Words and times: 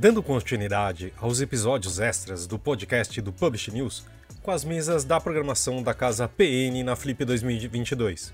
Dando 0.00 0.22
continuidade 0.22 1.12
aos 1.16 1.40
episódios 1.40 1.98
extras 1.98 2.46
do 2.46 2.56
podcast 2.56 3.20
do 3.20 3.32
Publish 3.32 3.72
News, 3.72 4.06
com 4.44 4.52
as 4.52 4.62
mesas 4.62 5.02
da 5.02 5.18
programação 5.18 5.82
da 5.82 5.92
casa 5.92 6.28
PN 6.28 6.84
na 6.84 6.94
Flip 6.94 7.24
2022. 7.24 8.32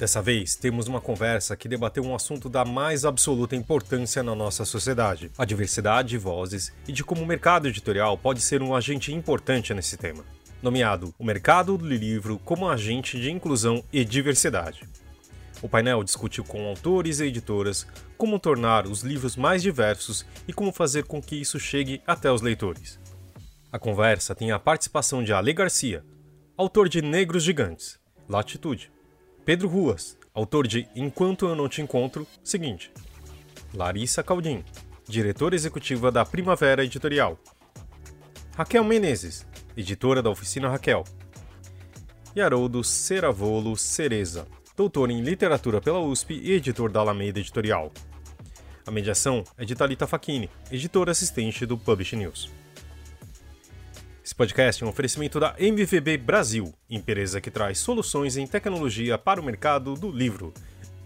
Dessa 0.00 0.22
vez, 0.22 0.56
temos 0.56 0.88
uma 0.88 0.98
conversa 0.98 1.54
que 1.58 1.68
debateu 1.68 2.02
um 2.02 2.14
assunto 2.14 2.48
da 2.48 2.64
mais 2.64 3.04
absoluta 3.04 3.54
importância 3.54 4.22
na 4.22 4.34
nossa 4.34 4.64
sociedade: 4.64 5.30
a 5.36 5.44
diversidade 5.44 6.08
de 6.08 6.16
vozes 6.16 6.72
e 6.88 6.92
de 6.92 7.04
como 7.04 7.22
o 7.22 7.26
mercado 7.26 7.68
editorial 7.68 8.16
pode 8.16 8.40
ser 8.40 8.62
um 8.62 8.74
agente 8.74 9.12
importante 9.12 9.74
nesse 9.74 9.98
tema. 9.98 10.24
Nomeado 10.62 11.14
O 11.18 11.24
Mercado 11.24 11.76
do 11.76 11.86
Livro 11.86 12.40
como 12.42 12.66
Agente 12.66 13.20
de 13.20 13.30
Inclusão 13.30 13.84
e 13.92 14.02
Diversidade. 14.06 14.88
O 15.64 15.68
painel 15.68 16.04
discutiu 16.04 16.44
com 16.44 16.68
autores 16.68 17.20
e 17.20 17.24
editoras 17.24 17.86
como 18.18 18.38
tornar 18.38 18.86
os 18.86 19.00
livros 19.00 19.34
mais 19.34 19.62
diversos 19.62 20.26
e 20.46 20.52
como 20.52 20.70
fazer 20.70 21.04
com 21.04 21.22
que 21.22 21.36
isso 21.36 21.58
chegue 21.58 22.02
até 22.06 22.30
os 22.30 22.42
leitores. 22.42 23.00
A 23.72 23.78
conversa 23.78 24.34
tem 24.34 24.52
a 24.52 24.58
participação 24.58 25.24
de 25.24 25.32
Ale 25.32 25.54
Garcia, 25.54 26.04
autor 26.54 26.86
de 26.86 27.00
Negros 27.00 27.42
Gigantes, 27.42 27.98
Latitude, 28.28 28.92
Pedro 29.42 29.66
Ruas, 29.66 30.18
autor 30.34 30.66
de 30.66 30.86
Enquanto 30.94 31.46
Eu 31.46 31.56
Não 31.56 31.66
Te 31.66 31.80
Encontro, 31.80 32.26
seguinte, 32.44 32.92
Larissa 33.72 34.22
Caldim, 34.22 34.62
diretora 35.08 35.54
executiva 35.54 36.12
da 36.12 36.26
Primavera 36.26 36.84
Editorial, 36.84 37.38
Raquel 38.54 38.84
Menezes, 38.84 39.46
editora 39.74 40.20
da 40.20 40.28
Oficina 40.28 40.68
Raquel, 40.68 41.04
e 42.36 42.42
Haroldo 42.42 42.84
Ceravolo 42.84 43.74
Cereza, 43.78 44.46
doutor 44.76 45.10
em 45.10 45.20
literatura 45.20 45.80
pela 45.80 46.00
USP 46.00 46.34
e 46.34 46.52
editor 46.52 46.90
da 46.90 47.00
Alameda 47.00 47.38
Editorial. 47.38 47.92
A 48.86 48.90
mediação 48.90 49.44
é 49.56 49.64
de 49.64 49.74
Talita 49.74 50.06
Facchini, 50.06 50.50
editora 50.70 51.12
assistente 51.12 51.64
do 51.64 51.78
Publish 51.78 52.16
News. 52.16 52.50
Esse 54.24 54.34
podcast 54.34 54.82
é 54.82 54.86
um 54.86 54.90
oferecimento 54.90 55.38
da 55.38 55.54
MVB 55.58 56.18
Brasil, 56.18 56.74
empresa 56.90 57.40
que 57.40 57.50
traz 57.50 57.78
soluções 57.78 58.36
em 58.36 58.46
tecnologia 58.46 59.16
para 59.16 59.40
o 59.40 59.44
mercado 59.44 59.94
do 59.94 60.10
livro. 60.10 60.52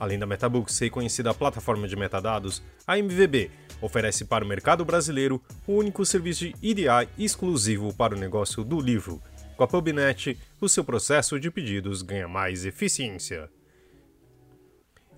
Além 0.01 0.19
da 0.19 0.27
Metabooks, 0.27 0.79
reconhecida 0.79 1.35
plataforma 1.35 1.87
de 1.87 1.97
metadados, 1.97 2.63
a 2.87 2.97
MVB 2.97 3.51
oferece 3.83 4.25
para 4.25 4.45
o 4.45 4.49
mercado 4.49 4.85
brasileiro 4.85 5.43
o 5.67 5.75
único 5.75 6.07
serviço 6.07 6.47
de 6.47 6.55
EDI 6.63 7.09
exclusivo 7.19 7.93
para 7.93 8.15
o 8.15 8.19
negócio 8.19 8.65
do 8.65 8.81
livro. 8.81 9.21
Com 9.57 9.65
a 9.65 9.69
PubNet, 9.69 10.39
o 10.61 10.69
seu 10.69 10.85
processo 10.85 11.39
de 11.39 11.51
pedidos 11.51 12.01
ganha 12.01 12.29
mais 12.29 12.65
eficiência. 12.65 13.51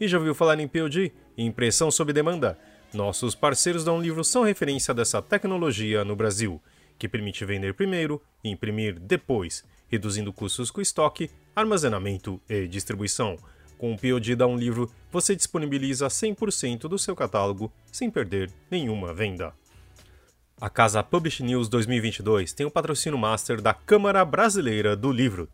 E 0.00 0.08
já 0.08 0.16
ouviu 0.16 0.34
falar 0.34 0.58
em 0.58 0.66
POD? 0.66 1.12
Impressão 1.36 1.90
sob 1.90 2.10
demanda? 2.10 2.56
Nossos 2.94 3.34
parceiros 3.34 3.84
da 3.84 3.92
Um 3.92 4.00
Livro 4.00 4.24
são 4.24 4.42
referência 4.42 4.94
dessa 4.94 5.20
tecnologia 5.20 6.02
no 6.06 6.16
Brasil, 6.16 6.58
que 6.98 7.06
permite 7.06 7.44
vender 7.44 7.74
primeiro 7.74 8.20
e 8.42 8.48
imprimir 8.48 8.98
depois, 8.98 9.62
reduzindo 9.88 10.32
custos 10.32 10.70
com 10.70 10.80
estoque, 10.80 11.30
armazenamento 11.54 12.40
e 12.48 12.66
distribuição. 12.66 13.36
Com 13.76 13.92
o 13.92 13.98
POD 13.98 14.36
da 14.36 14.46
Um 14.46 14.56
Livro, 14.56 14.90
você 15.12 15.36
disponibiliza 15.36 16.08
100% 16.08 16.88
do 16.88 16.98
seu 16.98 17.14
catálogo 17.14 17.70
sem 17.92 18.10
perder 18.10 18.50
nenhuma 18.70 19.12
venda. 19.12 19.52
A 20.58 20.70
Casa 20.70 21.02
Publish 21.02 21.42
News 21.42 21.68
2022 21.68 22.54
tem 22.54 22.64
o 22.64 22.70
patrocínio 22.70 23.18
master 23.18 23.60
da 23.60 23.74
Câmara 23.74 24.24
Brasileira 24.24 24.96
do 24.96 25.12
Livro 25.12 25.46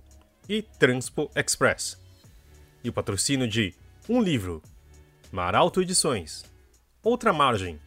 e 0.49 0.63
Transpo 0.63 1.29
Express. 1.35 2.01
E 2.85 2.89
o 2.89 2.93
patrocínio 2.93 3.49
de 3.49 3.75
um 4.09 4.22
livro. 4.22 4.62
Maralto 5.33 5.83
Edições. 5.83 6.44
Outra 7.03 7.33
Margem. 7.33 7.81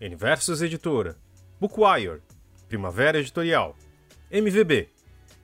Universos 0.00 0.60
Editora. 0.60 1.16
Bookwire. 1.58 2.20
Primavera 2.68 3.18
Editorial. 3.18 3.74
MVB. 4.30 4.88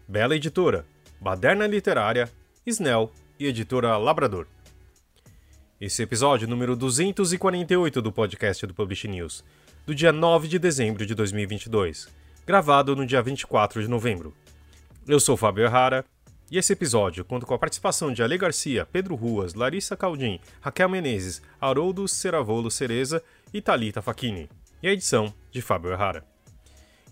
Bela 0.07 0.37
Editora. 0.37 0.85
Baderna 1.19 1.67
Literária. 1.67 2.31
Snell 2.67 3.11
e 3.39 3.47
Editora 3.47 3.97
Labrador. 3.97 4.47
Esse 5.81 6.03
episódio 6.03 6.47
número 6.47 6.77
248 6.77 8.03
do 8.03 8.13
podcast 8.13 8.67
do 8.67 8.75
Publish 8.75 9.09
News, 9.09 9.45
do 9.87 9.95
dia 9.95 10.13
9 10.13 10.49
de 10.49 10.59
dezembro 10.59 11.07
de 11.07 11.15
2022, 11.15 12.09
gravado 12.45 12.97
no 12.97 13.07
dia 13.07 13.23
24 13.23 13.81
de 13.81 13.89
novembro. 13.89 14.35
Eu 15.07 15.21
sou 15.21 15.37
Fábio 15.37 15.65
Errara 15.65 16.05
e 16.51 16.57
esse 16.57 16.73
episódio 16.73 17.25
conta 17.25 17.45
com 17.45 17.53
a 17.53 17.59
participação 17.59 18.13
de 18.13 18.23
Ale 18.23 18.39
Garcia, 18.39 18.87
Pedro 18.87 19.15
Ruas, 19.15 19.53
Larissa 19.53 19.97
Caldim, 19.97 20.41
Raquel 20.61 20.89
Menezes, 20.89 21.43
Haroldo 21.61 22.09
Ceravolo 22.09 22.71
Cereza 22.71 23.23
e 23.53 23.61
Talita 23.61 24.01
Facchini. 24.01 24.49
E 24.83 24.89
a 24.89 24.93
edição 24.93 25.33
de 25.51 25.61
Fábio 25.61 25.93
Errara. 25.93 26.25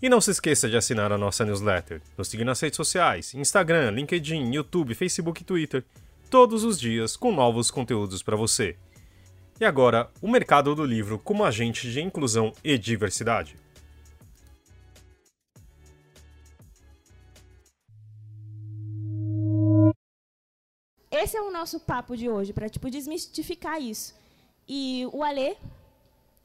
E 0.01 0.09
não 0.09 0.19
se 0.19 0.31
esqueça 0.31 0.67
de 0.67 0.75
assinar 0.75 1.11
a 1.11 1.17
nossa 1.17 1.45
newsletter, 1.45 2.01
nos 2.17 2.27
seguir 2.27 2.45
nas 2.45 2.59
redes 2.59 2.77
sociais, 2.77 3.33
Instagram, 3.35 3.91
LinkedIn, 3.91 4.53
YouTube, 4.53 4.95
Facebook 4.95 5.41
e 5.41 5.45
Twitter, 5.45 5.83
todos 6.29 6.63
os 6.63 6.79
dias 6.79 7.15
com 7.15 7.31
novos 7.31 7.69
conteúdos 7.69 8.23
para 8.23 8.35
você. 8.35 8.75
E 9.59 9.65
agora, 9.65 10.09
o 10.21 10.27
mercado 10.27 10.73
do 10.73 10.85
livro 10.85 11.19
como 11.19 11.43
agente 11.43 11.91
de 11.91 12.01
inclusão 12.01 12.53
e 12.63 12.77
diversidade. 12.77 13.55
Esse 21.11 21.37
é 21.37 21.41
o 21.41 21.51
nosso 21.51 21.79
papo 21.79 22.15
de 22.15 22.29
hoje, 22.29 22.53
para 22.53 22.69
tipo, 22.69 22.89
desmistificar 22.89 23.81
isso. 23.81 24.15
E 24.67 25.07
o 25.13 25.23
Alê 25.23 25.55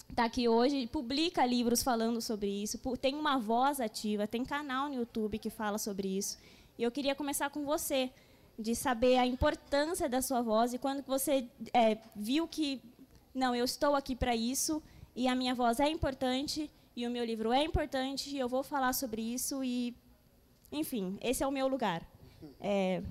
está 0.08 0.24
aqui 0.24 0.48
hoje, 0.48 0.86
publica 0.86 1.44
livros 1.44 1.82
falando 1.82 2.20
sobre 2.20 2.48
isso, 2.48 2.78
tem 3.00 3.14
uma 3.14 3.38
voz 3.38 3.80
ativa, 3.80 4.26
tem 4.26 4.44
canal 4.44 4.88
no 4.88 4.94
YouTube 4.94 5.38
que 5.38 5.50
fala 5.50 5.78
sobre 5.78 6.06
isso. 6.08 6.38
E 6.78 6.82
eu 6.82 6.90
queria 6.90 7.14
começar 7.14 7.50
com 7.50 7.64
você, 7.64 8.10
de 8.58 8.74
saber 8.74 9.16
a 9.16 9.26
importância 9.26 10.08
da 10.08 10.20
sua 10.20 10.42
voz 10.42 10.74
e 10.74 10.78
quando 10.78 11.02
você 11.02 11.48
é, 11.72 11.98
viu 12.14 12.46
que, 12.46 12.80
não, 13.34 13.54
eu 13.54 13.64
estou 13.64 13.94
aqui 13.96 14.14
para 14.14 14.36
isso 14.36 14.82
e 15.16 15.26
a 15.26 15.34
minha 15.34 15.54
voz 15.54 15.80
é 15.80 15.88
importante 15.88 16.70
e 16.94 17.06
o 17.06 17.10
meu 17.10 17.24
livro 17.24 17.52
é 17.52 17.64
importante 17.64 18.30
e 18.30 18.38
eu 18.38 18.48
vou 18.48 18.62
falar 18.62 18.92
sobre 18.92 19.22
isso 19.22 19.64
e, 19.64 19.96
enfim, 20.70 21.18
esse 21.20 21.42
é 21.42 21.46
o 21.46 21.50
meu 21.50 21.66
lugar. 21.66 22.06
É, 22.60 23.02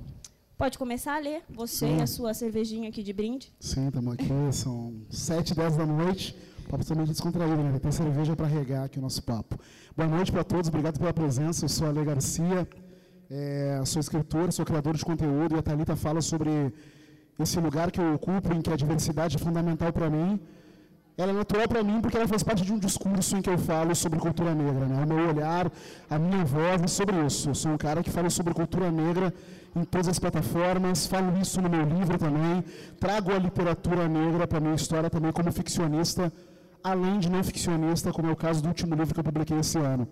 Pode 0.62 0.78
começar 0.78 1.16
a 1.16 1.20
ler, 1.20 1.42
você 1.50 1.88
e 1.88 2.02
a 2.04 2.06
sua 2.06 2.36
cervejinha 2.36 2.88
aqui 2.88 3.02
de 3.02 3.12
brinde. 3.12 3.52
Sim, 3.60 3.88
estamos 3.88 4.14
aqui, 4.14 4.28
são 4.52 4.94
7, 5.10 5.56
10 5.56 5.76
da 5.76 5.88
noite, 5.88 6.36
papo 6.70 6.86
também 6.86 7.04
descontraído, 7.04 7.64
né? 7.64 7.80
Tem 7.80 7.92
cerveja 7.92 8.36
para 8.36 8.46
regar 8.46 8.84
aqui 8.84 9.00
o 9.00 9.02
nosso 9.02 9.24
papo. 9.24 9.58
Boa 9.98 10.08
noite 10.08 10.32
para 10.32 10.44
todos, 10.44 10.68
obrigado 10.68 11.00
pela 11.00 11.12
presença, 11.12 11.66
eu 11.66 11.70
sou 11.70 11.88
a 11.88 11.90
Ale 11.90 12.06
Garcia, 12.06 12.70
é, 13.28 13.82
sou 13.86 14.00
escritor, 14.00 14.54
sou 14.54 14.64
criador 14.64 14.96
de 14.96 15.04
conteúdo, 15.04 15.56
e 15.56 15.58
a 15.58 15.64
Thalita 15.64 15.96
fala 15.96 16.22
sobre 16.22 16.52
esse 17.40 17.60
lugar 17.60 17.90
que 17.90 18.00
eu 18.00 18.14
ocupo, 18.14 18.54
em 18.54 18.62
que 18.62 18.72
a 18.72 18.76
diversidade 18.76 19.38
é 19.38 19.40
fundamental 19.40 19.92
para 19.92 20.12
mim, 20.12 20.40
ela 21.22 21.32
é 21.32 21.36
natural 21.36 21.68
para 21.68 21.84
mim 21.84 22.02
porque 22.02 22.18
ela 22.18 22.28
faz 22.28 22.42
parte 22.42 22.64
de 22.64 22.74
um 22.74 22.80
discurso 22.80 23.38
em 23.38 23.42
que 23.42 23.50
eu 23.50 23.58
falo 23.58 23.94
sobre 23.96 24.20
cultura 24.20 24.56
negra. 24.56 24.86
Né? 24.86 25.04
O 25.04 25.08
meu 25.08 25.30
olhar, 25.30 25.72
a 26.10 26.18
minha 26.18 26.44
voz 26.44 26.82
é 26.82 26.88
sobre 26.88 27.16
isso. 27.26 27.50
Eu 27.50 27.56
sou 27.56 27.72
um 27.72 27.78
cara 27.78 28.02
que 28.02 28.10
fala 28.10 28.30
sobre 28.30 28.54
cultura 28.54 28.92
negra 28.92 29.34
em 29.76 29.84
todas 29.84 30.08
as 30.08 30.20
plataformas, 30.20 31.08
falo 31.08 31.38
isso 31.40 31.62
no 31.62 31.70
meu 31.70 31.84
livro 31.84 32.18
também, 32.18 32.64
trago 33.00 33.32
a 33.32 33.38
literatura 33.38 34.08
negra 34.08 34.46
para 34.46 34.58
a 34.58 34.62
minha 34.62 34.76
história 34.76 35.10
também 35.10 35.32
como 35.32 35.50
ficcionista, 35.52 36.32
além 36.84 37.20
de 37.20 37.30
não 37.30 37.42
ficcionista, 37.44 38.12
como 38.12 38.30
é 38.30 38.34
o 38.34 38.36
caso 38.36 38.62
do 38.62 38.68
último 38.68 38.96
livro 38.96 39.14
que 39.14 39.20
eu 39.20 39.24
publiquei 39.24 39.58
esse 39.60 39.78
ano. 39.78 40.08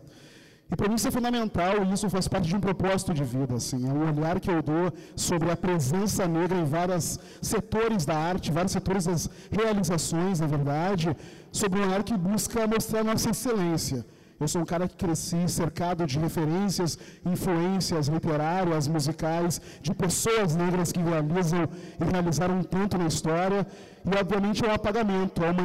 E 0.72 0.76
para 0.76 0.88
mim 0.88 0.96
isso 0.96 1.08
é 1.08 1.12
fundamental 1.12 1.84
e 1.84 1.94
isso 1.94 2.10
faz 2.10 2.28
parte 2.28 2.48
de 2.48 2.56
um 2.56 2.60
propósito 2.60 3.14
de 3.14 3.24
vida. 3.24 3.56
Assim, 3.56 3.90
é 3.90 3.92
o 3.92 4.08
olhar 4.08 4.40
que 4.40 4.52
eu 4.52 4.62
dou 4.62 4.94
sobre 5.16 5.50
a 5.50 5.58
presença 5.58 6.28
negra 6.28 6.58
em 6.60 6.66
vários 6.66 7.20
setores 7.42 8.06
da 8.06 8.16
arte, 8.16 8.52
vários 8.52 8.72
setores 8.72 9.06
das 9.06 9.30
realizações, 9.50 10.40
na 10.40 10.48
verdade, 10.48 11.16
sobre 11.52 11.80
um 11.80 11.88
olhar 11.88 12.04
que 12.04 12.16
busca 12.16 12.68
mostrar 12.68 13.04
nossa 13.04 13.32
excelência. 13.32 14.06
Eu 14.40 14.48
sou 14.48 14.62
um 14.62 14.66
cara 14.66 14.88
que 14.88 14.96
cresci 14.96 15.50
cercado 15.50 16.08
de 16.08 16.18
referências, 16.18 16.98
influências 17.26 18.08
literárias, 18.08 18.88
musicais, 18.88 19.62
de 19.82 19.94
pessoas 19.94 20.56
negras 20.56 20.94
que 20.94 21.02
realizam 21.02 21.68
e 22.00 22.04
realizaram 22.06 22.64
tanto 22.64 22.98
na 22.98 23.08
história. 23.08 23.68
E, 24.06 24.18
obviamente, 24.18 24.64
é 24.64 24.70
um 24.70 24.74
apagamento, 24.74 25.44
é 25.44 25.52
uma, 25.52 25.64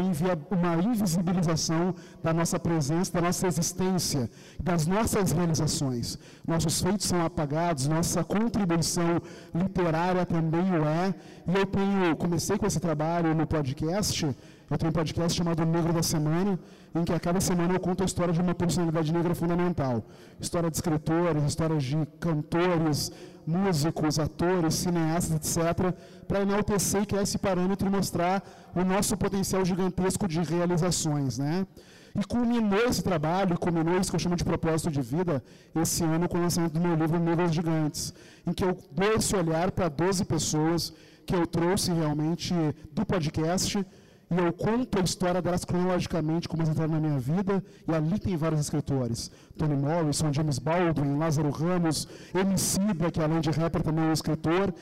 uma 0.50 0.82
invisibilização 0.82 1.94
da 2.20 2.32
nossa 2.32 2.58
presença, 2.58 3.12
da 3.12 3.20
nossa 3.20 3.46
existência, 3.46 4.28
das 4.60 4.88
nossas 4.88 5.30
realizações. 5.30 6.18
Nossos 6.44 6.80
feitos 6.80 7.06
são 7.06 7.24
apagados, 7.24 7.86
nossa 7.86 8.24
contribuição 8.24 9.22
literária 9.54 10.26
também 10.26 10.68
o 10.72 10.84
é. 10.84 11.14
E 11.46 11.54
eu 11.56 11.64
tenho, 11.64 12.16
comecei 12.16 12.58
com 12.58 12.66
esse 12.66 12.80
trabalho 12.80 13.32
no 13.36 13.46
podcast 13.46 14.34
eu 14.70 14.78
tenho 14.78 14.90
um 14.90 14.92
podcast 14.92 15.36
chamado 15.36 15.64
Negro 15.64 15.92
da 15.92 16.02
Semana, 16.02 16.58
em 16.94 17.05
que 17.05 17.12
a 17.12 17.19
cada 17.19 17.41
semana 17.41 17.75
eu 17.75 17.81
conto 17.81 18.02
a 18.02 18.06
história 18.06 18.32
de 18.32 18.41
uma 18.41 18.55
personalidade 18.55 19.12
negra 19.12 19.35
fundamental. 19.35 20.05
História 20.41 20.70
de 20.70 20.76
escritores, 20.76 21.43
histórias 21.43 21.82
de 21.82 21.96
cantores, 22.20 23.11
músicos, 23.46 24.19
atores, 24.19 24.75
cineastas, 24.75 25.37
etc., 25.37 25.93
para 26.29 26.43
enaltecer 26.43 27.02
e 27.02 27.06
criar 27.06 27.23
esse 27.23 27.38
parâmetro 27.38 27.87
e 27.87 27.91
mostrar 27.91 28.43
o 28.75 28.85
nosso 28.85 29.17
potencial 29.17 29.64
gigantesco 29.64 30.29
de 30.29 30.41
realizações. 30.41 31.38
Né? 31.38 31.67
E 32.14 32.25
culminou 32.25 32.85
esse 32.87 33.02
trabalho, 33.02 33.58
culminou 33.58 33.99
isso 33.99 34.11
que 34.11 34.17
eu 34.17 34.20
chamo 34.20 34.37
de 34.37 34.44
propósito 34.44 34.91
de 34.91 35.02
vida, 35.02 35.43
esse 35.75 36.05
ano 36.05 36.29
com 36.29 36.38
o 36.38 36.43
lançamento 36.43 36.73
do 36.73 36.81
meu 36.81 36.94
livro 36.94 37.19
Negros 37.19 37.52
Gigantes, 37.52 38.14
em 38.46 38.52
que 38.52 38.64
eu 38.64 38.79
dou 38.93 39.12
esse 39.14 39.35
olhar 39.35 39.73
para 39.73 39.88
12 39.88 40.25
pessoas 40.25 40.93
que 41.26 41.35
eu 41.35 41.44
trouxe 41.46 41.93
realmente 41.93 42.55
do 42.93 43.05
podcast, 43.05 43.85
e 44.30 44.38
eu 44.38 44.52
conto 44.52 44.98
a 44.98 45.02
história 45.02 45.40
delas 45.42 45.64
cronologicamente, 45.64 46.48
como 46.48 46.62
elas 46.62 46.72
entraram 46.72 46.94
na 46.94 47.00
minha 47.00 47.18
vida, 47.18 47.62
e 47.86 47.94
ali 47.94 48.18
tem 48.18 48.36
vários 48.36 48.60
escritores. 48.60 49.30
Toni 49.56 49.76
Morrison, 49.76 50.32
James 50.32 50.58
Baldwin, 50.58 51.18
Lázaro 51.18 51.50
Ramos, 51.50 52.08
Emicida, 52.34 53.10
que 53.10 53.20
além 53.20 53.40
de 53.40 53.50
rapper 53.50 53.82
também 53.82 54.04
é 54.04 54.08
um 54.08 54.12
escritor, 54.12 54.72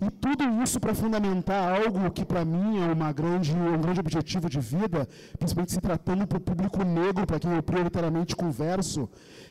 e 0.00 0.10
tudo 0.10 0.62
isso 0.62 0.78
para 0.78 0.94
fundamentar 0.94 1.80
algo 1.80 2.10
que 2.10 2.24
para 2.24 2.44
mim 2.44 2.82
é 2.82 2.92
uma 2.92 3.12
grande, 3.12 3.54
um 3.54 3.80
grande 3.80 4.00
objetivo 4.00 4.48
de 4.48 4.60
vida, 4.60 5.08
principalmente 5.38 5.72
se 5.72 5.80
tratando 5.80 6.26
para 6.26 6.38
o 6.38 6.40
público 6.40 6.84
negro, 6.84 7.26
para 7.26 7.38
quem 7.38 7.52
eu 7.52 7.62
prioritariamente 7.62 8.36
converso, 8.36 9.08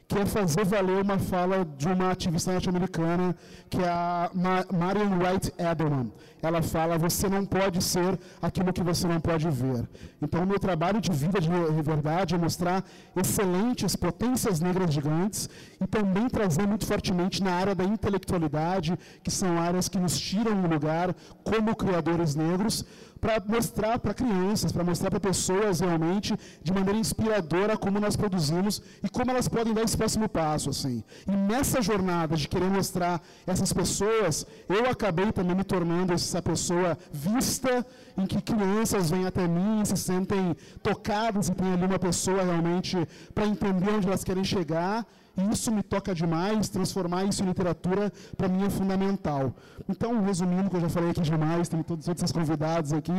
que 0.07 0.19
é 0.19 0.25
fazer 0.25 0.63
valer 0.63 1.01
uma 1.01 1.17
fala 1.17 1.65
de 1.65 1.87
uma 1.87 2.11
ativista 2.11 2.51
norte-americana, 2.51 3.35
que 3.69 3.81
é 3.81 3.89
a 3.89 4.29
Marian 4.71 5.17
Wright 5.17 5.51
Edelman. 5.57 6.11
Ela 6.41 6.61
fala: 6.61 6.97
você 6.97 7.27
não 7.27 7.43
pode 7.43 7.83
ser 7.83 8.19
aquilo 8.39 8.71
que 8.71 8.83
você 8.83 9.07
não 9.07 9.19
pode 9.19 9.49
ver. 9.49 9.87
Então, 10.21 10.43
o 10.43 10.45
meu 10.45 10.59
trabalho 10.59 11.01
de 11.01 11.11
vida 11.11 11.41
de 11.41 11.49
verdade 11.81 12.35
é 12.35 12.37
mostrar 12.37 12.83
excelentes 13.15 13.95
potências 13.95 14.59
negras 14.59 14.93
gigantes 14.93 15.49
e 15.81 15.87
também 15.87 16.29
trazer 16.29 16.67
muito 16.67 16.85
fortemente 16.85 17.43
na 17.43 17.51
área 17.51 17.73
da 17.73 17.83
intelectualidade, 17.83 18.97
que 19.23 19.31
são 19.31 19.57
áreas 19.59 19.89
que 19.89 19.97
nos 19.97 20.19
tiram 20.35 20.53
um 20.53 20.67
lugar 20.67 21.15
como 21.43 21.75
criadores 21.75 22.35
negros, 22.35 22.85
para 23.21 23.41
mostrar 23.47 23.97
para 23.97 24.13
crianças, 24.13 24.71
para 24.71 24.83
mostrar 24.83 25.09
para 25.09 25.19
pessoas 25.19 25.79
realmente 25.79 26.37
de 26.61 26.71
maneira 26.71 26.99
inspiradora 26.99 27.77
como 27.77 27.99
nós 27.99 28.15
produzimos 28.15 28.81
e 29.03 29.09
como 29.09 29.31
elas 29.31 29.47
podem 29.47 29.73
dar 29.73 29.83
esse 29.83 29.97
próximo 29.97 30.27
passo, 30.27 30.69
assim. 30.69 31.03
E 31.27 31.31
nessa 31.31 31.81
jornada 31.81 32.35
de 32.35 32.47
querer 32.47 32.69
mostrar 32.69 33.21
essas 33.47 33.71
pessoas, 33.73 34.45
eu 34.69 34.89
acabei 34.89 35.31
também 35.31 35.55
me 35.55 35.63
tornando 35.63 36.13
essa 36.13 36.41
pessoa 36.41 36.97
vista, 37.11 37.85
em 38.17 38.27
que 38.27 38.41
crianças 38.41 39.09
vêm 39.09 39.25
até 39.25 39.47
mim 39.47 39.83
se 39.85 39.97
sentem 39.97 40.55
tocadas 40.83 41.47
e 41.47 41.55
tem 41.55 41.73
ali 41.73 41.85
uma 41.85 41.99
pessoa 41.99 42.43
realmente 42.43 42.95
para 43.33 43.47
entender 43.47 43.89
onde 43.89 44.07
elas 44.07 44.23
querem 44.23 44.43
chegar 44.43 45.05
e 45.37 45.51
isso 45.51 45.71
me 45.71 45.83
toca 45.83 46.13
demais, 46.13 46.69
transformar 46.69 47.23
isso 47.25 47.43
em 47.43 47.47
literatura, 47.47 48.11
para 48.37 48.47
mim 48.47 48.65
é 48.65 48.69
fundamental. 48.69 49.53
Então, 49.89 50.23
resumindo, 50.23 50.69
que 50.69 50.75
eu 50.77 50.81
já 50.81 50.89
falei 50.89 51.09
aqui 51.11 51.21
demais, 51.21 51.67
tem 51.67 51.83
todos 51.83 52.07
esses 52.07 52.31
convidados 52.31 52.93
aqui, 52.93 53.11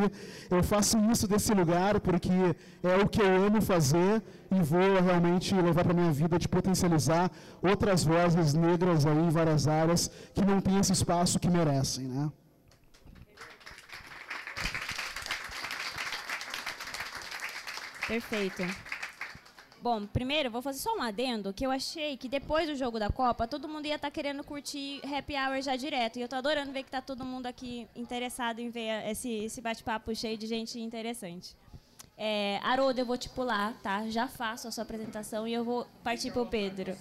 eu 0.50 0.62
faço 0.62 0.98
isso 1.10 1.28
desse 1.28 1.52
lugar 1.52 2.00
porque 2.00 2.30
é 2.82 2.96
o 3.02 3.08
que 3.08 3.20
eu 3.20 3.46
amo 3.46 3.60
fazer 3.60 4.22
e 4.50 4.62
vou 4.62 5.00
realmente 5.02 5.54
levar 5.54 5.84
para 5.84 5.92
a 5.92 5.96
minha 5.96 6.12
vida 6.12 6.38
de 6.38 6.48
potencializar 6.48 7.30
outras 7.62 8.04
vozes 8.04 8.54
negras 8.54 9.04
aí 9.04 9.18
em 9.18 9.28
várias 9.30 9.66
áreas 9.66 10.10
que 10.32 10.44
não 10.44 10.60
têm 10.60 10.78
esse 10.78 10.92
espaço 10.92 11.38
que 11.38 11.48
merecem, 11.48 12.06
né? 12.06 12.30
Perfeito. 18.06 18.85
Bom, 19.82 20.06
primeiro, 20.06 20.50
vou 20.50 20.62
fazer 20.62 20.80
só 20.80 20.96
um 20.96 21.02
adendo, 21.02 21.52
que 21.52 21.64
eu 21.64 21.70
achei 21.70 22.16
que 22.16 22.28
depois 22.28 22.66
do 22.66 22.74
jogo 22.74 22.98
da 22.98 23.08
Copa, 23.08 23.46
todo 23.46 23.68
mundo 23.68 23.86
ia 23.86 23.96
estar 23.96 24.08
tá 24.08 24.10
querendo 24.10 24.42
curtir 24.42 25.00
Happy 25.04 25.34
Hour 25.34 25.62
já 25.62 25.76
direto. 25.76 26.18
E 26.18 26.22
eu 26.22 26.28
tô 26.28 26.36
adorando 26.36 26.72
ver 26.72 26.82
que 26.82 26.90
tá 26.90 27.00
todo 27.00 27.24
mundo 27.24 27.46
aqui 27.46 27.86
interessado 27.94 28.58
em 28.58 28.70
ver 28.70 29.08
esse, 29.08 29.30
esse 29.30 29.60
bate-papo 29.60 30.14
cheio 30.14 30.36
de 30.36 30.46
gente 30.46 30.80
interessante. 30.80 31.54
É, 32.18 32.58
Haroldo, 32.62 33.00
eu 33.00 33.06
vou 33.06 33.18
te 33.18 33.28
pular, 33.28 33.74
tá? 33.82 34.08
Já 34.08 34.26
faço 34.26 34.66
a 34.66 34.70
sua 34.70 34.82
apresentação 34.82 35.46
e 35.46 35.52
eu 35.52 35.62
vou 35.62 35.86
partir 36.02 36.32
pro 36.32 36.46
Pedro. 36.46 36.96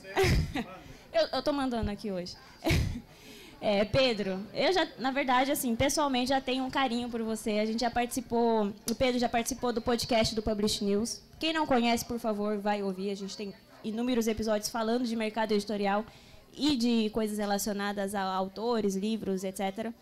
eu, 1.13 1.27
eu 1.31 1.42
tô 1.42 1.54
mandando 1.54 1.89
aqui 1.89 2.12
hoje. 2.12 2.36
É, 3.62 3.83
Pedro, 3.83 4.45
eu 4.54 4.72
já, 4.72 4.88
na 5.00 5.10
verdade, 5.10 5.51
assim, 5.51 5.75
pessoalmente 5.75 6.30
já 6.30 6.39
tenho 6.39 6.63
um 6.63 6.69
carinho 6.69 7.10
por 7.10 7.24
você. 7.24 7.51
A 7.51 7.66
gente 7.66 7.80
já 7.80 7.89
participou, 7.89 8.72
o 8.88 8.94
Pedro 8.94 9.18
já 9.18 9.27
participou 9.27 9.74
do 9.74 9.81
podcast 9.81 10.36
do 10.36 10.44
Publish 10.44 10.83
News. 10.83 11.19
Quem 11.45 11.53
não 11.53 11.68
conhece, 11.68 12.03
por 12.03 12.18
favor, 12.18 12.57
vai 12.57 12.81
ouvir. 12.81 13.12
A 13.12 13.15
gente 13.15 13.38
tem 13.38 13.53
inúmeros 13.83 14.25
episódios 14.25 14.68
falando 14.68 15.06
de 15.06 15.15
mercado 15.15 15.51
editorial 15.51 16.03
e 16.57 16.75
de 16.75 17.12
coisas 17.12 17.38
relacionadas 17.38 18.15
a 18.15 18.24
autores, 18.24 18.95
livros, 18.95 19.44
etc. 19.44 19.94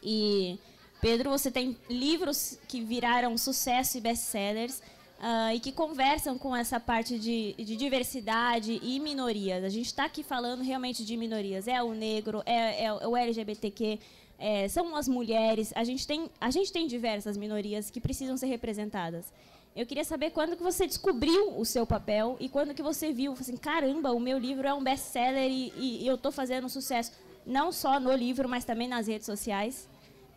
E 0.00 0.56
Pedro, 1.00 1.30
você 1.30 1.50
tem 1.50 1.76
livros 1.90 2.60
que 2.68 2.80
viraram 2.80 3.36
sucesso 3.36 3.98
e 3.98 4.00
best-sellers 4.00 4.80
uh, 5.18 5.52
e 5.52 5.58
que 5.58 5.72
conversam 5.72 6.38
com 6.38 6.54
essa 6.54 6.78
parte 6.78 7.18
de, 7.18 7.54
de 7.54 7.74
diversidade 7.74 8.78
e 8.84 9.00
minorias. 9.00 9.64
A 9.64 9.68
gente 9.68 9.86
está 9.86 10.04
aqui 10.04 10.22
falando 10.22 10.62
realmente 10.62 11.04
de 11.04 11.16
minorias. 11.16 11.66
É 11.66 11.82
o 11.82 11.92
negro, 11.92 12.40
é, 12.46 12.84
é 12.84 12.92
o 12.92 13.16
LGBTQ, 13.16 13.98
é, 14.38 14.68
são 14.68 14.94
as 14.94 15.08
mulheres. 15.08 15.72
A 15.74 15.82
gente, 15.82 16.06
tem, 16.06 16.30
a 16.40 16.52
gente 16.52 16.72
tem 16.72 16.86
diversas 16.86 17.36
minorias 17.36 17.90
que 17.90 18.00
precisam 18.00 18.36
ser 18.36 18.46
representadas. 18.46 19.26
Eu 19.74 19.86
queria 19.86 20.04
saber 20.04 20.30
quando 20.30 20.54
que 20.54 20.62
você 20.62 20.86
descobriu 20.86 21.58
o 21.58 21.64
seu 21.64 21.86
papel 21.86 22.36
e 22.38 22.48
quando 22.48 22.74
que 22.74 22.82
você 22.82 23.10
viu, 23.10 23.32
assim, 23.32 23.56
caramba, 23.56 24.12
o 24.12 24.20
meu 24.20 24.38
livro 24.38 24.68
é 24.68 24.74
um 24.74 24.82
best-seller 24.82 25.50
e, 25.50 25.72
e, 25.76 26.06
eu 26.06 26.16
estou 26.16 26.30
fazendo 26.30 26.68
sucesso, 26.68 27.12
não 27.46 27.72
só 27.72 27.98
no 27.98 28.12
livro, 28.12 28.46
mas 28.48 28.64
também 28.64 28.86
nas 28.86 29.06
redes 29.06 29.24
sociais. 29.24 29.88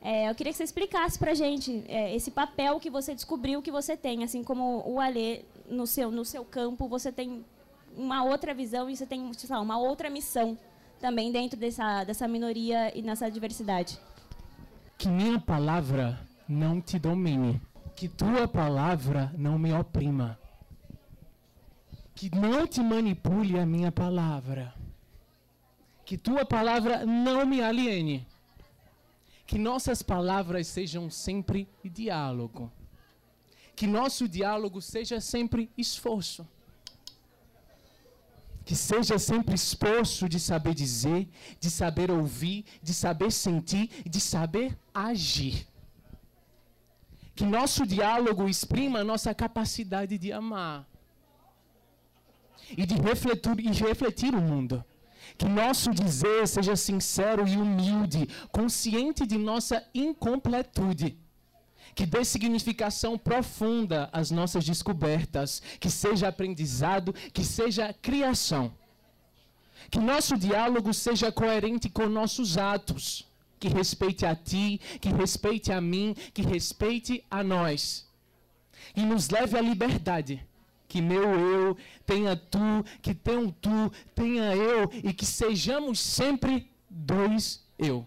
É, 0.01 0.29
eu 0.29 0.35
queria 0.35 0.53
que 0.53 0.57
você 0.57 0.63
explicasse 0.63 1.19
para 1.19 1.33
gente 1.33 1.83
é, 1.87 2.15
esse 2.15 2.31
papel 2.31 2.79
que 2.79 2.89
você 2.89 3.13
descobriu 3.13 3.61
que 3.61 3.71
você 3.71 3.97
tem, 3.97 4.23
assim 4.23 4.41
como 4.41 4.83
o 4.87 5.01
Alê, 5.01 5.41
no 5.67 5.85
seu, 5.85 6.11
no 6.11 6.23
seu 6.23 6.45
campo, 6.45 6.87
você 6.87 7.11
tem 7.11 7.43
uma 7.97 8.23
outra 8.23 8.53
visão 8.53 8.89
e 8.89 8.95
você 8.95 9.05
tem 9.05 9.31
lá, 9.49 9.59
uma 9.59 9.77
outra 9.77 10.09
missão 10.09 10.57
também 10.99 11.31
dentro 11.31 11.59
dessa, 11.59 12.03
dessa 12.05 12.27
minoria 12.27 12.97
e 12.97 13.01
nessa 13.01 13.29
diversidade. 13.29 13.99
Que 14.97 15.09
minha 15.09 15.39
palavra 15.39 16.19
não 16.47 16.79
te 16.79 16.97
domine, 16.97 17.59
que 17.95 18.07
tua 18.07 18.47
palavra 18.47 19.33
não 19.37 19.57
me 19.57 19.71
oprima, 19.73 20.37
que 22.13 22.33
não 22.35 22.67
te 22.67 22.81
manipule 22.81 23.59
a 23.59 23.65
minha 23.65 23.91
palavra, 23.91 24.73
que 26.05 26.17
tua 26.17 26.45
palavra 26.45 27.05
não 27.05 27.45
me 27.45 27.61
aliene 27.61 28.27
que 29.45 29.57
nossas 29.57 30.01
palavras 30.01 30.67
sejam 30.67 31.09
sempre 31.09 31.67
diálogo. 31.83 32.71
Que 33.75 33.85
nosso 33.85 34.27
diálogo 34.27 34.81
seja 34.81 35.21
sempre 35.21 35.69
esforço. 35.77 36.47
Que 38.63 38.75
seja 38.75 39.19
sempre 39.19 39.53
esforço 39.53 40.27
de 40.27 40.39
saber 40.39 40.73
dizer, 40.73 41.29
de 41.59 41.69
saber 41.69 42.09
ouvir, 42.09 42.65
de 42.81 42.93
saber 42.93 43.31
sentir, 43.31 43.89
de 44.05 44.19
saber 44.19 44.75
agir. 44.93 45.67
Que 47.35 47.43
nosso 47.43 47.85
diálogo 47.85 48.47
exprima 48.47 49.03
nossa 49.03 49.33
capacidade 49.33 50.17
de 50.17 50.31
amar 50.31 50.87
e 52.69 52.85
de 52.85 52.95
refletir, 52.95 53.59
e 53.59 53.71
refletir 53.71 54.33
o 54.33 54.41
mundo. 54.41 54.83
Que 55.37 55.45
nosso 55.45 55.91
dizer 55.91 56.47
seja 56.47 56.75
sincero 56.75 57.47
e 57.47 57.57
humilde, 57.57 58.29
consciente 58.51 59.25
de 59.25 59.37
nossa 59.37 59.83
incompletude. 59.93 61.17
Que 61.93 62.05
dê 62.05 62.23
significação 62.23 63.17
profunda 63.17 64.09
às 64.13 64.31
nossas 64.31 64.63
descobertas, 64.65 65.61
que 65.79 65.89
seja 65.89 66.27
aprendizado, 66.27 67.13
que 67.33 67.43
seja 67.43 67.93
criação. 67.93 68.73
Que 69.89 69.99
nosso 69.99 70.37
diálogo 70.37 70.93
seja 70.93 71.31
coerente 71.31 71.89
com 71.89 72.07
nossos 72.07 72.57
atos, 72.57 73.27
que 73.65 73.73
respeite 73.73 74.25
a 74.25 74.35
ti, 74.35 74.79
que 75.01 75.09
respeite 75.09 75.71
a 75.71 75.81
mim, 75.81 76.15
que 76.33 76.43
respeite 76.43 77.23
a 77.31 77.43
nós. 77.43 78.07
E 78.95 79.01
nos 79.01 79.29
leve 79.29 79.57
à 79.57 79.61
liberdade 79.61 80.45
que 80.87 81.01
meu 81.01 81.23
eu 81.23 81.77
tenha 82.05 82.35
tu, 82.35 82.85
que 83.01 83.13
tenha 83.15 83.53
tu, 83.59 83.91
tenha 84.13 84.55
eu 84.55 84.89
e 85.03 85.11
que 85.11 85.25
sejamos 85.25 85.99
sempre 85.99 86.71
dois 86.89 87.65
eu. 87.77 88.05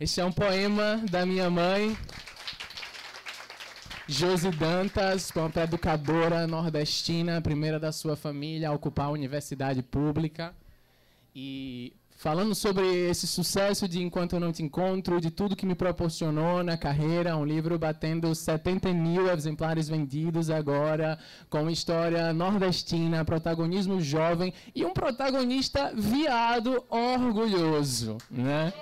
Esse 0.00 0.20
é 0.20 0.24
um 0.24 0.32
poema 0.32 0.96
da 1.08 1.24
minha 1.24 1.48
mãe, 1.48 1.96
Josi 4.08 4.50
Dantas, 4.50 5.30
uma 5.30 5.62
educadora 5.62 6.46
nordestina, 6.46 7.40
primeira 7.40 7.78
da 7.78 7.92
sua 7.92 8.16
família 8.16 8.68
a 8.68 8.72
ocupar 8.72 9.06
a 9.06 9.10
universidade 9.10 9.80
pública. 9.82 10.54
E 11.34 11.92
falando 12.24 12.54
sobre 12.54 12.86
esse 13.10 13.26
sucesso 13.26 13.86
de 13.86 14.02
Enquanto 14.02 14.32
Eu 14.32 14.40
Não 14.40 14.50
Te 14.50 14.62
Encontro, 14.62 15.20
de 15.20 15.30
tudo 15.30 15.54
que 15.54 15.66
me 15.66 15.74
proporcionou 15.74 16.64
na 16.64 16.74
carreira, 16.74 17.36
um 17.36 17.44
livro 17.44 17.78
batendo 17.78 18.34
70 18.34 18.94
mil 18.94 19.30
exemplares 19.30 19.90
vendidos 19.90 20.48
agora, 20.48 21.18
com 21.50 21.68
história 21.68 22.32
nordestina, 22.32 23.26
protagonismo 23.26 24.00
jovem 24.00 24.54
e 24.74 24.86
um 24.86 24.94
protagonista 24.94 25.92
viado 25.94 26.82
orgulhoso, 26.88 28.16
né? 28.30 28.72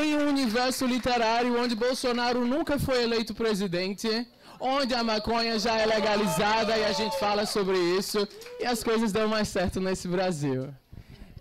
em 0.00 0.16
um 0.16 0.30
universo 0.30 0.86
literário 0.86 1.60
onde 1.60 1.74
Bolsonaro 1.74 2.46
nunca 2.46 2.78
foi 2.78 3.02
eleito 3.02 3.34
presidente, 3.34 4.08
onde 4.66 4.94
a 4.94 5.04
maconha 5.04 5.58
já 5.58 5.78
é 5.78 5.84
legalizada 5.84 6.74
e 6.74 6.84
a 6.84 6.92
gente 6.92 7.18
fala 7.18 7.44
sobre 7.44 7.76
isso 7.98 8.26
e 8.58 8.64
as 8.64 8.82
coisas 8.82 9.12
dão 9.12 9.28
mais 9.28 9.48
certo 9.48 9.78
nesse 9.78 10.08
Brasil. 10.08 10.72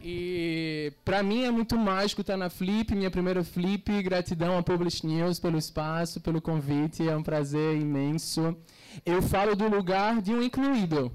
E 0.02 0.92
para 1.06 1.24
mim 1.24 1.46
é 1.46 1.50
muito 1.50 1.78
mágico 1.78 2.20
estar 2.20 2.36
na 2.36 2.50
Flip, 2.50 2.94
minha 2.94 3.10
primeira 3.10 3.42
Flip. 3.42 4.04
Gratidão 4.04 4.58
a 4.58 4.62
Publish 4.62 5.08
News 5.08 5.40
pelo 5.40 5.58
espaço, 5.58 6.20
pelo 6.20 6.42
convite, 6.42 7.08
é 7.08 7.16
um 7.16 7.24
prazer 7.24 7.78
imenso. 7.78 8.58
Eu 9.06 9.22
falo 9.22 9.56
do 9.56 9.70
lugar 9.70 10.22
de 10.22 10.34
um 10.34 10.42
incluído. 10.42 11.10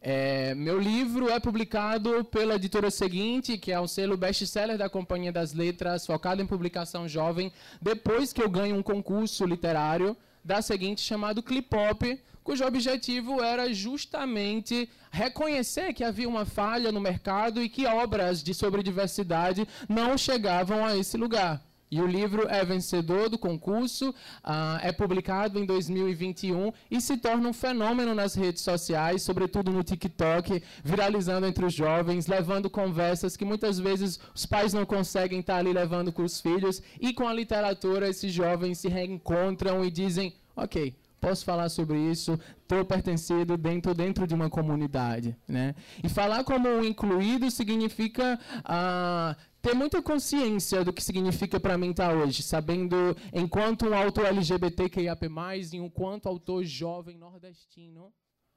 É, 0.00 0.54
meu 0.54 0.80
livro 0.80 1.28
é 1.28 1.38
publicado 1.38 2.24
pela 2.24 2.54
editora 2.54 2.90
seguinte, 2.90 3.58
que 3.58 3.70
é 3.70 3.78
o 3.78 3.86
selo 3.86 4.16
best-seller 4.16 4.78
da 4.78 4.88
Companhia 4.88 5.30
das 5.30 5.52
Letras, 5.52 6.06
focado 6.06 6.40
em 6.40 6.46
publicação 6.46 7.06
jovem, 7.06 7.52
depois 7.82 8.32
que 8.32 8.42
eu 8.42 8.48
ganho 8.48 8.76
um 8.76 8.82
concurso 8.82 9.44
literário 9.44 10.16
da 10.44 10.62
seguinte 10.62 11.00
chamado 11.00 11.42
Clipop, 11.42 12.20
cujo 12.42 12.64
objetivo 12.64 13.42
era 13.42 13.72
justamente 13.72 14.88
reconhecer 15.10 15.92
que 15.92 16.04
havia 16.04 16.28
uma 16.28 16.44
falha 16.44 16.90
no 16.90 17.00
mercado 17.00 17.62
e 17.62 17.68
que 17.68 17.86
obras 17.86 18.42
de 18.42 18.54
sobre 18.54 18.82
diversidade 18.82 19.66
não 19.88 20.16
chegavam 20.16 20.84
a 20.84 20.96
esse 20.96 21.16
lugar. 21.16 21.62
E 21.90 22.00
o 22.00 22.06
livro 22.06 22.46
é 22.48 22.64
vencedor 22.64 23.28
do 23.28 23.36
concurso, 23.36 24.10
uh, 24.10 24.78
é 24.80 24.92
publicado 24.92 25.58
em 25.58 25.66
2021 25.66 26.72
e 26.88 27.00
se 27.00 27.16
torna 27.16 27.48
um 27.48 27.52
fenômeno 27.52 28.14
nas 28.14 28.34
redes 28.34 28.62
sociais, 28.62 29.22
sobretudo 29.22 29.72
no 29.72 29.82
TikTok, 29.82 30.62
viralizando 30.84 31.46
entre 31.46 31.64
os 31.64 31.74
jovens, 31.74 32.28
levando 32.28 32.70
conversas 32.70 33.36
que 33.36 33.44
muitas 33.44 33.80
vezes 33.80 34.20
os 34.32 34.46
pais 34.46 34.72
não 34.72 34.86
conseguem 34.86 35.40
estar 35.40 35.56
ali 35.56 35.72
levando 35.72 36.12
com 36.12 36.22
os 36.22 36.40
filhos. 36.40 36.80
E 37.00 37.12
com 37.12 37.26
a 37.26 37.34
literatura, 37.34 38.08
esses 38.08 38.32
jovens 38.32 38.78
se 38.78 38.88
reencontram 38.88 39.84
e 39.84 39.90
dizem: 39.90 40.32
ok, 40.54 40.94
posso 41.20 41.44
falar 41.44 41.68
sobre 41.68 41.98
isso, 41.98 42.38
estou 42.62 42.84
pertencido 42.84 43.56
dentro, 43.56 43.94
dentro 43.94 44.26
de 44.26 44.34
uma 44.34 44.48
comunidade. 44.48 45.36
Né? 45.46 45.74
E 46.02 46.08
falar 46.08 46.42
como 46.44 46.84
incluído 46.84 47.50
significa 47.50 48.38
ah, 48.64 49.36
ter 49.60 49.74
muita 49.74 50.00
consciência 50.02 50.84
do 50.84 50.92
que 50.92 51.02
significa 51.02 51.60
para 51.60 51.76
mim 51.76 51.90
estar 51.90 52.08
tá 52.08 52.14
hoje, 52.14 52.42
sabendo, 52.42 52.96
enquanto 53.32 53.86
um 53.86 53.94
autor 53.94 54.26
LGBTQIAP+, 54.26 55.26
e 55.72 55.76
enquanto 55.76 56.26
autor 56.26 56.64
jovem 56.64 57.18
nordestino, 57.18 58.12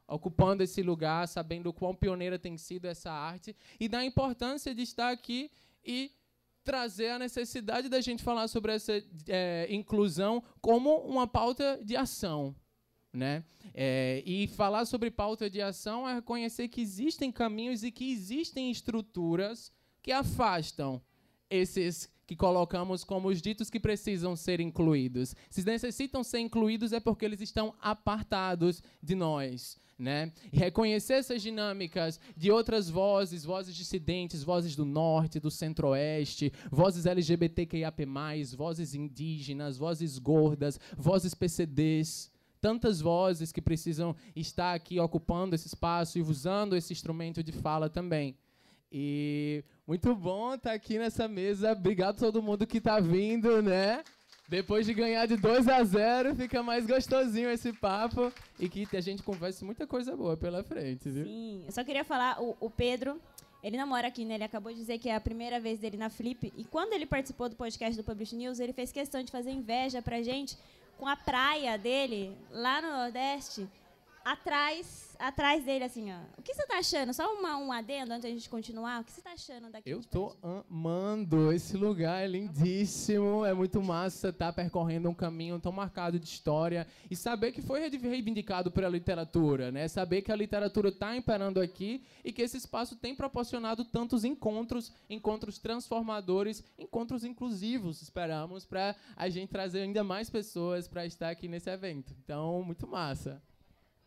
ocupando 0.07 0.63
esse 0.63 0.81
lugar, 0.81 1.27
sabendo 1.27 1.69
o 1.69 1.73
quão 1.73 1.93
pioneira 1.93 2.39
tem 2.39 2.57
sido 2.57 2.85
essa 2.85 3.11
arte, 3.11 3.55
e 3.79 3.87
da 3.87 4.03
importância 4.03 4.73
de 4.73 4.81
estar 4.81 5.11
aqui 5.11 5.51
e 5.83 6.11
trazer 6.63 7.09
a 7.09 7.19
necessidade 7.19 7.89
da 7.89 7.99
gente 7.99 8.23
falar 8.23 8.47
sobre 8.47 8.73
essa 8.73 8.93
é, 9.27 9.67
inclusão 9.69 10.41
como 10.61 10.95
uma 10.99 11.27
pauta 11.27 11.79
de 11.83 11.95
ação. 11.95 12.55
Né? 13.11 13.43
É, 13.75 14.23
e 14.25 14.47
falar 14.47 14.85
sobre 14.85 15.11
pauta 15.11 15.47
de 15.47 15.61
ação 15.61 16.09
é 16.09 16.15
reconhecer 16.15 16.67
que 16.67 16.81
existem 16.81 17.31
caminhos 17.31 17.83
e 17.83 17.91
que 17.91 18.11
existem 18.11 18.71
estruturas 18.71 19.71
que 20.03 20.11
afastam 20.11 21.01
esses 21.49 22.11
que 22.25 22.35
colocamos 22.35 23.03
como 23.03 23.29
os 23.29 23.41
ditos 23.41 23.69
que 23.69 23.79
precisam 23.79 24.35
ser 24.35 24.59
incluídos. 24.59 25.35
Se 25.49 25.65
necessitam 25.65 26.23
ser 26.23 26.39
incluídos 26.39 26.93
é 26.93 26.99
porque 26.99 27.25
eles 27.25 27.41
estão 27.41 27.73
apartados 27.81 28.81
de 29.01 29.15
nós. 29.15 29.77
Né? 29.97 30.33
E 30.51 30.57
reconhecer 30.57 31.13
essas 31.13 31.41
dinâmicas 31.41 32.19
de 32.35 32.51
outras 32.51 32.89
vozes, 32.89 33.45
vozes 33.45 33.75
dissidentes, 33.75 34.43
vozes 34.43 34.75
do 34.75 34.83
norte, 34.83 35.39
do 35.39 35.51
centro-oeste, 35.51 36.51
vozes 36.69 37.05
LGBTQIAP+, 37.05 38.03
vozes 38.57 38.95
indígenas, 38.95 39.77
vozes 39.77 40.17
gordas, 40.17 40.79
vozes 40.97 41.33
PCDs, 41.33 42.31
tantas 42.59 42.99
vozes 42.99 43.51
que 43.51 43.61
precisam 43.61 44.15
estar 44.35 44.73
aqui 44.73 44.99
ocupando 44.99 45.53
esse 45.53 45.67
espaço 45.67 46.17
e 46.17 46.21
usando 46.21 46.75
esse 46.75 46.91
instrumento 46.91 47.43
de 47.43 47.51
fala 47.51 47.87
também. 47.89 48.35
E 48.91 49.63
muito 49.85 50.15
bom 50.15 50.53
estar 50.53 50.71
aqui 50.71 50.97
nessa 50.97 51.27
mesa. 51.27 51.71
Obrigado 51.73 52.15
a 52.15 52.19
todo 52.19 52.41
mundo 52.41 52.65
que 52.65 52.77
está 52.77 52.99
vindo, 52.99 53.61
né? 53.61 54.03
Depois 54.47 54.85
de 54.85 54.93
ganhar 54.93 55.25
de 55.25 55.35
2 55.35 55.67
a 55.67 55.83
0, 55.83 56.35
fica 56.35 56.61
mais 56.61 56.85
gostosinho 56.85 57.49
esse 57.49 57.73
papo 57.73 58.31
e 58.59 58.69
que 58.69 58.87
a 58.95 59.01
gente 59.01 59.23
converse 59.23 59.63
muita 59.63 59.87
coisa 59.87 60.15
boa 60.15 60.37
pela 60.37 60.63
frente, 60.63 61.09
viu? 61.09 61.25
Sim, 61.25 61.63
eu 61.65 61.71
só 61.71 61.83
queria 61.83 62.03
falar, 62.03 62.41
o, 62.41 62.55
o 62.59 62.69
Pedro, 62.69 63.19
ele 63.63 63.77
não 63.77 63.87
mora 63.87 64.07
aqui, 64.07 64.25
né? 64.25 64.35
Ele 64.35 64.43
acabou 64.43 64.71
de 64.71 64.77
dizer 64.77 64.99
que 64.99 65.09
é 65.09 65.15
a 65.15 65.21
primeira 65.21 65.59
vez 65.59 65.79
dele 65.79 65.97
na 65.97 66.09
Flip. 66.09 66.51
E 66.55 66.65
quando 66.65 66.93
ele 66.93 67.05
participou 67.05 67.47
do 67.47 67.55
podcast 67.55 67.95
do 67.95 68.03
Publish 68.03 68.35
News, 68.35 68.59
ele 68.59 68.73
fez 68.73 68.91
questão 68.91 69.23
de 69.23 69.31
fazer 69.31 69.51
inveja 69.51 70.01
pra 70.01 70.21
gente 70.21 70.57
com 70.97 71.07
a 71.07 71.15
praia 71.15 71.77
dele 71.77 72.35
lá 72.51 72.81
no 72.81 72.89
Nordeste 72.89 73.67
atrás, 74.23 75.15
atrás 75.19 75.63
dele, 75.63 75.83
assim, 75.83 76.11
ó. 76.11 76.17
O 76.37 76.41
que 76.41 76.53
você 76.53 76.65
tá 76.65 76.77
achando? 76.77 77.13
Só 77.13 77.33
uma, 77.33 77.57
um 77.57 77.71
adendo 77.71 78.13
antes 78.13 78.23
da 78.23 78.29
gente 78.29 78.49
continuar. 78.49 79.01
O 79.01 79.03
que 79.03 79.11
você 79.11 79.21
tá 79.21 79.31
achando 79.31 79.69
daqui? 79.69 79.89
Eu 79.89 80.01
tô 80.03 80.35
amando 80.41 81.51
esse 81.51 81.75
lugar, 81.75 82.23
é 82.23 82.27
lindíssimo. 82.27 83.45
É 83.45 83.53
muito 83.53 83.81
massa 83.81 84.29
estar 84.29 84.47
tá 84.47 84.53
percorrendo 84.53 85.09
um 85.09 85.13
caminho 85.13 85.59
tão 85.59 85.71
marcado 85.71 86.19
de 86.19 86.25
história 86.25 86.87
e 87.09 87.15
saber 87.15 87.51
que 87.51 87.61
foi 87.61 87.87
reivindicado 87.89 88.71
pela 88.71 88.89
literatura, 88.89 89.71
né? 89.71 89.87
Saber 89.87 90.21
que 90.21 90.31
a 90.31 90.35
literatura 90.35 90.89
está 90.89 91.15
imperando 91.15 91.59
aqui 91.59 92.03
e 92.23 92.31
que 92.31 92.41
esse 92.41 92.57
espaço 92.57 92.95
tem 92.95 93.15
proporcionado 93.15 93.83
tantos 93.83 94.23
encontros, 94.23 94.93
encontros 95.09 95.57
transformadores, 95.57 96.63
encontros 96.77 97.23
inclusivos, 97.23 98.01
esperamos, 98.01 98.65
para 98.65 98.95
a 99.15 99.29
gente 99.29 99.49
trazer 99.49 99.81
ainda 99.81 100.03
mais 100.03 100.29
pessoas 100.29 100.87
para 100.87 101.05
estar 101.05 101.29
aqui 101.29 101.47
nesse 101.47 101.69
evento. 101.69 102.13
Então, 102.23 102.63
muito 102.63 102.87
massa. 102.87 103.41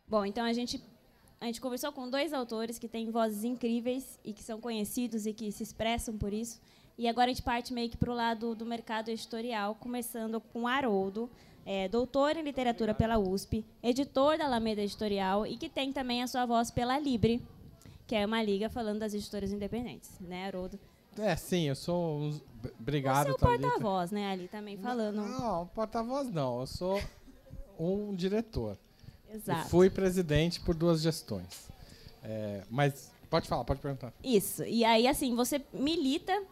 Bom, 0.08 0.25
então 0.25 0.44
a 0.44 0.52
gente 0.52 0.82
a 1.40 1.46
gente 1.46 1.60
conversou 1.60 1.92
com 1.92 2.08
dois 2.08 2.32
autores 2.32 2.78
que 2.78 2.88
têm 2.88 3.10
vozes 3.10 3.44
incríveis 3.44 4.18
e 4.25 4.32
que 4.32 4.42
são 4.42 4.60
conhecidos 4.60 5.26
e 5.26 5.34
que 5.34 5.52
se 5.52 5.62
expressam 5.62 6.16
por 6.16 6.32
isso. 6.32 6.60
E 6.96 7.06
agora 7.06 7.26
a 7.26 7.34
gente 7.34 7.42
parte 7.42 7.75
meio 7.75 7.90
que 7.90 7.96
para 7.96 8.10
o 8.10 8.14
lado 8.14 8.54
do 8.54 8.64
mercado 8.64 9.10
editorial, 9.10 9.75
começando 9.75 10.40
com 10.40 10.66
Haroldo, 10.66 11.30
é, 11.66 11.88
doutor 11.88 12.36
em 12.36 12.42
literatura 12.42 12.94
pela 12.94 13.18
USP, 13.18 13.64
editor 13.82 14.38
da 14.38 14.46
Alameda 14.46 14.80
Editorial 14.80 15.46
e 15.46 15.58
que 15.58 15.68
tem 15.68 15.92
também 15.92 16.22
a 16.22 16.26
sua 16.26 16.46
voz 16.46 16.70
pela 16.70 16.98
Libre, 16.98 17.42
que 18.06 18.14
é 18.14 18.25
uma 18.25 18.42
liga 18.42 18.70
falando 18.70 19.00
das 19.00 19.12
editoras 19.12 19.52
independentes, 19.52 20.18
né, 20.20 20.46
Haroldo? 20.46 20.80
É, 21.18 21.36
sim, 21.36 21.68
eu 21.68 21.75
sou 21.75 22.18
um... 22.18 22.40
Obrigado, 22.80 23.26
Você 23.26 23.30
é 23.30 23.34
o 23.34 23.38
porta-voz, 23.38 24.10
né, 24.10 24.30
ali 24.30 24.48
também 24.48 24.78
falando. 24.78 25.16
Não, 25.16 25.28
não 25.28 25.66
porta-voz 25.66 26.30
não, 26.30 26.60
eu 26.60 26.66
sou 26.66 27.00
um 27.78 28.14
diretor. 28.14 28.78
Exato. 29.33 29.68
fui 29.68 29.90
presidente 29.90 30.61
por 30.61 30.75
duas 30.75 31.00
gestões. 31.00 31.68
É, 32.23 32.62
mas 32.71 33.11
pode 33.30 33.49
falar, 33.49 33.64
pode 33.64 33.80
perguntar. 33.80 34.12
Isso. 34.23 34.64
E 34.64 34.85
aí, 34.85 35.06
assim, 35.06 35.35
você 35.35 35.62
milita 35.73 36.42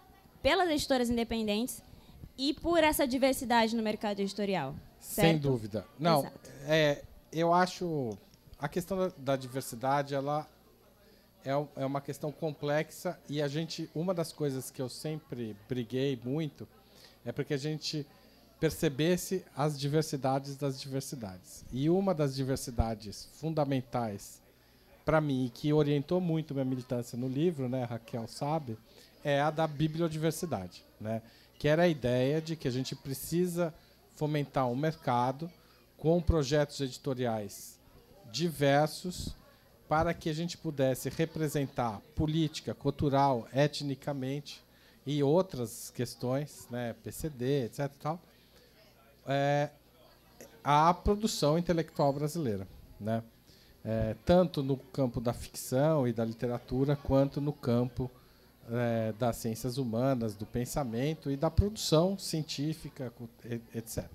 pelas 0.43 0.69
editoras 0.69 1.09
independentes 1.09 1.83
e 2.37 2.54
por 2.54 2.83
essa 2.83 3.07
diversidade 3.07 3.75
no 3.75 3.83
mercado 3.83 4.21
editorial. 4.21 4.75
Certo? 5.00 5.28
Sem 5.28 5.38
dúvida. 5.38 5.87
Não, 5.99 6.31
é, 6.66 7.02
eu 7.33 7.52
acho 7.52 8.16
a 8.59 8.69
questão 8.69 8.97
da, 8.97 9.12
da 9.16 9.37
diversidade, 9.37 10.14
ela 10.14 10.49
é, 11.45 11.50
é 11.50 11.87
uma 11.87 12.00
questão 12.00 12.33
complexa 12.33 13.19
e 13.28 13.43
a 13.43 13.49
gente, 13.49 13.90
uma 13.95 14.14
das 14.14 14.33
coisas 14.33 14.71
que 14.71 14.81
eu 14.81 14.88
sempre 14.88 15.54
briguei 15.69 16.19
muito 16.25 16.66
é 17.25 17.33
porque 17.33 17.54
a 17.54 17.59
gente 17.59 18.07
percebesse 18.64 19.44
as 19.54 19.78
diversidades 19.78 20.56
das 20.56 20.80
diversidades. 20.80 21.66
E 21.71 21.90
uma 21.90 22.14
das 22.14 22.35
diversidades 22.35 23.28
fundamentais 23.35 24.40
para 25.04 25.21
mim, 25.21 25.52
que 25.54 25.71
orientou 25.71 26.18
muito 26.18 26.54
minha 26.54 26.64
militância 26.64 27.18
no 27.18 27.28
livro, 27.28 27.68
né, 27.68 27.85
Raquel 27.85 28.26
sabe, 28.26 28.78
é 29.23 29.38
a 29.38 29.50
da 29.50 29.66
bibliodiversidade, 29.66 30.83
né, 30.99 31.21
que 31.59 31.68
era 31.68 31.83
a 31.83 31.88
ideia 31.88 32.40
de 32.40 32.56
que 32.56 32.66
a 32.66 32.71
gente 32.71 32.97
precisa 32.97 33.75
fomentar 34.16 34.66
um 34.66 34.75
mercado 34.75 35.52
com 35.99 36.23
projetos 36.23 36.80
editoriais 36.80 37.78
diversos 38.33 39.37
para 39.87 40.14
que 40.14 40.30
a 40.30 40.35
gente 40.35 40.56
pudesse 40.56 41.11
representar 41.11 42.00
política, 42.16 42.73
cultural, 42.73 43.47
etnicamente 43.52 44.64
e 45.04 45.23
outras 45.23 45.92
questões, 45.94 46.66
né, 46.71 46.94
PCD, 47.04 47.66
etc. 47.66 47.92
Tal, 48.00 48.18
é, 49.26 49.71
a 50.62 50.93
produção 50.95 51.59
intelectual 51.59 52.12
brasileira, 52.12 52.66
né? 53.00 53.23
É, 53.85 54.16
tanto 54.25 54.62
no 54.62 54.78
campo 54.78 55.21
da 55.21 55.35
ficção 55.35 56.09
e 56.09 56.12
da 56.12 56.25
literatura, 56.25 56.97
quanto 56.97 57.38
no 57.38 57.52
campo 57.52 58.11
é, 58.71 59.12
das 59.19 59.37
ciências 59.37 59.76
humanas, 59.76 60.35
do 60.35 60.47
pensamento 60.47 61.31
e 61.31 61.37
da 61.37 61.50
produção 61.50 62.19
científica, 62.19 63.12
etc. 63.75 64.07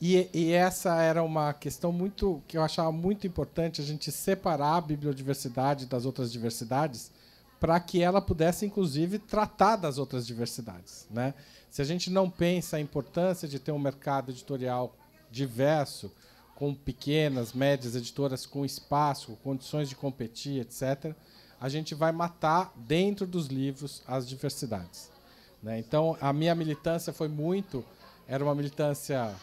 E, 0.00 0.28
e, 0.32 0.52
essa 0.52 1.00
era 1.00 1.22
uma 1.22 1.52
questão 1.52 1.90
muito 1.90 2.42
que 2.46 2.56
eu 2.56 2.62
achava 2.62 2.92
muito 2.92 3.26
importante 3.26 3.80
a 3.80 3.84
gente 3.84 4.12
separar 4.12 4.76
a 4.76 4.80
bibliodiversidade 4.80 5.86
das 5.86 6.04
outras 6.04 6.30
diversidades 6.30 7.10
para 7.58 7.78
que 7.80 8.00
ela 8.00 8.20
pudesse, 8.20 8.64
inclusive, 8.64 9.18
tratar 9.18 9.74
das 9.74 9.98
outras 9.98 10.24
diversidades. 10.24 11.08
Né? 11.10 11.34
Se 11.70 11.82
a 11.82 11.84
gente 11.84 12.10
não 12.10 12.30
pensa 12.30 12.76
a 12.76 12.80
importância 12.80 13.46
de 13.46 13.58
ter 13.58 13.72
um 13.72 13.78
mercado 13.78 14.30
editorial 14.30 14.96
diverso, 15.30 16.10
com 16.54 16.74
pequenas, 16.74 17.52
médias 17.52 17.94
editoras 17.94 18.44
com 18.44 18.64
espaço, 18.64 19.38
condições 19.44 19.88
de 19.88 19.94
competir, 19.94 20.60
etc., 20.60 21.14
a 21.60 21.68
gente 21.68 21.94
vai 21.94 22.10
matar 22.10 22.72
dentro 22.76 23.26
dos 23.26 23.46
livros 23.46 24.02
as 24.06 24.28
diversidades. 24.28 25.10
Né? 25.62 25.78
Então, 25.78 26.16
a 26.20 26.32
minha 26.32 26.54
militância 26.54 27.12
foi 27.12 27.28
muito. 27.28 27.84
Era 28.26 28.42
uma 28.42 28.54
militância. 28.54 29.34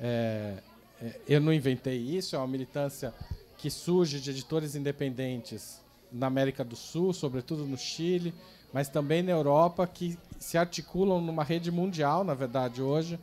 É, 0.00 0.56
é, 1.00 1.20
eu 1.28 1.40
não 1.40 1.52
inventei 1.52 1.96
isso, 1.96 2.34
é 2.34 2.38
uma 2.38 2.48
militância 2.48 3.14
que 3.56 3.70
surge 3.70 4.20
de 4.20 4.30
editores 4.30 4.74
independentes 4.74 5.80
na 6.10 6.26
América 6.26 6.64
do 6.64 6.74
Sul, 6.74 7.12
sobretudo 7.12 7.64
no 7.64 7.76
Chile, 7.76 8.34
mas 8.72 8.88
também 8.88 9.22
na 9.22 9.32
Europa, 9.32 9.86
que 9.86 10.18
se 10.38 10.56
articulam 10.56 11.20
numa 11.20 11.44
rede 11.44 11.70
mundial, 11.70 12.24
na 12.24 12.34
verdade, 12.34 12.82
hoje, 12.82 13.18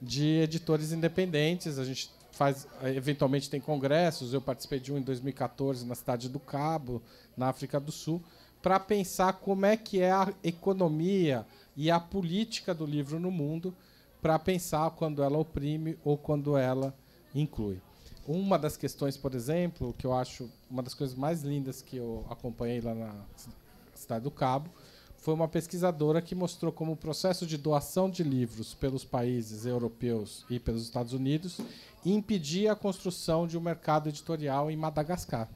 de 0.00 0.40
editores 0.40 0.92
independentes. 0.92 1.78
A 1.78 1.84
gente 1.84 2.10
faz, 2.32 2.66
eventualmente 2.82 3.48
tem 3.48 3.60
congressos. 3.60 4.32
Eu 4.32 4.40
participei 4.40 4.80
de 4.80 4.92
um 4.92 4.98
em 4.98 5.02
2014 5.02 5.86
na 5.86 5.94
cidade 5.94 6.28
do 6.28 6.40
Cabo, 6.40 7.02
na 7.36 7.48
África 7.48 7.78
do 7.80 7.92
Sul, 7.92 8.22
para 8.62 8.80
pensar 8.80 9.34
como 9.34 9.64
é 9.64 9.76
que 9.76 10.00
é 10.00 10.10
a 10.10 10.32
economia 10.42 11.46
e 11.76 11.90
a 11.90 12.00
política 12.00 12.74
do 12.74 12.86
livro 12.86 13.20
no 13.20 13.30
mundo, 13.30 13.74
para 14.20 14.38
pensar 14.38 14.90
quando 14.90 15.22
ela 15.22 15.38
oprime 15.38 15.98
ou 16.02 16.16
quando 16.16 16.56
ela 16.56 16.94
inclui. 17.34 17.80
Uma 18.26 18.58
das 18.58 18.76
questões, 18.76 19.16
por 19.16 19.34
exemplo, 19.34 19.94
que 19.96 20.04
eu 20.04 20.12
acho 20.12 20.50
uma 20.68 20.82
das 20.82 20.94
coisas 20.94 21.16
mais 21.16 21.42
lindas 21.42 21.80
que 21.80 21.96
eu 21.96 22.26
acompanhei 22.28 22.80
lá 22.80 22.92
na 22.92 23.14
cidade 23.94 24.24
do 24.24 24.30
Cabo, 24.30 24.68
foi 25.26 25.34
uma 25.34 25.48
pesquisadora 25.48 26.22
que 26.22 26.36
mostrou 26.36 26.70
como 26.70 26.92
o 26.92 26.96
processo 26.96 27.48
de 27.48 27.58
doação 27.58 28.08
de 28.08 28.22
livros 28.22 28.74
pelos 28.74 29.04
países 29.04 29.66
europeus 29.66 30.46
e 30.48 30.60
pelos 30.60 30.84
Estados 30.84 31.12
Unidos 31.12 31.58
impedia 32.04 32.70
a 32.70 32.76
construção 32.76 33.44
de 33.44 33.58
um 33.58 33.60
mercado 33.60 34.08
editorial 34.08 34.70
em 34.70 34.76
Madagascar. 34.76 35.48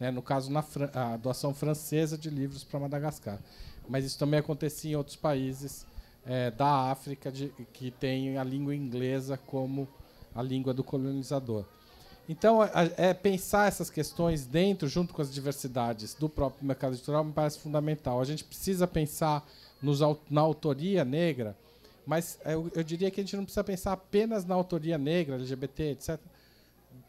Né, 0.00 0.10
no 0.10 0.22
caso, 0.22 0.50
na 0.50 0.64
a 0.94 1.18
doação 1.18 1.52
francesa 1.52 2.16
de 2.16 2.30
livros 2.30 2.64
para 2.64 2.80
Madagascar. 2.80 3.38
Mas 3.86 4.06
isso 4.06 4.18
também 4.18 4.40
acontecia 4.40 4.92
em 4.92 4.96
outros 4.96 5.16
países 5.16 5.86
é, 6.24 6.50
da 6.50 6.90
África 6.90 7.30
de, 7.30 7.52
que 7.74 7.90
têm 7.90 8.38
a 8.38 8.42
língua 8.42 8.74
inglesa 8.74 9.36
como 9.36 9.86
a 10.34 10.40
língua 10.40 10.72
do 10.72 10.82
colonizador. 10.82 11.66
Então, 12.28 12.62
é, 12.62 12.70
é, 12.98 13.14
pensar 13.14 13.68
essas 13.68 13.88
questões 13.88 14.44
dentro, 14.44 14.86
junto 14.86 15.14
com 15.14 15.22
as 15.22 15.32
diversidades 15.32 16.12
do 16.12 16.28
próprio 16.28 16.66
mercado 16.66 16.92
editorial, 16.92 17.24
me 17.24 17.32
parece 17.32 17.58
fundamental. 17.58 18.20
A 18.20 18.24
gente 18.24 18.44
precisa 18.44 18.86
pensar 18.86 19.48
nos, 19.80 20.00
na 20.28 20.42
autoria 20.42 21.06
negra, 21.06 21.56
mas 22.06 22.38
eu, 22.44 22.70
eu, 22.74 22.84
diria 22.84 23.10
que 23.10 23.20
a 23.20 23.24
gente 23.24 23.34
não 23.34 23.44
precisa 23.44 23.64
pensar 23.64 23.92
apenas 23.92 24.44
na 24.44 24.54
autoria 24.54 24.98
negra, 24.98 25.36
LGBT, 25.36 25.92
etc., 25.92 26.20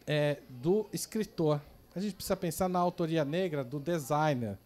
é, 0.08 0.38
do 0.50 0.88
escritor. 0.94 1.60
A 1.94 2.00
gente 2.00 2.16
precisa 2.16 2.38
pensar 2.38 2.70
na 2.70 2.80
autoria 2.80 3.26
negra 3.26 3.62
do 3.62 3.78
designer, 3.78 4.58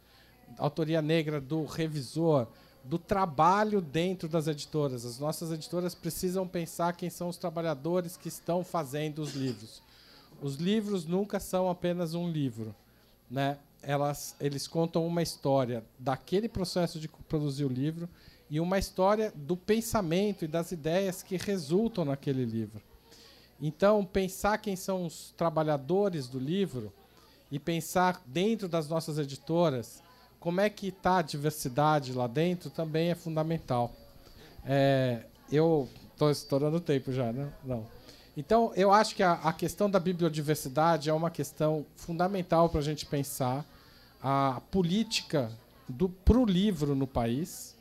autoria 0.60 1.01
negra 1.01 1.41
do 1.41 1.65
revisor, 1.65 2.48
do 2.83 3.00
trabalho 3.00 3.81
dentro 3.81 4.29
das 4.29 4.48
editoras. 4.48 5.03
As 5.03 5.17
nossas 5.17 5.51
editoras 5.51 5.95
precisam 5.95 6.48
pensar 6.48 6.95
quem 6.95 7.10
são 7.10 7.27
os 7.27 7.38
trabalhadores 7.38 8.15
que 8.15 8.27
estão 8.27 8.63
fazendo 8.63 9.19
os 9.19 9.33
livros 9.33 9.81
os 10.43 10.55
livros 10.55 11.05
nunca 11.05 11.39
são 11.39 11.69
apenas 11.69 12.13
um 12.13 12.29
livro, 12.29 12.75
né? 13.31 13.57
Elas, 13.81 14.35
eles 14.41 14.68
contam 14.68 15.07
uma 15.07 15.22
história 15.22 15.83
daquele 15.98 16.50
processo 16.50 17.00
de 17.00 17.07
produzir 17.07 17.63
o 17.63 17.70
livro 17.70 18.09
e 18.50 18.59
uma 18.59 18.77
história 18.77 19.31
do 19.33 19.55
pensamento 19.55 20.44
e 20.44 20.48
das 20.48 20.74
ideias 20.74 21.24
que 21.24 21.37
resultam 21.37 22.03
naquele 22.03 22.44
livro. 22.44 22.81
Então, 23.61 24.03
pensar 24.03 24.57
quem 24.57 24.75
são 24.75 25.05
os 25.05 25.33
trabalhadores 25.37 26.27
do 26.27 26.39
livro 26.39 26.91
e 27.50 27.57
pensar 27.57 28.22
dentro 28.25 28.68
das 28.68 28.89
nossas 28.89 29.18
editoras 29.18 30.03
como 30.41 30.59
é 30.59 30.70
que 30.70 30.89
está 30.89 31.20
a 31.20 31.22
diversidade 31.22 32.11
lá 32.11 32.27
dentro 32.27 32.70
também 32.70 33.09
é 33.09 33.15
fundamental. 33.15 33.94
É, 34.65 35.24
eu 35.50 35.87
estou 36.11 36.29
estourando 36.29 36.77
o 36.77 36.81
tempo 36.81 37.13
já, 37.13 37.31
né? 37.31 37.50
Não. 37.63 37.85
Então, 38.35 38.72
eu 38.75 38.91
acho 38.91 39.15
que 39.15 39.22
a, 39.22 39.33
a 39.33 39.53
questão 39.53 39.89
da 39.89 40.00
bibliodiversidade 40.00 41.09
é 41.09 41.13
uma 41.13 41.29
questão 41.29 41.85
fundamental 41.96 42.67
para 42.67 42.79
a 42.79 42.83
gente 42.83 43.05
pensar 43.05 43.65
a 44.22 44.61
política 44.72 45.51
para 46.25 46.37
o 46.37 46.46
livro 46.46 46.96
no 46.96 47.05
país. 47.05 47.75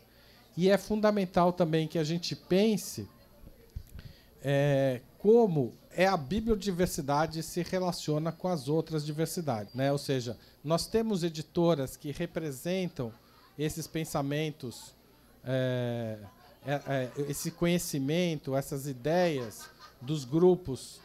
E 0.57 0.69
é 0.69 0.77
fundamental 0.77 1.53
também 1.53 1.89
que 1.89 1.99
a 1.99 2.05
gente 2.05 2.37
pense 2.37 3.09
é, 4.43 5.01
como 5.19 5.73
é 5.95 6.07
a 6.07 6.17
bibliodiversidade 6.17 7.43
se 7.43 7.63
relaciona 7.63 8.31
com 8.31 8.49
as 8.49 8.69
outras 8.69 9.07
diversidades. 9.07 9.73
Né? 9.73 9.91
Ou 9.91 9.99
seja, 9.99 10.37
nós 10.63 10.87
temos 10.87 11.23
editoras 11.23 11.97
que 11.97 12.11
representam 12.11 13.11
esses 13.59 13.87
pensamentos, 13.87 14.95
é, 15.45 16.19
é, 16.67 16.73
é 16.87 17.11
esse 17.29 17.51
conhecimento, 17.51 18.55
essas 18.55 18.87
ideias 18.87 19.72
dos 20.03 20.25
grupos 20.25 21.01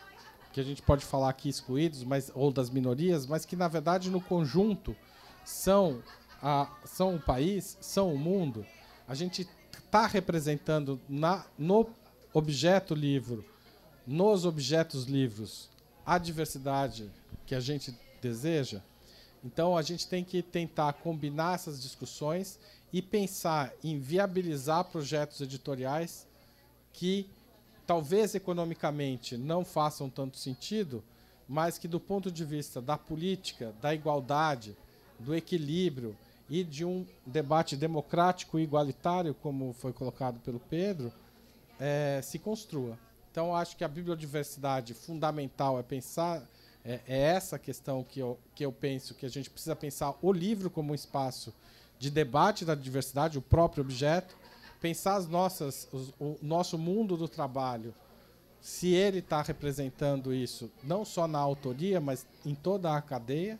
que 0.51 0.59
a 0.59 0.63
gente 0.63 0.81
pode 0.81 1.05
falar 1.05 1.29
aqui 1.29 1.47
excluídos, 1.47 2.03
mas 2.03 2.31
ou 2.33 2.51
das 2.51 2.69
minorias, 2.69 3.25
mas 3.25 3.45
que 3.45 3.55
na 3.55 3.67
verdade 3.67 4.09
no 4.09 4.19
conjunto 4.19 4.95
são 5.45 6.01
a, 6.41 6.69
são 6.83 7.15
o 7.15 7.19
país, 7.21 7.77
são 7.79 8.13
o 8.13 8.17
mundo. 8.17 8.65
A 9.07 9.13
gente 9.13 9.47
está 9.77 10.07
representando 10.07 10.99
na, 11.07 11.45
no 11.57 11.87
objeto 12.33 12.93
livro, 12.93 13.45
nos 14.05 14.45
objetos 14.45 15.05
livros, 15.05 15.69
a 16.05 16.17
diversidade 16.17 17.09
que 17.45 17.55
a 17.55 17.59
gente 17.59 17.95
deseja. 18.21 18.81
Então 19.43 19.77
a 19.77 19.81
gente 19.81 20.07
tem 20.07 20.23
que 20.23 20.41
tentar 20.41 20.93
combinar 20.93 21.55
essas 21.55 21.81
discussões 21.81 22.59
e 22.91 23.01
pensar 23.01 23.73
em 23.83 23.99
viabilizar 23.99 24.85
projetos 24.85 25.39
editoriais 25.41 26.27
que 26.91 27.29
talvez 27.87 28.35
economicamente 28.35 29.37
não 29.37 29.63
façam 29.63 30.09
tanto 30.09 30.37
sentido, 30.37 31.01
mas 31.47 31.77
que 31.77 31.87
do 31.87 31.99
ponto 31.99 32.29
de 32.29 32.43
vista 32.43 32.81
da 32.81 32.97
política, 32.97 33.73
da 33.81 33.95
igualdade, 33.95 34.75
do 35.17 35.33
equilíbrio 35.33 36.15
e 36.49 36.63
de 36.63 36.83
um 36.83 37.05
debate 37.25 37.77
democrático 37.77 38.59
e 38.59 38.63
igualitário, 38.63 39.33
como 39.33 39.73
foi 39.73 39.93
colocado 39.93 40.39
pelo 40.41 40.59
Pedro, 40.59 41.11
é, 41.79 42.19
se 42.21 42.37
construa. 42.37 42.99
Então, 43.31 43.55
acho 43.55 43.77
que 43.77 43.83
a 43.83 43.87
bibliodiversidade 43.87 44.93
fundamental 44.93 45.79
é 45.79 45.83
pensar, 45.83 46.43
é, 46.83 46.99
é, 47.07 47.19
essa 47.19 47.57
questão 47.57 48.03
que 48.03 48.19
eu, 48.19 48.37
que 48.53 48.65
eu 48.65 48.71
penso, 48.71 49.13
que 49.13 49.25
a 49.25 49.29
gente 49.29 49.49
precisa 49.49 49.75
pensar 49.75 50.13
o 50.21 50.31
livro 50.31 50.69
como 50.69 50.91
um 50.91 50.95
espaço 50.95 51.53
de 51.99 52.09
debate 52.09 52.65
da 52.65 52.75
diversidade, 52.75 53.37
o 53.37 53.41
próprio 53.41 53.83
objeto, 53.83 54.35
pensar 54.81 55.15
as 55.15 55.27
nossas, 55.27 55.87
os, 55.91 56.13
o 56.19 56.37
nosso 56.41 56.77
mundo 56.77 57.17
do 57.17 57.27
trabalho, 57.27 57.93
se 58.61 58.93
ele 58.93 59.19
está 59.19 59.41
representando 59.41 60.33
isso, 60.33 60.71
não 60.83 61.05
só 61.05 61.27
na 61.27 61.39
autoria, 61.39 62.01
mas 62.01 62.25
em 62.45 62.55
toda 62.55 62.95
a 62.95 63.01
cadeia, 63.01 63.59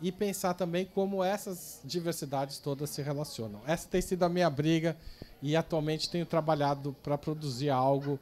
e 0.00 0.12
pensar 0.12 0.54
também 0.54 0.84
como 0.84 1.24
essas 1.24 1.80
diversidades 1.84 2.58
todas 2.58 2.90
se 2.90 3.00
relacionam. 3.00 3.60
Essa 3.66 3.88
tem 3.88 4.02
sido 4.02 4.22
a 4.24 4.28
minha 4.28 4.50
briga 4.50 4.96
e 5.40 5.56
atualmente 5.56 6.10
tenho 6.10 6.26
trabalhado 6.26 6.94
para 7.02 7.16
produzir 7.16 7.70
algo 7.70 8.18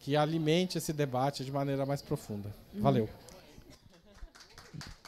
que 0.00 0.16
alimente 0.16 0.78
esse 0.78 0.92
debate 0.92 1.44
de 1.44 1.52
maneira 1.52 1.84
mais 1.84 2.02
profunda. 2.02 2.52
Uhum. 2.74 2.82
Valeu. 2.82 3.08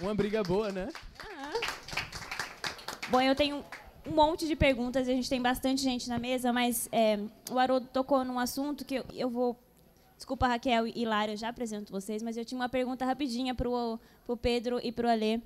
Uma 0.01 0.15
briga 0.15 0.43
boa, 0.43 0.71
né? 0.71 0.89
Ah. 1.21 1.53
Bom, 3.11 3.21
eu 3.21 3.35
tenho 3.35 3.65
um 4.07 4.13
monte 4.13 4.47
de 4.47 4.55
perguntas, 4.55 5.09
a 5.09 5.13
gente 5.13 5.29
tem 5.29 5.41
bastante 5.41 5.83
gente 5.83 6.09
na 6.09 6.19
mesa, 6.19 6.53
mas 6.53 6.89
é, 6.93 7.19
o 7.51 7.59
Haroldo 7.59 7.89
tocou 7.93 8.25
num 8.25 8.39
assunto 8.39 8.85
que 8.85 8.97
eu, 8.97 9.05
eu 9.15 9.31
vou. 9.31 9.57
Desculpa, 10.17 10.47
Raquel 10.47 10.87
e 10.87 11.05
Lara, 11.05 11.33
eu 11.33 11.37
já 11.37 11.49
apresento 11.49 11.93
vocês, 11.93 12.23
mas 12.23 12.37
eu 12.37 12.45
tinha 12.45 12.59
uma 12.59 12.69
pergunta 12.69 13.05
rapidinha 13.05 13.55
para 13.55 13.69
o 13.69 13.99
Pedro 14.41 14.81
e 14.83 14.93
para 14.93 15.09
o 15.09 15.11
Alê. 15.11 15.41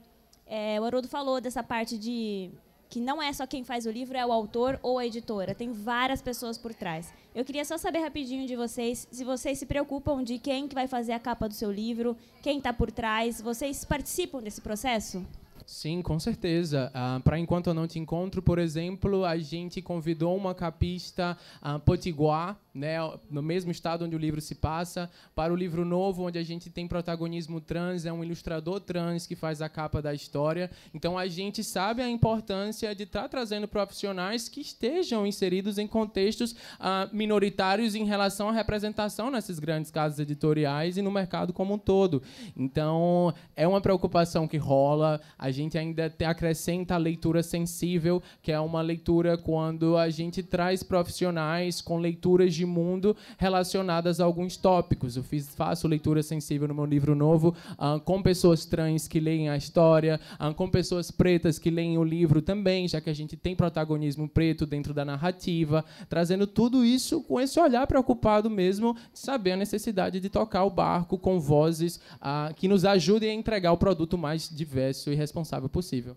É, 0.47 0.81
o 0.81 0.85
Haroldo 0.85 1.09
falou 1.09 1.41
dessa 1.41 1.63
parte 1.63 1.97
de 1.97 2.51
que 2.89 3.01
não 3.01 3.23
é 3.23 3.33
só 3.33 3.47
quem 3.47 3.65
faz 3.65 3.87
o 3.87 3.91
livro, 3.91 4.17
é 4.17 4.25
o 4.25 4.33
autor 4.33 4.79
ou 4.83 4.99
a 4.99 5.07
editora. 5.07 5.55
Tem 5.55 5.73
várias 5.73 6.23
pessoas 6.23 6.57
por 6.57 6.75
trás. 6.75 7.13
Eu 7.35 7.45
queria 7.45 7.65
só 7.65 7.77
saber 7.77 8.01
rapidinho 8.01 8.47
de 8.47 8.57
vocês, 8.57 9.07
se 9.11 9.25
vocês 9.25 9.59
se 9.59 9.67
preocupam 9.67 10.23
de 10.23 10.39
quem 10.39 10.67
que 10.67 10.75
vai 10.75 10.87
fazer 10.87 11.13
a 11.13 11.19
capa 11.21 11.49
do 11.49 11.55
seu 11.55 11.71
livro, 11.71 12.17
quem 12.43 12.59
está 12.59 12.73
por 12.73 12.91
trás. 12.91 13.41
Vocês 13.41 13.85
participam 13.85 14.43
desse 14.43 14.61
processo? 14.61 15.25
Sim, 15.69 16.01
com 16.01 16.19
certeza. 16.19 16.91
Uh, 16.95 17.21
Para 17.21 17.39
Enquanto 17.39 17.67
Eu 17.67 17.75
Não 17.75 17.87
Te 17.87 17.99
Encontro, 17.99 18.41
por 18.41 18.59
exemplo, 18.59 19.23
a 19.27 19.37
gente 19.37 19.83
convidou 19.83 20.35
uma 20.35 20.55
capista 20.55 21.37
uh, 21.61 21.79
potiguar 21.81 22.59
né, 22.79 22.97
no 23.31 23.43
mesmo 23.43 23.71
estado 23.71 24.05
onde 24.05 24.15
o 24.15 24.19
livro 24.19 24.41
se 24.41 24.55
passa, 24.55 25.11
para 25.35 25.53
o 25.53 25.57
livro 25.57 25.85
novo, 25.85 26.27
onde 26.27 26.39
a 26.39 26.43
gente 26.43 26.71
tem 26.71 26.87
protagonismo 26.87 27.61
trans, 27.61 28.07
é 28.07 28.13
um 28.13 28.23
ilustrador 28.23 28.81
trans 28.81 29.27
que 29.27 29.35
faz 29.35 29.61
a 29.61 29.69
capa 29.69 30.01
da 30.01 30.15
história. 30.15 30.71
Então 30.95 31.19
a 31.19 31.27
gente 31.27 31.65
sabe 31.65 32.03
a 32.03 32.09
importância 32.09 32.95
de 32.95 33.03
estar 33.03 33.23
tá 33.23 33.29
trazendo 33.29 33.67
profissionais 33.67 34.49
que 34.49 34.61
estejam 34.61 35.27
inseridos 35.27 35.79
em 35.79 35.87
contextos 35.87 36.53
uh, 36.53 37.13
minoritários 37.13 37.95
em 37.95 38.05
relação 38.05 38.49
à 38.49 38.53
representação 38.53 39.31
nessas 39.31 39.59
grandes 39.59 39.91
casas 39.91 40.21
editoriais 40.21 40.97
e 40.97 41.03
no 41.03 41.11
mercado 41.11 41.53
como 41.53 41.75
um 41.75 41.79
todo. 41.79 42.23
Então 42.57 43.35
é 43.57 43.67
uma 43.67 43.81
preocupação 43.81 44.47
que 44.47 44.57
rola. 44.57 45.21
A 45.37 45.51
gente 45.51 45.77
ainda 45.77 46.13
acrescenta 46.27 46.95
a 46.95 46.99
leitura 46.99 47.43
sensível, 47.43 48.23
que 48.43 48.53
é 48.53 48.61
uma 48.61 48.81
leitura 48.81 49.37
quando 49.37 49.97
a 49.97 50.09
gente 50.11 50.43
traz 50.43 50.83
profissionais 50.83 51.81
com 51.81 51.99
leituras 51.99 52.55
de 52.55 52.68
mundo 52.69 53.17
relacionadas 53.37 54.21
a 54.21 54.25
alguns 54.25 54.57
tópicos. 54.57 55.17
Eu 55.17 55.23
fiz, 55.23 55.49
faço 55.55 55.89
leitura 55.89 56.23
sensível 56.23 56.69
no 56.69 56.75
meu 56.75 56.85
livro 56.85 57.15
novo 57.15 57.55
uh, 57.73 58.01
com 58.01 58.23
pessoas 58.23 58.65
trans 58.65 59.09
que 59.09 59.19
leem 59.19 59.49
a 59.49 59.57
história, 59.57 60.21
uh, 60.39 60.55
com 60.55 60.69
pessoas 60.69 61.11
pretas 61.11 61.59
que 61.59 61.71
leem 61.71 61.99
o 61.99 62.05
livro 62.05 62.43
também, 62.43 62.87
já 62.87 63.01
que 63.01 63.11
a 63.11 63.15
gente 63.15 63.37
tem 63.37 63.57
protagonismo 63.57 64.29
preto 64.29 64.67
dentro 64.67 64.95
da 64.95 65.05
narrativa, 65.05 65.85
trazendo 66.09 66.47
tudo 66.47 66.85
isso 66.85 67.23
com 67.23 67.41
esse 67.41 67.59
olhar 67.59 67.87
preocupado 67.87 68.49
mesmo 68.51 68.95
de 69.13 69.19
saber 69.19 69.53
a 69.53 69.57
necessidade 69.57 70.21
de 70.21 70.29
tocar 70.29 70.65
o 70.65 70.71
barco 70.71 71.19
com 71.19 71.41
vozes 71.41 71.97
uh, 72.17 72.55
que 72.55 72.69
nos 72.69 72.85
ajudem 72.85 73.31
a 73.31 73.35
entregar 73.35 73.73
o 73.73 73.79
produto 73.79 74.19
mais 74.19 74.49
diverso 74.49 75.11
e 75.11 75.15
responsável 75.15 75.69
possível. 75.69 76.17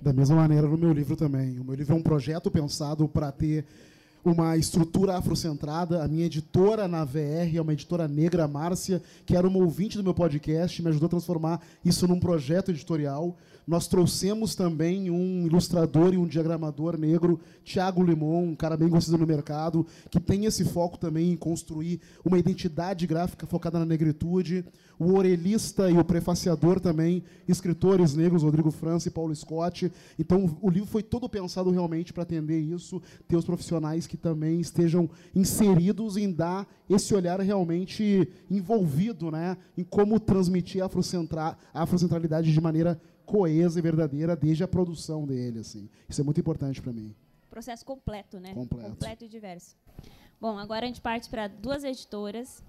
Da 0.00 0.12
mesma 0.12 0.36
maneira 0.36 0.66
no 0.66 0.78
meu 0.78 0.92
livro 0.92 1.16
também. 1.16 1.58
O 1.58 1.64
meu 1.64 1.74
livro 1.74 1.92
é 1.94 1.96
um 1.96 2.02
projeto 2.02 2.50
pensado 2.50 3.08
para 3.08 3.30
ter 3.30 3.66
uma 4.24 4.56
estrutura 4.56 5.16
afrocentrada. 5.16 6.02
A 6.02 6.08
minha 6.08 6.26
editora 6.26 6.86
na 6.86 7.04
VR 7.04 7.54
é 7.54 7.60
uma 7.60 7.72
editora 7.72 8.06
negra, 8.06 8.46
Márcia, 8.46 9.02
que 9.26 9.36
era 9.36 9.46
uma 9.46 9.58
ouvinte 9.58 9.96
do 9.96 10.04
meu 10.04 10.14
podcast, 10.14 10.80
me 10.80 10.88
ajudou 10.88 11.06
a 11.06 11.10
transformar 11.10 11.60
isso 11.84 12.06
num 12.06 12.20
projeto 12.20 12.70
editorial. 12.70 13.36
Nós 13.66 13.86
trouxemos 13.86 14.56
também 14.56 15.08
um 15.08 15.46
ilustrador 15.46 16.12
e 16.12 16.18
um 16.18 16.26
diagramador 16.26 16.98
negro, 16.98 17.40
Tiago 17.62 18.02
Limon, 18.02 18.48
um 18.48 18.56
cara 18.56 18.76
bem 18.76 18.88
conhecido 18.88 19.18
no 19.18 19.26
mercado, 19.26 19.86
que 20.10 20.18
tem 20.18 20.46
esse 20.46 20.64
foco 20.64 20.98
também 20.98 21.30
em 21.30 21.36
construir 21.36 22.00
uma 22.24 22.38
identidade 22.38 23.06
gráfica 23.06 23.46
focada 23.46 23.78
na 23.78 23.86
negritude. 23.86 24.64
O 24.98 25.14
orelhista 25.14 25.90
e 25.90 25.98
o 25.98 26.04
prefaciador 26.04 26.78
também, 26.78 27.24
escritores 27.48 28.14
negros, 28.14 28.42
Rodrigo 28.42 28.70
França 28.70 29.08
e 29.08 29.10
Paulo 29.10 29.34
Scott. 29.34 29.90
Então, 30.18 30.56
o 30.60 30.70
livro 30.70 30.88
foi 30.88 31.02
todo 31.02 31.28
pensado 31.28 31.70
realmente 31.70 32.12
para 32.12 32.22
atender 32.22 32.60
isso, 32.60 33.00
ter 33.26 33.36
os 33.36 33.44
profissionais 33.44 34.06
que 34.12 34.16
também 34.18 34.60
estejam 34.60 35.08
inseridos 35.34 36.18
em 36.18 36.30
dar 36.30 36.68
esse 36.86 37.14
olhar 37.14 37.40
realmente 37.40 38.30
envolvido 38.50 39.30
né, 39.30 39.56
em 39.74 39.82
como 39.82 40.20
transmitir 40.20 40.82
a 40.82 41.82
afrocentralidade 41.82 42.52
de 42.52 42.60
maneira 42.60 43.00
coesa 43.24 43.78
e 43.78 43.82
verdadeira 43.82 44.36
desde 44.36 44.62
a 44.62 44.68
produção 44.68 45.24
dele. 45.26 45.60
Assim. 45.60 45.88
Isso 46.06 46.20
é 46.20 46.24
muito 46.24 46.38
importante 46.38 46.82
para 46.82 46.92
mim. 46.92 47.14
Processo 47.48 47.86
completo, 47.86 48.38
né? 48.38 48.52
Completo. 48.52 48.90
Completo 48.90 49.24
e 49.24 49.28
diverso. 49.28 49.74
Bom, 50.38 50.58
agora 50.58 50.84
a 50.84 50.88
gente 50.88 51.00
parte 51.00 51.30
para 51.30 51.48
duas 51.48 51.82
editoras. 51.82 52.62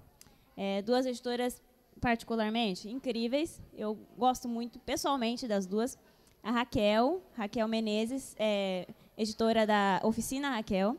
É, 0.55 0.81
duas 0.81 1.05
editoras 1.05 1.61
particularmente 1.99 2.89
incríveis. 2.89 3.61
Eu 3.73 3.97
gosto 4.17 4.47
muito, 4.47 4.79
pessoalmente, 4.79 5.45
das 5.45 5.65
duas. 5.65 5.97
A 6.41 6.51
Raquel, 6.51 7.21
Raquel 7.35 7.67
Menezes, 7.67 8.33
é, 8.39 8.87
editora 9.17 9.67
da 9.67 9.99
Oficina 10.03 10.51
Raquel. 10.51 10.97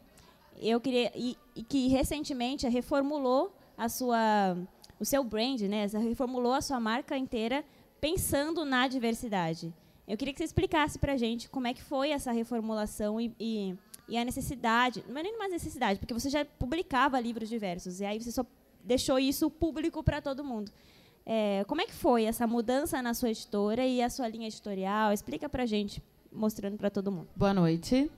Eu 0.61 0.81
queria 0.81 1.13
e, 1.15 1.37
e 1.55 1.63
que 1.63 1.89
recentemente 1.89 2.69
reformulou 2.69 3.55
a 3.77 3.89
sua 3.89 4.57
o 4.99 5.05
seu 5.05 5.25
brand, 5.25 5.61
né? 5.63 5.87
Reformulou 5.87 6.53
a 6.53 6.61
sua 6.61 6.79
marca 6.79 7.17
inteira 7.17 7.65
pensando 8.01 8.65
na 8.65 8.87
diversidade. 8.87 9.73
Eu 10.07 10.17
queria 10.17 10.33
que 10.33 10.39
você 10.39 10.45
explicasse 10.45 10.99
para 10.99 11.15
a 11.15 11.17
gente 11.17 11.49
como 11.49 11.67
é 11.67 11.75
que 11.75 11.83
foi 11.83 12.11
essa 12.11 12.31
reformulação 12.31 13.21
e, 13.21 13.35
e, 13.41 13.75
e, 14.07 14.19
a 14.19 14.25
necessidade, 14.25 15.03
não 15.09 15.19
é 15.19 15.23
nem 15.23 15.39
mais 15.39 15.51
necessidade, 15.51 15.99
porque 15.99 16.13
você 16.13 16.29
já 16.29 16.45
publicava 16.45 17.19
livros 17.19 17.49
diversos, 17.49 18.01
e 18.01 18.05
aí 18.05 18.21
você 18.21 18.31
só 18.31 18.45
deixou 18.83 19.19
isso 19.19 19.51
público 19.51 20.03
para 20.03 20.21
todo 20.21 20.45
mundo. 20.45 20.71
É, 21.25 21.65
como 21.67 21.81
é 21.81 21.87
que 21.87 21.95
foi 21.95 22.25
essa 22.25 22.47
mudança 22.47 23.01
na 23.01 23.15
sua 23.15 23.31
editora 23.31 23.87
e 23.87 24.03
a 24.03 24.11
sua 24.11 24.29
linha 24.29 24.47
editorial? 24.47 25.11
Explica 25.11 25.49
para 25.49 25.63
a 25.63 25.67
gente, 25.67 26.03
mostrando 26.31 26.77
para 26.77 26.91
todo 26.91 27.11
mundo. 27.11 27.29
Boa 27.35 27.55
noite. 27.55 28.11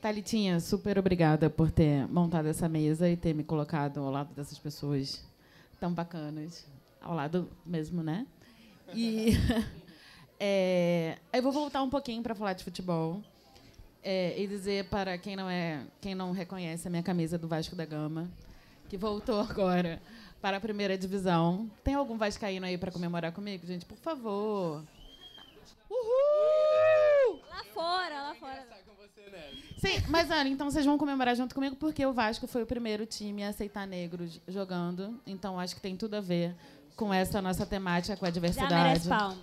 Thalitinha, 0.00 0.60
super 0.60 0.98
obrigada 0.98 1.48
por 1.48 1.70
ter 1.70 2.06
montado 2.08 2.46
essa 2.46 2.68
mesa 2.68 3.08
e 3.08 3.16
ter 3.16 3.34
me 3.34 3.42
colocado 3.42 3.98
ao 3.98 4.10
lado 4.10 4.34
dessas 4.34 4.58
pessoas 4.58 5.24
tão 5.80 5.92
bacanas. 5.92 6.66
Ao 7.00 7.14
lado 7.14 7.48
mesmo, 7.64 8.02
né? 8.02 8.26
E 8.94 9.32
é, 10.38 11.18
eu 11.32 11.42
vou 11.42 11.50
voltar 11.50 11.82
um 11.82 11.90
pouquinho 11.90 12.22
para 12.22 12.34
falar 12.34 12.52
de 12.52 12.62
futebol 12.62 13.22
é, 14.02 14.38
e 14.40 14.46
dizer 14.46 14.88
para 14.88 15.16
quem 15.16 15.34
não 15.34 15.48
é, 15.48 15.84
quem 16.00 16.14
não 16.14 16.30
reconhece 16.32 16.86
a 16.86 16.90
minha 16.90 17.02
camisa 17.02 17.38
do 17.38 17.48
Vasco 17.48 17.74
da 17.74 17.84
Gama, 17.84 18.30
que 18.88 18.96
voltou 18.96 19.40
agora 19.40 20.00
para 20.40 20.58
a 20.58 20.60
primeira 20.60 20.96
divisão. 20.96 21.70
Tem 21.82 21.94
algum 21.94 22.18
vascaíno 22.18 22.66
aí 22.66 22.76
para 22.76 22.92
comemorar 22.92 23.32
comigo, 23.32 23.66
gente? 23.66 23.86
Por 23.86 23.96
favor. 23.96 24.84
Uhul! 25.90 27.40
Lá 27.48 27.64
fora, 27.72 28.22
lá 28.22 28.34
fora. 28.34 28.66
Sim, 29.86 30.02
mas 30.08 30.28
olha, 30.32 30.48
então 30.48 30.68
vocês 30.68 30.84
vão 30.84 30.98
comemorar 30.98 31.36
junto 31.36 31.54
comigo 31.54 31.76
porque 31.76 32.04
o 32.04 32.12
Vasco 32.12 32.48
foi 32.48 32.64
o 32.64 32.66
primeiro 32.66 33.06
time 33.06 33.44
a 33.44 33.50
aceitar 33.50 33.86
negros 33.86 34.40
jogando. 34.48 35.20
Então 35.24 35.60
acho 35.60 35.76
que 35.76 35.80
tem 35.80 35.96
tudo 35.96 36.14
a 36.14 36.20
ver 36.20 36.56
com 36.96 37.14
essa 37.14 37.40
nossa 37.40 37.64
temática, 37.64 38.16
com 38.16 38.26
a 38.26 38.30
diversidade. 38.30 38.70
Já 38.70 38.82
merece 38.82 39.08
palmas. 39.08 39.38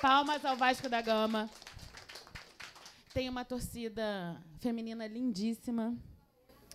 Palmas 0.00 0.44
ao 0.46 0.56
Vasco 0.56 0.88
da 0.88 1.02
Gama. 1.02 1.50
Tem 3.12 3.28
uma 3.28 3.44
torcida 3.44 4.34
feminina 4.60 5.06
lindíssima. 5.06 5.94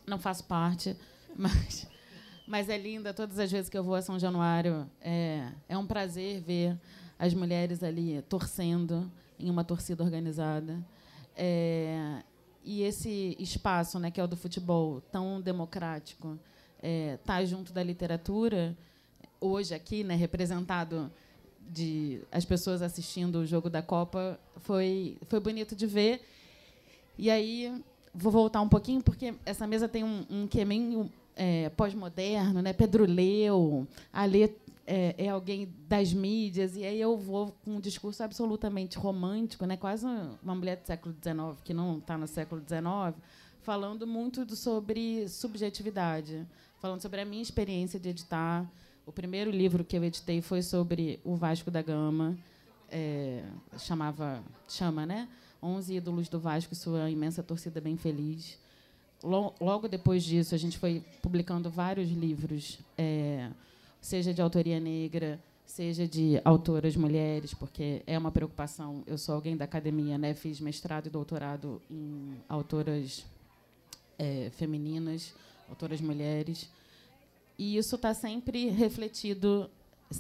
Não 0.06 0.20
faço 0.20 0.44
parte, 0.44 0.96
mas, 1.36 1.88
mas 2.46 2.70
é 2.70 2.78
linda. 2.78 3.16
Todas 3.16 3.40
as 3.40 3.52
vezes 3.52 3.68
que 3.68 3.78
eu 3.78 3.84
vou 3.84 3.96
a 3.96 4.02
São 4.04 4.20
Januário, 4.20 4.88
é, 5.02 5.52
é 5.68 5.76
um 5.76 5.88
prazer 5.88 6.40
ver 6.42 6.80
as 7.18 7.34
mulheres 7.34 7.82
ali 7.82 8.22
torcendo 8.30 9.12
em 9.40 9.50
uma 9.50 9.64
torcida 9.64 10.04
organizada. 10.04 10.86
É, 11.36 12.24
e 12.64 12.84
esse 12.84 13.36
espaço, 13.40 14.00
né, 14.00 14.12
que 14.12 14.20
é 14.20 14.24
o 14.24 14.28
do 14.28 14.38
futebol, 14.38 15.02
tão 15.12 15.42
democrático, 15.42 16.38
é, 16.82 17.18
tá 17.26 17.44
junto 17.46 17.74
da 17.74 17.82
literatura 17.84 18.78
hoje 19.40 19.74
aqui, 19.74 20.04
né, 20.04 20.16
representado 20.16 21.12
de 21.60 22.22
as 22.32 22.46
pessoas 22.46 22.82
assistindo 22.82 23.40
o 23.40 23.46
jogo 23.46 23.70
da 23.70 23.82
Copa, 23.82 24.40
foi 24.58 25.18
foi 25.28 25.40
bonito 25.40 25.76
de 25.76 25.88
ver. 25.88 26.22
E 27.18 27.30
aí 27.30 27.84
vou 28.14 28.32
voltar 28.32 28.62
um 28.62 28.70
pouquinho 28.70 29.02
porque 29.02 29.34
essa 29.46 29.66
mesa 29.66 29.88
tem 29.88 30.04
um, 30.04 30.26
um 30.30 30.48
que 30.48 30.60
é 30.60 30.66
meio 30.66 31.10
é, 31.36 31.70
pós-moderno, 31.70 32.62
né? 32.62 32.74
Pedro 32.74 33.06
Leu, 33.06 33.88
Alê 34.12 34.50
é, 34.86 35.16
é, 35.18 35.30
alguém 35.30 35.70
das 35.88 36.12
mídias 36.12 36.76
e 36.76 36.84
aí 36.84 37.00
eu 37.00 37.16
vou 37.18 37.56
com 37.64 37.76
um 37.76 37.80
discurso 37.80 38.24
absolutamente 38.24 38.98
romântico, 38.98 39.66
né? 39.66 39.78
Quase 39.78 40.06
uma 40.44 40.56
mulher 40.56 40.78
do 40.78 40.86
século 40.86 41.16
XIX 41.16 41.62
que 41.64 41.74
não 41.74 42.00
está 42.00 42.18
no 42.18 42.28
século 42.28 42.62
XIX, 42.62 43.22
falando 43.62 44.06
muito 44.06 44.44
do, 44.44 44.56
sobre 44.56 45.28
subjetividade, 45.28 46.46
falando 46.80 47.02
sobre 47.02 47.22
a 47.22 47.26
minha 47.26 47.42
experiência 47.42 48.00
de 48.00 48.10
editar 48.10 48.70
o 49.06 49.12
primeiro 49.12 49.50
livro 49.50 49.84
que 49.84 49.98
eu 49.98 50.04
editei 50.04 50.42
foi 50.42 50.62
sobre 50.62 51.20
o 51.24 51.36
Vasco 51.36 51.72
da 51.72 51.82
Gama, 51.82 52.38
é, 52.90 53.44
chamava 53.78 54.44
chama, 54.70 55.06
né? 55.06 55.28
11 55.62 55.96
ídolos 55.96 56.30
do 56.30 56.40
Vasco 56.40 56.74
e 56.74 56.76
sua 56.76 57.10
imensa 57.10 57.44
torcida 57.44 57.82
bem 57.82 57.98
feliz. 57.98 58.60
Logo 59.24 59.88
depois 59.88 60.24
disso, 60.24 60.56
a 60.56 60.58
gente 60.58 60.78
foi 60.78 61.04
publicando 61.22 61.70
vários 61.70 62.10
livros, 62.10 62.80
é, 62.98 63.52
seja 64.00 64.34
de 64.34 64.42
autoria 64.42 64.80
negra, 64.80 65.40
seja 65.64 66.08
de 66.08 66.42
autoras 66.44 66.96
mulheres, 66.96 67.54
porque 67.54 68.02
é 68.08 68.18
uma 68.18 68.32
preocupação. 68.32 69.04
Eu 69.06 69.18
sou 69.18 69.36
alguém 69.36 69.56
da 69.56 69.66
academia, 69.66 70.18
né? 70.18 70.34
Fiz 70.34 70.60
mestrado 70.60 71.08
e 71.08 71.10
doutorado 71.10 71.82
em 71.90 72.36
autoras 72.50 73.26
é, 74.18 74.50
femininas, 74.52 75.34
autoras 75.70 76.02
mulheres. 76.02 76.70
E 77.58 77.78
isso 77.78 77.96
está 77.96 78.14
sempre 78.14 78.70
refletido. 78.70 79.70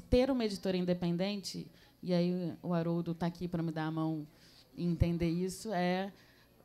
Ter 0.09 0.31
uma 0.31 0.45
editora 0.45 0.77
independente, 0.77 1.67
e 2.01 2.13
aí 2.13 2.53
o 2.63 2.73
Haroldo 2.73 3.11
está 3.11 3.25
aqui 3.25 3.47
para 3.47 3.61
me 3.61 3.71
dar 3.71 3.87
a 3.87 3.91
mão 3.91 4.25
e 4.77 4.85
entender 4.85 5.29
isso, 5.29 5.73
é 5.73 6.13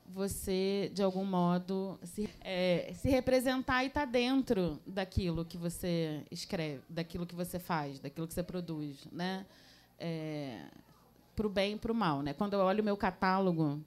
você, 0.09 0.91
de 0.95 1.03
algum 1.03 1.25
modo, 1.25 1.99
se, 2.03 2.29
é, 2.41 2.93
se 2.95 3.09
representar 3.09 3.85
e 3.85 3.89
estar 3.89 4.01
tá 4.01 4.07
dentro 4.07 4.81
daquilo 4.87 5.45
que 5.45 5.57
você 5.57 6.23
escreve, 6.31 6.83
daquilo 6.89 7.27
que 7.27 7.35
você 7.35 7.59
faz, 7.59 7.99
daquilo 7.99 8.27
que 8.27 8.35
você 8.35 8.43
produz. 8.43 9.07
Né? 9.13 9.45
É, 9.99 10.63
para 11.35 11.47
o 11.47 11.51
bem 11.51 11.75
e 11.75 11.79
para 11.79 11.93
o 11.93 11.95
mal. 11.95 12.23
Né? 12.23 12.33
Quando 12.33 12.55
eu 12.55 12.61
olho 12.61 12.83
o 12.83 12.85
meu 12.85 12.97
catálogo, 12.97 13.81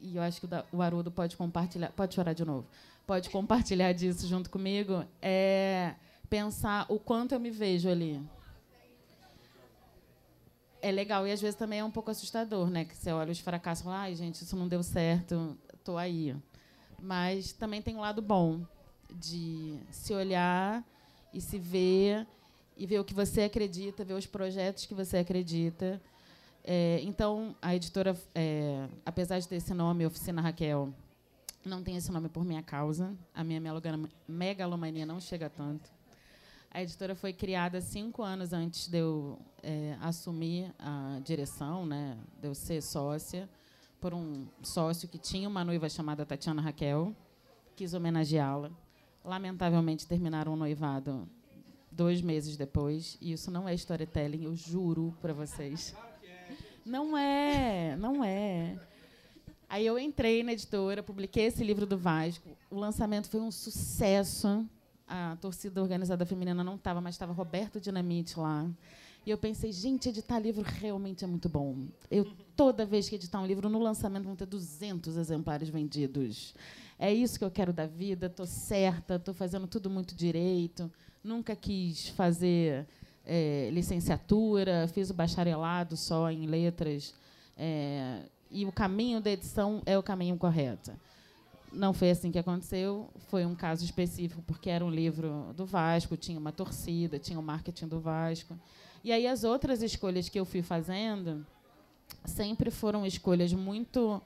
e 0.00 0.16
eu 0.16 0.22
acho 0.22 0.40
que 0.40 0.48
o 0.72 0.82
Haroldo 0.82 1.10
pode 1.10 1.36
compartilhar. 1.36 1.90
Pode 1.92 2.14
chorar 2.14 2.32
de 2.32 2.44
novo 2.44 2.66
pode 3.08 3.30
compartilhar 3.30 3.94
disso 3.94 4.26
junto 4.26 4.50
comigo, 4.50 5.02
é 5.22 5.94
pensar 6.28 6.84
o 6.90 6.98
quanto 6.98 7.32
eu 7.34 7.40
me 7.40 7.50
vejo 7.50 7.88
ali. 7.88 8.20
É 10.80 10.92
legal 10.92 11.26
e 11.26 11.32
às 11.32 11.40
vezes 11.40 11.56
também 11.56 11.80
é 11.80 11.84
um 11.84 11.90
pouco 11.90 12.10
assustador, 12.10 12.70
né? 12.70 12.84
Que 12.84 12.96
você 12.96 13.10
olha 13.12 13.32
os 13.32 13.40
fracassos 13.40 13.82
e 13.82 13.84
fala, 13.84 14.00
ai, 14.02 14.14
gente, 14.14 14.42
isso 14.42 14.56
não 14.56 14.68
deu 14.68 14.82
certo, 14.82 15.56
tô 15.82 15.96
aí. 15.96 16.36
Mas 17.00 17.52
também 17.52 17.82
tem 17.82 17.96
um 17.96 18.00
lado 18.00 18.22
bom 18.22 18.60
de 19.12 19.78
se 19.90 20.12
olhar 20.12 20.84
e 21.32 21.40
se 21.40 21.58
ver 21.58 22.26
e 22.76 22.86
ver 22.86 23.00
o 23.00 23.04
que 23.04 23.14
você 23.14 23.42
acredita, 23.42 24.04
ver 24.04 24.14
os 24.14 24.26
projetos 24.26 24.86
que 24.86 24.94
você 24.94 25.18
acredita. 25.18 26.00
É, 26.62 27.00
então, 27.02 27.56
a 27.60 27.74
editora, 27.74 28.16
é, 28.34 28.86
apesar 29.04 29.38
de 29.38 29.48
ter 29.48 29.56
esse 29.56 29.74
nome, 29.74 30.06
Oficina 30.06 30.40
Raquel, 30.40 30.92
não 31.64 31.82
tem 31.82 31.96
esse 31.96 32.12
nome 32.12 32.28
por 32.28 32.44
minha 32.44 32.62
causa. 32.62 33.16
A 33.34 33.42
minha 33.42 33.60
megalomania 34.28 35.04
não 35.04 35.20
chega 35.20 35.50
tanto. 35.50 35.97
A 36.78 36.82
editora 36.84 37.16
foi 37.16 37.32
criada 37.32 37.80
cinco 37.80 38.22
anos 38.22 38.52
antes 38.52 38.86
de 38.86 38.98
eu 38.98 39.36
é, 39.64 39.96
assumir 40.00 40.72
a 40.78 41.18
direção, 41.24 41.84
né, 41.84 42.16
de 42.40 42.46
eu 42.46 42.54
ser 42.54 42.80
sócia, 42.80 43.50
por 44.00 44.14
um 44.14 44.46
sócio 44.62 45.08
que 45.08 45.18
tinha 45.18 45.48
uma 45.48 45.64
noiva 45.64 45.88
chamada 45.88 46.24
Tatiana 46.24 46.62
Raquel, 46.62 47.12
quis 47.74 47.94
homenageá-la. 47.94 48.70
Lamentavelmente, 49.24 50.06
terminaram 50.06 50.52
o 50.52 50.56
noivado 50.56 51.28
dois 51.90 52.22
meses 52.22 52.56
depois, 52.56 53.18
e 53.20 53.32
isso 53.32 53.50
não 53.50 53.68
é 53.68 53.74
storytelling, 53.74 54.44
eu 54.44 54.54
juro 54.54 55.12
para 55.20 55.32
vocês. 55.32 55.96
Não 56.86 57.18
é, 57.18 57.96
não 57.96 58.22
é. 58.22 58.78
Aí 59.68 59.84
eu 59.84 59.98
entrei 59.98 60.44
na 60.44 60.52
editora, 60.52 61.02
publiquei 61.02 61.46
esse 61.46 61.64
livro 61.64 61.86
do 61.86 61.98
Vasco. 61.98 62.56
O 62.70 62.78
lançamento 62.78 63.28
foi 63.28 63.40
um 63.40 63.50
sucesso. 63.50 64.64
A 65.08 65.36
torcida 65.40 65.80
organizada 65.80 66.26
feminina 66.26 66.62
não 66.62 66.74
estava, 66.74 67.00
mas 67.00 67.14
estava 67.14 67.32
Roberto 67.32 67.80
Dinamite 67.80 68.38
lá. 68.38 68.68
E 69.24 69.30
eu 69.30 69.38
pensei, 69.38 69.72
gente, 69.72 70.08
editar 70.08 70.38
livro 70.38 70.62
realmente 70.62 71.24
é 71.24 71.26
muito 71.26 71.48
bom. 71.48 71.76
Eu, 72.10 72.26
toda 72.56 72.86
vez 72.86 73.08
que 73.08 73.14
editar 73.14 73.40
um 73.40 73.46
livro, 73.46 73.68
no 73.68 73.78
lançamento 73.78 74.24
vão 74.24 74.36
ter 74.36 74.46
200 74.46 75.16
exemplares 75.16 75.68
vendidos. 75.68 76.54
É 76.98 77.12
isso 77.12 77.38
que 77.38 77.44
eu 77.44 77.50
quero 77.50 77.72
da 77.72 77.86
vida, 77.86 78.26
estou 78.26 78.46
certa, 78.46 79.16
estou 79.16 79.32
fazendo 79.32 79.66
tudo 79.66 79.88
muito 79.88 80.14
direito. 80.14 80.90
Nunca 81.22 81.54
quis 81.54 82.08
fazer 82.08 82.86
é, 83.24 83.70
licenciatura, 83.72 84.88
fiz 84.88 85.10
o 85.10 85.14
bacharelado 85.14 85.96
só 85.96 86.30
em 86.30 86.46
letras. 86.46 87.14
É, 87.56 88.22
e 88.50 88.64
o 88.64 88.72
caminho 88.72 89.20
da 89.20 89.30
edição 89.30 89.82
é 89.84 89.96
o 89.98 90.02
caminho 90.02 90.36
correto. 90.36 90.92
Não 91.72 91.92
foi 91.92 92.10
assim 92.10 92.30
que 92.30 92.38
aconteceu, 92.38 93.10
foi 93.28 93.44
um 93.44 93.54
caso 93.54 93.84
específico, 93.84 94.42
porque 94.46 94.70
era 94.70 94.84
um 94.84 94.90
livro 94.90 95.52
do 95.54 95.66
Vasco, 95.66 96.16
tinha 96.16 96.38
uma 96.38 96.52
torcida, 96.52 97.18
tinha 97.18 97.38
o 97.38 97.42
marketing 97.42 97.88
do 97.88 98.00
Vasco. 98.00 98.58
E 99.04 99.12
aí 99.12 99.26
as 99.26 99.44
outras 99.44 99.82
escolhas 99.82 100.28
que 100.28 100.40
eu 100.40 100.44
fui 100.44 100.62
fazendo 100.62 101.46
sempre 102.24 102.70
foram 102.70 103.04
escolhas 103.04 103.52
muito 103.52 104.20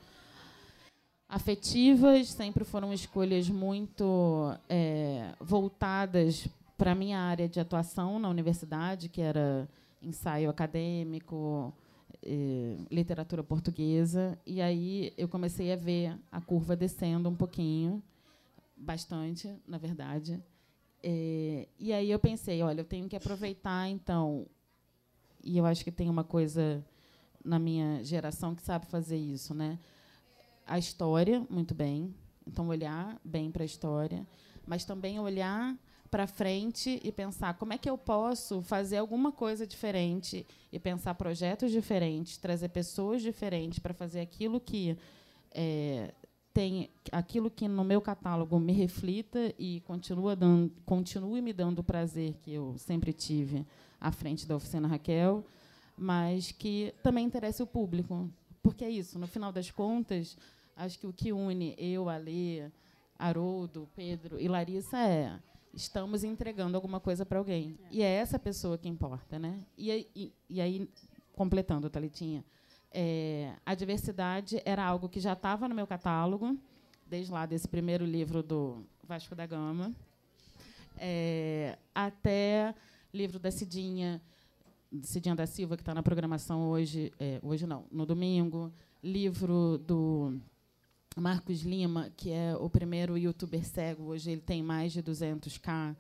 afetivas, 1.29 2.29
sempre 2.29 2.65
foram 2.65 2.93
escolhas 2.93 3.49
muito 3.49 4.55
é, 4.69 5.35
voltadas 5.41 6.47
para 6.77 6.93
a 6.93 6.95
minha 6.95 7.19
área 7.19 7.49
de 7.49 7.59
atuação 7.59 8.19
na 8.19 8.29
universidade, 8.29 9.09
que 9.09 9.21
era 9.21 9.69
ensaio 10.03 10.51
acadêmico, 10.51 11.73
eh, 12.23 12.77
literatura 12.91 13.43
portuguesa. 13.43 14.39
E 14.47 14.61
aí 14.61 15.13
eu 15.17 15.29
comecei 15.29 15.73
a 15.73 15.77
ver 15.77 16.19
a 16.31 16.41
curva 16.41 16.77
descendo 16.77 17.29
um 17.29 17.35
pouquinho, 17.35 18.03
bastante, 18.77 19.53
na 19.67 19.79
verdade. 19.79 20.43
Eh, 21.03 21.69
e 21.79 21.93
aí 21.93 22.11
eu 22.11 22.19
pensei, 22.19 22.63
olha, 22.63 22.81
eu 22.81 22.85
tenho 22.85 23.09
que 23.09 23.17
aproveitar, 23.17 23.89
então, 23.89 24.47
e 25.43 25.59
eu 25.59 25.67
acho 25.67 25.83
que 25.83 25.91
tem 25.91 26.09
uma 26.09 26.25
coisa 26.25 26.85
na 27.45 27.59
minha 27.59 28.03
geração 28.05 28.55
que 28.55 28.63
sabe 28.63 28.87
fazer 28.87 29.17
isso, 29.17 29.53
né? 29.55 29.79
A 30.67 30.79
história, 30.79 31.45
muito 31.51 31.75
bem. 31.75 32.15
Então, 32.47 32.69
olhar 32.69 33.21
bem 33.25 33.51
para 33.51 33.63
a 33.63 33.67
história, 33.67 34.27
mas 34.67 34.85
também 34.85 35.19
olhar 35.19 35.77
para 36.13 36.27
frente 36.27 37.01
e 37.03 37.11
pensar 37.11 37.55
como 37.55 37.73
é 37.73 37.79
que 37.79 37.89
eu 37.89 37.97
posso 37.97 38.61
fazer 38.61 38.99
alguma 38.99 39.33
coisa 39.33 39.67
diferente 39.67 40.47
e 40.71 40.79
pensar 40.79 41.15
projetos 41.15 41.73
diferentes, 41.73 42.37
trazer 42.37 42.69
pessoas 42.69 43.23
diferentes 43.23 43.79
para 43.79 43.95
fazer 43.95 44.21
aquilo 44.21 44.61
que 44.61 44.95
é, 45.53 46.13
tem 46.53 46.91
aquilo 47.11 47.51
que 47.51 47.67
no 47.67 47.83
meu 47.83 47.99
catálogo 47.99 48.61
me 48.61 48.75
reflita 48.75 49.55
e 49.59 49.81
continua 49.87 50.37
dando, 50.37 50.71
continue 50.85 51.41
me 51.41 51.51
dando 51.51 51.79
o 51.79 51.83
prazer 51.83 52.35
que 52.43 52.53
eu 52.53 52.77
sempre 52.77 53.15
tive 53.15 53.65
à 53.99 54.13
frente 54.13 54.47
da 54.47 54.55
oficina 54.55 54.87
Raquel, 54.87 55.43
mas 55.97 56.53
que 56.53 56.95
também 57.03 57.25
interesse 57.25 57.63
o 57.63 57.67
público, 57.67 58.31
porque 58.63 58.85
é 58.85 58.91
isso. 58.91 59.19
No 59.19 59.27
final 59.27 59.51
das 59.51 59.71
contas, 59.71 60.37
acho 60.77 60.99
que 60.99 61.07
o 61.07 61.13
que 61.13 61.33
une 61.33 61.75
eu, 61.79 62.11
Alê, 62.11 62.71
Haroldo, 63.19 63.89
Pedro 63.97 64.39
e 64.39 64.47
Larissa 64.47 64.99
é 64.99 65.41
estamos 65.75 66.25
entregando 66.25 66.77
alguma 66.77 67.01
coisa 67.01 67.25
para 67.25 67.39
alguém. 67.39 67.79
É. 67.85 67.89
E 67.91 68.03
é 68.03 68.11
essa 68.11 68.39
pessoa 68.39 68.77
que 68.79 68.89
importa. 68.89 69.39
Né? 69.39 69.61
E, 69.77 70.09
e, 70.15 70.33
e 70.49 70.61
aí, 70.61 70.89
completando, 71.35 71.89
Thalitinha, 71.89 72.45
é, 72.93 73.53
a 73.65 73.75
diversidade 73.75 74.61
era 74.65 74.85
algo 74.85 75.09
que 75.09 75.21
já 75.21 75.33
estava 75.33 75.69
no 75.69 75.75
meu 75.75 75.87
catálogo, 75.87 76.57
desde 77.07 77.33
lá 77.33 77.47
desse 77.47 77.67
primeiro 77.67 78.05
livro 78.05 78.43
do 78.43 78.85
Vasco 79.05 79.35
da 79.35 79.47
Gama, 79.47 79.93
é, 80.99 81.79
até 81.95 82.75
livro 83.13 83.39
da 83.39 83.51
Cidinha, 83.51 84.21
Cidinha 85.03 85.35
da 85.35 85.47
Silva, 85.47 85.77
que 85.77 85.83
está 85.83 85.95
na 85.95 86.03
programação 86.03 86.69
hoje, 86.69 87.13
é, 87.19 87.41
hoje 87.43 87.67
não, 87.67 87.85
no 87.91 88.05
domingo, 88.05 88.71
livro 89.03 89.79
do 89.79 90.39
Marcos 91.21 91.63
Lima, 91.63 92.11
que 92.17 92.31
é 92.31 92.57
o 92.57 92.71
primeiro 92.71 93.19
youtuber 93.19 93.65
cego, 93.65 94.05
hoje 94.05 94.31
ele 94.31 94.41
tem 94.41 94.63
mais 94.63 94.93
de 94.93 95.03
200k 95.03 95.97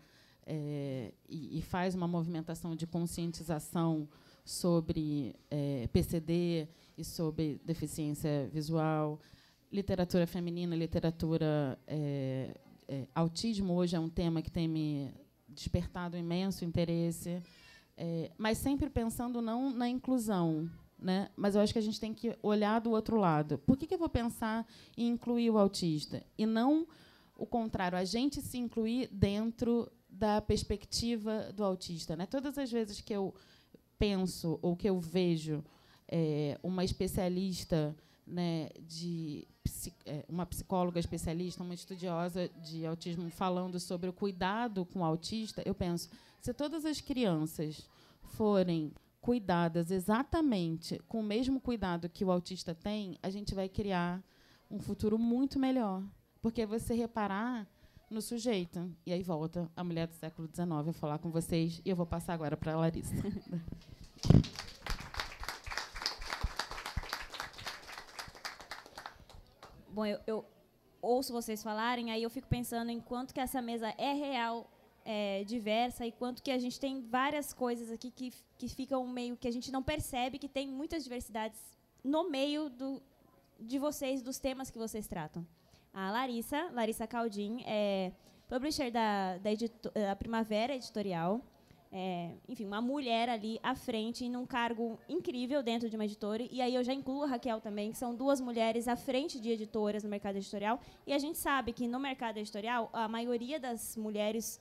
é, 0.46 1.12
e, 1.29 1.59
e, 1.59 1.62
faz 1.62 1.94
uma 1.94 2.09
movimentação 2.09 2.75
de 2.75 2.87
conscientização 2.87 4.09
sobre 4.44 5.37
é, 5.51 5.88
PCD 5.92 6.66
e 6.96 7.05
sobre 7.05 7.61
deficiência 7.64 8.48
visual, 8.53 9.20
literatura 9.70 10.27
feminina, 10.27 10.75
literatura 10.75 11.79
é, 11.87 12.57
é, 12.88 13.07
autismo 13.14 13.75
hoje 13.75 13.94
é 13.94 14.01
um 14.01 14.09
tema 14.09 14.42
que 14.42 14.51
tem 14.51 14.66
me 14.66 15.12
despertado 15.48 16.16
imenso 16.16 16.64
interesse, 16.64 17.40
é, 17.96 18.31
mas 18.37 18.59
sempre 18.59 18.90
pensando 18.90 19.40
não 19.40 19.70
na 19.70 19.88
inclusão, 19.88 20.68
né? 21.03 21.29
Mas 21.37 21.55
eu 21.55 21.61
acho 21.61 21.73
que 21.73 21.79
a 21.79 21.83
gente 21.83 22.01
tem 22.01 22.15
que 22.15 22.37
olhar 22.43 22.81
do 22.81 22.91
outro 22.91 23.17
lado. 23.17 23.59
Por 23.59 23.77
que, 23.77 23.87
que 23.87 23.95
eu 23.95 23.99
vou 23.99 24.09
pensar 24.09 24.67
em 24.97 25.09
incluir 25.09 25.51
o 25.51 25.59
autista 25.59 26.23
e 26.38 26.47
não 26.47 26.87
o 27.37 27.47
contrário, 27.47 27.99
a 27.99 28.05
gente 28.05 28.41
se 28.41 28.57
incluir 28.57 29.09
dentro 29.11 29.91
da 30.09 30.41
perspectiva 30.41 31.53
do 31.53 31.65
autista, 31.65 32.15
né? 32.15 32.27
Todas 32.27 32.57
as 32.57 32.71
vezes 32.71 33.01
que 33.01 33.12
eu 33.12 33.35
penso 33.99 34.59
ou 34.62 34.77
que 34.77 34.88
eu 34.88 35.01
vejo 35.01 35.65
é, 36.07 36.59
uma 36.62 36.85
especialista, 36.85 37.97
né, 38.27 38.69
de 38.81 39.47
é, 40.05 40.25
uma 40.29 40.47
psicóloga 40.47 41.01
especialista, 41.01 41.62
uma 41.62 41.75
estudiosa 41.75 42.49
de 42.62 42.87
autismo 42.87 43.29
falando 43.31 43.81
sobre 43.81 44.09
o 44.09 44.12
cuidado 44.12 44.85
com 44.85 45.01
o 45.01 45.05
autista, 45.05 45.62
eu 45.65 45.75
penso, 45.75 46.11
se 46.41 46.53
todas 46.53 46.85
as 46.85 47.01
crianças 47.01 47.88
forem 48.23 48.93
cuidadas 49.23 49.91
exatamente 49.93 51.01
com 51.09 51.21
o 51.21 51.23
mesmo 51.23 51.61
cuidado 51.61 52.09
que 52.09 52.25
o 52.25 52.33
autista 52.33 52.75
tem, 52.75 53.17
a 53.23 53.31
gente 53.31 53.55
vai 53.55 53.69
criar 53.69 54.21
um 54.69 54.81
futuro 54.81 55.17
muito 55.17 55.61
melhor. 55.61 56.03
Porque 56.43 56.67
você 56.67 56.93
reparar 56.93 57.69
no 58.11 58.21
sujeito. 58.21 58.93
E 59.07 59.13
aí 59.13 59.23
volta 59.23 59.71
a 59.77 59.85
mulher 59.85 60.09
do 60.09 60.15
século 60.15 60.49
XIX 60.53 60.89
a 60.89 60.93
falar 60.93 61.19
com 61.19 61.31
vocês. 61.31 61.81
E 61.85 61.91
eu 61.91 61.95
vou 61.95 62.05
passar 62.05 62.35
agora 62.35 62.57
para 62.57 62.73
a 62.73 62.77
Larissa. 62.77 63.15
Bom, 69.89 70.05
eu, 70.05 70.19
eu 70.27 70.45
ouço 71.01 71.33
vocês 71.33 71.63
falarem, 71.63 72.11
aí 72.11 72.25
eu 72.25 72.31
fico 72.31 72.49
pensando 72.49 72.91
em 72.91 72.99
quanto 72.99 73.33
que 73.33 73.39
essa 73.41 73.63
mesa 73.63 73.95
é 73.97 74.13
real 74.15 74.69
é, 75.05 75.45
diversa 75.45 76.07
e 76.07 76.12
quanto 76.12 76.43
que 76.43 76.51
a 76.51 76.59
gente 76.59 76.79
tem 76.79 77.01
várias 77.01 77.53
coisas 77.53 77.91
aqui 77.91 78.11
que, 78.11 78.33
que 78.59 78.69
ficam 78.69 79.07
meio 79.07 79.37
que 79.37 79.49
a 79.49 79.51
gente 79.51 79.71
não 79.71 79.83
percebe 79.83 80.38
que 80.38 80.49
tem 80.49 80.69
muitas 80.69 81.03
diversidades 81.03 81.61
no 82.03 82.31
meio 82.31 82.69
do, 82.69 83.03
de 83.61 83.79
vocês, 83.79 84.23
dos 84.23 84.38
temas 84.38 84.71
que 84.71 84.79
vocês 84.79 85.07
tratam. 85.07 85.47
A 85.93 86.11
Larissa, 86.11 86.71
Larissa 86.73 87.07
Caldim, 87.07 87.62
é 87.67 88.12
publisher 88.49 88.91
da, 88.91 89.38
da, 89.38 89.51
da 89.95 90.17
Primavera 90.17 90.75
Editorial. 90.75 91.41
é, 91.93 92.31
enfim, 92.49 92.65
uma 92.65 92.81
mulher 92.81 93.29
ali 93.29 93.61
à 93.62 93.75
frente, 93.75 94.27
num 94.27 94.47
cargo 94.47 94.99
incrível 95.07 95.62
dentro 95.62 95.91
de 95.91 95.97
uma 95.97 96.07
editora. 96.07 96.43
E 96.51 96.62
aí 96.62 96.75
eu 96.75 96.83
já 96.83 96.95
incluo 96.95 97.25
a 97.25 97.27
Raquel 97.27 97.61
também, 97.61 97.93
que 97.93 97.99
são 97.99 98.15
duas 98.15 98.41
mulheres 98.41 98.88
à 98.88 98.97
frente 98.97 99.38
de 99.38 99.51
editoras 99.51 100.03
no 100.03 100.09
mercado 100.09 100.37
editorial. 100.37 100.81
E 101.07 101.12
a 101.12 101.19
gente 101.19 101.37
sabe 101.37 101.73
que 101.73 101.87
no 101.87 102.01
mercado 102.01 102.38
editorial, 102.38 102.88
a 102.95 103.07
maioria 103.07 103.61
das 103.61 103.95
mulheres 103.95 104.59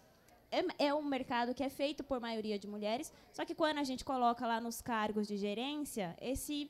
é, 0.51 0.87
é 0.87 0.93
um 0.93 1.03
mercado 1.03 1.53
que 1.53 1.63
é 1.63 1.69
feito 1.69 2.03
por 2.03 2.19
maioria 2.19 2.59
de 2.59 2.67
mulheres, 2.67 3.11
só 3.31 3.45
que 3.45 3.55
quando 3.55 3.77
a 3.77 3.83
gente 3.83 4.03
coloca 4.03 4.45
lá 4.45 4.59
nos 4.59 4.81
cargos 4.81 5.27
de 5.27 5.37
gerência, 5.37 6.15
esse, 6.21 6.69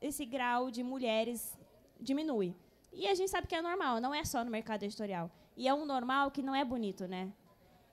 esse 0.00 0.26
grau 0.26 0.70
de 0.70 0.82
mulheres 0.82 1.58
diminui. 1.98 2.54
E 2.92 3.08
a 3.08 3.14
gente 3.14 3.30
sabe 3.30 3.46
que 3.46 3.54
é 3.54 3.62
normal, 3.62 4.00
não 4.00 4.14
é 4.14 4.24
só 4.24 4.44
no 4.44 4.50
mercado 4.50 4.82
editorial. 4.82 5.30
E 5.56 5.66
é 5.66 5.74
um 5.74 5.84
normal 5.84 6.30
que 6.30 6.42
não 6.42 6.54
é 6.54 6.64
bonito, 6.64 7.06
né? 7.06 7.32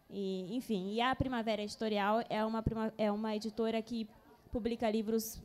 E, 0.09 0.55
enfim, 0.55 0.93
e 0.93 1.01
a 1.01 1.13
Primavera 1.15 1.61
Editorial 1.61 2.23
é 2.29 2.43
uma, 2.43 2.63
é 2.97 3.11
uma 3.11 3.35
editora 3.35 3.81
que 3.81 4.07
publica 4.51 4.89
livros 4.89 5.41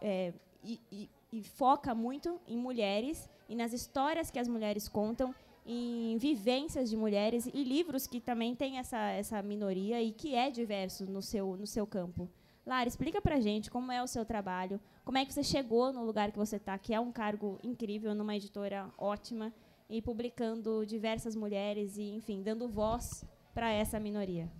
é, 0.00 0.32
e, 0.64 0.80
e, 0.90 1.10
e, 1.32 1.42
foca 1.42 1.94
muito 1.94 2.40
em 2.48 2.56
mulheres 2.56 3.28
e 3.48 3.54
nas 3.54 3.72
histórias 3.72 4.30
que 4.30 4.38
as 4.38 4.48
mulheres 4.48 4.88
contam, 4.88 5.34
em 5.66 6.16
vivências 6.16 6.88
de 6.88 6.96
mulheres 6.96 7.50
e 7.52 7.64
livros 7.64 8.06
que 8.06 8.20
também 8.20 8.54
têm 8.54 8.78
essa, 8.78 9.10
essa 9.10 9.42
minoria 9.42 10.00
e 10.00 10.12
que 10.12 10.34
é 10.34 10.50
diverso 10.50 11.04
no 11.04 11.20
seu, 11.20 11.56
no 11.56 11.66
seu 11.66 11.86
campo. 11.86 12.30
Lara, 12.64 12.88
explica 12.88 13.20
pra 13.20 13.40
gente 13.40 13.70
como 13.70 13.90
é 13.90 14.02
o 14.02 14.06
seu 14.06 14.24
trabalho, 14.24 14.80
como 15.04 15.18
é 15.18 15.24
que 15.24 15.34
você 15.34 15.42
chegou 15.42 15.92
no 15.92 16.04
lugar 16.04 16.30
que 16.30 16.38
você 16.38 16.56
está, 16.56 16.78
que 16.78 16.94
é 16.94 17.00
um 17.00 17.12
cargo 17.12 17.58
incrível 17.62 18.14
numa 18.14 18.34
editora 18.34 18.90
ótima 18.96 19.52
e 19.88 20.00
publicando 20.00 20.84
diversas 20.86 21.36
mulheres 21.36 21.96
e, 21.96 22.10
enfim, 22.10 22.42
dando 22.42 22.68
voz 22.68 23.24
para 23.54 23.72
essa 23.72 24.00
minoria. 24.00 24.50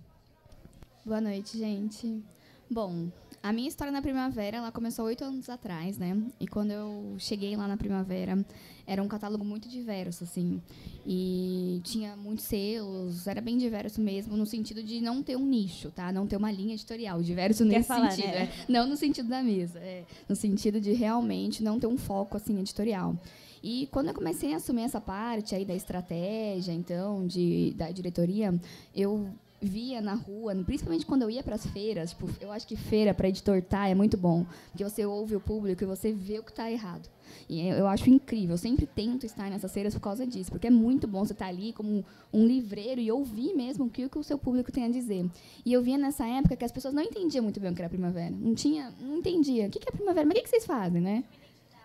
Boa 1.05 1.21
noite, 1.21 1.57
gente. 1.57 2.23
Bom, 2.69 3.09
a 3.47 3.53
minha 3.53 3.69
história 3.69 3.93
na 3.93 4.01
Primavera, 4.01 4.57
ela 4.57 4.73
começou 4.73 5.05
oito 5.05 5.23
anos 5.23 5.49
atrás, 5.49 5.97
né? 5.97 6.21
E 6.37 6.45
quando 6.45 6.71
eu 6.71 7.15
cheguei 7.17 7.55
lá 7.55 7.65
na 7.65 7.77
Primavera, 7.77 8.45
era 8.85 9.01
um 9.01 9.07
catálogo 9.07 9.45
muito 9.45 9.69
diverso, 9.69 10.25
assim. 10.25 10.61
E 11.05 11.79
tinha 11.85 12.17
muitos 12.17 12.43
selos, 12.43 13.25
era 13.25 13.39
bem 13.39 13.57
diverso 13.57 14.01
mesmo, 14.01 14.35
no 14.35 14.45
sentido 14.45 14.83
de 14.83 14.99
não 14.99 15.23
ter 15.23 15.37
um 15.37 15.45
nicho, 15.45 15.89
tá? 15.91 16.11
Não 16.11 16.27
ter 16.27 16.35
uma 16.35 16.51
linha 16.51 16.73
editorial. 16.73 17.21
Diverso 17.21 17.63
Quer 17.63 17.69
nesse 17.69 17.87
falar, 17.87 18.11
sentido, 18.11 18.33
né? 18.33 18.49
é. 18.51 18.65
Não 18.67 18.85
no 18.85 18.97
sentido 18.97 19.29
da 19.29 19.41
mesa, 19.41 19.79
é. 19.79 20.03
No 20.27 20.35
sentido 20.35 20.81
de 20.81 20.91
realmente 20.91 21.63
não 21.63 21.79
ter 21.79 21.87
um 21.87 21.97
foco, 21.97 22.35
assim, 22.35 22.59
editorial. 22.59 23.15
E 23.63 23.87
quando 23.93 24.09
eu 24.09 24.13
comecei 24.13 24.53
a 24.53 24.57
assumir 24.57 24.81
essa 24.81 24.99
parte 24.99 25.55
aí 25.55 25.63
da 25.63 25.73
estratégia, 25.73 26.73
então, 26.73 27.25
de, 27.25 27.73
da 27.77 27.91
diretoria, 27.91 28.53
eu 28.93 29.29
via 29.61 30.01
na 30.01 30.13
rua, 30.13 30.55
principalmente 30.65 31.05
quando 31.05 31.23
eu 31.23 31.29
ia 31.29 31.41
para 31.41 31.55
as 31.55 31.65
feiras, 31.65 32.11
tipo, 32.11 32.29
eu 32.39 32.51
acho 32.51 32.67
que 32.67 32.75
feira 32.75 33.13
para 33.13 33.27
editor 33.27 33.61
tá 33.61 33.87
é 33.87 33.95
muito 33.95 34.15
bom, 34.15 34.45
porque 34.69 34.83
você 34.83 35.05
ouve 35.05 35.35
o 35.35 35.39
público 35.39 35.83
e 35.83 35.87
você 35.87 36.11
vê 36.11 36.37
o 36.37 36.43
que 36.43 36.51
está 36.51 36.71
errado. 36.71 37.09
E 37.49 37.67
eu 37.67 37.87
acho 37.87 38.09
incrível, 38.09 38.53
eu 38.53 38.57
sempre 38.57 38.85
tento 38.85 39.25
estar 39.25 39.49
nessas 39.49 39.73
feiras 39.73 39.93
por 39.93 40.01
causa 40.01 40.25
disso, 40.27 40.51
porque 40.51 40.67
é 40.67 40.69
muito 40.69 41.07
bom 41.07 41.25
você 41.25 41.33
estar 41.33 41.45
tá 41.45 41.51
ali 41.51 41.73
como 41.73 42.05
um 42.31 42.45
livreiro 42.45 43.01
e 43.01 43.11
ouvir 43.11 43.53
mesmo 43.55 43.85
o 43.85 43.89
que, 43.89 44.07
o 44.15 44.23
seu 44.23 44.37
público 44.37 44.71
tem 44.71 44.85
a 44.85 44.89
dizer. 44.89 45.25
E 45.65 45.73
eu 45.73 45.81
via 45.81 45.97
nessa 45.97 46.25
época 46.27 46.55
que 46.55 46.65
as 46.65 46.71
pessoas 46.71 46.93
não 46.93 47.01
entendiam 47.01 47.43
muito 47.43 47.59
bem 47.59 47.71
o 47.71 47.75
que 47.75 47.81
era 47.81 47.89
primavera. 47.89 48.33
Não 48.37 48.53
tinha, 48.53 48.93
não 49.01 49.17
entendia. 49.17 49.67
O 49.67 49.69
que 49.69 49.79
é 49.79 49.91
primavera? 49.91 50.25
Mas 50.25 50.37
o 50.37 50.41
que 50.41 50.49
vocês 50.49 50.65
fazem, 50.65 51.01
né? 51.01 51.23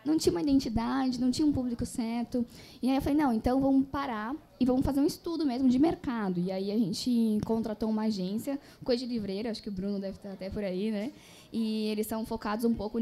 Não 0.04 0.18
tinha 0.18 0.32
uma 0.32 0.42
identidade, 0.42 1.20
não 1.20 1.30
tinha 1.30 1.46
um 1.46 1.52
público 1.52 1.86
certo. 1.86 2.44
E 2.82 2.88
aí 2.90 2.96
eu 2.96 3.02
falei, 3.02 3.18
não, 3.18 3.32
então 3.32 3.60
vamos 3.60 3.86
parar 3.86 4.34
e 4.58 4.64
vamos 4.64 4.84
fazer 4.84 5.00
um 5.00 5.06
estudo 5.06 5.46
mesmo 5.46 5.68
de 5.68 5.78
mercado. 5.78 6.40
E 6.40 6.50
aí 6.50 6.70
a 6.70 6.78
gente 6.78 7.38
contratou 7.44 7.88
uma 7.88 8.02
agência, 8.02 8.58
Coisa 8.84 9.06
de 9.06 9.12
Livreira, 9.12 9.50
acho 9.50 9.62
que 9.62 9.68
o 9.68 9.72
Bruno 9.72 9.98
deve 9.98 10.16
estar 10.16 10.32
até 10.32 10.50
por 10.50 10.64
aí, 10.64 10.90
né? 10.90 11.12
E 11.52 11.86
eles 11.86 12.06
são 12.06 12.24
focados 12.24 12.64
um 12.64 12.74
pouco 12.74 12.98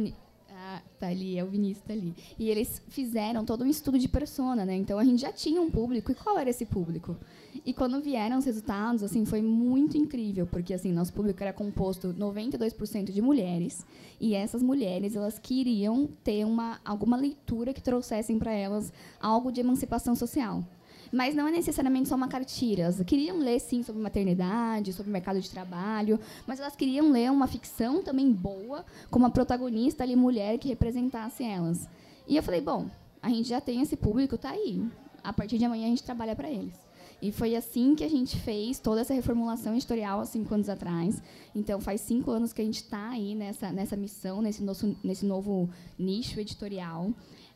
tá 0.98 1.08
ali, 1.08 1.38
é 1.38 1.44
o 1.44 1.48
Vinícius 1.48 1.86
tá 1.86 1.92
ali. 1.92 2.14
E 2.38 2.48
eles 2.48 2.82
fizeram 2.88 3.44
todo 3.44 3.64
um 3.64 3.66
estudo 3.66 3.98
de 3.98 4.08
persona, 4.08 4.64
né? 4.64 4.76
Então 4.76 4.98
a 4.98 5.04
gente 5.04 5.20
já 5.20 5.32
tinha 5.32 5.60
um 5.60 5.70
público. 5.70 6.12
E 6.12 6.14
qual 6.14 6.38
era 6.38 6.50
esse 6.50 6.64
público? 6.64 7.16
E 7.64 7.72
quando 7.72 8.00
vieram 8.00 8.38
os 8.38 8.44
resultados, 8.44 9.02
assim, 9.02 9.24
foi 9.24 9.42
muito 9.42 9.96
incrível, 9.96 10.46
porque 10.46 10.72
assim, 10.72 10.92
nosso 10.92 11.12
público 11.12 11.42
era 11.42 11.52
composto 11.52 12.14
92% 12.14 13.10
de 13.10 13.20
mulheres, 13.20 13.84
e 14.20 14.34
essas 14.34 14.62
mulheres, 14.62 15.16
elas 15.16 15.38
queriam 15.38 16.08
ter 16.22 16.44
uma 16.44 16.80
alguma 16.84 17.16
leitura 17.16 17.72
que 17.72 17.82
trouxessem 17.82 18.38
para 18.38 18.52
elas 18.52 18.92
algo 19.20 19.50
de 19.50 19.60
emancipação 19.60 20.14
social. 20.14 20.64
Mas 21.12 21.34
não 21.34 21.48
é 21.48 21.50
necessariamente 21.50 22.08
só 22.08 22.14
uma 22.14 22.28
cartilha. 22.28 22.84
Elas 22.84 23.02
queriam 23.02 23.38
ler, 23.38 23.60
sim, 23.60 23.82
sobre 23.82 24.00
maternidade, 24.00 24.92
sobre 24.92 25.10
mercado 25.10 25.40
de 25.40 25.50
trabalho, 25.50 26.20
mas 26.46 26.60
elas 26.60 26.76
queriam 26.76 27.10
ler 27.10 27.30
uma 27.30 27.46
ficção 27.46 28.02
também 28.02 28.30
boa, 28.32 28.84
com 29.10 29.18
uma 29.18 29.30
protagonista 29.30 30.04
ali, 30.04 30.14
mulher, 30.14 30.58
que 30.58 30.68
representasse 30.68 31.42
elas. 31.42 31.88
E 32.28 32.36
eu 32.36 32.42
falei, 32.42 32.60
bom, 32.60 32.86
a 33.22 33.28
gente 33.28 33.48
já 33.48 33.60
tem 33.60 33.82
esse 33.82 33.96
público, 33.96 34.38
tá 34.38 34.50
aí. 34.50 34.82
A 35.22 35.32
partir 35.32 35.58
de 35.58 35.64
amanhã 35.64 35.86
a 35.86 35.90
gente 35.90 36.02
trabalha 36.02 36.34
para 36.34 36.48
eles. 36.48 36.90
E 37.22 37.30
foi 37.30 37.54
assim 37.54 37.94
que 37.94 38.02
a 38.02 38.08
gente 38.08 38.38
fez 38.38 38.78
toda 38.78 39.02
essa 39.02 39.12
reformulação 39.12 39.74
editorial 39.74 40.20
há 40.20 40.24
cinco 40.24 40.54
anos 40.54 40.70
atrás. 40.70 41.22
Então, 41.54 41.78
faz 41.78 42.00
cinco 42.00 42.30
anos 42.30 42.52
que 42.52 42.62
a 42.62 42.64
gente 42.64 42.76
está 42.76 43.10
aí 43.10 43.34
nessa, 43.34 43.70
nessa 43.70 43.96
missão, 43.96 44.40
nesse, 44.40 44.62
nosso, 44.62 44.96
nesse 45.04 45.26
novo 45.26 45.68
nicho 45.98 46.40
editorial. 46.40 47.12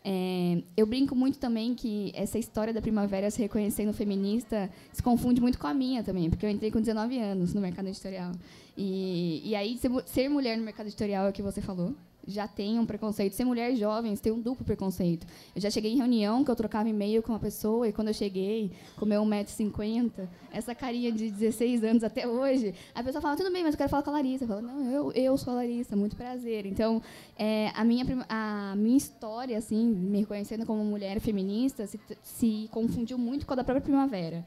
É, 0.06 0.62
eu 0.76 0.86
brinco 0.86 1.16
muito 1.16 1.38
também 1.38 1.74
que 1.74 2.12
essa 2.14 2.38
história 2.38 2.74
da 2.74 2.82
primavera 2.82 3.30
se 3.30 3.40
reconhecendo 3.40 3.90
feminista 3.94 4.70
se 4.92 5.02
confunde 5.02 5.40
muito 5.40 5.58
com 5.58 5.66
a 5.66 5.72
minha 5.72 6.02
também, 6.02 6.28
porque 6.28 6.44
eu 6.44 6.50
entrei 6.50 6.70
com 6.70 6.78
19 6.78 7.18
anos 7.18 7.54
no 7.54 7.60
mercado 7.60 7.88
editorial. 7.88 8.32
E, 8.76 9.40
e 9.42 9.56
aí, 9.56 9.78
ser, 9.78 9.90
ser 10.04 10.28
mulher 10.28 10.58
no 10.58 10.64
mercado 10.64 10.86
editorial 10.88 11.26
é 11.26 11.30
o 11.30 11.32
que 11.32 11.40
você 11.40 11.62
falou, 11.62 11.94
já 12.26 12.46
tem 12.48 12.78
um 12.78 12.86
preconceito. 12.86 13.34
Ser 13.34 13.44
mulher 13.44 13.74
jovem 13.76 14.14
tem 14.16 14.32
um 14.32 14.40
duplo 14.40 14.64
preconceito. 14.64 15.26
Eu 15.54 15.60
já 15.60 15.70
cheguei 15.70 15.92
em 15.92 15.96
reunião 15.96 16.44
que 16.44 16.50
eu 16.50 16.56
trocava 16.56 16.88
e-mail 16.88 17.22
com 17.22 17.32
uma 17.32 17.38
pessoa 17.38 17.88
e 17.88 17.92
quando 17.92 18.08
eu 18.08 18.14
cheguei, 18.14 18.72
com 18.96 19.06
meu 19.06 19.22
1,50m, 19.22 20.28
essa 20.52 20.74
carinha 20.74 21.10
de 21.12 21.30
16 21.30 21.84
anos 21.84 22.04
até 22.04 22.26
hoje, 22.26 22.74
a 22.94 23.02
pessoa 23.02 23.20
fala, 23.20 23.36
tudo 23.36 23.50
bem, 23.52 23.62
mas 23.62 23.74
eu 23.74 23.78
quero 23.78 23.90
falar 23.90 24.02
com 24.02 24.10
a 24.10 24.14
Larissa. 24.14 24.44
Eu 24.44 24.48
falo, 24.48 24.62
não, 24.62 24.90
eu, 24.90 25.12
eu 25.12 25.36
sou 25.36 25.52
a 25.52 25.56
Larissa, 25.56 25.96
muito 25.96 26.16
prazer. 26.16 26.66
Então, 26.66 27.02
é, 27.36 27.70
a, 27.74 27.84
minha, 27.84 28.04
a 28.28 28.74
minha 28.76 28.96
história, 28.96 29.58
assim, 29.58 29.84
me 29.84 30.20
reconhecendo 30.20 30.64
como 30.64 30.84
mulher 30.84 31.20
feminista, 31.20 31.86
se, 31.86 32.00
se 32.22 32.68
confundiu 32.70 33.18
muito 33.18 33.46
com 33.46 33.52
a 33.52 33.56
da 33.56 33.64
própria 33.64 33.82
primavera. 33.82 34.44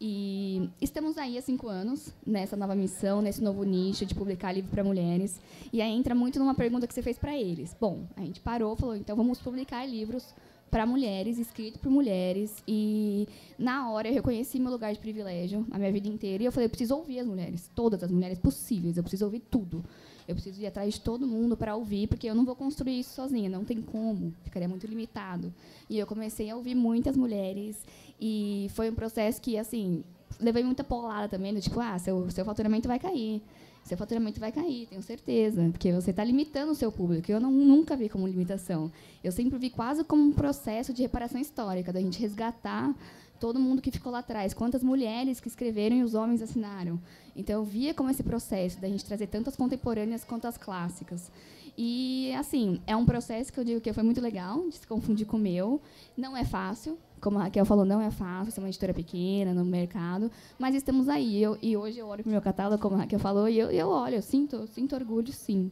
E 0.00 0.70
estamos 0.80 1.18
aí 1.18 1.36
há 1.36 1.42
cinco 1.42 1.68
anos 1.68 2.14
nessa 2.26 2.56
nova 2.56 2.74
missão, 2.74 3.20
nesse 3.20 3.42
novo 3.42 3.62
nicho 3.64 4.06
de 4.06 4.14
publicar 4.14 4.50
livro 4.50 4.70
para 4.70 4.82
mulheres. 4.82 5.38
E 5.70 5.82
aí 5.82 5.92
entra 5.92 6.14
muito 6.14 6.38
numa 6.38 6.54
pergunta 6.54 6.86
que 6.86 6.94
você 6.94 7.02
fez 7.02 7.18
para 7.18 7.36
eles. 7.36 7.76
Bom, 7.78 8.06
a 8.16 8.22
gente 8.22 8.40
parou, 8.40 8.74
falou, 8.76 8.96
então 8.96 9.14
vamos 9.14 9.38
publicar 9.40 9.84
livros 9.84 10.34
para 10.70 10.86
mulheres, 10.86 11.36
escrito 11.36 11.78
por 11.80 11.90
mulheres. 11.90 12.62
E 12.66 13.28
na 13.58 13.90
hora 13.90 14.08
eu 14.08 14.14
reconheci 14.14 14.58
meu 14.58 14.70
lugar 14.70 14.94
de 14.94 15.00
privilégio 15.00 15.66
a 15.70 15.78
minha 15.78 15.92
vida 15.92 16.08
inteira. 16.08 16.42
E 16.42 16.46
eu 16.46 16.52
falei, 16.52 16.66
eu 16.66 16.70
preciso 16.70 16.96
ouvir 16.96 17.18
as 17.18 17.26
mulheres, 17.26 17.70
todas 17.74 18.02
as 18.02 18.10
mulheres 18.10 18.38
possíveis. 18.38 18.96
Eu 18.96 19.02
preciso 19.02 19.26
ouvir 19.26 19.40
tudo. 19.50 19.84
Eu 20.26 20.34
preciso 20.34 20.62
ir 20.62 20.66
atrás 20.66 20.94
de 20.94 21.00
todo 21.00 21.26
mundo 21.26 21.56
para 21.56 21.74
ouvir, 21.74 22.06
porque 22.06 22.28
eu 22.28 22.36
não 22.36 22.44
vou 22.44 22.54
construir 22.54 23.00
isso 23.00 23.14
sozinha, 23.14 23.50
não 23.50 23.64
tem 23.64 23.82
como, 23.82 24.32
ficaria 24.44 24.68
muito 24.68 24.86
limitado. 24.86 25.52
E 25.88 25.98
eu 25.98 26.06
comecei 26.06 26.48
a 26.48 26.56
ouvir 26.56 26.76
muitas 26.76 27.16
mulheres 27.16 27.76
e 28.20 28.68
foi 28.74 28.90
um 28.90 28.94
processo 28.94 29.40
que, 29.40 29.56
assim, 29.56 30.04
levei 30.38 30.62
muita 30.62 30.84
polada 30.84 31.28
também, 31.28 31.54
do 31.54 31.60
tipo, 31.60 31.80
ah, 31.80 31.98
seu, 31.98 32.30
seu 32.30 32.44
faturamento 32.44 32.86
vai 32.86 32.98
cair. 32.98 33.42
Seu 33.82 33.96
faturamento 33.96 34.38
vai 34.38 34.52
cair, 34.52 34.86
tenho 34.86 35.02
certeza, 35.02 35.66
porque 35.72 35.90
você 35.90 36.10
está 36.10 36.22
limitando 36.22 36.72
o 36.72 36.74
seu 36.74 36.92
público. 36.92 37.32
Eu 37.32 37.40
não, 37.40 37.50
nunca 37.50 37.96
vi 37.96 38.08
como 38.08 38.26
limitação. 38.26 38.92
Eu 39.24 39.32
sempre 39.32 39.58
vi 39.58 39.70
quase 39.70 40.04
como 40.04 40.22
um 40.22 40.32
processo 40.32 40.92
de 40.92 41.02
reparação 41.02 41.40
histórica, 41.40 41.92
da 41.92 42.00
gente 42.00 42.20
resgatar 42.20 42.94
todo 43.40 43.58
mundo 43.58 43.80
que 43.80 43.90
ficou 43.90 44.12
lá 44.12 44.18
atrás, 44.18 44.52
quantas 44.52 44.82
mulheres 44.82 45.40
que 45.40 45.48
escreveram 45.48 45.96
e 45.96 46.02
os 46.02 46.14
homens 46.14 46.42
assinaram. 46.42 47.00
Então 47.34 47.56
eu 47.56 47.64
via 47.64 47.94
como 47.94 48.10
esse 48.10 48.22
processo 48.22 48.78
da 48.78 48.86
gente 48.86 49.04
trazer 49.04 49.28
tantas 49.28 49.56
contemporâneas 49.56 50.24
quanto 50.24 50.46
as 50.46 50.58
clássicas. 50.58 51.32
E 51.76 52.32
assim, 52.34 52.82
é 52.86 52.94
um 52.94 53.06
processo 53.06 53.50
que 53.50 53.58
eu 53.58 53.64
digo 53.64 53.80
que 53.80 53.92
foi 53.94 54.02
muito 54.02 54.20
legal, 54.20 54.68
de 54.68 54.76
se 54.76 54.86
confundir 54.86 55.26
com 55.26 55.38
o 55.38 55.40
meu. 55.40 55.80
Não 56.16 56.36
é 56.36 56.44
fácil, 56.44 56.98
como 57.20 57.38
a 57.38 57.44
Raquel 57.44 57.64
falou, 57.64 57.84
não 57.84 58.00
é 58.00 58.10
fácil 58.10 58.52
ser 58.52 58.60
uma 58.60 58.68
editora 58.68 58.94
pequena 58.94 59.52
no 59.52 59.64
mercado, 59.64 60.30
mas 60.58 60.74
estamos 60.74 61.08
aí. 61.08 61.42
Eu, 61.42 61.58
e 61.60 61.76
hoje 61.76 61.98
eu 61.98 62.08
olho 62.08 62.22
para 62.22 62.30
o 62.30 62.32
meu 62.32 62.42
catálogo, 62.42 62.82
como 62.82 62.96
a 62.96 63.00
Raquel 63.00 63.18
falou, 63.18 63.48
e 63.48 63.58
eu, 63.58 63.70
eu 63.70 63.88
olho, 63.88 64.16
eu 64.16 64.22
sinto, 64.22 64.66
sinto 64.66 64.94
orgulho, 64.94 65.32
sim. 65.32 65.70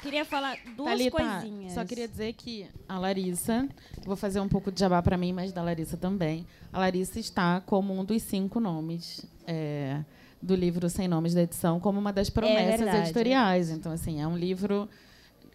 Queria 0.00 0.24
falar 0.24 0.56
duas 0.76 0.90
Thalita, 0.90 1.10
coisinhas. 1.10 1.72
Só 1.72 1.84
queria 1.84 2.08
dizer 2.08 2.32
que 2.32 2.66
a 2.88 2.98
Larissa, 2.98 3.68
vou 4.06 4.16
fazer 4.16 4.40
um 4.40 4.48
pouco 4.48 4.70
de 4.70 4.80
jabá 4.80 5.02
para 5.02 5.16
mim, 5.16 5.32
mas 5.32 5.52
da 5.52 5.62
Larissa 5.62 5.96
também. 5.96 6.46
A 6.72 6.78
Larissa 6.78 7.18
está 7.18 7.60
como 7.60 7.92
um 7.92 8.04
dos 8.04 8.22
cinco 8.22 8.60
nomes 8.60 9.26
é, 9.46 10.02
do 10.40 10.54
livro 10.54 10.88
Sem 10.88 11.08
Nomes 11.08 11.34
da 11.34 11.42
edição, 11.42 11.80
como 11.80 11.98
uma 11.98 12.12
das 12.12 12.30
promessas 12.30 12.86
é 12.86 13.00
editoriais. 13.00 13.70
Então, 13.70 13.92
assim, 13.92 14.20
é 14.20 14.26
um 14.26 14.36
livro 14.36 14.88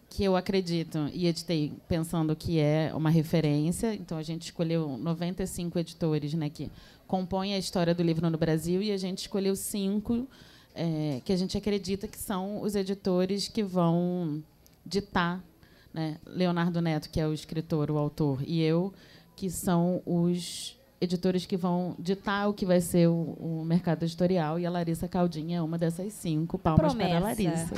que 0.09 0.23
eu 0.23 0.35
acredito 0.35 1.09
e 1.11 1.25
editei 1.25 1.73
pensando 1.87 2.35
que 2.35 2.59
é 2.59 2.91
uma 2.93 3.09
referência. 3.09 3.95
Então 3.95 4.17
a 4.17 4.21
gente 4.21 4.43
escolheu 4.43 4.95
95 4.97 5.79
editores, 5.79 6.33
né, 6.35 6.49
que 6.49 6.69
compõem 7.07 7.55
a 7.55 7.57
história 7.57 7.95
do 7.95 8.03
livro 8.03 8.29
no 8.29 8.37
Brasil 8.37 8.81
e 8.81 8.91
a 8.91 8.97
gente 8.97 9.19
escolheu 9.19 9.55
cinco 9.55 10.27
é, 10.75 11.19
que 11.25 11.33
a 11.33 11.35
gente 11.35 11.57
acredita 11.57 12.07
que 12.07 12.17
são 12.17 12.61
os 12.61 12.75
editores 12.75 13.47
que 13.47 13.63
vão 13.63 14.43
ditar, 14.85 15.43
né? 15.93 16.17
Leonardo 16.25 16.81
Neto, 16.81 17.09
que 17.09 17.19
é 17.19 17.27
o 17.27 17.33
escritor, 17.33 17.89
o 17.91 17.97
autor, 17.97 18.43
e 18.45 18.61
eu, 18.61 18.93
que 19.35 19.49
são 19.49 20.01
os 20.05 20.75
editores 21.03 21.45
que 21.45 21.57
vão 21.57 21.95
ditar 21.99 22.49
o 22.49 22.53
que 22.53 22.65
vai 22.65 22.81
ser 22.81 23.07
o, 23.07 23.35
o 23.39 23.63
mercado 23.65 24.03
editorial, 24.03 24.59
e 24.59 24.65
a 24.65 24.69
Larissa 24.69 25.07
Caldinha 25.07 25.57
é 25.57 25.61
uma 25.61 25.77
dessas 25.77 26.13
cinco. 26.13 26.57
Palmas 26.57 26.93
Promessa. 26.93 27.09
para 27.09 27.17
a 27.17 27.21
Larissa. 27.21 27.73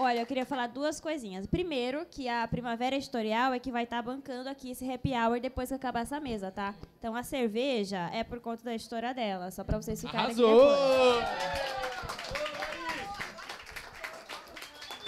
Olha, 0.00 0.20
eu 0.20 0.26
queria 0.26 0.46
falar 0.46 0.68
duas 0.68 1.00
coisinhas. 1.00 1.44
Primeiro, 1.44 2.06
que 2.08 2.28
a 2.28 2.46
Primavera 2.46 2.94
Editorial 2.94 3.52
é 3.52 3.58
que 3.58 3.72
vai 3.72 3.82
estar 3.82 4.00
bancando 4.00 4.48
aqui 4.48 4.70
esse 4.70 4.88
happy 4.88 5.10
hour 5.12 5.40
depois 5.40 5.70
que 5.70 5.74
acabar 5.74 6.02
essa 6.02 6.20
mesa, 6.20 6.52
tá? 6.52 6.72
Então 7.00 7.16
a 7.16 7.24
cerveja 7.24 8.08
é 8.12 8.22
por 8.22 8.38
conta 8.38 8.62
da 8.62 8.74
história 8.76 9.12
dela, 9.12 9.50
só 9.50 9.64
pra 9.64 9.76
vocês 9.76 10.00
ficarem 10.00 10.30
aqui 10.30 10.44
Arrasou! 10.44 10.70
depois. 10.70 11.87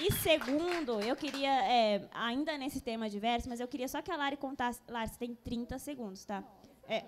E 0.02 0.10
segundo, 0.12 0.98
eu 1.00 1.14
queria, 1.14 1.50
é, 1.64 2.08
ainda 2.12 2.56
nesse 2.56 2.80
tema 2.80 3.08
diverso, 3.10 3.48
mas 3.48 3.60
eu 3.60 3.68
queria 3.68 3.86
só 3.86 4.00
que 4.00 4.10
a 4.10 4.16
Lari 4.16 4.36
contasse. 4.36 4.80
Lari, 4.88 5.10
você 5.10 5.18
tem 5.18 5.34
30 5.34 5.78
segundos, 5.78 6.24
tá? 6.24 6.42
É, 6.88 7.04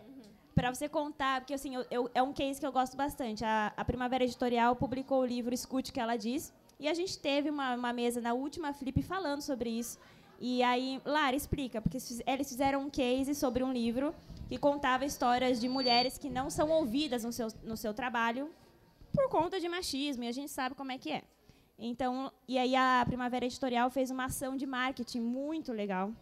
para 0.55 0.72
você 0.74 0.88
contar, 0.88 1.40
porque 1.40 1.55
assim, 1.55 1.74
eu, 1.74 1.86
eu- 1.90 2.11
é 2.14 2.22
um 2.22 2.32
case 2.34 2.61
que 2.61 2.66
eu 2.66 2.72
gosto 2.72 2.95
bastante. 2.97 3.43
A, 3.45 3.72
a 3.74 3.84
Primavera 3.84 4.24
Editorial 4.24 4.76
publicou 4.76 5.22
o 5.22 5.24
livro 5.24 5.55
Escute 5.55 5.90
o 5.90 5.95
que 5.95 6.01
ela 6.01 6.16
diz, 6.16 6.53
e 6.78 6.86
a 6.86 6.93
gente 6.95 7.18
teve 7.18 7.49
uma, 7.49 7.74
uma 7.74 7.93
mesa 7.95 8.20
na 8.20 8.34
última 8.34 8.72
Flip 8.74 9.01
falando 9.03 9.40
sobre 9.40 9.70
isso. 9.70 9.99
E 10.38 10.62
aí, 10.62 11.01
Lara, 11.05 11.34
explica, 11.36 11.80
porque 11.80 11.97
eles 12.26 12.49
fizeram 12.49 12.82
um 12.82 12.90
case 12.90 13.34
sobre 13.34 13.62
um 13.62 13.72
livro 13.72 14.14
que 14.49 14.59
contava 14.59 15.07
histórias 15.07 15.59
de 15.59 15.68
mulheres 15.68 16.18
que 16.18 16.28
não 16.28 16.51
são 16.51 16.68
ouvidas 16.68 17.24
no 17.24 17.32
seu, 17.32 17.49
no 17.62 17.76
seu 17.76 17.95
trabalho 17.95 18.51
por 19.14 19.28
conta 19.30 19.59
de 19.61 19.68
machismo, 19.68 20.24
e 20.24 20.28
a 20.28 20.32
gente 20.32 20.51
sabe 20.51 20.74
como 20.74 20.90
é 20.93 20.99
que 20.99 21.11
é. 21.12 21.22
Então, 21.85 22.33
e 22.47 22.57
aí 22.59 22.76
a 22.76 23.03
Primavera 23.05 23.45
Editorial 23.45 23.91
fez 23.91 24.09
uma 24.11 24.26
ação 24.26 24.57
de 24.57 24.64
marketing 24.66 25.20
muito 25.20 25.72
legal. 25.72 26.12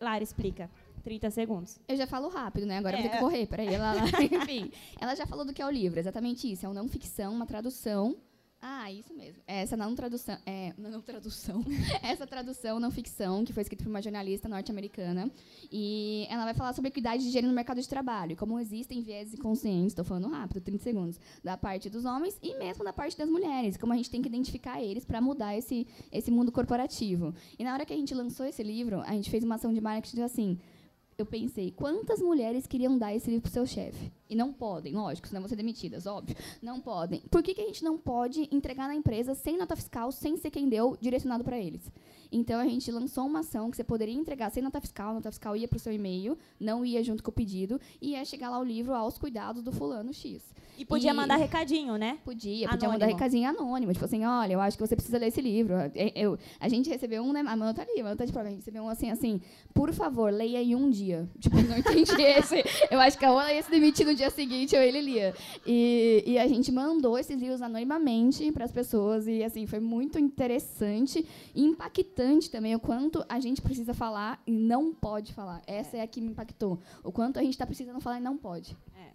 Lara, 0.00 0.24
explica. 0.24 0.70
30 1.04 1.30
segundos. 1.30 1.78
Eu 1.86 1.96
já 1.96 2.06
falo 2.06 2.28
rápido, 2.28 2.64
né? 2.64 2.78
Agora 2.78 2.96
eu 2.96 3.02
vou 3.02 3.10
ter 3.10 3.16
É. 3.16 3.18
que 3.18 3.24
correr. 3.24 3.46
Peraí, 3.46 3.74
ela, 3.74 3.94
ela, 3.96 4.06
enfim. 4.48 4.70
Ela 5.00 5.14
já 5.14 5.26
falou 5.26 5.44
do 5.44 5.52
que 5.52 5.60
é 5.60 5.66
o 5.66 5.70
livro, 5.70 5.98
exatamente 5.98 6.50
isso. 6.50 6.64
É 6.64 6.68
uma 6.68 6.74
não 6.74 6.88
ficção, 6.88 7.34
uma 7.34 7.44
tradução. 7.44 8.16
Ah, 8.64 8.92
isso 8.92 9.12
mesmo. 9.12 9.42
Essa 9.44 9.76
não 9.76 9.92
tradução. 9.92 10.38
É, 10.46 10.72
não 10.78 11.02
tradução. 11.02 11.64
Essa 12.00 12.24
tradução 12.24 12.78
não 12.78 12.92
ficção, 12.92 13.44
que 13.44 13.52
foi 13.52 13.62
escrita 13.62 13.82
por 13.82 13.90
uma 13.90 14.00
jornalista 14.00 14.48
norte-americana. 14.48 15.28
E 15.70 16.28
ela 16.30 16.44
vai 16.44 16.54
falar 16.54 16.72
sobre 16.72 16.86
equidade 16.86 17.24
de 17.24 17.30
gênero 17.30 17.48
no 17.48 17.56
mercado 17.56 17.80
de 17.80 17.88
trabalho. 17.88 18.36
Como 18.36 18.60
existem 18.60 19.02
vieses 19.02 19.34
inconscientes, 19.34 19.88
estou 19.88 20.04
falando 20.04 20.28
rápido, 20.28 20.60
30 20.60 20.80
segundos, 20.80 21.20
da 21.42 21.56
parte 21.56 21.90
dos 21.90 22.04
homens 22.04 22.38
e 22.40 22.56
mesmo 22.56 22.84
da 22.84 22.92
parte 22.92 23.18
das 23.18 23.28
mulheres. 23.28 23.76
Como 23.76 23.92
a 23.92 23.96
gente 23.96 24.08
tem 24.08 24.22
que 24.22 24.28
identificar 24.28 24.80
eles 24.80 25.04
para 25.04 25.20
mudar 25.20 25.56
esse, 25.56 25.84
esse 26.12 26.30
mundo 26.30 26.52
corporativo. 26.52 27.34
E 27.58 27.64
na 27.64 27.74
hora 27.74 27.84
que 27.84 27.92
a 27.92 27.96
gente 27.96 28.14
lançou 28.14 28.46
esse 28.46 28.62
livro, 28.62 29.00
a 29.00 29.12
gente 29.12 29.28
fez 29.28 29.42
uma 29.42 29.56
ação 29.56 29.74
de 29.74 29.80
marketing 29.80 30.20
assim 30.20 30.58
eu 31.18 31.26
pensei, 31.26 31.70
quantas 31.70 32.20
mulheres 32.20 32.66
queriam 32.66 32.96
dar 32.96 33.14
esse 33.14 33.28
livro 33.28 33.42
pro 33.42 33.50
seu 33.50 33.66
chefe? 33.66 34.12
E 34.28 34.34
não 34.34 34.52
podem, 34.52 34.94
lógico, 34.94 35.28
senão 35.28 35.42
vão 35.42 35.48
ser 35.48 35.56
demitidas, 35.56 36.06
óbvio. 36.06 36.36
Não 36.60 36.80
podem. 36.80 37.20
Por 37.30 37.42
que, 37.42 37.54
que 37.54 37.60
a 37.60 37.66
gente 37.66 37.84
não 37.84 37.98
pode 37.98 38.48
entregar 38.50 38.88
na 38.88 38.94
empresa 38.94 39.34
sem 39.34 39.56
nota 39.56 39.76
fiscal, 39.76 40.10
sem 40.10 40.36
ser 40.36 40.50
quem 40.50 40.68
deu, 40.68 40.96
direcionado 41.00 41.44
para 41.44 41.58
eles? 41.58 41.90
Então 42.32 42.58
a 42.58 42.64
gente 42.64 42.90
lançou 42.90 43.26
uma 43.26 43.40
ação 43.40 43.70
que 43.70 43.76
você 43.76 43.84
poderia 43.84 44.14
entregar 44.14 44.50
sem 44.50 44.62
nota 44.62 44.80
fiscal, 44.80 45.10
a 45.10 45.14
nota 45.14 45.30
fiscal 45.30 45.54
ia 45.54 45.68
para 45.68 45.76
o 45.76 45.80
seu 45.80 45.92
e-mail, 45.92 46.36
não 46.58 46.84
ia 46.84 47.02
junto 47.04 47.22
com 47.22 47.30
o 47.30 47.34
pedido, 47.34 47.78
e 48.00 48.12
ia 48.12 48.24
chegar 48.24 48.48
lá 48.48 48.58
o 48.58 48.64
livro 48.64 48.94
aos 48.94 49.18
cuidados 49.18 49.62
do 49.62 49.70
fulano 49.70 50.12
X. 50.14 50.42
E 50.78 50.86
podia 50.86 51.10
E- 51.10 51.14
mandar 51.14 51.36
recadinho, 51.36 51.96
né? 51.96 52.18
Podia, 52.24 52.66
podia 52.70 52.88
mandar 52.88 53.04
recadinho 53.06 53.46
anônimo. 53.48 53.92
Tipo 53.92 54.06
assim, 54.06 54.24
olha, 54.24 54.54
eu 54.54 54.60
acho 54.60 54.76
que 54.78 54.84
você 54.86 54.96
precisa 54.96 55.18
ler 55.18 55.26
esse 55.26 55.40
livro. 55.40 55.74
Eu- 55.94 56.12
eu- 56.32 56.38
a 56.58 56.66
gente 56.66 56.88
recebeu 56.88 57.22
um, 57.22 57.30
né? 57.32 57.40
A 57.40 57.54
Manu 57.56 57.74
tá 57.74 57.82
ali, 57.82 58.00
a 58.00 58.04
Manu 58.04 58.16
tá 58.16 58.24
de 58.24 58.32
prova. 58.32 58.48
A 58.48 58.50
gente 58.50 58.60
recebeu 58.60 58.82
um 58.82 58.88
assim, 58.88 59.10
assim, 59.10 59.38
por 59.74 59.92
favor, 59.92 60.32
leia 60.32 60.62
em 60.62 60.74
um 60.74 60.88
dia. 60.88 61.28
Tipo, 61.38 61.56
não 61.62 61.76
entendi 61.76 62.10
esse. 62.22 62.64
Eu 62.90 62.98
acho 63.00 63.18
que 63.18 63.24
a 63.24 63.30
Ola 63.32 63.52
ia 63.52 63.62
se 63.62 63.70
demitir 63.70 64.06
no 64.06 64.14
dia 64.14 64.30
seguinte, 64.30 64.74
ou 64.74 64.80
ele 64.82 65.02
lia. 65.02 65.34
E, 65.66 66.24
e 66.26 66.38
a 66.38 66.46
gente 66.48 66.72
mandou 66.72 67.18
esses 67.18 67.38
livros 67.38 67.60
anonimamente 67.60 68.50
para 68.50 68.64
as 68.64 68.72
pessoas. 68.72 69.26
E, 69.26 69.44
assim, 69.44 69.66
foi 69.66 69.78
muito 69.78 70.18
interessante 70.18 71.24
e 71.54 71.62
impactante 71.62 72.21
também 72.50 72.74
o 72.74 72.80
quanto 72.80 73.24
a 73.28 73.40
gente 73.40 73.62
precisa 73.62 73.94
falar 73.94 74.42
e 74.46 74.52
não 74.52 74.92
pode 74.92 75.32
falar. 75.32 75.62
Essa 75.66 75.96
é 75.96 76.00
a 76.02 76.06
que 76.06 76.20
me 76.20 76.30
impactou. 76.30 76.78
O 77.02 77.10
quanto 77.10 77.38
a 77.38 77.42
gente 77.42 77.54
está 77.54 77.66
precisando 77.66 78.00
falar 78.00 78.18
e 78.18 78.22
não 78.22 78.36
pode. 78.36 78.76
É. 78.96 79.12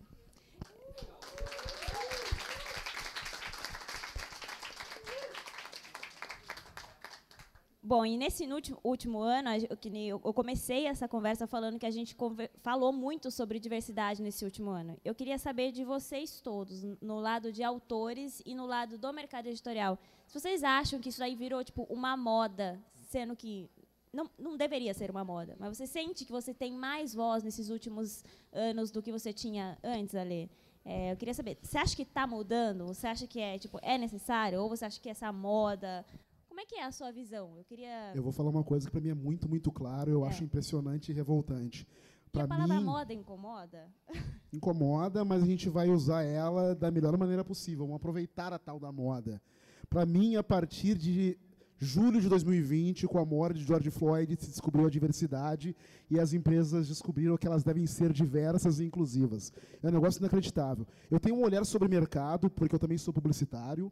Bom, 7.81 8.05
e 8.05 8.17
nesse 8.17 8.45
último, 8.45 8.77
último 8.83 9.19
ano, 9.19 9.49
eu, 9.49 10.21
eu 10.25 10.33
comecei 10.33 10.87
essa 10.87 11.07
conversa 11.07 11.47
falando 11.47 11.79
que 11.79 11.85
a 11.85 11.91
gente 11.91 12.17
falou 12.61 12.91
muito 12.91 13.31
sobre 13.31 13.61
diversidade 13.61 14.21
nesse 14.21 14.43
último 14.43 14.69
ano. 14.71 14.97
Eu 15.05 15.15
queria 15.15 15.37
saber 15.37 15.71
de 15.71 15.85
vocês 15.85 16.41
todos, 16.41 16.83
no 17.01 17.17
lado 17.17 17.49
de 17.49 17.63
autores 17.63 18.41
e 18.45 18.53
no 18.53 18.65
lado 18.65 18.97
do 18.97 19.13
mercado 19.13 19.47
editorial, 19.47 19.97
se 20.27 20.37
vocês 20.37 20.65
acham 20.65 20.99
que 20.99 21.07
isso 21.07 21.23
aí 21.23 21.33
virou 21.33 21.63
tipo 21.63 21.83
uma 21.83 22.17
moda, 22.17 22.77
sendo 23.07 23.35
que 23.35 23.69
não, 24.13 24.29
não 24.37 24.57
deveria 24.57 24.93
ser 24.93 25.09
uma 25.11 25.23
moda, 25.23 25.55
mas 25.59 25.77
você 25.77 25.85
sente 25.87 26.25
que 26.25 26.31
você 26.31 26.53
tem 26.53 26.71
mais 26.73 27.13
voz 27.13 27.43
nesses 27.43 27.69
últimos 27.69 28.23
anos 28.51 28.91
do 28.91 29.01
que 29.01 29.11
você 29.11 29.33
tinha 29.33 29.77
antes, 29.83 30.15
Ale? 30.15 30.49
É, 30.85 31.11
eu 31.11 31.17
queria 31.17 31.33
saber, 31.33 31.57
você 31.61 31.77
acha 31.77 31.95
que 31.95 32.03
está 32.03 32.25
mudando? 32.25 32.85
Você 32.87 33.05
acha 33.07 33.27
que 33.27 33.39
é 33.39 33.57
tipo 33.59 33.77
é 33.81 33.97
necessário? 33.97 34.61
Ou 34.61 34.69
você 34.69 34.85
acha 34.85 34.99
que 35.01 35.09
essa 35.09 35.31
moda? 35.33 36.05
Como 36.47 36.61
é 36.61 36.65
que 36.65 36.75
é 36.75 36.85
a 36.85 36.91
sua 36.91 37.11
visão? 37.11 37.55
Eu 37.57 37.63
queria. 37.65 38.13
Eu 38.15 38.23
vou 38.23 38.31
falar 38.31 38.49
uma 38.49 38.63
coisa 38.63 38.85
que 38.87 38.91
para 38.91 39.01
mim 39.01 39.09
é 39.09 39.13
muito, 39.13 39.47
muito 39.49 39.71
claro, 39.71 40.09
eu 40.09 40.25
É. 40.25 40.29
acho 40.29 40.43
impressionante 40.43 41.11
e 41.11 41.13
revoltante. 41.13 41.85
Para 42.31 42.45
a 42.45 42.47
palavra 42.47 42.77
mim, 42.79 42.85
moda 42.85 43.13
incomoda? 43.13 43.89
incomoda, 44.51 45.23
mas 45.25 45.43
a 45.43 45.45
gente 45.45 45.69
vai 45.69 45.89
usar 45.89 46.23
ela 46.23 46.73
da 46.73 46.89
melhor 46.89 47.17
maneira 47.17 47.43
possível. 47.43 47.85
Vamos 47.85 47.97
aproveitar 47.97 48.53
a 48.53 48.59
tal 48.59 48.79
da 48.79 48.91
moda. 48.91 49.41
Para 49.89 50.05
mim, 50.05 50.35
a 50.35 50.43
partir 50.43 50.97
de 50.97 51.37
julho 51.79 52.19
de 52.19 52.27
2020, 52.27 53.07
com 53.07 53.19
a 53.19 53.25
morte 53.25 53.59
de 53.59 53.65
George 53.65 53.89
Floyd, 53.91 54.35
se 54.39 54.49
descobriu 54.49 54.87
a 54.87 54.89
diversidade 54.89 55.75
e 56.09 56.19
as 56.19 56.33
empresas 56.33 56.87
descobriram 56.87 57.37
que 57.37 57.45
elas 57.45 57.63
devem 57.63 57.85
ser 57.85 58.11
diversas 58.11 58.79
e 58.79 58.85
inclusivas. 58.85 59.53
É 59.83 59.87
um 59.87 59.91
negócio 59.91 60.19
inacreditável. 60.19 60.87
Eu 61.09 61.19
tenho 61.19 61.35
um 61.35 61.43
olhar 61.43 61.63
sobre 61.65 61.87
mercado, 61.87 62.49
porque 62.49 62.73
eu 62.73 62.79
também 62.79 62.97
sou 62.97 63.13
publicitário, 63.13 63.91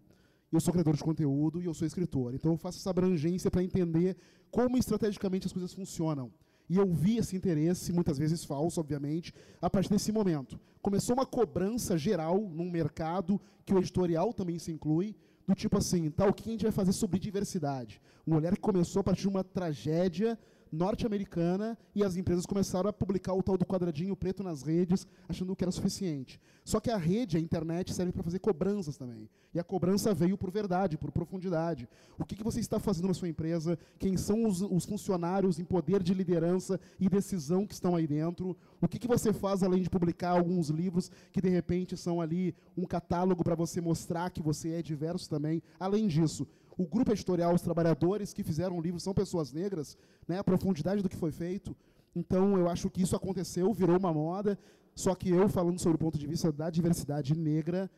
eu 0.52 0.60
sou 0.60 0.72
criador 0.72 0.96
de 0.96 1.04
conteúdo 1.04 1.62
e 1.62 1.66
eu 1.66 1.74
sou 1.74 1.86
escritor. 1.86 2.34
Então 2.34 2.52
eu 2.52 2.58
faço 2.58 2.80
essa 2.80 2.90
abrangência 2.90 3.52
para 3.52 3.64
entender 3.64 4.18
como 4.50 4.78
estrategicamente 4.78 5.46
as 5.48 5.54
coisas 5.54 5.74
funcionam. 5.74 6.32
E 6.68 6.78
eu 6.78 6.92
vi 6.92 7.18
esse 7.18 7.36
interesse, 7.36 7.94
muitas 7.94 8.18
vezes 8.18 8.44
falso, 8.44 8.80
obviamente, 8.80 9.34
a 9.62 9.70
partir 9.70 9.90
desse 9.90 10.12
momento. 10.12 10.60
Começou 10.82 11.16
uma 11.16 11.26
cobrança 11.26 11.98
geral 11.98 12.50
num 12.50 12.72
mercado 12.72 13.40
que 13.64 13.74
o 13.74 13.78
editorial 13.78 14.34
também 14.34 14.58
se 14.58 14.72
inclui, 14.72 15.16
do 15.48 15.54
tipo 15.56 15.78
assim, 15.78 16.10
tá, 16.10 16.26
o 16.28 16.34
que 16.34 16.50
a 16.50 16.52
gente 16.52 16.64
vai 16.64 16.72
fazer 16.72 16.94
sobre 16.94 17.20
diversidade? 17.20 18.02
Um 18.26 18.36
olhar 18.36 18.54
que 18.54 18.62
começou 18.62 19.02
a 19.02 19.04
partir 19.04 19.22
de 19.22 19.28
uma 19.28 19.44
tragédia 19.44 20.38
norte-americana 20.76 21.78
e 21.96 22.04
as 22.04 22.16
empresas 22.16 22.46
começaram 22.46 22.90
a 22.90 22.94
publicar 22.94 23.34
o 23.34 23.42
tal 23.42 23.58
do 23.58 23.66
quadradinho 23.66 24.16
preto 24.16 24.44
nas 24.44 24.62
redes, 24.62 25.08
achando 25.28 25.56
que 25.56 25.64
era 25.64 25.72
suficiente. 25.72 26.40
Só 26.64 26.80
que 26.80 26.92
a 26.92 26.98
rede, 26.98 27.38
a 27.38 27.40
internet, 27.40 27.94
serve 27.94 28.12
para 28.12 28.24
fazer 28.24 28.40
cobranças 28.40 28.98
também. 28.98 29.30
E 29.54 29.60
a 29.60 29.64
cobrança 29.64 30.14
veio 30.14 30.38
por 30.38 30.52
verdade, 30.52 30.98
por 30.98 31.12
profundidade. 31.12 31.88
O 32.20 32.26
que, 32.26 32.36
que 32.36 32.44
você 32.44 32.60
está 32.60 32.78
fazendo 32.78 33.08
na 33.08 33.14
sua 33.14 33.30
empresa? 33.30 33.80
Quem 33.98 34.18
são 34.18 34.46
os, 34.46 34.62
os 34.62 34.84
funcionários 34.84 35.60
em 35.60 35.64
poder 35.64 36.04
de 36.04 36.14
liderança 36.14 36.80
e 37.00 37.08
decisão 37.08 37.66
que 37.66 37.74
estão 37.74 37.96
aí 37.96 38.06
dentro? 38.06 38.58
O 38.82 38.88
que, 38.88 39.00
que 39.00 39.08
você 39.08 39.32
faz 39.32 39.64
além 39.64 39.82
de 39.82 39.90
publicar 39.90 40.32
alguns 40.32 40.70
livros 40.70 41.10
que, 41.32 41.42
de 41.42 41.50
repente, 41.50 41.96
são 41.96 42.20
ali 42.20 42.54
um 42.76 42.86
catálogo 42.86 43.44
para 43.44 43.56
você 43.56 43.80
mostrar 43.80 44.30
que 44.30 44.42
você 44.42 44.72
é 44.72 44.82
diverso 44.82 45.30
também? 45.30 45.64
Além 45.80 46.08
disso, 46.08 46.46
o 46.78 46.86
grupo 46.86 47.12
editorial, 47.12 47.54
os 47.54 47.62
trabalhadores 47.62 48.34
que 48.34 48.44
fizeram 48.44 48.78
o 48.78 48.82
livro 48.82 49.00
são 49.00 49.14
pessoas 49.14 49.52
negras, 49.52 49.98
né? 50.28 50.40
a 50.40 50.44
profundidade 50.44 51.02
do 51.02 51.10
que 51.10 51.16
foi 51.16 51.32
feito. 51.32 51.76
Então, 52.16 52.58
eu 52.58 52.70
acho 52.70 52.90
que 52.90 53.02
isso 53.02 53.16
aconteceu, 53.16 53.74
virou 53.74 53.98
uma 53.98 54.14
moda, 54.14 54.58
só 54.94 55.14
que 55.14 55.30
eu, 55.30 55.50
falando 55.50 55.80
sobre 55.80 55.96
o 55.96 56.00
ponto 56.00 56.18
de 56.18 56.26
vista 56.26 56.52
da 56.52 56.70
diversidade 56.70 57.38
negra, 57.38 57.90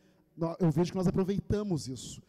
eu 0.60 0.72
vejo 0.72 0.92
que 0.92 0.98
nós 0.98 1.08
aproveitamos 1.08 1.88
isso. 1.88 2.22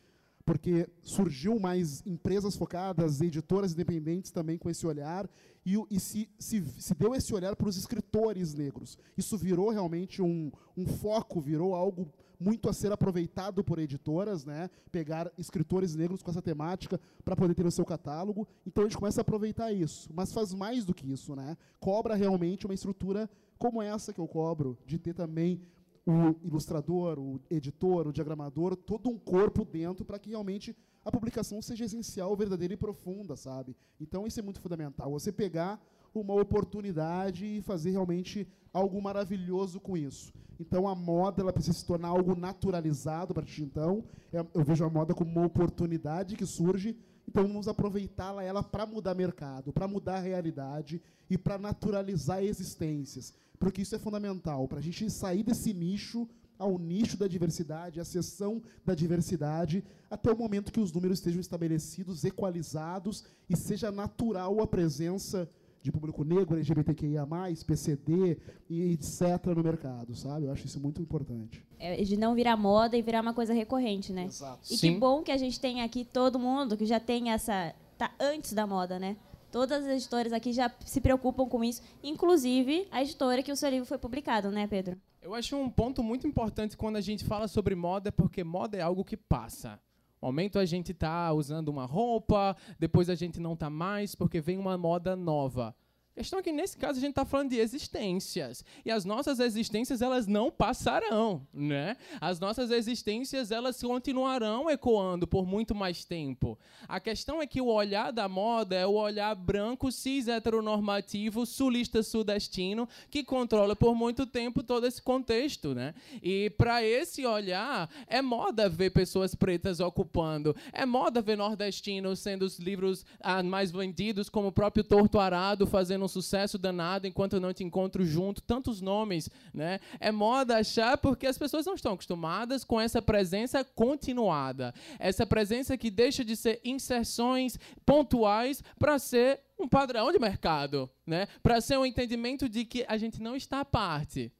Porque 0.44 0.88
surgiu 1.02 1.58
mais 1.58 2.02
empresas 2.06 2.56
focadas, 2.56 3.20
editoras 3.20 3.72
independentes 3.72 4.30
também 4.30 4.56
com 4.56 4.70
esse 4.70 4.86
olhar, 4.86 5.28
e, 5.64 5.76
e 5.90 6.00
se, 6.00 6.28
se, 6.38 6.64
se 6.78 6.94
deu 6.94 7.14
esse 7.14 7.34
olhar 7.34 7.54
para 7.54 7.68
os 7.68 7.76
escritores 7.76 8.54
negros. 8.54 8.98
Isso 9.16 9.36
virou 9.36 9.70
realmente 9.70 10.22
um, 10.22 10.50
um 10.76 10.86
foco, 10.86 11.40
virou 11.40 11.74
algo 11.74 12.10
muito 12.38 12.68
a 12.68 12.72
ser 12.72 12.92
aproveitado 12.92 13.64
por 13.64 13.78
editoras, 13.78 14.44
né? 14.44 14.70
Pegar 14.92 15.32
escritores 15.36 15.94
negros 15.94 16.22
com 16.22 16.30
essa 16.30 16.42
temática 16.42 17.00
para 17.24 17.36
poder 17.36 17.54
ter 17.54 17.64
no 17.64 17.70
seu 17.70 17.84
catálogo. 17.84 18.46
Então 18.66 18.84
a 18.84 18.86
gente 18.86 18.98
começa 18.98 19.20
a 19.20 19.22
aproveitar 19.22 19.72
isso, 19.72 20.08
mas 20.12 20.32
faz 20.32 20.54
mais 20.54 20.84
do 20.84 20.94
que 20.94 21.10
isso, 21.10 21.34
né? 21.34 21.56
Cobra 21.80 22.14
realmente 22.14 22.66
uma 22.66 22.74
estrutura 22.74 23.28
como 23.58 23.82
essa 23.82 24.12
que 24.12 24.20
eu 24.20 24.28
cobro, 24.28 24.78
de 24.86 24.98
ter 24.98 25.14
também 25.14 25.60
o 26.06 26.34
ilustrador, 26.42 27.18
o 27.18 27.40
editor, 27.50 28.06
o 28.06 28.12
diagramador, 28.12 28.74
todo 28.76 29.10
um 29.10 29.18
corpo 29.18 29.64
dentro 29.64 30.04
para 30.04 30.18
que 30.18 30.30
realmente 30.30 30.74
a 31.04 31.12
publicação 31.12 31.60
seja 31.60 31.84
essencial, 31.84 32.34
verdadeira 32.36 32.72
e 32.72 32.76
profunda, 32.76 33.36
sabe? 33.36 33.76
Então 34.00 34.26
isso 34.26 34.40
é 34.40 34.42
muito 34.42 34.60
fundamental. 34.60 35.10
Você 35.10 35.32
pegar 35.32 35.78
uma 36.14 36.34
oportunidade 36.34 37.44
e 37.44 37.62
fazer 37.62 37.90
realmente 37.90 38.46
algo 38.72 39.00
maravilhoso 39.00 39.80
com 39.80 39.96
isso. 39.96 40.32
Então 40.60 40.88
a 40.88 40.94
moda 40.94 41.42
ela 41.42 41.52
precisa 41.52 41.78
se 41.78 41.84
tornar 41.84 42.08
algo 42.08 42.34
naturalizado 42.34 43.32
a 43.32 43.34
partir 43.34 43.56
de 43.56 43.62
então. 43.64 44.04
É, 44.32 44.44
eu 44.54 44.64
vejo 44.64 44.84
a 44.84 44.90
moda 44.90 45.14
como 45.14 45.30
uma 45.30 45.46
oportunidade 45.46 46.36
que 46.36 46.46
surge. 46.46 46.96
Então 47.28 47.46
vamos 47.46 47.68
aproveitá-la 47.68 48.42
ela 48.42 48.62
para 48.62 48.86
mudar 48.86 49.14
mercado, 49.14 49.72
para 49.72 49.86
mudar 49.86 50.16
a 50.16 50.20
realidade 50.20 51.00
e 51.28 51.36
para 51.36 51.58
naturalizar 51.58 52.42
existências, 52.42 53.34
porque 53.58 53.82
isso 53.82 53.94
é 53.94 53.98
fundamental 53.98 54.66
para 54.66 54.78
a 54.78 54.82
gente 54.82 55.10
sair 55.10 55.42
desse 55.42 55.74
nicho 55.74 56.26
ao 56.58 56.78
nicho 56.78 57.16
da 57.16 57.28
diversidade, 57.28 58.00
à 58.00 58.04
seção 58.04 58.60
da 58.84 58.94
diversidade, 58.94 59.84
até 60.10 60.32
o 60.32 60.36
momento 60.36 60.72
que 60.72 60.80
os 60.80 60.90
números 60.90 61.18
estejam 61.18 61.40
estabelecidos, 61.40 62.24
equalizados 62.24 63.24
e 63.48 63.56
seja 63.56 63.92
natural 63.92 64.60
a 64.60 64.66
presença 64.66 65.48
de 65.88 65.92
público 65.92 66.22
negro, 66.22 66.54
LGBTQIA+, 66.56 67.26
PCD 67.66 68.38
e 68.68 68.92
etc. 68.92 69.46
no 69.56 69.62
mercado, 69.62 70.14
sabe? 70.14 70.46
Eu 70.46 70.52
acho 70.52 70.66
isso 70.66 70.78
muito 70.80 71.00
importante. 71.00 71.64
É 71.78 72.02
de 72.02 72.16
não 72.16 72.34
virar 72.34 72.56
moda 72.56 72.96
e 72.96 73.02
virar 73.02 73.22
uma 73.22 73.32
coisa 73.32 73.52
recorrente, 73.52 74.12
né? 74.12 74.26
Exato. 74.26 74.60
E 74.70 74.76
Sim. 74.76 74.94
que 74.94 75.00
bom 75.00 75.22
que 75.22 75.32
a 75.32 75.36
gente 75.36 75.58
tem 75.58 75.80
aqui 75.82 76.04
todo 76.04 76.38
mundo 76.38 76.76
que 76.76 76.86
já 76.86 77.00
tem 77.00 77.30
essa... 77.30 77.74
Tá 77.96 78.12
antes 78.20 78.52
da 78.52 78.66
moda, 78.66 78.98
né? 78.98 79.16
Todas 79.50 79.84
as 79.84 79.88
editoras 79.88 80.32
aqui 80.32 80.52
já 80.52 80.70
se 80.84 81.00
preocupam 81.00 81.48
com 81.48 81.64
isso, 81.64 81.82
inclusive 82.02 82.86
a 82.90 83.02
editora 83.02 83.42
que 83.42 83.50
o 83.50 83.56
seu 83.56 83.70
livro 83.70 83.86
foi 83.86 83.98
publicado, 83.98 84.50
né, 84.50 84.66
Pedro? 84.66 84.96
Eu 85.22 85.34
acho 85.34 85.56
um 85.56 85.68
ponto 85.68 86.02
muito 86.02 86.26
importante 86.26 86.76
quando 86.76 86.96
a 86.96 87.00
gente 87.00 87.24
fala 87.24 87.48
sobre 87.48 87.74
moda, 87.74 88.12
porque 88.12 88.44
moda 88.44 88.76
é 88.76 88.82
algo 88.82 89.04
que 89.04 89.16
passa. 89.16 89.80
Momento 90.20 90.58
a 90.58 90.64
gente 90.64 90.92
está 90.92 91.32
usando 91.32 91.68
uma 91.68 91.84
roupa, 91.84 92.56
depois 92.78 93.08
a 93.08 93.14
gente 93.14 93.38
não 93.40 93.54
está 93.54 93.70
mais, 93.70 94.14
porque 94.14 94.40
vem 94.40 94.58
uma 94.58 94.76
moda 94.76 95.14
nova. 95.14 95.74
Questão 96.18 96.40
é 96.40 96.42
que, 96.42 96.50
nesse 96.50 96.76
caso, 96.76 96.98
a 96.98 97.00
gente 97.00 97.10
está 97.10 97.24
falando 97.24 97.50
de 97.50 97.60
existências. 97.60 98.64
E 98.84 98.90
as 98.90 99.04
nossas 99.04 99.38
existências, 99.38 100.02
elas 100.02 100.26
não 100.26 100.50
passarão, 100.50 101.46
né? 101.54 101.96
As 102.20 102.40
nossas 102.40 102.72
existências, 102.72 103.52
elas 103.52 103.80
continuarão 103.80 104.68
ecoando 104.68 105.28
por 105.28 105.46
muito 105.46 105.76
mais 105.76 106.04
tempo. 106.04 106.58
A 106.88 106.98
questão 106.98 107.40
é 107.40 107.46
que 107.46 107.60
o 107.60 107.68
olhar 107.68 108.10
da 108.10 108.28
moda 108.28 108.74
é 108.74 108.84
o 108.84 108.94
olhar 108.94 109.32
branco, 109.36 109.92
cis, 109.92 110.26
heteronormativo, 110.26 111.46
sulista 111.46 112.02
sudestino, 112.02 112.88
que 113.08 113.22
controla 113.22 113.76
por 113.76 113.94
muito 113.94 114.26
tempo 114.26 114.64
todo 114.64 114.88
esse 114.88 115.00
contexto, 115.00 115.72
né? 115.72 115.94
E 116.20 116.50
para 116.50 116.82
esse 116.82 117.24
olhar, 117.24 117.88
é 118.08 118.20
moda 118.20 118.68
ver 118.68 118.90
pessoas 118.90 119.36
pretas 119.36 119.78
ocupando, 119.78 120.56
é 120.72 120.84
moda 120.84 121.22
ver 121.22 121.36
nordestinos 121.36 122.18
sendo 122.18 122.42
os 122.42 122.58
livros 122.58 123.06
ah, 123.20 123.40
mais 123.40 123.70
vendidos, 123.70 124.28
como 124.28 124.48
o 124.48 124.52
próprio 124.52 124.82
Torto 124.82 125.20
Arado 125.20 125.64
fazendo 125.64 126.07
um 126.08 126.10
sucesso 126.10 126.56
danado 126.56 127.06
enquanto 127.06 127.34
eu 127.34 127.40
não 127.40 127.52
te 127.52 127.62
encontro 127.62 128.04
junto, 128.04 128.40
tantos 128.42 128.80
nomes, 128.80 129.28
né? 129.52 129.78
É 130.00 130.10
moda 130.10 130.56
achar 130.56 130.96
porque 130.96 131.26
as 131.26 131.36
pessoas 131.36 131.66
não 131.66 131.74
estão 131.74 131.92
acostumadas 131.92 132.64
com 132.64 132.80
essa 132.80 133.02
presença 133.02 133.62
continuada, 133.62 134.74
essa 134.98 135.26
presença 135.26 135.76
que 135.76 135.90
deixa 135.90 136.24
de 136.24 136.34
ser 136.34 136.60
inserções 136.64 137.58
pontuais 137.84 138.62
para 138.78 138.98
ser 138.98 139.40
um 139.58 139.68
padrão 139.68 140.10
de 140.10 140.18
mercado, 140.18 140.88
né? 141.06 141.28
Para 141.42 141.60
ser 141.60 141.76
um 141.76 141.84
entendimento 141.84 142.48
de 142.48 142.64
que 142.64 142.84
a 142.88 142.96
gente 142.96 143.20
não 143.20 143.36
está 143.36 143.60
à 143.60 143.64
parte. 143.64 144.32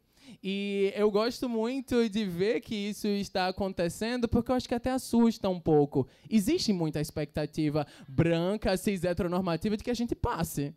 E 0.42 0.92
eu 0.94 1.10
gosto 1.10 1.48
muito 1.48 2.08
de 2.08 2.24
ver 2.24 2.60
que 2.60 2.74
isso 2.74 3.06
está 3.06 3.48
acontecendo, 3.48 4.28
porque 4.28 4.50
eu 4.50 4.56
acho 4.56 4.68
que 4.68 4.74
até 4.74 4.90
assusta 4.90 5.48
um 5.48 5.60
pouco. 5.60 6.06
Existe 6.28 6.72
muita 6.72 7.00
expectativa 7.00 7.86
branca, 8.06 8.76
cis, 8.76 9.04
heteronormativa 9.04 9.76
de 9.76 9.84
que 9.84 9.90
a 9.90 9.94
gente 9.94 10.14
passe. 10.14 10.74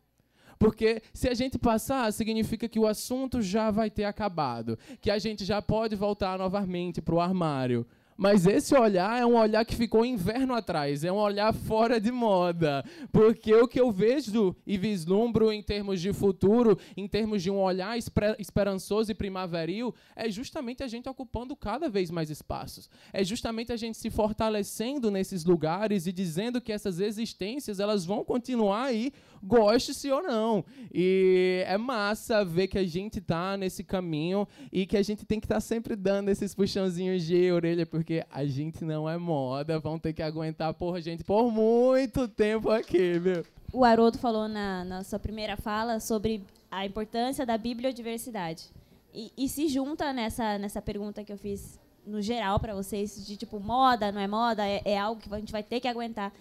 Porque 0.61 1.01
se 1.11 1.27
a 1.27 1.33
gente 1.33 1.57
passar, 1.57 2.13
significa 2.13 2.69
que 2.69 2.77
o 2.77 2.85
assunto 2.85 3.41
já 3.41 3.71
vai 3.71 3.89
ter 3.89 4.03
acabado, 4.03 4.77
que 5.01 5.09
a 5.09 5.17
gente 5.17 5.43
já 5.43 5.59
pode 5.59 5.95
voltar 5.95 6.37
novamente 6.37 7.01
para 7.01 7.15
o 7.15 7.19
armário. 7.19 7.83
Mas 8.21 8.45
esse 8.45 8.75
olhar 8.75 9.19
é 9.19 9.25
um 9.25 9.35
olhar 9.35 9.65
que 9.65 9.75
ficou 9.75 10.05
inverno 10.05 10.53
atrás, 10.53 11.03
é 11.03 11.11
um 11.11 11.15
olhar 11.15 11.51
fora 11.51 11.99
de 11.99 12.11
moda. 12.11 12.85
Porque 13.11 13.51
o 13.51 13.67
que 13.67 13.81
eu 13.81 13.91
vejo 13.91 14.55
e 14.63 14.77
vislumbro 14.77 15.51
em 15.51 15.63
termos 15.63 15.99
de 15.99 16.13
futuro, 16.13 16.77
em 16.95 17.07
termos 17.07 17.41
de 17.41 17.49
um 17.49 17.59
olhar 17.59 17.97
esperançoso 18.37 19.11
e 19.11 19.15
primaveril, 19.15 19.91
é 20.15 20.29
justamente 20.29 20.83
a 20.83 20.87
gente 20.87 21.09
ocupando 21.09 21.55
cada 21.55 21.89
vez 21.89 22.11
mais 22.11 22.29
espaços. 22.29 22.87
É 23.11 23.23
justamente 23.23 23.73
a 23.73 23.75
gente 23.75 23.97
se 23.97 24.11
fortalecendo 24.11 25.09
nesses 25.09 25.43
lugares 25.43 26.05
e 26.05 26.11
dizendo 26.11 26.61
que 26.61 26.71
essas 26.71 26.99
existências 26.99 27.79
elas 27.79 28.05
vão 28.05 28.23
continuar 28.23 28.83
aí, 28.83 29.11
goste-se 29.41 30.11
ou 30.11 30.21
não. 30.21 30.63
E 30.93 31.63
é 31.65 31.75
massa 31.75 32.45
ver 32.45 32.67
que 32.67 32.77
a 32.77 32.85
gente 32.85 33.17
está 33.17 33.57
nesse 33.57 33.83
caminho 33.83 34.47
e 34.71 34.85
que 34.85 34.95
a 34.95 35.01
gente 35.01 35.25
tem 35.25 35.39
que 35.39 35.47
estar 35.47 35.59
sempre 35.59 35.95
dando 35.95 36.29
esses 36.29 36.53
puxãozinhos 36.53 37.23
de 37.23 37.51
orelha, 37.51 37.83
porque 37.83 38.10
a 38.29 38.45
gente 38.45 38.83
não 38.83 39.09
é 39.09 39.17
moda, 39.17 39.79
vão 39.79 39.97
ter 39.97 40.13
que 40.13 40.21
aguentar, 40.21 40.73
porra, 40.73 41.01
gente, 41.01 41.23
por 41.23 41.51
muito 41.51 42.27
tempo 42.27 42.69
aqui, 42.69 43.19
viu? 43.19 43.45
O 43.73 43.85
Haroldo 43.85 44.17
falou 44.17 44.47
na, 44.47 44.83
na 44.83 45.03
sua 45.03 45.19
primeira 45.19 45.55
fala 45.55 45.99
sobre 45.99 46.43
a 46.69 46.85
importância 46.85 47.45
da 47.45 47.57
bibliodiversidade. 47.57 48.69
E, 49.13 49.31
e 49.37 49.47
se 49.47 49.67
junta 49.67 50.11
nessa, 50.13 50.57
nessa 50.57 50.81
pergunta 50.81 51.23
que 51.23 51.31
eu 51.31 51.37
fiz 51.37 51.79
no 52.05 52.21
geral 52.21 52.59
para 52.59 52.73
vocês, 52.73 53.25
de 53.25 53.37
tipo, 53.37 53.59
moda, 53.59 54.11
não 54.11 54.21
é 54.21 54.27
moda, 54.27 54.67
é, 54.67 54.81
é 54.85 54.97
algo 54.97 55.21
que 55.21 55.33
a 55.33 55.39
gente 55.39 55.51
vai 55.51 55.63
ter 55.63 55.79
que 55.79 55.87
aguentar. 55.87 56.33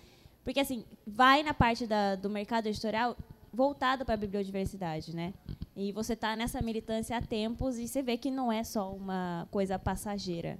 Porque, 0.45 0.61
assim, 0.61 0.85
vai 1.07 1.43
na 1.43 1.53
parte 1.53 1.87
da, 1.87 2.14
do 2.14 2.31
mercado 2.31 2.66
editorial 2.66 3.16
voltado 3.53 4.05
para 4.05 4.14
a 4.14 4.18
bibliodiversidade, 4.18 5.14
né? 5.14 5.35
E 5.77 5.93
você 5.93 6.14
está 6.14 6.37
nessa 6.37 6.61
militância 6.62 7.16
há 7.16 7.23
tempos 7.23 7.79
e 7.79 7.87
você 7.87 8.03
vê 8.03 8.16
que 8.16 8.31
não 8.31 8.51
é 8.51 8.64
só 8.64 8.93
uma 8.93 9.47
coisa 9.51 9.79
passageira. 9.79 10.59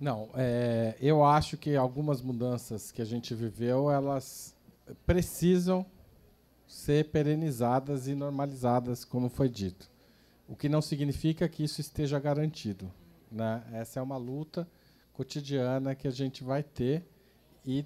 Não, 0.00 0.30
é, 0.34 0.96
eu 0.98 1.22
acho 1.22 1.58
que 1.58 1.76
algumas 1.76 2.22
mudanças 2.22 2.90
que 2.90 3.02
a 3.02 3.04
gente 3.04 3.34
viveu, 3.34 3.90
elas 3.90 4.56
precisam 5.04 5.84
ser 6.66 7.10
perenizadas 7.10 8.08
e 8.08 8.14
normalizadas, 8.14 9.04
como 9.04 9.28
foi 9.28 9.48
dito. 9.48 9.90
O 10.48 10.56
que 10.56 10.70
não 10.70 10.80
significa 10.80 11.46
que 11.48 11.62
isso 11.62 11.82
esteja 11.82 12.18
garantido. 12.18 12.90
Né? 13.30 13.62
Essa 13.72 14.00
é 14.00 14.02
uma 14.02 14.16
luta 14.16 14.66
cotidiana 15.12 15.94
que 15.94 16.08
a 16.08 16.10
gente 16.10 16.42
vai 16.42 16.62
ter 16.62 17.04
e 17.66 17.84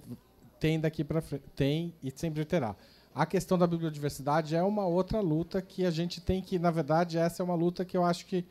tem 0.61 0.79
daqui 0.79 1.03
para 1.03 1.21
frente, 1.21 1.45
tem 1.57 1.93
e 2.01 2.13
sempre 2.15 2.45
terá. 2.45 2.77
A 3.13 3.27
questão 3.27 3.59
da 3.59 3.67
biodiversidade 3.67 4.55
é 4.55 4.63
uma 4.63 4.87
outra 4.87 5.21
luta 5.21 5.61
que 5.61 5.85
a 5.85 5.91
gente 5.91 6.21
tem 6.21 6.41
que, 6.41 6.59
na 6.61 6.71
verdade, 6.71 7.19
essa 7.19 7.43
é 7.43 7.45
uma 7.45 7.55
luta 7.55 7.85
que 7.85 7.97
eu 7.97 8.05
acho 8.05 8.25
que 8.27 8.45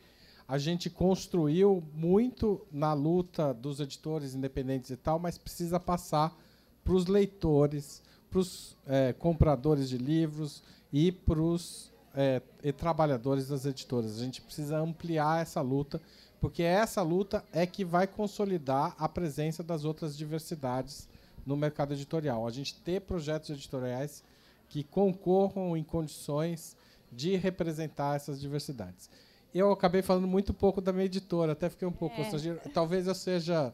a 0.46 0.58
gente 0.58 0.90
construiu 0.90 1.82
muito 1.94 2.66
na 2.70 2.92
luta 2.92 3.54
dos 3.54 3.80
editores 3.80 4.34
independentes 4.34 4.90
e 4.90 4.96
tal, 4.96 5.18
mas 5.18 5.38
precisa 5.38 5.80
passar 5.80 6.36
para 6.84 6.92
os 6.92 7.06
leitores, 7.06 8.02
para 8.30 8.40
os 8.40 8.76
é, 8.86 9.12
compradores 9.14 9.88
de 9.88 9.96
livros 9.96 10.62
e 10.92 11.10
para 11.10 11.40
os 11.40 11.90
é, 12.14 12.40
trabalhadores 12.76 13.48
das 13.48 13.64
editoras. 13.64 14.18
A 14.18 14.24
gente 14.24 14.42
precisa 14.42 14.78
ampliar 14.78 15.40
essa 15.40 15.62
luta, 15.62 16.00
porque 16.40 16.62
essa 16.62 17.00
luta 17.00 17.42
é 17.50 17.66
que 17.66 17.84
vai 17.84 18.06
consolidar 18.06 18.94
a 18.98 19.08
presença 19.08 19.62
das 19.62 19.84
outras 19.84 20.16
diversidades 20.16 21.08
no 21.46 21.56
mercado 21.56 21.94
editorial. 21.94 22.46
A 22.46 22.50
gente 22.50 22.74
ter 22.82 23.00
projetos 23.00 23.48
editoriais 23.50 24.22
que 24.68 24.84
concorram 24.84 25.76
em 25.76 25.82
condições 25.82 26.76
de 27.10 27.36
representar 27.36 28.16
essas 28.16 28.40
diversidades. 28.40 29.08
Eu 29.54 29.70
acabei 29.70 30.02
falando 30.02 30.26
muito 30.26 30.52
pouco 30.52 30.80
da 30.80 30.92
minha 30.92 31.04
editora, 31.04 31.52
até 31.52 31.70
fiquei 31.70 31.86
um 31.86 31.92
pouco 31.92 32.16
É. 32.20 32.54
Talvez 32.72 33.06
eu 33.06 33.14
seja 33.14 33.72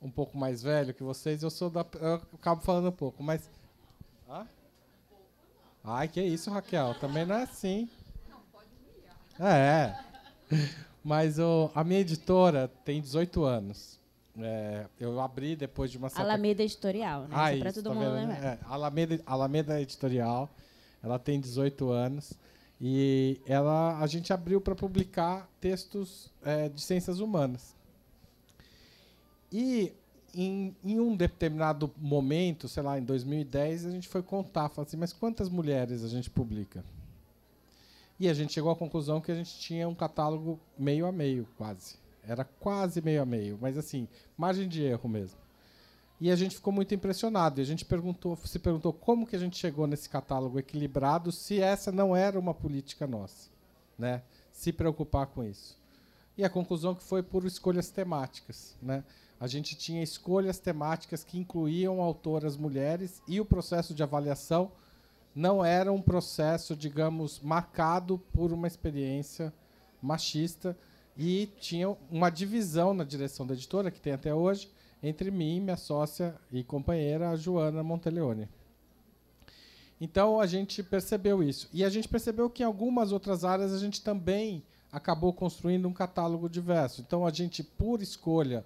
um 0.00 0.10
pouco 0.10 0.38
mais 0.38 0.62
velho 0.62 0.94
que 0.94 1.02
vocês, 1.02 1.42
eu 1.42 1.50
sou 1.50 1.68
da 1.68 1.84
eu 2.00 2.22
acabo 2.34 2.60
falando 2.62 2.88
um 2.88 2.92
pouco, 2.92 3.22
mas 3.22 3.50
Hã? 4.28 4.46
Ai, 5.84 6.08
que 6.08 6.20
isso, 6.20 6.50
Raquel? 6.50 6.94
Também 6.94 7.24
não 7.24 7.36
é 7.36 7.42
assim. 7.44 7.88
É. 9.38 9.96
Mas 11.02 11.38
o, 11.38 11.70
a 11.74 11.84
minha 11.84 12.00
editora 12.00 12.68
tem 12.84 13.00
18 13.00 13.44
anos. 13.44 13.96
É, 14.38 14.86
eu 15.00 15.18
abri 15.20 15.56
depois 15.56 15.90
de 15.90 15.96
uma 15.96 16.10
certa 16.10 16.22
Alameda 16.22 16.62
Editorial, 16.62 17.22
né? 17.22 17.28
ah, 17.30 17.52
Só 17.52 17.58
para 17.58 17.70
isso, 17.70 17.82
todo 17.82 17.94
tá 17.94 18.00
mundo 18.00 18.14
vendo? 18.14 18.28
lembrar. 18.28 18.44
É, 18.44 18.58
Alameda, 18.66 19.20
Alameda 19.24 19.80
Editorial. 19.80 20.50
Ela 21.02 21.18
tem 21.18 21.40
18 21.40 21.90
anos. 21.90 22.32
E 22.80 23.40
ela, 23.46 23.98
a 23.98 24.06
gente 24.06 24.32
abriu 24.32 24.60
para 24.60 24.74
publicar 24.74 25.48
textos 25.60 26.30
é, 26.42 26.68
de 26.68 26.80
ciências 26.80 27.20
humanas. 27.20 27.74
E 29.50 29.92
em, 30.34 30.76
em, 30.84 31.00
um 31.00 31.16
determinado 31.16 31.90
momento, 31.96 32.68
sei 32.68 32.82
lá, 32.82 32.98
em 32.98 33.02
2010, 33.02 33.86
a 33.86 33.90
gente 33.90 34.08
foi 34.08 34.22
contar, 34.22 34.68
falou 34.68 34.86
assim, 34.86 34.96
mas 34.96 35.12
quantas 35.12 35.48
mulheres 35.48 36.04
a 36.04 36.08
gente 36.08 36.28
publica? 36.28 36.84
E 38.20 38.28
a 38.28 38.34
gente 38.34 38.52
chegou 38.52 38.70
à 38.70 38.76
conclusão 38.76 39.20
que 39.20 39.32
a 39.32 39.34
gente 39.34 39.58
tinha 39.58 39.88
um 39.88 39.94
catálogo 39.94 40.60
meio 40.78 41.06
a 41.06 41.12
meio, 41.12 41.46
quase. 41.56 41.96
Era 42.26 42.44
quase 42.44 43.00
meio 43.00 43.22
a 43.22 43.26
meio, 43.26 43.58
mas 43.60 43.78
assim, 43.78 44.08
margem 44.36 44.68
de 44.68 44.82
erro 44.82 45.08
mesmo. 45.08 45.38
E 46.20 46.30
a 46.30 46.36
gente 46.36 46.56
ficou 46.56 46.72
muito 46.72 46.94
impressionado. 46.94 47.60
E 47.60 47.62
a 47.62 47.66
gente 47.66 47.84
perguntou, 47.84 48.36
se 48.44 48.58
perguntou 48.58 48.92
como 48.92 49.26
que 49.26 49.36
a 49.36 49.38
gente 49.38 49.56
chegou 49.56 49.86
nesse 49.86 50.08
catálogo 50.08 50.58
equilibrado, 50.58 51.30
se 51.30 51.60
essa 51.60 51.92
não 51.92 52.16
era 52.16 52.38
uma 52.38 52.54
política 52.54 53.06
nossa, 53.06 53.50
né? 53.98 54.22
Se 54.52 54.72
preocupar 54.72 55.26
com 55.26 55.44
isso. 55.44 55.78
E 56.38 56.44
a 56.44 56.50
conclusão 56.50 56.94
que 56.94 57.02
foi 57.02 57.22
por 57.22 57.44
escolhas 57.44 57.90
temáticas, 57.90 58.76
né? 58.80 59.04
A 59.38 59.46
gente 59.46 59.76
tinha 59.76 60.02
escolhas 60.02 60.58
temáticas 60.58 61.22
que 61.22 61.38
incluíam 61.38 62.00
autoras 62.00 62.56
mulheres 62.56 63.22
e 63.28 63.38
o 63.38 63.44
processo 63.44 63.94
de 63.94 64.02
avaliação 64.02 64.72
não 65.34 65.62
era 65.62 65.92
um 65.92 66.00
processo, 66.00 66.74
digamos, 66.74 67.40
marcado 67.40 68.18
por 68.32 68.50
uma 68.52 68.66
experiência 68.66 69.52
machista 70.00 70.76
e 71.14 71.50
tinha 71.60 71.94
uma 72.10 72.30
divisão 72.30 72.94
na 72.94 73.04
direção 73.04 73.46
da 73.46 73.52
editora, 73.52 73.90
que 73.90 74.00
tem 74.00 74.14
até 74.14 74.34
hoje, 74.34 74.70
entre 75.06 75.30
mim, 75.30 75.60
minha 75.60 75.76
sócia 75.76 76.34
e 76.52 76.64
companheira, 76.64 77.36
Joana 77.36 77.82
Monteleone. 77.82 78.48
Então 80.00 80.40
a 80.40 80.46
gente 80.46 80.82
percebeu 80.82 81.42
isso. 81.42 81.68
E 81.72 81.84
a 81.84 81.88
gente 81.88 82.08
percebeu 82.08 82.50
que 82.50 82.62
em 82.62 82.66
algumas 82.66 83.12
outras 83.12 83.44
áreas 83.44 83.72
a 83.72 83.78
gente 83.78 84.02
também 84.02 84.62
acabou 84.92 85.32
construindo 85.32 85.88
um 85.88 85.92
catálogo 85.92 86.48
diverso. 86.48 87.00
Então 87.00 87.26
a 87.26 87.30
gente, 87.30 87.62
por 87.62 88.02
escolha, 88.02 88.64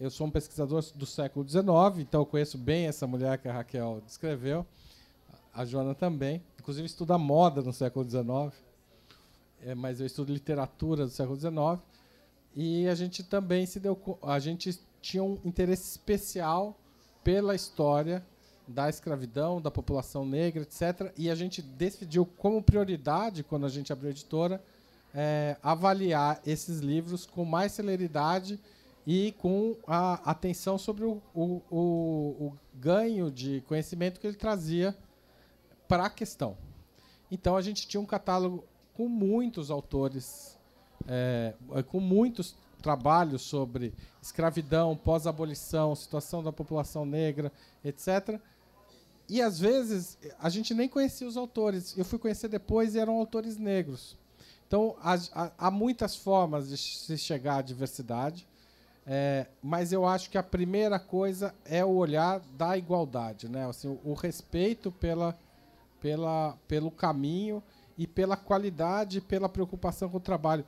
eu 0.00 0.10
sou 0.10 0.26
um 0.26 0.30
pesquisador 0.30 0.84
do 0.94 1.06
século 1.06 1.48
XIX, 1.48 1.64
então 1.98 2.20
eu 2.20 2.26
conheço 2.26 2.56
bem 2.56 2.86
essa 2.86 3.06
mulher 3.06 3.38
que 3.38 3.48
a 3.48 3.52
Raquel 3.52 4.02
descreveu 4.04 4.66
a 5.52 5.64
Joana 5.64 5.94
também. 5.94 6.42
Inclusive, 6.58 6.86
estuda 6.86 7.18
moda 7.18 7.62
no 7.62 7.72
século 7.72 8.08
XIX, 8.08 8.54
é, 9.60 9.74
mas 9.74 10.00
eu 10.00 10.06
estudo 10.06 10.32
literatura 10.32 11.04
do 11.04 11.10
século 11.10 11.36
XIX. 11.36 11.82
E 12.54 12.86
a 12.88 12.94
gente 12.94 13.22
também 13.22 13.66
se 13.66 13.80
deu. 13.80 13.98
A 14.22 14.38
gente 14.38 14.78
tinha 15.00 15.22
um 15.22 15.38
interesse 15.44 15.90
especial 15.90 16.78
pela 17.22 17.54
história 17.54 18.24
da 18.66 18.88
escravidão, 18.88 19.60
da 19.60 19.70
população 19.70 20.26
negra, 20.26 20.62
etc. 20.62 21.12
E 21.16 21.30
a 21.30 21.34
gente 21.34 21.62
decidiu, 21.62 22.26
como 22.26 22.62
prioridade, 22.62 23.42
quando 23.42 23.64
a 23.64 23.68
gente 23.68 23.92
abriu 23.92 24.08
a 24.08 24.10
editora, 24.10 24.62
é, 25.14 25.56
avaliar 25.62 26.40
esses 26.46 26.80
livros 26.80 27.24
com 27.24 27.44
mais 27.44 27.72
celeridade 27.72 28.60
e 29.06 29.32
com 29.38 29.74
a 29.86 30.14
atenção 30.30 30.76
sobre 30.76 31.04
o, 31.04 31.22
o, 31.34 31.62
o, 31.70 31.78
o 32.46 32.58
ganho 32.74 33.30
de 33.30 33.62
conhecimento 33.62 34.20
que 34.20 34.26
ele 34.26 34.36
trazia 34.36 34.94
para 35.88 36.04
a 36.04 36.10
questão. 36.10 36.58
Então 37.30 37.56
a 37.56 37.62
gente 37.62 37.88
tinha 37.88 38.00
um 38.00 38.06
catálogo 38.06 38.64
com 38.94 39.08
muitos 39.08 39.70
autores, 39.70 40.58
é, 41.06 41.54
com 41.86 42.00
muitos 42.00 42.54
trabalhos 42.82 43.42
sobre 43.42 43.92
escravidão, 44.22 44.96
pós-abolição, 44.96 45.94
situação 45.94 46.42
da 46.42 46.52
população 46.52 47.04
negra, 47.04 47.52
etc. 47.84 48.40
E 49.28 49.42
às 49.42 49.58
vezes 49.58 50.18
a 50.40 50.48
gente 50.48 50.72
nem 50.74 50.88
conhecia 50.88 51.26
os 51.26 51.36
autores. 51.36 51.96
Eu 51.96 52.04
fui 52.04 52.18
conhecer 52.18 52.48
depois 52.48 52.94
e 52.94 52.98
eram 52.98 53.16
autores 53.16 53.56
negros. 53.56 54.16
Então 54.66 54.96
há, 55.02 55.50
há 55.58 55.70
muitas 55.70 56.16
formas 56.16 56.68
de 56.68 56.76
se 56.76 57.16
chegar 57.18 57.56
à 57.56 57.62
diversidade, 57.62 58.46
é, 59.06 59.46
mas 59.62 59.92
eu 59.92 60.06
acho 60.06 60.28
que 60.28 60.36
a 60.36 60.42
primeira 60.42 60.98
coisa 60.98 61.54
é 61.64 61.84
o 61.84 61.96
olhar 61.96 62.40
da 62.58 62.76
igualdade, 62.76 63.48
né? 63.48 63.66
Assim, 63.66 63.88
o, 63.88 64.10
o 64.10 64.12
respeito 64.12 64.92
pela 64.92 65.34
pela, 66.00 66.56
pelo 66.66 66.90
caminho 66.90 67.62
e 67.96 68.06
pela 68.06 68.36
qualidade, 68.36 69.20
pela 69.20 69.48
preocupação 69.48 70.08
com 70.08 70.18
o 70.18 70.20
trabalho. 70.20 70.64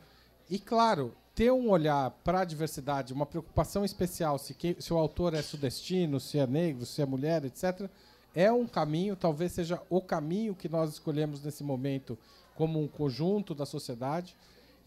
E, 0.49 0.59
claro, 0.59 1.15
ter 1.41 1.51
um 1.51 1.71
olhar 1.71 2.11
para 2.23 2.41
a 2.41 2.45
diversidade, 2.45 3.15
uma 3.15 3.25
preocupação 3.25 3.83
especial, 3.83 4.39
se, 4.39 4.53
que, 4.53 4.77
se 4.79 4.93
o 4.93 4.99
autor 4.99 5.33
é 5.33 5.41
sudestino, 5.41 6.21
se 6.21 6.39
é 6.39 6.47
negro, 6.47 6.85
se 6.85 7.01
é 7.01 7.07
mulher, 7.07 7.43
etc., 7.47 7.89
é 8.35 8.53
um 8.53 8.67
caminho, 8.67 9.17
talvez 9.17 9.53
seja 9.53 9.81
o 9.89 10.03
caminho 10.03 10.55
que 10.55 10.69
nós 10.69 10.91
escolhemos 10.91 11.43
nesse 11.43 11.65
momento 11.65 12.19
como 12.55 12.79
um 12.79 12.87
conjunto 12.87 13.55
da 13.55 13.65
sociedade. 13.65 14.37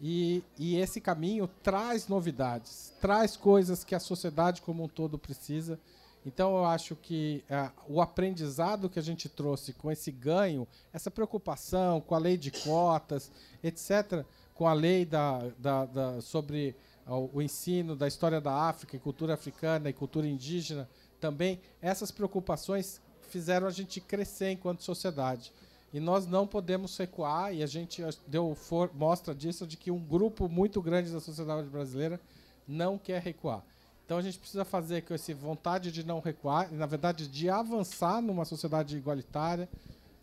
E, 0.00 0.44
e 0.56 0.76
esse 0.76 1.00
caminho 1.00 1.50
traz 1.60 2.06
novidades, 2.06 2.92
traz 3.00 3.36
coisas 3.36 3.82
que 3.82 3.92
a 3.92 3.98
sociedade 3.98 4.62
como 4.62 4.84
um 4.84 4.88
todo 4.88 5.18
precisa. 5.18 5.76
Então, 6.24 6.56
eu 6.56 6.64
acho 6.64 6.94
que 6.94 7.42
é, 7.50 7.68
o 7.88 8.00
aprendizado 8.00 8.88
que 8.88 9.00
a 9.00 9.02
gente 9.02 9.28
trouxe 9.28 9.72
com 9.72 9.90
esse 9.90 10.12
ganho, 10.12 10.68
essa 10.92 11.10
preocupação 11.10 12.00
com 12.00 12.14
a 12.14 12.18
lei 12.18 12.36
de 12.38 12.52
cotas, 12.52 13.32
etc., 13.60 14.24
com 14.54 14.66
a 14.66 14.72
lei 14.72 15.04
da, 15.04 15.50
da, 15.58 15.84
da 15.84 16.20
sobre 16.20 16.76
o 17.06 17.42
ensino 17.42 17.94
da 17.94 18.08
história 18.08 18.40
da 18.40 18.52
África, 18.52 18.96
e 18.96 18.98
cultura 18.98 19.34
africana 19.34 19.90
e 19.90 19.92
cultura 19.92 20.26
indígena, 20.26 20.88
também, 21.20 21.60
essas 21.82 22.10
preocupações 22.10 23.00
fizeram 23.28 23.66
a 23.66 23.70
gente 23.70 24.00
crescer 24.00 24.50
enquanto 24.50 24.82
sociedade. 24.82 25.52
E 25.92 26.00
nós 26.00 26.26
não 26.26 26.46
podemos 26.46 26.96
recuar, 26.96 27.54
e 27.54 27.62
a 27.62 27.66
gente 27.66 28.02
deu 28.26 28.56
mostra 28.94 29.34
disso, 29.34 29.66
de 29.66 29.76
que 29.76 29.90
um 29.90 29.98
grupo 29.98 30.48
muito 30.48 30.82
grande 30.82 31.12
da 31.12 31.20
sociedade 31.20 31.68
brasileira 31.68 32.20
não 32.66 32.98
quer 32.98 33.22
recuar. 33.22 33.62
Então 34.04 34.18
a 34.18 34.22
gente 34.22 34.38
precisa 34.38 34.64
fazer 34.64 35.02
com 35.02 35.14
essa 35.14 35.34
vontade 35.34 35.90
de 35.92 36.04
não 36.04 36.20
recuar, 36.20 36.72
e 36.72 36.74
na 36.74 36.86
verdade 36.86 37.28
de 37.28 37.48
avançar 37.48 38.20
numa 38.20 38.44
sociedade 38.44 38.96
igualitária, 38.96 39.68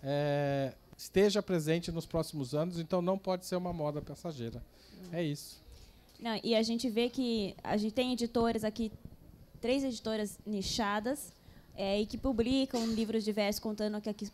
é, 0.03 0.73
esteja 1.01 1.41
presente 1.41 1.91
nos 1.91 2.05
próximos 2.05 2.53
anos. 2.53 2.79
Então 2.79 3.01
não 3.01 3.17
pode 3.17 3.45
ser 3.45 3.55
uma 3.55 3.73
moda 3.73 4.01
passageira. 4.01 4.63
É 5.11 5.23
isso. 5.23 5.61
Não, 6.19 6.39
e 6.43 6.55
a 6.55 6.61
gente 6.61 6.89
vê 6.89 7.09
que 7.09 7.55
a 7.63 7.75
gente 7.75 7.93
tem 7.93 8.13
editoras 8.13 8.63
aqui, 8.63 8.91
três 9.59 9.83
editoras 9.83 10.37
nichadas, 10.45 11.33
é, 11.75 11.99
e 11.99 12.05
que 12.05 12.17
publicam 12.17 12.85
livros 12.85 13.23
diversos, 13.23 13.59
contando 13.59 13.99
que 13.99 14.09
aqui, 14.09 14.29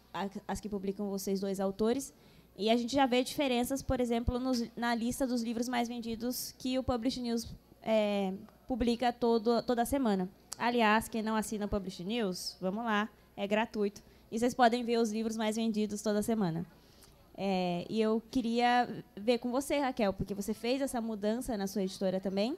as 0.45 0.59
que 0.59 0.67
publicam 0.67 1.09
vocês 1.09 1.39
dois 1.39 1.59
autores. 1.59 2.13
E 2.57 2.69
a 2.69 2.75
gente 2.75 2.93
já 2.93 3.05
vê 3.05 3.23
diferenças, 3.23 3.81
por 3.81 4.01
exemplo, 4.01 4.39
nos, 4.39 4.65
na 4.75 4.93
lista 4.93 5.25
dos 5.25 5.43
livros 5.43 5.69
mais 5.69 5.87
vendidos 5.87 6.53
que 6.57 6.77
o 6.77 6.83
Publish 6.83 7.21
News 7.21 7.47
é, 7.83 8.33
publica 8.67 9.13
todo, 9.13 9.61
toda 9.61 9.85
semana. 9.85 10.27
Aliás, 10.57 11.07
quem 11.07 11.21
não 11.21 11.35
assina 11.35 11.67
o 11.67 11.69
Publish 11.69 12.03
News, 12.03 12.57
vamos 12.59 12.83
lá, 12.83 13.07
é 13.37 13.47
gratuito. 13.47 14.01
E 14.31 14.39
vocês 14.39 14.53
podem 14.53 14.83
ver 14.83 14.97
os 14.97 15.11
livros 15.11 15.37
mais 15.37 15.55
vendidos 15.55 16.01
toda 16.01 16.21
semana. 16.21 16.65
É, 17.35 17.85
e 17.89 18.01
eu 18.01 18.21
queria 18.31 19.03
ver 19.15 19.37
com 19.37 19.51
você, 19.51 19.79
Raquel, 19.79 20.11
porque 20.11 20.33
você 20.33 20.53
fez 20.53 20.81
essa 20.81 20.99
mudança 20.99 21.55
na 21.55 21.67
sua 21.67 21.83
editora 21.83 22.19
também 22.19 22.57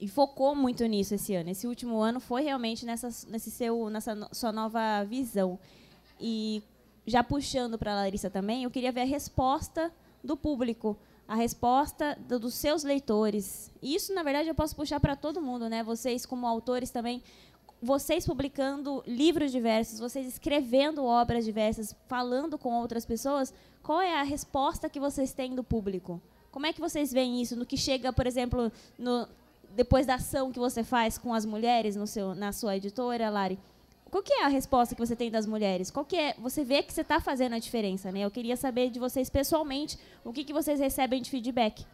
e 0.00 0.08
focou 0.08 0.54
muito 0.54 0.84
nisso 0.86 1.14
esse 1.14 1.34
ano. 1.34 1.50
Esse 1.50 1.66
último 1.66 2.00
ano 2.00 2.18
foi 2.18 2.42
realmente 2.42 2.86
nessa, 2.86 3.08
nesse 3.28 3.50
seu, 3.50 3.90
nessa 3.90 4.28
sua 4.32 4.52
nova 4.52 5.04
visão. 5.04 5.58
E 6.18 6.62
já 7.06 7.22
puxando 7.22 7.78
para 7.78 7.92
a 7.92 7.96
Larissa 7.96 8.30
também, 8.30 8.64
eu 8.64 8.70
queria 8.70 8.90
ver 8.90 9.02
a 9.02 9.06
resposta 9.06 9.92
do 10.22 10.36
público 10.36 10.96
a 11.26 11.34
resposta 11.34 12.18
do, 12.28 12.38
dos 12.38 12.54
seus 12.54 12.84
leitores. 12.84 13.70
Isso, 13.82 14.14
na 14.14 14.22
verdade, 14.22 14.48
eu 14.48 14.54
posso 14.54 14.76
puxar 14.76 15.00
para 15.00 15.16
todo 15.16 15.40
mundo, 15.40 15.68
né? 15.68 15.82
Vocês, 15.82 16.26
como 16.26 16.46
autores 16.46 16.90
também, 16.90 17.22
vocês 17.84 18.26
publicando 18.26 19.02
livros 19.06 19.52
diversos, 19.52 19.98
vocês 19.98 20.26
escrevendo 20.26 21.04
obras 21.04 21.44
diversas, 21.44 21.94
falando 22.08 22.56
com 22.56 22.72
outras 22.72 23.04
pessoas, 23.04 23.52
qual 23.82 24.00
é 24.00 24.18
a 24.18 24.22
resposta 24.22 24.88
que 24.88 24.98
vocês 24.98 25.32
têm 25.32 25.54
do 25.54 25.62
público? 25.62 26.20
Como 26.50 26.66
é 26.66 26.72
que 26.72 26.80
vocês 26.80 27.12
veem 27.12 27.42
isso 27.42 27.54
no 27.54 27.66
que 27.66 27.76
chega, 27.76 28.12
por 28.12 28.26
exemplo, 28.26 28.72
no, 28.98 29.28
depois 29.76 30.06
da 30.06 30.14
ação 30.14 30.50
que 30.50 30.58
você 30.58 30.82
faz 30.82 31.18
com 31.18 31.34
as 31.34 31.44
mulheres 31.44 31.94
no 31.94 32.06
seu, 32.06 32.34
na 32.34 32.52
sua 32.52 32.76
editora, 32.76 33.28
Lari? 33.28 33.58
qual 34.14 34.22
que 34.22 34.32
é 34.32 34.44
a 34.44 34.48
resposta 34.48 34.94
que 34.94 35.04
você 35.04 35.16
tem 35.16 35.28
das 35.28 35.44
mulheres? 35.44 35.90
Qual 35.90 36.04
que 36.04 36.14
é? 36.14 36.34
Você 36.38 36.62
vê 36.62 36.84
que 36.84 36.92
você 36.92 37.00
está 37.00 37.20
fazendo 37.20 37.54
a 37.54 37.58
diferença, 37.58 38.12
né? 38.12 38.20
Eu 38.20 38.30
queria 38.30 38.56
saber 38.56 38.88
de 38.88 39.00
vocês 39.00 39.28
pessoalmente 39.28 39.98
o 40.24 40.32
que, 40.32 40.44
que 40.44 40.52
vocês 40.52 40.78
recebem 40.78 41.20
de 41.20 41.28
feedback. 41.28 41.84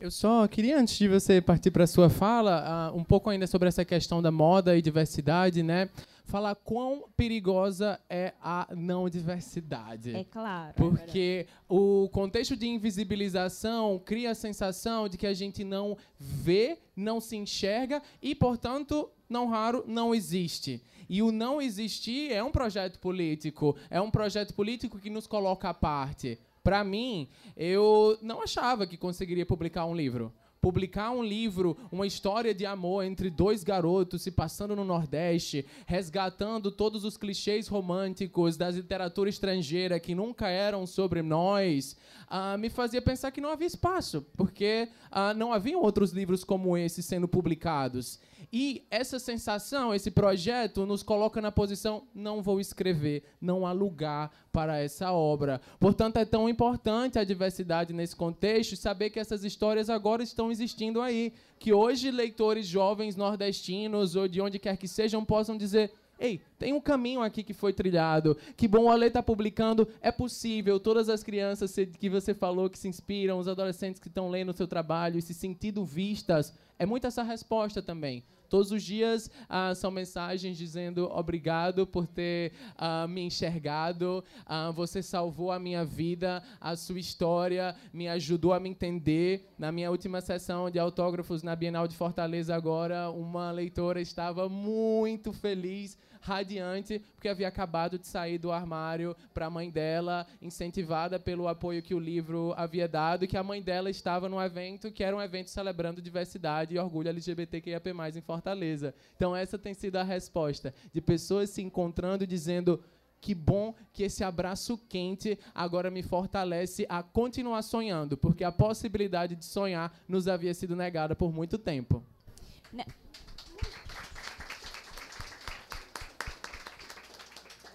Eu 0.00 0.12
só 0.12 0.46
queria, 0.46 0.78
antes 0.78 0.96
de 0.96 1.08
você 1.08 1.40
partir 1.40 1.72
para 1.72 1.82
a 1.82 1.86
sua 1.86 2.08
fala, 2.08 2.92
uh, 2.92 2.96
um 2.96 3.02
pouco 3.02 3.28
ainda 3.30 3.48
sobre 3.48 3.66
essa 3.66 3.84
questão 3.84 4.22
da 4.22 4.30
moda 4.30 4.76
e 4.76 4.82
diversidade, 4.82 5.60
né? 5.60 5.90
Falar 6.24 6.54
quão 6.54 7.08
perigosa 7.16 7.98
é 8.08 8.32
a 8.40 8.68
não 8.76 9.08
diversidade. 9.08 10.14
É 10.14 10.22
claro. 10.22 10.74
Porque 10.76 11.46
é 11.48 11.52
o 11.68 12.08
contexto 12.12 12.54
de 12.54 12.68
invisibilização 12.68 14.00
cria 14.04 14.30
a 14.30 14.34
sensação 14.36 15.08
de 15.08 15.16
que 15.16 15.26
a 15.26 15.34
gente 15.34 15.64
não 15.64 15.96
vê, 16.16 16.78
não 16.94 17.20
se 17.20 17.36
enxerga 17.36 18.00
e, 18.22 18.36
portanto, 18.36 19.10
não 19.28 19.48
raro, 19.48 19.82
não 19.84 20.14
existe. 20.14 20.80
E 21.08 21.22
o 21.22 21.32
não 21.32 21.60
existir 21.60 22.30
é 22.30 22.44
um 22.44 22.52
projeto 22.52 23.00
político, 23.00 23.74
é 23.90 24.00
um 24.00 24.10
projeto 24.10 24.54
político 24.54 24.98
que 24.98 25.10
nos 25.10 25.26
coloca 25.26 25.68
à 25.68 25.74
parte. 25.74 26.38
Para 26.68 26.84
mim, 26.84 27.30
eu 27.56 28.18
não 28.20 28.42
achava 28.42 28.86
que 28.86 28.98
conseguiria 28.98 29.46
publicar 29.46 29.86
um 29.86 29.96
livro 29.96 30.30
publicar 30.60 31.12
um 31.12 31.22
livro, 31.22 31.76
uma 31.90 32.06
história 32.06 32.52
de 32.52 32.66
amor 32.66 33.04
entre 33.04 33.30
dois 33.30 33.62
garotos 33.62 34.22
se 34.22 34.30
passando 34.32 34.74
no 34.74 34.84
Nordeste, 34.84 35.64
resgatando 35.86 36.72
todos 36.72 37.04
os 37.04 37.16
clichês 37.16 37.68
românticos 37.68 38.56
da 38.56 38.68
literatura 38.68 39.30
estrangeira 39.30 40.00
que 40.00 40.16
nunca 40.16 40.48
eram 40.48 40.84
sobre 40.84 41.22
nós, 41.22 41.96
uh, 42.28 42.58
me 42.58 42.68
fazia 42.68 43.00
pensar 43.00 43.30
que 43.30 43.40
não 43.40 43.50
havia 43.50 43.68
espaço, 43.68 44.26
porque 44.36 44.88
uh, 45.12 45.32
não 45.36 45.52
haviam 45.52 45.80
outros 45.80 46.10
livros 46.10 46.42
como 46.42 46.76
esse 46.76 47.02
sendo 47.02 47.28
publicados. 47.28 48.18
E 48.52 48.86
essa 48.90 49.18
sensação, 49.18 49.94
esse 49.94 50.10
projeto, 50.10 50.86
nos 50.86 51.02
coloca 51.02 51.40
na 51.40 51.52
posição: 51.52 52.04
não 52.14 52.42
vou 52.42 52.60
escrever, 52.60 53.22
não 53.40 53.66
há 53.66 53.72
lugar 53.72 54.30
para 54.50 54.78
essa 54.78 55.12
obra. 55.12 55.60
Portanto, 55.78 56.16
é 56.16 56.24
tão 56.24 56.48
importante 56.48 57.18
a 57.18 57.24
diversidade 57.24 57.92
nesse 57.92 58.16
contexto, 58.16 58.74
saber 58.74 59.10
que 59.10 59.20
essas 59.20 59.44
histórias 59.44 59.90
agora 59.90 60.22
estão 60.22 60.50
existindo 60.50 61.00
aí. 61.02 61.32
Que 61.58 61.72
hoje 61.72 62.10
leitores 62.10 62.66
jovens 62.66 63.16
nordestinos 63.16 64.16
ou 64.16 64.26
de 64.26 64.40
onde 64.40 64.58
quer 64.58 64.76
que 64.76 64.88
sejam 64.88 65.24
possam 65.24 65.56
dizer. 65.56 65.92
Ei, 66.18 66.40
tem 66.58 66.72
um 66.72 66.80
caminho 66.80 67.22
aqui 67.22 67.44
que 67.44 67.52
foi 67.52 67.72
trilhado. 67.72 68.36
Que 68.56 68.66
bom 68.66 68.84
o 68.84 68.90
Ale 68.90 69.06
está 69.06 69.22
publicando. 69.22 69.86
É 70.00 70.10
possível. 70.10 70.80
Todas 70.80 71.08
as 71.08 71.22
crianças 71.22 71.76
que 71.98 72.08
você 72.08 72.34
falou 72.34 72.68
que 72.68 72.78
se 72.78 72.88
inspiram, 72.88 73.38
os 73.38 73.46
adolescentes 73.46 74.00
que 74.00 74.08
estão 74.08 74.28
lendo 74.28 74.50
o 74.50 74.56
seu 74.56 74.66
trabalho 74.66 75.18
e 75.18 75.22
se 75.22 75.32
sentindo 75.32 75.84
vistas. 75.84 76.52
É 76.78 76.84
muito 76.84 77.06
essa 77.06 77.22
resposta 77.22 77.80
também. 77.80 78.24
Todos 78.48 78.72
os 78.72 78.82
dias 78.82 79.30
ah, 79.48 79.74
são 79.74 79.90
mensagens 79.90 80.56
dizendo 80.56 81.04
obrigado 81.12 81.86
por 81.86 82.06
ter 82.06 82.52
ah, 82.76 83.06
me 83.06 83.20
enxergado, 83.20 84.24
ah, 84.46 84.70
você 84.70 85.02
salvou 85.02 85.52
a 85.52 85.58
minha 85.58 85.84
vida, 85.84 86.42
a 86.60 86.74
sua 86.74 86.98
história 86.98 87.76
me 87.92 88.08
ajudou 88.08 88.54
a 88.54 88.60
me 88.60 88.70
entender. 88.70 89.52
Na 89.58 89.70
minha 89.70 89.90
última 89.90 90.20
sessão 90.20 90.70
de 90.70 90.78
autógrafos 90.78 91.42
na 91.42 91.54
Bienal 91.54 91.86
de 91.86 91.96
Fortaleza, 91.96 92.54
agora, 92.54 93.10
uma 93.10 93.50
leitora 93.50 94.00
estava 94.00 94.48
muito 94.48 95.32
feliz 95.32 95.98
radiante, 96.20 96.98
porque 97.14 97.28
havia 97.28 97.48
acabado 97.48 97.98
de 97.98 98.06
sair 98.06 98.38
do 98.38 98.52
armário 98.52 99.16
para 99.32 99.46
a 99.46 99.50
mãe 99.50 99.70
dela, 99.70 100.26
incentivada 100.40 101.18
pelo 101.18 101.48
apoio 101.48 101.82
que 101.82 101.94
o 101.94 101.98
livro 101.98 102.54
havia 102.56 102.88
dado, 102.88 103.24
e 103.24 103.28
que 103.28 103.36
a 103.36 103.42
mãe 103.42 103.62
dela 103.62 103.90
estava 103.90 104.28
num 104.28 104.40
evento 104.40 104.90
que 104.90 105.04
era 105.04 105.16
um 105.16 105.22
evento 105.22 105.50
celebrando 105.50 106.02
diversidade 106.02 106.74
e 106.74 106.78
orgulho 106.78 107.08
LGBTQIAP+, 107.08 107.90
em 108.16 108.20
Fortaleza. 108.20 108.94
Então 109.16 109.34
essa 109.34 109.58
tem 109.58 109.74
sido 109.74 109.96
a 109.96 110.02
resposta, 110.02 110.74
de 110.92 111.00
pessoas 111.00 111.50
se 111.50 111.62
encontrando 111.62 112.24
e 112.24 112.26
dizendo 112.26 112.82
que 113.20 113.34
bom 113.34 113.74
que 113.92 114.04
esse 114.04 114.22
abraço 114.22 114.78
quente 114.88 115.38
agora 115.54 115.90
me 115.90 116.02
fortalece 116.02 116.86
a 116.88 117.02
continuar 117.02 117.62
sonhando, 117.62 118.16
porque 118.16 118.44
a 118.44 118.52
possibilidade 118.52 119.34
de 119.34 119.44
sonhar 119.44 119.92
nos 120.06 120.28
havia 120.28 120.54
sido 120.54 120.76
negada 120.76 121.16
por 121.16 121.32
muito 121.32 121.58
tempo. 121.58 122.02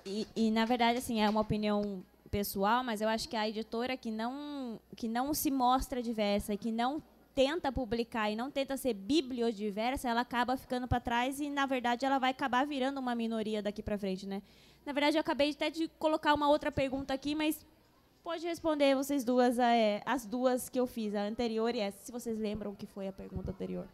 E, 0.06 0.28
e, 0.36 0.52
na 0.52 0.66
verdade, 0.66 0.98
assim, 0.98 1.22
é 1.22 1.30
uma 1.30 1.42
opinião 1.42 2.04
pessoal, 2.30 2.84
mas 2.84 3.00
eu 3.00 3.08
acho 3.08 3.30
que 3.30 3.36
a 3.36 3.48
editora 3.48 3.96
que 3.96 4.10
não, 4.10 4.80
que 4.96 5.08
não 5.08 5.34
se 5.34 5.52
mostra 5.52 6.02
diversa 6.02 6.58
que 6.58 6.72
não 6.72 7.02
tenta 7.36 7.72
publicar 7.72 8.30
e 8.30 8.36
não 8.36 8.52
tenta 8.52 8.78
ser 8.78 8.94
bibliodiversa, 8.94 10.10
ela 10.10 10.22
acaba 10.22 10.58
ficando 10.58 10.88
para 10.88 11.00
trás 11.00 11.40
e, 11.40 11.50
na 11.50 11.66
verdade, 11.66 12.06
ela 12.06 12.20
vai 12.20 12.32
acabar 12.32 12.66
virando 12.66 13.00
uma 13.00 13.16
minoria 13.16 13.62
daqui 13.62 13.82
para 13.82 13.98
frente, 13.98 14.28
né? 14.28 14.42
Na 14.86 14.94
verdade, 14.94 15.18
eu 15.18 15.22
acabei 15.22 15.52
até 15.52 15.70
de 15.70 15.88
colocar 16.00 16.34
uma 16.34 16.50
outra 16.50 16.72
pergunta 16.72 17.14
aqui, 17.14 17.34
mas 17.34 17.66
pode 18.24 18.46
responder 18.46 18.96
vocês 18.96 19.24
duas, 19.24 19.58
é, 19.58 20.02
as 20.06 20.26
duas 20.26 20.70
que 20.70 20.80
eu 20.80 20.86
fiz, 20.86 21.16
a 21.16 21.24
anterior 21.24 21.74
e 21.76 21.80
essa, 21.80 22.06
se 22.06 22.12
vocês 22.12 22.38
lembram 22.38 22.76
que 22.76 22.86
foi 22.86 23.08
a 23.08 23.14
pergunta 23.14 23.52
anterior. 23.52 23.88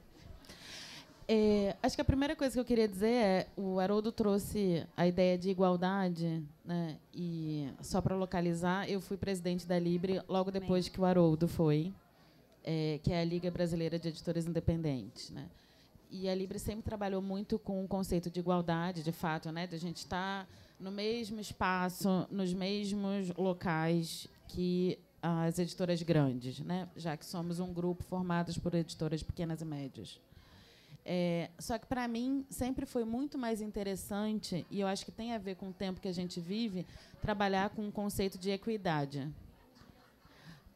É, 1.32 1.75
acho 1.84 1.95
que 1.95 2.01
a 2.01 2.05
primeira 2.05 2.36
coisa 2.36 2.55
que 2.55 2.59
eu 2.59 2.65
queria 2.65 2.88
dizer 2.88 3.13
é 3.13 3.47
o 3.55 3.80
Haroldo 3.80 4.11
trouxe 4.11 4.84
a 4.97 5.05
ideia 5.05 5.38
de 5.38 5.51
igualdade, 5.51 6.43
né? 6.65 6.97
E 7.13 7.69
só 7.84 8.01
para 8.01 8.15
localizar, 8.15 8.89
eu 8.89 8.99
fui 8.99 9.15
presidente 9.15 9.67
da 9.67 9.77
Libre 9.77 10.23
logo 10.27 10.49
depois 10.49 10.89
que 10.89 10.99
o 10.99 11.05
Haroldo 11.05 11.47
foi, 11.47 11.93
é, 12.63 12.99
que 13.03 13.13
é 13.13 13.21
a 13.21 13.23
Liga 13.23 13.51
Brasileira 13.51 13.99
de 13.99 14.07
Editores 14.07 14.47
Independentes, 14.47 15.30
né? 15.30 15.47
E 16.09 16.27
a 16.27 16.34
Libre 16.34 16.57
sempre 16.57 16.82
trabalhou 16.82 17.21
muito 17.21 17.59
com 17.59 17.86
o 17.86 17.88
conceito 17.88 18.32
de 18.32 18.39
igualdade, 18.39 19.03
de 19.03 19.11
fato, 19.11 19.51
né? 19.51 19.67
De 19.67 19.75
a 19.75 19.80
gente 19.80 19.97
estar 19.97 20.47
tá 20.47 20.51
no 20.80 20.89
mesmo 20.89 21.39
espaço, 21.39 22.27
nos 22.32 22.51
mesmos 22.55 23.30
locais 23.38 24.27
que 24.47 24.97
as 25.21 25.59
editoras 25.59 26.01
grandes, 26.01 26.59
né? 26.59 26.89
Já 26.95 27.15
que 27.15 27.23
somos 27.23 27.59
um 27.59 27.71
grupo 27.71 28.03
formado 28.03 28.51
por 28.61 28.73
editoras 28.73 29.21
pequenas 29.21 29.61
e 29.61 29.65
médias. 29.65 30.19
É, 31.12 31.49
só 31.57 31.76
que 31.80 31.88
para 31.88 32.07
mim 32.07 32.45
sempre 32.51 32.86
foi 32.86 33.03
muito 33.03 33.36
mais 33.36 33.62
interessante 33.62 34.64
e 34.70 34.80
eu 34.80 34.86
acho 34.86 35.03
que 35.03 35.12
tem 35.12 35.34
a 35.34 35.39
ver 35.39 35.55
com 35.55 35.70
o 35.70 35.74
tempo 35.74 35.99
que 35.99 36.07
a 36.07 36.14
gente 36.14 36.39
vive 36.39 36.86
trabalhar 37.20 37.72
com 37.72 37.88
o 37.88 37.91
conceito 37.91 38.38
de 38.38 38.51
equidade, 38.51 39.28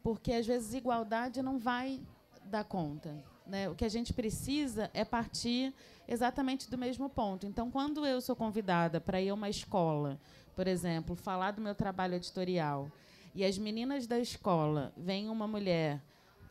porque 0.02 0.32
às 0.32 0.44
vezes 0.44 0.74
igualdade 0.74 1.40
não 1.40 1.56
vai 1.56 2.00
dar 2.46 2.64
conta. 2.64 3.14
Né? 3.46 3.68
O 3.68 3.76
que 3.76 3.84
a 3.84 3.88
gente 3.88 4.12
precisa 4.12 4.90
é 4.92 5.04
partir 5.04 5.72
exatamente 6.08 6.68
do 6.68 6.76
mesmo 6.76 7.08
ponto. 7.08 7.46
Então, 7.46 7.70
quando 7.70 8.04
eu 8.04 8.20
sou 8.20 8.34
convidada 8.34 9.00
para 9.00 9.20
ir 9.20 9.28
a 9.28 9.34
uma 9.34 9.48
escola, 9.48 10.18
por 10.56 10.66
exemplo, 10.66 11.14
falar 11.14 11.52
do 11.52 11.62
meu 11.62 11.76
trabalho 11.76 12.16
editorial, 12.16 12.90
e 13.36 13.44
as 13.44 13.56
meninas 13.56 14.04
da 14.08 14.18
escola 14.18 14.92
veem 14.96 15.28
uma 15.28 15.46
mulher 15.46 16.02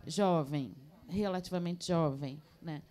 jovem, 0.07 0.73
relativamente 1.09 1.85
jovem, 1.85 2.41
né? 2.61 2.81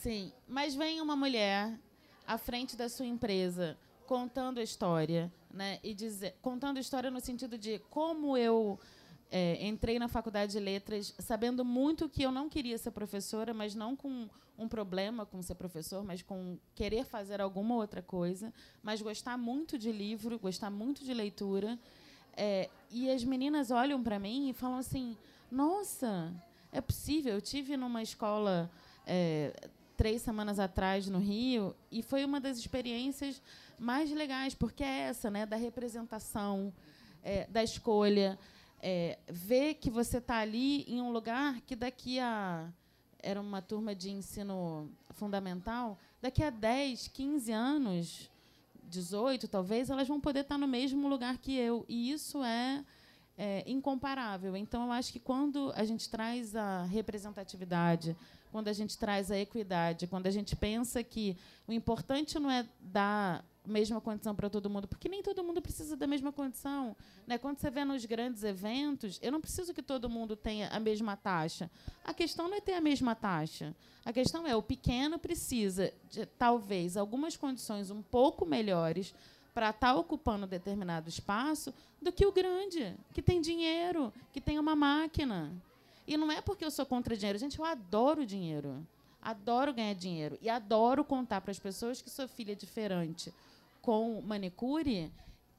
Sim, 0.00 0.30
mas 0.46 0.74
vem 0.74 1.00
uma 1.00 1.16
mulher 1.16 1.78
à 2.26 2.36
frente 2.36 2.76
da 2.76 2.88
sua 2.88 3.06
empresa 3.06 3.78
contando 4.06 4.58
a 4.58 4.62
história, 4.62 5.32
né? 5.50 5.80
E 5.82 5.94
dizer, 5.94 6.36
contando 6.42 6.76
a 6.76 6.80
história 6.80 7.10
no 7.10 7.18
sentido 7.18 7.56
de 7.56 7.78
como 7.90 8.36
eu 8.36 8.78
é, 9.30 9.66
entrei 9.66 9.98
na 9.98 10.06
faculdade 10.06 10.52
de 10.52 10.60
letras 10.60 11.14
sabendo 11.18 11.64
muito 11.64 12.08
que 12.10 12.22
eu 12.22 12.30
não 12.30 12.48
queria 12.48 12.76
ser 12.76 12.90
professora, 12.90 13.54
mas 13.54 13.74
não 13.74 13.96
com 13.96 14.28
um 14.58 14.68
problema 14.68 15.24
com 15.24 15.40
ser 15.42 15.54
professor, 15.54 16.04
mas 16.04 16.22
com 16.22 16.58
querer 16.74 17.04
fazer 17.04 17.40
alguma 17.40 17.74
outra 17.74 18.02
coisa, 18.02 18.52
mas 18.82 19.00
gostar 19.00 19.38
muito 19.38 19.78
de 19.78 19.90
livro, 19.90 20.38
gostar 20.38 20.70
muito 20.70 21.04
de 21.04 21.14
leitura. 21.14 21.78
É, 22.36 22.68
e 22.90 23.10
as 23.10 23.24
meninas 23.24 23.70
olham 23.70 24.02
para 24.02 24.18
mim 24.18 24.50
e 24.50 24.52
falam 24.52 24.76
assim: 24.76 25.16
Nossa, 25.50 26.32
é 26.70 26.82
possível? 26.82 27.34
Eu 27.34 27.40
tive 27.40 27.78
numa 27.78 28.02
escola 28.02 28.70
é, 29.06 29.54
três 29.96 30.22
semanas 30.22 30.58
atrás 30.58 31.08
no 31.08 31.18
Rio 31.18 31.74
e 31.90 32.02
foi 32.02 32.24
uma 32.24 32.40
das 32.40 32.58
experiências 32.58 33.40
mais 33.78 34.10
legais, 34.10 34.54
porque 34.54 34.82
é 34.82 35.00
essa, 35.08 35.30
né, 35.30 35.46
da 35.46 35.56
representação, 35.56 36.72
é, 37.22 37.46
da 37.46 37.62
escolha, 37.62 38.38
é, 38.80 39.18
ver 39.28 39.74
que 39.74 39.90
você 39.90 40.18
está 40.18 40.38
ali 40.38 40.82
em 40.82 41.00
um 41.00 41.10
lugar 41.10 41.60
que 41.62 41.74
daqui 41.74 42.18
a 42.18 42.68
era 43.18 43.40
uma 43.40 43.60
turma 43.60 43.94
de 43.94 44.10
ensino 44.10 44.88
fundamental, 45.10 45.98
daqui 46.22 46.44
a 46.44 46.50
10, 46.50 47.08
15 47.08 47.50
anos, 47.52 48.30
18 48.84 49.48
talvez, 49.48 49.90
elas 49.90 50.06
vão 50.06 50.20
poder 50.20 50.40
estar 50.40 50.54
tá 50.54 50.58
no 50.58 50.68
mesmo 50.68 51.08
lugar 51.08 51.36
que 51.38 51.56
eu. 51.56 51.84
E 51.88 52.12
isso 52.12 52.44
é, 52.44 52.84
é 53.36 53.62
incomparável. 53.66 54.56
Então, 54.56 54.84
eu 54.84 54.92
acho 54.92 55.12
que 55.12 55.20
quando 55.20 55.72
a 55.74 55.84
gente 55.84 56.08
traz 56.08 56.56
a 56.56 56.84
representatividade, 56.84 58.16
quando 58.50 58.68
a 58.68 58.72
gente 58.72 58.96
traz 58.96 59.30
a 59.30 59.38
equidade, 59.38 60.06
quando 60.06 60.26
a 60.26 60.30
gente 60.30 60.56
pensa 60.56 61.02
que 61.02 61.36
o 61.68 61.72
importante 61.72 62.38
não 62.38 62.50
é 62.50 62.66
dar 62.80 63.44
mesma 63.66 64.00
condição 64.00 64.34
para 64.34 64.48
todo 64.48 64.70
mundo, 64.70 64.86
porque 64.86 65.08
nem 65.08 65.22
todo 65.22 65.42
mundo 65.42 65.60
precisa 65.60 65.96
da 65.96 66.06
mesma 66.06 66.32
condição. 66.32 66.96
Né? 67.26 67.36
Quando 67.36 67.58
você 67.58 67.70
vê 67.70 67.84
nos 67.84 68.04
grandes 68.04 68.42
eventos, 68.44 69.18
eu 69.22 69.32
não 69.32 69.40
preciso 69.40 69.74
que 69.74 69.82
todo 69.82 70.08
mundo 70.08 70.36
tenha 70.36 70.68
a 70.68 70.78
mesma 70.78 71.16
taxa. 71.16 71.70
A 72.04 72.14
questão 72.14 72.48
não 72.48 72.56
é 72.56 72.60
ter 72.60 72.74
a 72.74 72.80
mesma 72.80 73.14
taxa. 73.14 73.74
A 74.04 74.12
questão 74.12 74.46
é 74.46 74.54
o 74.54 74.62
pequeno 74.62 75.18
precisa 75.18 75.92
de 76.08 76.24
talvez 76.24 76.96
algumas 76.96 77.36
condições 77.36 77.90
um 77.90 78.02
pouco 78.02 78.46
melhores 78.46 79.12
para 79.56 79.70
estar 79.70 79.94
tá 79.94 79.98
ocupando 79.98 80.46
determinado 80.46 81.08
espaço 81.08 81.72
do 82.02 82.12
que 82.12 82.26
o 82.26 82.30
grande, 82.30 82.94
que 83.14 83.22
tem 83.22 83.40
dinheiro, 83.40 84.12
que 84.30 84.38
tem 84.38 84.58
uma 84.58 84.76
máquina. 84.76 85.50
E 86.06 86.14
não 86.14 86.30
é 86.30 86.42
porque 86.42 86.62
eu 86.62 86.70
sou 86.70 86.84
contra 86.84 87.16
dinheiro. 87.16 87.38
Gente, 87.38 87.58
eu 87.58 87.64
adoro 87.64 88.26
dinheiro. 88.26 88.86
Adoro 89.22 89.72
ganhar 89.72 89.94
dinheiro. 89.94 90.36
E 90.42 90.50
adoro 90.50 91.02
contar 91.02 91.40
para 91.40 91.52
as 91.52 91.58
pessoas 91.58 92.02
que 92.02 92.10
sou 92.10 92.28
filha 92.28 92.54
de 92.54 92.66
feirante 92.66 93.32
com 93.80 94.20
manicure 94.20 95.10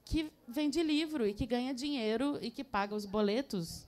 que 0.04 0.30
vende 0.46 0.80
livro 0.80 1.26
e 1.26 1.34
que 1.34 1.44
ganha 1.44 1.74
dinheiro 1.74 2.38
e 2.40 2.52
que 2.52 2.62
paga 2.62 2.94
os 2.94 3.04
boletos 3.04 3.84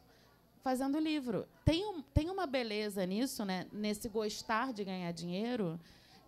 fazendo 0.60 0.98
livro. 0.98 1.46
Tem, 1.64 1.86
um, 1.86 2.02
tem 2.02 2.30
uma 2.30 2.48
beleza 2.48 3.06
nisso, 3.06 3.44
né? 3.44 3.64
nesse 3.70 4.08
gostar 4.08 4.72
de 4.72 4.82
ganhar 4.82 5.12
dinheiro, 5.12 5.78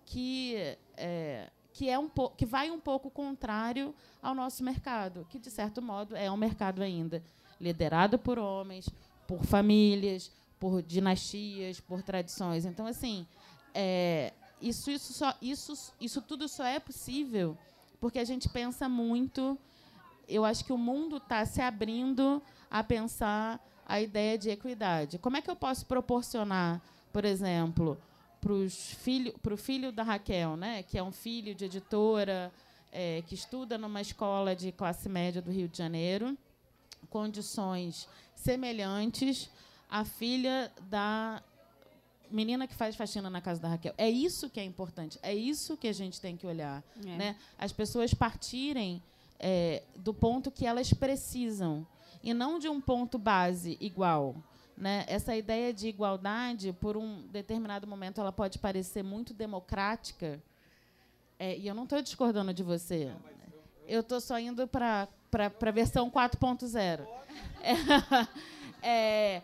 que, 0.07 0.77
é, 0.97 1.51
que, 1.73 1.89
é 1.89 1.99
um 1.99 2.09
que 2.37 2.45
vai 2.45 2.71
um 2.71 2.79
pouco 2.79 3.11
contrário 3.11 3.95
ao 4.23 4.35
nosso 4.35 4.63
mercado, 4.63 5.27
que, 5.29 5.39
de 5.39 5.51
certo 5.51 5.81
modo, 5.81 6.15
é 6.17 6.31
um 6.31 6.37
mercado 6.37 6.83
ainda 6.83 7.23
liderado 7.61 8.19
por 8.19 8.39
homens, 8.39 8.89
por 9.27 9.45
famílias, 9.45 10.31
por 10.59 10.83
dinastias, 10.83 11.81
por 11.81 12.03
tradições. 12.03 12.65
Então, 12.65 12.87
assim, 12.87 13.27
é, 13.75 14.33
isso, 14.61 14.91
isso, 14.91 15.13
só, 15.13 15.35
isso, 15.41 15.95
isso 16.01 16.21
tudo 16.23 16.49
só 16.49 16.65
é 16.65 16.79
possível 16.79 17.57
porque 18.03 18.19
a 18.19 18.25
gente 18.25 18.49
pensa 18.49 18.89
muito. 18.89 19.57
Eu 20.29 20.45
acho 20.45 20.65
que 20.65 20.73
o 20.73 20.77
mundo 20.77 21.19
está 21.19 21.47
se 21.47 21.63
abrindo 21.63 22.43
a 22.69 22.83
pensar 22.83 23.65
a 23.87 24.01
ideia 24.01 24.37
de 24.37 24.51
equidade. 24.51 25.19
Como 25.19 25.37
é 25.37 25.41
que 25.41 25.49
eu 25.49 25.55
posso 25.55 25.87
proporcionar, 25.87 26.83
por 27.13 27.25
exemplo, 27.25 27.97
para 28.43 28.53
o 28.53 28.69
filho, 28.69 29.33
filho 29.57 29.93
da 29.93 30.03
Raquel, 30.03 30.57
né, 30.57 30.83
que 30.83 30.99
é 30.99 31.03
um 31.03 31.13
filho 31.13 31.55
de 31.55 31.67
editora, 31.67 32.53
é, 32.91 33.23
que 33.23 33.37
estuda 33.37 33.79
numa 33.79 34.01
escola 34.01 34.55
de 34.57 34.73
classe 34.73 35.09
média 35.09 35.41
do 35.41 35.53
Rio 35.53 35.69
de 35.69 35.79
Janeiro, 35.79 36.37
condições 37.09 38.09
semelhantes 38.35 39.49
à 39.89 40.05
filha 40.05 40.73
da 40.91 41.41
menina 42.33 42.67
que 42.67 42.75
faz 42.75 42.97
faxina 42.97 43.31
na 43.31 43.41
casa 43.41 43.61
da 43.61 43.69
Raquel. 43.69 43.95
É 43.97 44.11
isso 44.11 44.51
que 44.51 44.59
é 44.59 44.65
importante. 44.65 45.21
É 45.23 45.33
isso 45.33 45.77
que 45.77 45.87
a 45.87 45.93
gente 45.93 46.21
tem 46.21 46.37
que 46.37 46.47
olhar. 46.47 46.83
É. 47.05 47.17
Né? 47.17 47.37
As 47.57 47.71
pessoas 47.71 48.13
partirem 48.13 49.01
é, 49.39 49.83
do 49.97 50.13
ponto 50.13 50.51
que 50.51 50.67
elas 50.67 50.93
precisam 50.93 51.87
e 52.25 52.35
não 52.35 52.59
de 52.59 52.69
um 52.69 52.81
ponto 52.81 53.19
base 53.19 53.77
igual. 53.81 54.35
Né? 54.77 55.05
Essa 55.07 55.37
ideia 55.37 55.73
de 55.73 55.89
igualdade, 55.89 56.73
por 56.73 56.97
um 56.97 57.23
determinado 57.29 57.87
momento, 57.87 58.21
ela 58.21 58.33
pode 58.33 58.59
parecer 58.59 59.03
muito 59.03 59.35
democrática. 59.35 60.43
É, 61.39 61.57
e 61.57 61.67
eu 61.67 61.75
não 61.75 61.85
estou 61.85 62.01
discordando 62.01 62.53
de 62.53 62.63
você. 62.63 63.13
Eu 63.87 64.01
estou 64.01 64.21
só 64.21 64.39
indo 64.39 64.67
para 64.67 65.09
a 65.33 65.71
versão 65.71 66.11
4.0. 66.11 67.07
É, 67.63 67.77
é, 69.37 69.43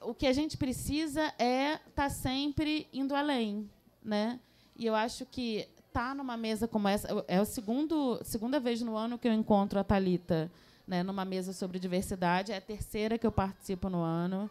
o 0.00 0.14
que 0.14 0.26
a 0.26 0.32
gente 0.32 0.56
precisa 0.56 1.32
é 1.38 1.74
estar 1.74 1.90
tá 1.94 2.08
sempre 2.08 2.86
indo 2.92 3.14
além. 3.14 3.68
Né? 4.02 4.38
E 4.76 4.86
eu 4.86 4.94
acho 4.94 5.26
que 5.26 5.68
estar 5.88 6.10
tá 6.10 6.14
numa 6.14 6.36
mesa 6.36 6.68
como 6.68 6.88
essa. 6.88 7.24
É 7.26 7.38
a 7.38 7.44
segundo, 7.44 8.20
segunda 8.22 8.60
vez 8.60 8.80
no 8.80 8.96
ano 8.96 9.18
que 9.18 9.28
eu 9.28 9.32
encontro 9.32 9.78
a 9.78 9.84
Talita 9.84 10.50
né, 10.90 11.04
numa 11.04 11.24
mesa 11.24 11.52
sobre 11.52 11.78
diversidade. 11.78 12.50
É 12.50 12.56
a 12.56 12.60
terceira 12.60 13.16
que 13.16 13.26
eu 13.26 13.30
participo 13.30 13.88
no 13.88 14.02
ano. 14.02 14.50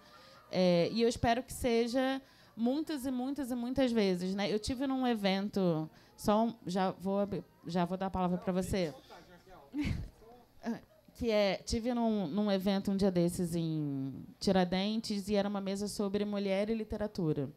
É, 0.50 0.90
e 0.92 1.02
eu 1.02 1.10
espero 1.10 1.44
que 1.44 1.52
seja 1.52 2.22
muitas 2.56 3.06
e 3.06 3.12
muitas 3.12 3.52
e 3.52 3.56
muitas 3.56 3.92
vezes. 3.92 4.34
Né? 4.34 4.52
Eu 4.52 4.58
tive 4.58 4.88
num 4.88 5.06
evento, 5.06 5.90
só 6.16 6.46
um, 6.46 6.56
já 6.66 6.92
vou 6.92 7.28
já 7.68 7.84
vou 7.84 7.98
dar 7.98 8.06
a 8.06 8.10
palavra 8.10 8.38
para 8.38 8.54
você. 8.54 8.94
que 11.16 11.30
é 11.30 11.58
tive 11.58 11.94
num, 11.94 12.28
num 12.28 12.50
evento 12.50 12.90
um 12.90 12.96
dia 12.96 13.12
desses 13.12 13.54
em 13.54 14.26
Tiradentes 14.40 15.28
e 15.28 15.36
era 15.36 15.50
uma 15.50 15.60
mesa 15.60 15.90
sobre 15.90 16.24
mulher 16.24 16.70
e 16.70 16.74
literatura. 16.74 17.50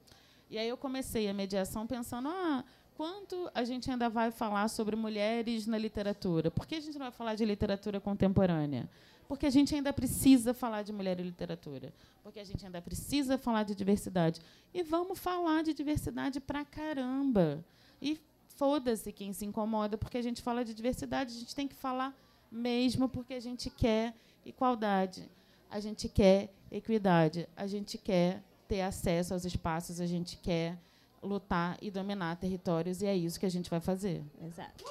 E 0.51 0.59
aí 0.59 0.69
eu 0.69 0.77
comecei 0.77 1.29
a 1.29 1.33
mediação 1.33 1.87
pensando, 1.87 2.29
ah, 2.29 2.65
quanto 2.97 3.51
a 3.55 3.65
gente 3.65 3.91
ainda 3.91 4.09
vai 4.09 4.31
falar 4.31 4.69
sobre 4.69 4.97
mulheres 4.97 5.67
na 5.67 5.79
literatura? 5.79 6.51
Por 6.51 6.67
que 6.67 6.75
a 6.75 6.81
gente 6.81 6.95
não 6.95 7.07
vai 7.07 7.13
falar 7.13 7.35
de 7.35 7.45
literatura 7.45 8.01
contemporânea? 8.01 8.89
Porque 9.29 9.47
a 9.47 9.51
gente 9.51 9.75
ainda 9.75 9.93
precisa 9.93 10.53
falar 10.53 10.83
de 10.83 10.93
mulher 10.93 11.19
e 11.19 11.23
literatura. 11.23 11.93
Porque 12.23 12.39
a 12.39 12.45
gente 12.45 12.65
ainda 12.65 12.83
precisa 12.83 13.39
falar 13.39 13.63
de 13.63 13.75
diversidade. 13.75 14.41
E 14.75 14.83
vamos 14.83 15.19
falar 15.19 15.63
de 15.63 15.73
diversidade 15.73 16.39
pra 16.41 16.65
caramba. 16.65 17.65
E 18.01 18.19
foda-se 18.57 19.11
quem 19.13 19.33
se 19.33 19.45
incomoda, 19.45 19.97
porque 19.97 20.19
a 20.19 20.23
gente 20.23 20.43
fala 20.43 20.65
de 20.65 20.75
diversidade, 20.75 21.35
a 21.35 21.39
gente 21.39 21.55
tem 21.55 21.67
que 21.67 21.75
falar 21.75 22.15
mesmo 22.51 23.09
porque 23.09 23.35
a 23.35 23.41
gente 23.41 23.71
quer 23.71 24.15
igualdade, 24.45 25.29
a 25.71 25.81
gente 25.81 26.09
quer 26.09 26.53
equidade, 26.71 27.49
a 27.57 27.67
gente 27.67 27.97
quer 27.97 28.43
ter 28.69 28.83
acesso 28.83 29.33
aos 29.33 29.45
espaços, 29.45 30.01
a 30.01 30.07
gente 30.07 30.37
quer 30.37 30.79
lutar 31.23 31.77
e 31.81 31.91
dominar 31.91 32.37
territórios, 32.37 33.01
e 33.01 33.07
é 33.07 33.17
isso 33.17 33.39
que 33.39 33.47
a 33.47 33.51
gente 33.51 33.71
vai 33.71 33.81
fazer. 33.81 34.23
Exato. 34.41 34.85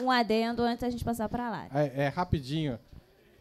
Um 0.00 0.10
adendo 0.10 0.62
antes 0.62 0.80
da 0.80 0.90
gente 0.90 1.04
passar 1.04 1.28
para 1.28 1.48
lá. 1.48 1.68
É, 1.72 2.04
é, 2.04 2.08
rapidinho. 2.08 2.78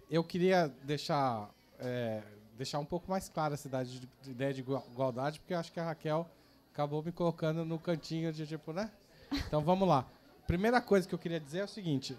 Eu 0.09 0.23
queria 0.23 0.67
deixar, 0.83 1.49
é, 1.79 2.21
deixar 2.55 2.79
um 2.79 2.85
pouco 2.85 3.09
mais 3.09 3.27
clara 3.27 3.55
essa 3.55 3.67
ideia 3.67 3.85
de, 3.85 3.99
de, 3.99 4.31
ideia 4.31 4.53
de 4.53 4.61
igualdade, 4.61 5.39
porque 5.39 5.53
eu 5.53 5.57
acho 5.57 5.71
que 5.71 5.79
a 5.79 5.85
Raquel 5.85 6.29
acabou 6.71 7.03
me 7.03 7.11
colocando 7.11 7.65
no 7.65 7.77
cantinho 7.77 8.31
de 8.31 8.47
tipo, 8.47 8.71
né? 8.71 8.91
Então 9.31 9.61
vamos 9.61 9.87
lá. 9.87 10.07
Primeira 10.47 10.79
coisa 10.79 11.07
que 11.07 11.15
eu 11.15 11.19
queria 11.19 11.39
dizer 11.39 11.59
é 11.59 11.63
o 11.63 11.67
seguinte: 11.67 12.17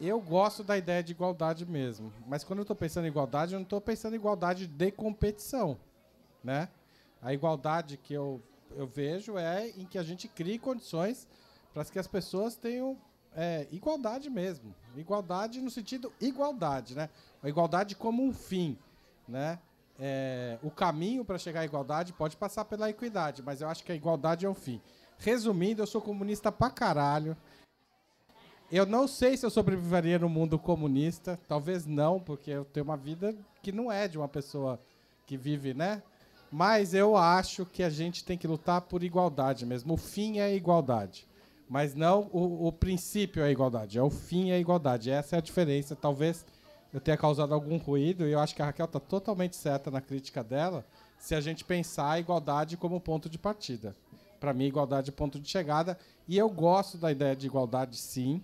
eu 0.00 0.20
gosto 0.20 0.62
da 0.62 0.76
ideia 0.76 1.02
de 1.02 1.12
igualdade 1.12 1.66
mesmo. 1.66 2.12
Mas 2.26 2.44
quando 2.44 2.60
eu 2.60 2.62
estou 2.62 2.76
pensando 2.76 3.04
em 3.04 3.08
igualdade, 3.08 3.54
eu 3.54 3.58
não 3.58 3.64
estou 3.64 3.80
pensando 3.80 4.14
em 4.14 4.16
igualdade 4.16 4.66
de 4.66 4.90
competição. 4.92 5.78
Né? 6.42 6.68
A 7.20 7.32
igualdade 7.34 7.96
que 7.96 8.14
eu, 8.14 8.40
eu 8.76 8.86
vejo 8.86 9.36
é 9.36 9.68
em 9.70 9.84
que 9.84 9.98
a 9.98 10.02
gente 10.02 10.28
crie 10.28 10.58
condições 10.58 11.26
para 11.74 11.84
que 11.84 11.98
as 11.98 12.06
pessoas 12.06 12.54
tenham 12.54 12.96
é, 13.34 13.66
igualdade 13.70 14.30
mesmo. 14.30 14.74
Igualdade 14.96 15.60
no 15.60 15.70
sentido 15.70 16.12
igualdade, 16.20 16.94
né? 16.94 17.08
A 17.42 17.48
igualdade 17.48 17.94
como 17.94 18.22
um 18.22 18.32
fim, 18.32 18.78
né? 19.26 19.58
É, 19.98 20.58
o 20.62 20.70
caminho 20.70 21.24
para 21.24 21.38
chegar 21.38 21.60
à 21.60 21.64
igualdade 21.64 22.12
pode 22.12 22.36
passar 22.36 22.64
pela 22.64 22.88
equidade, 22.88 23.42
mas 23.42 23.60
eu 23.60 23.68
acho 23.68 23.82
que 23.84 23.90
a 23.90 23.94
igualdade 23.94 24.46
é 24.46 24.48
o 24.48 24.54
fim. 24.54 24.80
Resumindo, 25.18 25.82
eu 25.82 25.86
sou 25.86 26.00
comunista 26.00 26.52
pra 26.52 26.70
caralho. 26.70 27.36
Eu 28.70 28.84
não 28.84 29.08
sei 29.08 29.34
se 29.34 29.46
eu 29.46 29.50
sobreviveria 29.50 30.18
no 30.18 30.28
mundo 30.28 30.58
comunista. 30.58 31.38
Talvez 31.48 31.86
não, 31.86 32.20
porque 32.20 32.50
eu 32.50 32.66
tenho 32.66 32.84
uma 32.84 32.96
vida 32.98 33.34
que 33.62 33.72
não 33.72 33.90
é 33.90 34.06
de 34.06 34.18
uma 34.18 34.28
pessoa 34.28 34.78
que 35.26 35.38
vive, 35.38 35.72
né? 35.72 36.02
Mas 36.50 36.92
eu 36.92 37.16
acho 37.16 37.64
que 37.64 37.82
a 37.82 37.88
gente 37.88 38.24
tem 38.24 38.36
que 38.36 38.46
lutar 38.46 38.82
por 38.82 39.02
igualdade 39.02 39.64
mesmo. 39.64 39.94
O 39.94 39.96
fim 39.96 40.38
é 40.38 40.44
a 40.44 40.52
igualdade. 40.52 41.26
Mas 41.68 41.94
não 41.94 42.28
o, 42.32 42.66
o 42.66 42.72
princípio 42.72 43.42
é 43.42 43.46
a 43.46 43.50
igualdade. 43.50 43.98
É 43.98 44.02
o 44.02 44.10
fim 44.10 44.50
é 44.50 44.54
a 44.54 44.58
igualdade. 44.58 45.10
Essa 45.10 45.36
é 45.36 45.38
a 45.38 45.42
diferença. 45.42 45.96
Talvez 45.96 46.44
eu 46.92 47.00
tenha 47.00 47.16
causado 47.16 47.54
algum 47.54 47.78
ruído 47.78 48.26
e 48.26 48.32
eu 48.32 48.40
acho 48.40 48.54
que 48.54 48.62
a 48.62 48.66
Raquel 48.66 48.86
está 48.86 49.00
totalmente 49.00 49.56
certa 49.56 49.90
na 49.90 50.00
crítica 50.00 50.44
dela 50.44 50.84
se 51.18 51.34
a 51.34 51.40
gente 51.40 51.64
pensar 51.64 52.12
a 52.12 52.20
igualdade 52.20 52.76
como 52.76 53.00
ponto 53.00 53.28
de 53.28 53.38
partida. 53.38 53.96
Para 54.38 54.54
mim, 54.54 54.64
igualdade 54.64 55.10
é 55.10 55.12
ponto 55.12 55.38
de 55.40 55.48
chegada. 55.48 55.98
E 56.26 56.38
eu 56.38 56.48
gosto 56.48 56.96
da 56.96 57.10
ideia 57.10 57.34
de 57.34 57.46
igualdade, 57.46 57.96
sim. 57.96 58.42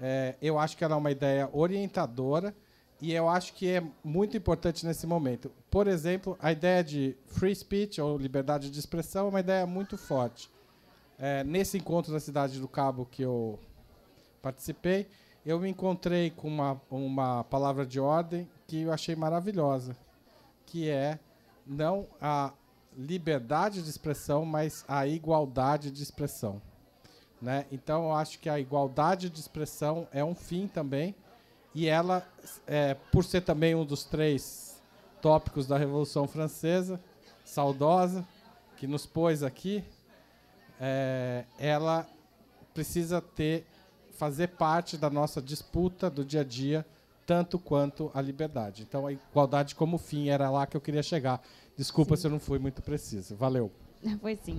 É, 0.00 0.36
eu 0.42 0.58
acho 0.58 0.76
que 0.76 0.84
ela 0.84 0.94
é 0.94 0.98
uma 0.98 1.10
ideia 1.10 1.48
orientadora 1.52 2.54
e 3.00 3.12
eu 3.12 3.28
acho 3.28 3.52
que 3.54 3.68
é 3.68 3.82
muito 4.04 4.36
importante 4.36 4.86
nesse 4.86 5.06
momento. 5.06 5.50
Por 5.70 5.88
exemplo, 5.88 6.36
a 6.40 6.52
ideia 6.52 6.84
de 6.84 7.16
free 7.26 7.54
speech 7.54 8.00
ou 8.00 8.16
liberdade 8.16 8.70
de 8.70 8.78
expressão 8.78 9.26
é 9.26 9.28
uma 9.28 9.40
ideia 9.40 9.66
muito 9.66 9.98
forte. 9.98 10.50
É, 11.18 11.42
nesse 11.44 11.76
encontro 11.76 12.12
na 12.12 12.20
cidade 12.20 12.60
do 12.60 12.68
Cabo 12.68 13.06
que 13.10 13.22
eu 13.22 13.58
participei, 14.40 15.08
eu 15.44 15.58
me 15.58 15.68
encontrei 15.68 16.30
com 16.30 16.48
uma, 16.48 16.80
uma 16.90 17.44
palavra 17.44 17.84
de 17.84 17.98
ordem 17.98 18.48
que 18.66 18.82
eu 18.82 18.92
achei 18.92 19.16
maravilhosa, 19.16 19.96
que 20.66 20.88
é 20.88 21.18
não 21.66 22.06
a 22.20 22.52
liberdade 22.96 23.82
de 23.82 23.90
expressão, 23.90 24.44
mas 24.44 24.84
a 24.86 25.06
igualdade 25.06 25.90
de 25.90 26.02
expressão. 26.02 26.62
Né? 27.42 27.66
Então, 27.72 28.04
eu 28.04 28.12
acho 28.12 28.38
que 28.38 28.48
a 28.48 28.60
igualdade 28.60 29.28
de 29.28 29.40
expressão 29.40 30.06
é 30.12 30.24
um 30.24 30.32
fim 30.34 30.68
também, 30.68 31.12
e 31.74 31.88
ela, 31.88 32.24
é, 32.66 32.94
por 33.10 33.24
ser 33.24 33.40
também 33.40 33.74
um 33.74 33.84
dos 33.84 34.04
três 34.04 34.80
tópicos 35.20 35.66
da 35.66 35.76
Revolução 35.76 36.28
Francesa, 36.28 37.00
saudosa, 37.44 38.24
que 38.76 38.86
nos 38.86 39.06
pôs 39.06 39.42
aqui, 39.42 39.82
é, 40.80 41.44
ela 41.58 42.06
precisa 42.72 43.20
ter 43.20 43.66
fazer 44.12 44.48
parte 44.48 44.96
da 44.96 45.10
nossa 45.10 45.42
disputa 45.42 46.08
do 46.08 46.24
dia 46.24 46.42
a 46.42 46.44
dia, 46.44 46.86
tanto 47.26 47.58
quanto 47.58 48.08
a 48.14 48.20
liberdade. 48.20 48.82
Então, 48.82 49.04
a 49.04 49.12
igualdade 49.12 49.74
como 49.74 49.98
fim 49.98 50.28
era 50.28 50.48
lá 50.48 50.64
que 50.64 50.76
eu 50.76 50.80
queria 50.80 51.02
chegar. 51.02 51.42
Desculpa 51.76 52.14
sim. 52.14 52.20
se 52.20 52.26
eu 52.28 52.30
não 52.30 52.38
fui 52.38 52.60
muito 52.60 52.82
preciso. 52.82 53.34
Valeu. 53.34 53.72
Foi 54.20 54.36
sim. 54.36 54.56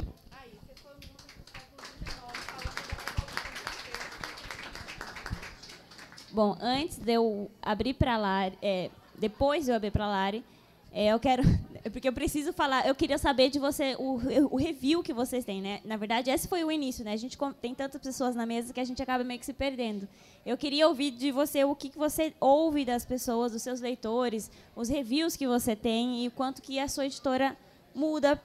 Bom, 6.33 6.57
antes 6.59 6.97
de 6.97 7.13
eu 7.13 7.51
abrir 7.61 7.93
para 7.93 8.17
lá, 8.17 8.51
é, 8.59 8.89
depois 9.19 9.65
de 9.65 9.71
eu 9.71 9.75
abrir 9.75 9.91
para 9.91 10.05
a 10.05 10.09
Lari, 10.09 10.43
é, 10.91 11.13
eu 11.13 11.19
quero, 11.19 11.43
porque 11.93 12.09
eu 12.09 12.13
preciso 12.13 12.51
falar, 12.51 12.87
eu 12.87 12.95
queria 12.95 13.19
saber 13.19 13.51
de 13.51 13.59
você 13.59 13.95
o, 13.99 14.19
o 14.49 14.55
review 14.55 15.03
que 15.03 15.13
vocês 15.13 15.45
têm, 15.45 15.61
né? 15.61 15.79
Na 15.85 15.95
verdade, 15.95 16.31
esse 16.31 16.47
foi 16.47 16.63
o 16.63 16.71
início, 16.71 17.05
né? 17.05 17.13
A 17.13 17.17
gente 17.17 17.37
tem 17.61 17.75
tantas 17.75 18.01
pessoas 18.01 18.35
na 18.35 18.47
mesa 18.47 18.73
que 18.73 18.79
a 18.79 18.83
gente 18.83 18.99
acaba 18.99 19.23
meio 19.23 19.39
que 19.39 19.45
se 19.45 19.53
perdendo. 19.53 20.09
Eu 20.43 20.57
queria 20.57 20.87
ouvir 20.87 21.11
de 21.11 21.31
você 21.31 21.63
o 21.63 21.75
que, 21.75 21.87
que 21.87 21.99
você 21.99 22.33
ouve 22.39 22.83
das 22.83 23.05
pessoas, 23.05 23.51
dos 23.51 23.61
seus 23.61 23.79
leitores, 23.79 24.49
os 24.75 24.89
reviews 24.89 25.35
que 25.35 25.45
você 25.45 25.75
tem 25.75 26.23
e 26.23 26.29
o 26.29 26.31
quanto 26.31 26.63
que 26.63 26.79
a 26.79 26.87
sua 26.87 27.05
editora 27.05 27.55
muda 27.93 28.41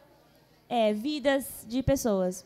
é, 0.68 0.92
vidas 0.92 1.64
de 1.66 1.82
pessoas. 1.82 2.44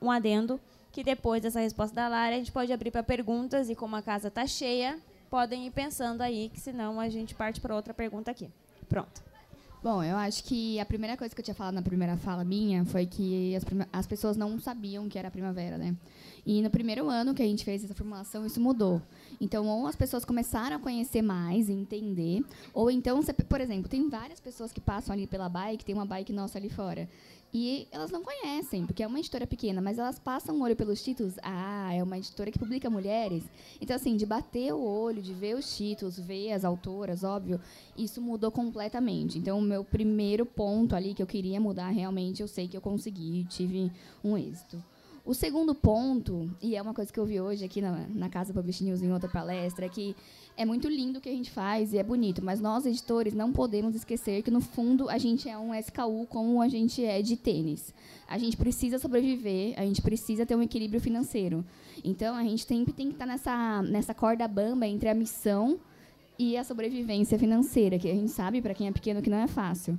Um 0.00 0.10
adendo. 0.10 0.58
Que 0.98 1.04
depois 1.04 1.40
dessa 1.40 1.60
resposta 1.60 1.94
da 1.94 2.08
Lara, 2.08 2.34
a 2.34 2.38
gente 2.38 2.50
pode 2.50 2.72
abrir 2.72 2.90
para 2.90 3.04
perguntas 3.04 3.70
e 3.70 3.76
como 3.76 3.94
a 3.94 4.02
casa 4.02 4.26
está 4.26 4.44
cheia, 4.48 4.98
podem 5.30 5.64
ir 5.64 5.70
pensando 5.70 6.22
aí, 6.22 6.50
que 6.52 6.58
senão 6.58 6.98
a 6.98 7.08
gente 7.08 7.36
parte 7.36 7.60
para 7.60 7.72
outra 7.72 7.94
pergunta 7.94 8.32
aqui. 8.32 8.50
Pronto. 8.88 9.22
Bom, 9.80 10.02
eu 10.02 10.16
acho 10.16 10.42
que 10.42 10.80
a 10.80 10.84
primeira 10.84 11.16
coisa 11.16 11.32
que 11.32 11.40
eu 11.40 11.44
tinha 11.44 11.54
falado 11.54 11.74
na 11.74 11.82
primeira 11.82 12.16
fala 12.16 12.42
minha 12.42 12.84
foi 12.84 13.06
que 13.06 13.54
as, 13.54 13.64
as 13.92 14.06
pessoas 14.08 14.36
não 14.36 14.58
sabiam 14.58 15.08
que 15.08 15.16
era 15.16 15.30
primavera, 15.30 15.78
né? 15.78 15.94
E 16.44 16.60
no 16.62 16.68
primeiro 16.68 17.08
ano 17.08 17.32
que 17.32 17.42
a 17.44 17.46
gente 17.46 17.64
fez 17.64 17.84
essa 17.84 17.94
formulação, 17.94 18.44
isso 18.44 18.60
mudou. 18.60 19.00
Então, 19.40 19.68
ou 19.68 19.86
as 19.86 19.94
pessoas 19.94 20.24
começaram 20.24 20.74
a 20.74 20.78
conhecer 20.80 21.22
mais 21.22 21.68
e 21.68 21.72
entender, 21.72 22.44
ou 22.74 22.90
então, 22.90 23.22
por 23.48 23.60
exemplo, 23.60 23.88
tem 23.88 24.08
várias 24.08 24.40
pessoas 24.40 24.72
que 24.72 24.80
passam 24.80 25.12
ali 25.12 25.28
pela 25.28 25.48
bike, 25.48 25.84
tem 25.84 25.94
uma 25.94 26.06
bike 26.06 26.32
nossa 26.32 26.58
ali 26.58 26.68
fora. 26.68 27.08
E 27.52 27.88
elas 27.90 28.10
não 28.10 28.22
conhecem, 28.22 28.84
porque 28.84 29.02
é 29.02 29.06
uma 29.06 29.18
editora 29.18 29.46
pequena, 29.46 29.80
mas 29.80 29.98
elas 29.98 30.18
passam 30.18 30.58
o 30.58 30.62
olho 30.62 30.76
pelos 30.76 31.02
títulos. 31.02 31.34
Ah, 31.42 31.94
é 31.94 32.02
uma 32.02 32.18
editora 32.18 32.50
que 32.50 32.58
publica 32.58 32.90
mulheres. 32.90 33.42
Então, 33.80 33.96
assim, 33.96 34.16
de 34.16 34.26
bater 34.26 34.72
o 34.74 34.82
olho, 34.82 35.22
de 35.22 35.32
ver 35.32 35.56
os 35.56 35.76
títulos, 35.76 36.18
ver 36.18 36.52
as 36.52 36.64
autoras, 36.64 37.24
óbvio, 37.24 37.58
isso 37.96 38.20
mudou 38.20 38.50
completamente. 38.50 39.38
Então, 39.38 39.58
o 39.58 39.62
meu 39.62 39.82
primeiro 39.82 40.44
ponto 40.44 40.94
ali 40.94 41.14
que 41.14 41.22
eu 41.22 41.26
queria 41.26 41.58
mudar, 41.58 41.88
realmente, 41.88 42.42
eu 42.42 42.48
sei 42.48 42.68
que 42.68 42.76
eu 42.76 42.82
consegui, 42.82 43.46
tive 43.48 43.90
um 44.22 44.36
êxito. 44.36 44.82
O 45.28 45.34
segundo 45.34 45.74
ponto, 45.74 46.50
e 46.58 46.74
é 46.74 46.80
uma 46.80 46.94
coisa 46.94 47.12
que 47.12 47.20
eu 47.20 47.26
vi 47.26 47.38
hoje 47.38 47.62
aqui 47.62 47.82
na, 47.82 48.06
na 48.08 48.30
Casa 48.30 48.50
Publish 48.54 48.82
News 48.82 49.02
em 49.02 49.12
outra 49.12 49.28
palestra, 49.28 49.84
é 49.84 49.88
que 49.90 50.16
é 50.56 50.64
muito 50.64 50.88
lindo 50.88 51.18
o 51.18 51.20
que 51.20 51.28
a 51.28 51.32
gente 51.32 51.50
faz 51.50 51.92
e 51.92 51.98
é 51.98 52.02
bonito, 52.02 52.42
mas 52.42 52.62
nós, 52.62 52.86
editores, 52.86 53.34
não 53.34 53.52
podemos 53.52 53.94
esquecer 53.94 54.42
que, 54.42 54.50
no 54.50 54.62
fundo, 54.62 55.06
a 55.10 55.18
gente 55.18 55.46
é 55.46 55.58
um 55.58 55.74
SKU 55.74 56.26
como 56.30 56.62
a 56.62 56.68
gente 56.68 57.04
é 57.04 57.20
de 57.20 57.36
tênis. 57.36 57.92
A 58.26 58.38
gente 58.38 58.56
precisa 58.56 58.98
sobreviver, 58.98 59.74
a 59.76 59.82
gente 59.82 60.00
precisa 60.00 60.46
ter 60.46 60.54
um 60.54 60.62
equilíbrio 60.62 60.98
financeiro. 60.98 61.62
Então, 62.02 62.34
a 62.34 62.42
gente 62.42 62.64
sempre 62.64 62.94
tem 62.94 63.08
que 63.08 63.12
estar 63.12 63.26
nessa, 63.26 63.82
nessa 63.82 64.14
corda 64.14 64.48
bamba 64.48 64.86
entre 64.86 65.10
a 65.10 65.14
missão 65.14 65.78
e 66.38 66.56
a 66.56 66.64
sobrevivência 66.64 67.38
financeira, 67.38 67.98
que 67.98 68.10
a 68.10 68.14
gente 68.14 68.30
sabe, 68.30 68.62
para 68.62 68.72
quem 68.72 68.88
é 68.88 68.92
pequeno, 68.92 69.20
que 69.20 69.28
não 69.28 69.36
é 69.36 69.46
fácil. 69.46 69.98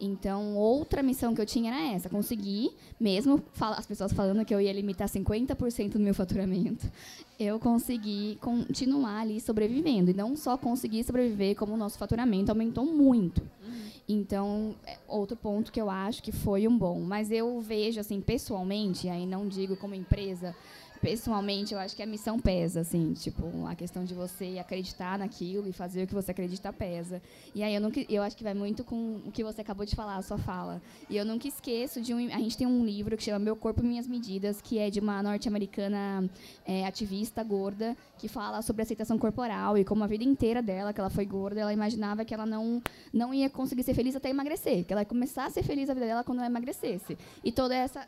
Então, 0.00 0.56
outra 0.56 1.02
missão 1.02 1.34
que 1.34 1.40
eu 1.40 1.46
tinha 1.46 1.72
era 1.72 1.94
essa, 1.94 2.08
conseguir, 2.08 2.70
mesmo 3.00 3.42
as 3.60 3.86
pessoas 3.86 4.12
falando 4.12 4.44
que 4.44 4.54
eu 4.54 4.60
ia 4.60 4.72
limitar 4.72 5.08
50% 5.08 5.92
do 5.92 5.98
meu 5.98 6.14
faturamento, 6.14 6.90
eu 7.38 7.58
consegui 7.58 8.38
continuar 8.40 9.20
ali 9.20 9.40
sobrevivendo. 9.40 10.10
E 10.10 10.14
não 10.14 10.36
só 10.36 10.56
conseguir 10.56 11.02
sobreviver, 11.02 11.56
como 11.56 11.74
o 11.74 11.76
nosso 11.76 11.98
faturamento 11.98 12.50
aumentou 12.50 12.84
muito. 12.84 13.42
Uhum. 13.64 13.88
Então, 14.08 14.74
é 14.86 14.96
outro 15.08 15.36
ponto 15.36 15.72
que 15.72 15.80
eu 15.80 15.90
acho 15.90 16.22
que 16.22 16.32
foi 16.32 16.68
um 16.68 16.78
bom. 16.78 17.00
Mas 17.00 17.30
eu 17.30 17.60
vejo, 17.60 18.00
assim, 18.00 18.20
pessoalmente, 18.20 19.08
aí 19.08 19.26
não 19.26 19.48
digo 19.48 19.76
como 19.76 19.94
empresa, 19.94 20.54
pessoalmente, 21.00 21.74
eu 21.74 21.80
acho 21.80 21.94
que 21.94 22.02
a 22.02 22.06
missão 22.06 22.38
pesa, 22.38 22.80
assim, 22.80 23.12
tipo, 23.12 23.66
a 23.66 23.74
questão 23.74 24.04
de 24.04 24.14
você 24.14 24.58
acreditar 24.58 25.18
naquilo 25.18 25.68
e 25.68 25.72
fazer 25.72 26.02
o 26.02 26.06
que 26.06 26.14
você 26.14 26.30
acredita 26.30 26.72
pesa. 26.72 27.22
E 27.54 27.62
aí 27.62 27.74
eu 27.74 27.80
nunca, 27.80 28.04
eu 28.08 28.22
acho 28.22 28.36
que 28.36 28.44
vai 28.44 28.54
muito 28.54 28.84
com 28.84 29.20
o 29.26 29.30
que 29.32 29.44
você 29.44 29.60
acabou 29.60 29.86
de 29.86 29.94
falar, 29.94 30.16
a 30.16 30.22
sua 30.22 30.38
fala. 30.38 30.82
E 31.08 31.16
eu 31.16 31.24
nunca 31.24 31.46
esqueço 31.46 32.00
de 32.00 32.12
um, 32.12 32.26
a 32.26 32.38
gente 32.38 32.56
tem 32.56 32.66
um 32.66 32.84
livro 32.84 33.16
que 33.16 33.22
chama 33.22 33.38
Meu 33.38 33.56
Corpo 33.56 33.82
Minhas 33.82 34.06
Medidas, 34.06 34.60
que 34.60 34.78
é 34.78 34.90
de 34.90 35.00
uma 35.00 35.22
norte-americana 35.22 36.28
é, 36.66 36.86
ativista 36.86 37.42
gorda 37.42 37.96
que 38.18 38.28
fala 38.28 38.62
sobre 38.62 38.82
aceitação 38.82 39.18
corporal 39.18 39.78
e 39.78 39.84
como 39.84 40.02
a 40.04 40.06
vida 40.06 40.24
inteira 40.24 40.60
dela, 40.60 40.92
que 40.92 41.00
ela 41.00 41.10
foi 41.10 41.24
gorda, 41.24 41.60
ela 41.60 41.72
imaginava 41.72 42.24
que 42.24 42.34
ela 42.34 42.46
não 42.46 42.82
não 43.12 43.32
ia 43.32 43.48
conseguir 43.48 43.82
ser 43.82 43.94
feliz 43.94 44.14
até 44.16 44.28
emagrecer, 44.28 44.84
que 44.84 44.92
ela 44.92 45.02
ia 45.02 45.06
começar 45.06 45.46
a 45.46 45.50
ser 45.50 45.62
feliz 45.62 45.88
a 45.88 45.94
vida 45.94 46.06
dela 46.06 46.24
quando 46.24 46.38
ela 46.38 46.46
emagrecesse. 46.46 47.16
E 47.44 47.52
toda 47.52 47.74
essa 47.74 48.06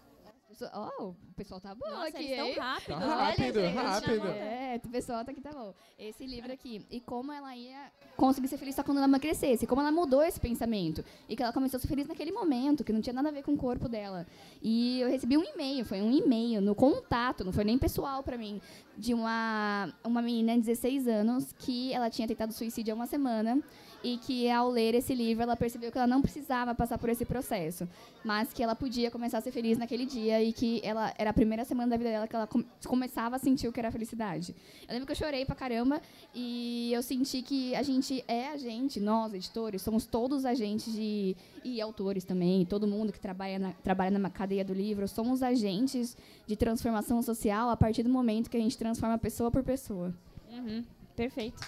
Oh, 0.75 1.09
o 1.09 1.17
pessoal 1.35 1.61
tá 1.61 1.75
bom 1.75 1.89
Nossa, 1.89 2.09
aqui, 2.09 2.25
eles 2.25 2.39
hein? 2.39 2.59
rápido. 2.59 2.89
Tá 2.89 2.99
rápido, 2.99 3.61
rápido. 3.75 4.27
É, 4.29 4.81
o 4.85 4.89
pessoal 4.89 5.25
tá 5.25 5.33
aqui, 5.33 5.41
tá 5.41 5.51
bom. 5.53 5.75
Esse 5.99 6.27
livro 6.27 6.53
aqui. 6.53 6.85
E 6.91 7.01
como 7.01 7.33
ela 7.33 7.57
ia 7.57 7.91
conseguir 8.17 8.49
ser 8.49 8.59
feliz 8.59 8.75
só 8.75 8.83
quando 8.83 8.99
ela 8.99 9.07
emagrecesse. 9.07 9.67
Como 9.67 9.81
ela 9.81 9.91
mudou 9.91 10.23
esse 10.23 10.39
pensamento. 10.39 11.05
E 11.29 11.37
que 11.37 11.43
ela 11.43 11.53
começou 11.53 11.79
a 11.79 11.81
ser 11.81 11.89
feliz 11.89 12.07
naquele 12.07 12.33
momento, 12.33 12.85
que 12.85 12.93
não 12.93 13.01
tinha 13.01 13.15
nada 13.15 13.29
a 13.29 13.33
ver 13.33 13.43
com 13.43 13.55
o 13.55 13.57
corpo 13.57 13.89
dela. 13.89 14.27
E 14.63 15.01
eu 15.01 15.09
recebi 15.09 15.37
um 15.37 15.45
e-mail, 15.45 15.85
foi 15.85 16.03
um 16.03 16.13
e-mail 16.13 16.61
no 16.61 16.75
contato, 16.75 17.45
não 17.45 17.53
foi 17.53 17.65
nem 17.65 17.79
pessoal 17.79 18.23
pra 18.23 18.37
mim, 18.37 18.61
de 18.97 19.15
uma, 19.15 19.93
uma 20.05 20.21
menina 20.21 20.55
de 20.55 20.61
16 20.61 21.09
anos 21.09 21.53
que 21.59 21.93
ela 21.93 22.11
tinha 22.11 22.29
tentado 22.29 22.53
suicídio 22.53 22.93
há 22.93 22.95
uma 22.95 23.07
semana 23.07 23.63
e 24.03 24.17
que 24.19 24.51
ao 24.51 24.71
ler 24.71 24.95
esse 24.95 25.15
livro 25.15 25.43
ela 25.43 25.57
percebeu 25.57 25.91
que 25.93 25.99
ela 25.99 26.07
não 26.07 26.23
precisava 26.23 26.75
passar 26.75 26.99
por 26.99 27.09
esse 27.09 27.25
processo, 27.25 27.89
mas 28.25 28.53
que 28.53 28.63
ela 28.63 28.75
podia 28.75 29.11
começar 29.11 29.39
a 29.39 29.41
ser 29.41 29.53
feliz 29.53 29.77
naquele 29.77 30.07
dia 30.07 30.43
e 30.43 30.53
que 30.53 30.81
ela 30.83 31.13
era 31.19 31.31
a 31.31 31.33
primeira 31.33 31.65
semana 31.65 31.91
da 31.91 31.97
vida 31.97 32.11
dela 32.11 32.27
que 32.27 32.35
ela 32.35 32.47
com, 32.47 32.63
começava 32.87 33.37
a 33.37 33.39
sentir 33.39 33.69
o 33.69 33.73
que 33.73 33.81
era 33.81 33.91
felicidade. 33.91 34.55
Eu 34.89 34.93
lembro 34.93 35.07
que 35.07 35.13
eu 35.13 35.17
chorei 35.17 35.45
pra 35.45 35.55
caramba 35.55 36.01
e 36.35 36.91
eu 36.93 37.03
senti 37.03 37.43
que 37.43 37.75
a 37.75 37.83
gente 37.83 38.25
é 38.27 38.49
a 38.49 38.57
gente, 38.57 39.01
nós 39.01 39.35
editores, 39.35 39.83
somos 39.83 40.07
todos 40.07 40.45
agentes 40.45 40.93
de 40.93 41.37
e 41.63 41.81
autores 41.81 42.25
também, 42.25 42.65
todo 42.65 42.87
mundo 42.87 43.13
que 43.13 43.21
trabalha 43.21 43.59
na, 43.59 43.73
trabalha 43.73 44.19
na 44.19 44.31
cadeia 44.31 44.65
do 44.65 44.73
livro, 44.73 45.07
somos 45.07 45.43
agentes 45.43 46.17
de 46.47 46.57
transformação 46.57 47.23
social 47.23 47.69
a 47.69 47.77
partir 47.77 48.03
do 48.03 48.09
momento 48.09 48.49
que 48.49 48.57
a 48.57 48.61
gente 48.61 48.79
transforma 48.79 49.19
pessoa 49.19 49.51
por 49.51 49.63
pessoa. 49.63 50.15
Uhum. 50.51 50.85
Perfeito. 51.15 51.61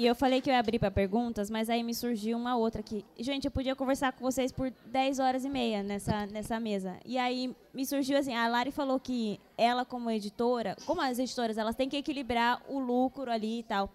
E 0.00 0.06
eu 0.06 0.14
falei 0.14 0.40
que 0.40 0.48
eu 0.48 0.54
ia 0.54 0.58
abrir 0.58 0.78
para 0.78 0.90
perguntas, 0.90 1.50
mas 1.50 1.68
aí 1.68 1.82
me 1.82 1.94
surgiu 1.94 2.38
uma 2.38 2.56
outra 2.56 2.80
aqui. 2.80 3.04
Gente, 3.18 3.44
eu 3.44 3.50
podia 3.50 3.76
conversar 3.76 4.12
com 4.12 4.24
vocês 4.24 4.50
por 4.50 4.72
10 4.86 5.18
horas 5.18 5.44
e 5.44 5.50
meia 5.50 5.82
nessa, 5.82 6.24
nessa 6.24 6.58
mesa. 6.58 6.98
E 7.04 7.18
aí 7.18 7.54
me 7.74 7.84
surgiu 7.84 8.16
assim, 8.16 8.34
a 8.34 8.48
Lari 8.48 8.72
falou 8.72 8.98
que 8.98 9.38
ela 9.58 9.84
como 9.84 10.10
editora, 10.10 10.74
como 10.86 11.02
as 11.02 11.18
editoras, 11.18 11.58
elas 11.58 11.74
têm 11.74 11.86
que 11.86 11.98
equilibrar 11.98 12.62
o 12.66 12.78
lucro 12.78 13.30
ali 13.30 13.58
e 13.58 13.62
tal. 13.62 13.90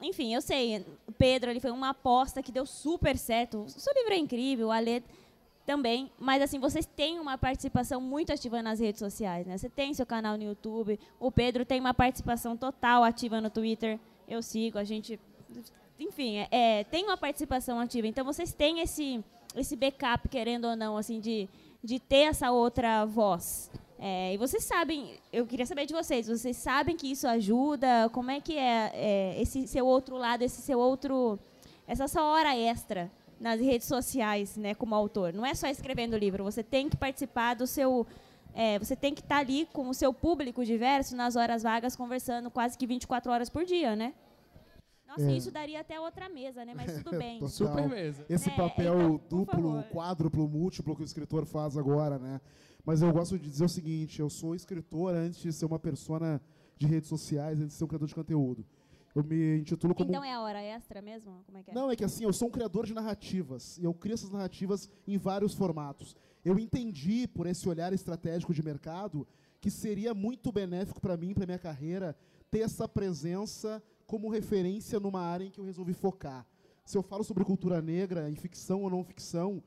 Enfim, 0.00 0.32
eu 0.32 0.40
sei, 0.40 0.86
o 1.04 1.10
Pedro 1.10 1.50
ali 1.50 1.58
foi 1.58 1.72
uma 1.72 1.88
aposta 1.88 2.40
que 2.40 2.52
deu 2.52 2.64
super 2.64 3.18
certo. 3.18 3.62
O 3.62 3.68
seu 3.68 3.92
livro 3.94 4.12
é 4.12 4.18
incrível, 4.18 4.68
o 4.68 4.70
Alê 4.70 5.02
também, 5.66 6.12
mas 6.16 6.40
assim, 6.40 6.60
vocês 6.60 6.86
têm 6.86 7.18
uma 7.18 7.36
participação 7.36 8.00
muito 8.00 8.32
ativa 8.32 8.62
nas 8.62 8.78
redes 8.78 9.00
sociais, 9.00 9.48
né? 9.48 9.58
Você 9.58 9.68
tem 9.68 9.92
seu 9.94 10.06
canal 10.06 10.36
no 10.36 10.44
YouTube, 10.44 10.96
o 11.18 11.32
Pedro 11.32 11.64
tem 11.64 11.80
uma 11.80 11.92
participação 11.92 12.56
total 12.56 13.02
ativa 13.02 13.40
no 13.40 13.50
Twitter 13.50 13.98
eu 14.28 14.42
sigo, 14.42 14.78
a 14.78 14.84
gente. 14.84 15.18
Enfim, 15.98 16.36
é, 16.36 16.48
é, 16.50 16.84
tem 16.84 17.04
uma 17.04 17.16
participação 17.16 17.80
ativa. 17.80 18.06
Então 18.06 18.24
vocês 18.24 18.52
têm 18.52 18.80
esse, 18.80 19.24
esse 19.56 19.74
backup, 19.74 20.28
querendo 20.28 20.66
ou 20.66 20.76
não, 20.76 20.96
assim, 20.96 21.18
de, 21.18 21.48
de 21.82 21.98
ter 21.98 22.28
essa 22.28 22.50
outra 22.52 23.04
voz. 23.04 23.70
É, 23.98 24.32
e 24.32 24.36
vocês 24.36 24.62
sabem, 24.62 25.18
eu 25.32 25.44
queria 25.44 25.66
saber 25.66 25.84
de 25.84 25.92
vocês, 25.92 26.28
vocês 26.28 26.56
sabem 26.56 26.96
que 26.96 27.10
isso 27.10 27.26
ajuda? 27.26 28.08
Como 28.12 28.30
é 28.30 28.40
que 28.40 28.56
é, 28.56 28.92
é 28.94 29.42
esse 29.42 29.66
seu 29.66 29.84
outro 29.86 30.16
lado, 30.16 30.42
esse 30.42 30.62
seu 30.62 30.78
outro. 30.78 31.36
essa 31.86 32.06
sua 32.06 32.22
hora 32.22 32.56
extra 32.56 33.10
nas 33.40 33.60
redes 33.60 33.88
sociais, 33.88 34.56
né, 34.56 34.72
como 34.72 34.94
autor? 34.94 35.32
Não 35.32 35.44
é 35.44 35.52
só 35.52 35.66
escrevendo 35.66 36.14
o 36.14 36.18
livro, 36.18 36.44
você 36.44 36.62
tem 36.62 36.88
que 36.88 36.96
participar 36.96 37.54
do 37.54 37.66
seu. 37.66 38.06
É, 38.54 38.78
você 38.78 38.96
tem 38.96 39.14
que 39.14 39.20
estar 39.20 39.36
tá 39.36 39.40
ali 39.40 39.66
com 39.72 39.88
o 39.88 39.94
seu 39.94 40.12
público 40.12 40.64
diverso 40.64 41.14
nas 41.14 41.36
horas 41.36 41.62
vagas, 41.62 41.94
conversando 41.94 42.50
quase 42.50 42.76
que 42.76 42.86
24 42.86 43.30
horas 43.30 43.48
por 43.48 43.64
dia, 43.64 43.94
né? 43.94 44.14
Nossa, 45.08 45.30
é. 45.30 45.36
isso 45.36 45.50
daria 45.50 45.80
até 45.80 45.98
outra 45.98 46.28
mesa, 46.28 46.64
né? 46.64 46.74
Mas 46.74 47.02
tudo 47.02 47.16
bem. 47.18 47.46
Super 47.48 47.88
mesa. 47.88 48.26
Esse 48.28 48.50
é, 48.50 48.56
papel 48.56 48.94
então, 48.94 49.20
duplo, 49.28 49.82
quádruplo, 49.84 50.46
múltiplo 50.46 50.94
que 50.94 51.02
o 51.02 51.04
escritor 51.04 51.46
faz 51.46 51.78
agora, 51.78 52.18
né? 52.18 52.40
Mas 52.84 53.02
eu 53.02 53.12
gosto 53.12 53.38
de 53.38 53.48
dizer 53.48 53.64
o 53.64 53.68
seguinte, 53.68 54.20
eu 54.20 54.28
sou 54.28 54.54
escritor 54.54 55.14
antes 55.14 55.40
de 55.40 55.52
ser 55.52 55.66
uma 55.66 55.78
persona 55.78 56.40
de 56.76 56.86
redes 56.86 57.08
sociais, 57.08 57.58
antes 57.58 57.72
de 57.72 57.74
ser 57.74 57.84
um 57.84 57.88
criador 57.88 58.08
de 58.08 58.14
conteúdo. 58.14 58.66
Eu 59.14 59.24
me 59.24 59.58
intitulo 59.58 59.94
como... 59.94 60.10
Então 60.10 60.22
é 60.22 60.32
a 60.32 60.40
hora 60.40 60.62
extra 60.62 61.02
mesmo? 61.02 61.42
Como 61.44 61.58
é 61.58 61.62
que 61.62 61.70
é? 61.70 61.74
Não, 61.74 61.90
é 61.90 61.96
que 61.96 62.04
assim, 62.04 62.24
eu 62.24 62.32
sou 62.32 62.48
um 62.48 62.50
criador 62.50 62.86
de 62.86 62.94
narrativas. 62.94 63.78
E 63.78 63.84
eu 63.84 63.92
crio 63.94 64.14
essas 64.14 64.30
narrativas 64.30 64.88
em 65.06 65.18
vários 65.18 65.54
formatos. 65.54 66.14
Eu 66.48 66.58
entendi, 66.58 67.28
por 67.28 67.46
esse 67.46 67.68
olhar 67.68 67.92
estratégico 67.92 68.54
de 68.54 68.62
mercado, 68.62 69.28
que 69.60 69.70
seria 69.70 70.14
muito 70.14 70.50
benéfico 70.50 70.98
para 70.98 71.14
mim, 71.14 71.34
para 71.34 71.44
minha 71.44 71.58
carreira, 71.58 72.16
ter 72.50 72.60
essa 72.60 72.88
presença 72.88 73.82
como 74.06 74.30
referência 74.30 74.98
numa 74.98 75.20
área 75.20 75.44
em 75.44 75.50
que 75.50 75.60
eu 75.60 75.66
resolvi 75.66 75.92
focar. 75.92 76.46
Se 76.86 76.96
eu 76.96 77.02
falo 77.02 77.22
sobre 77.22 77.44
cultura 77.44 77.82
negra, 77.82 78.30
em 78.30 78.34
ficção 78.34 78.84
ou 78.84 78.88
não 78.88 79.04
ficção, 79.04 79.62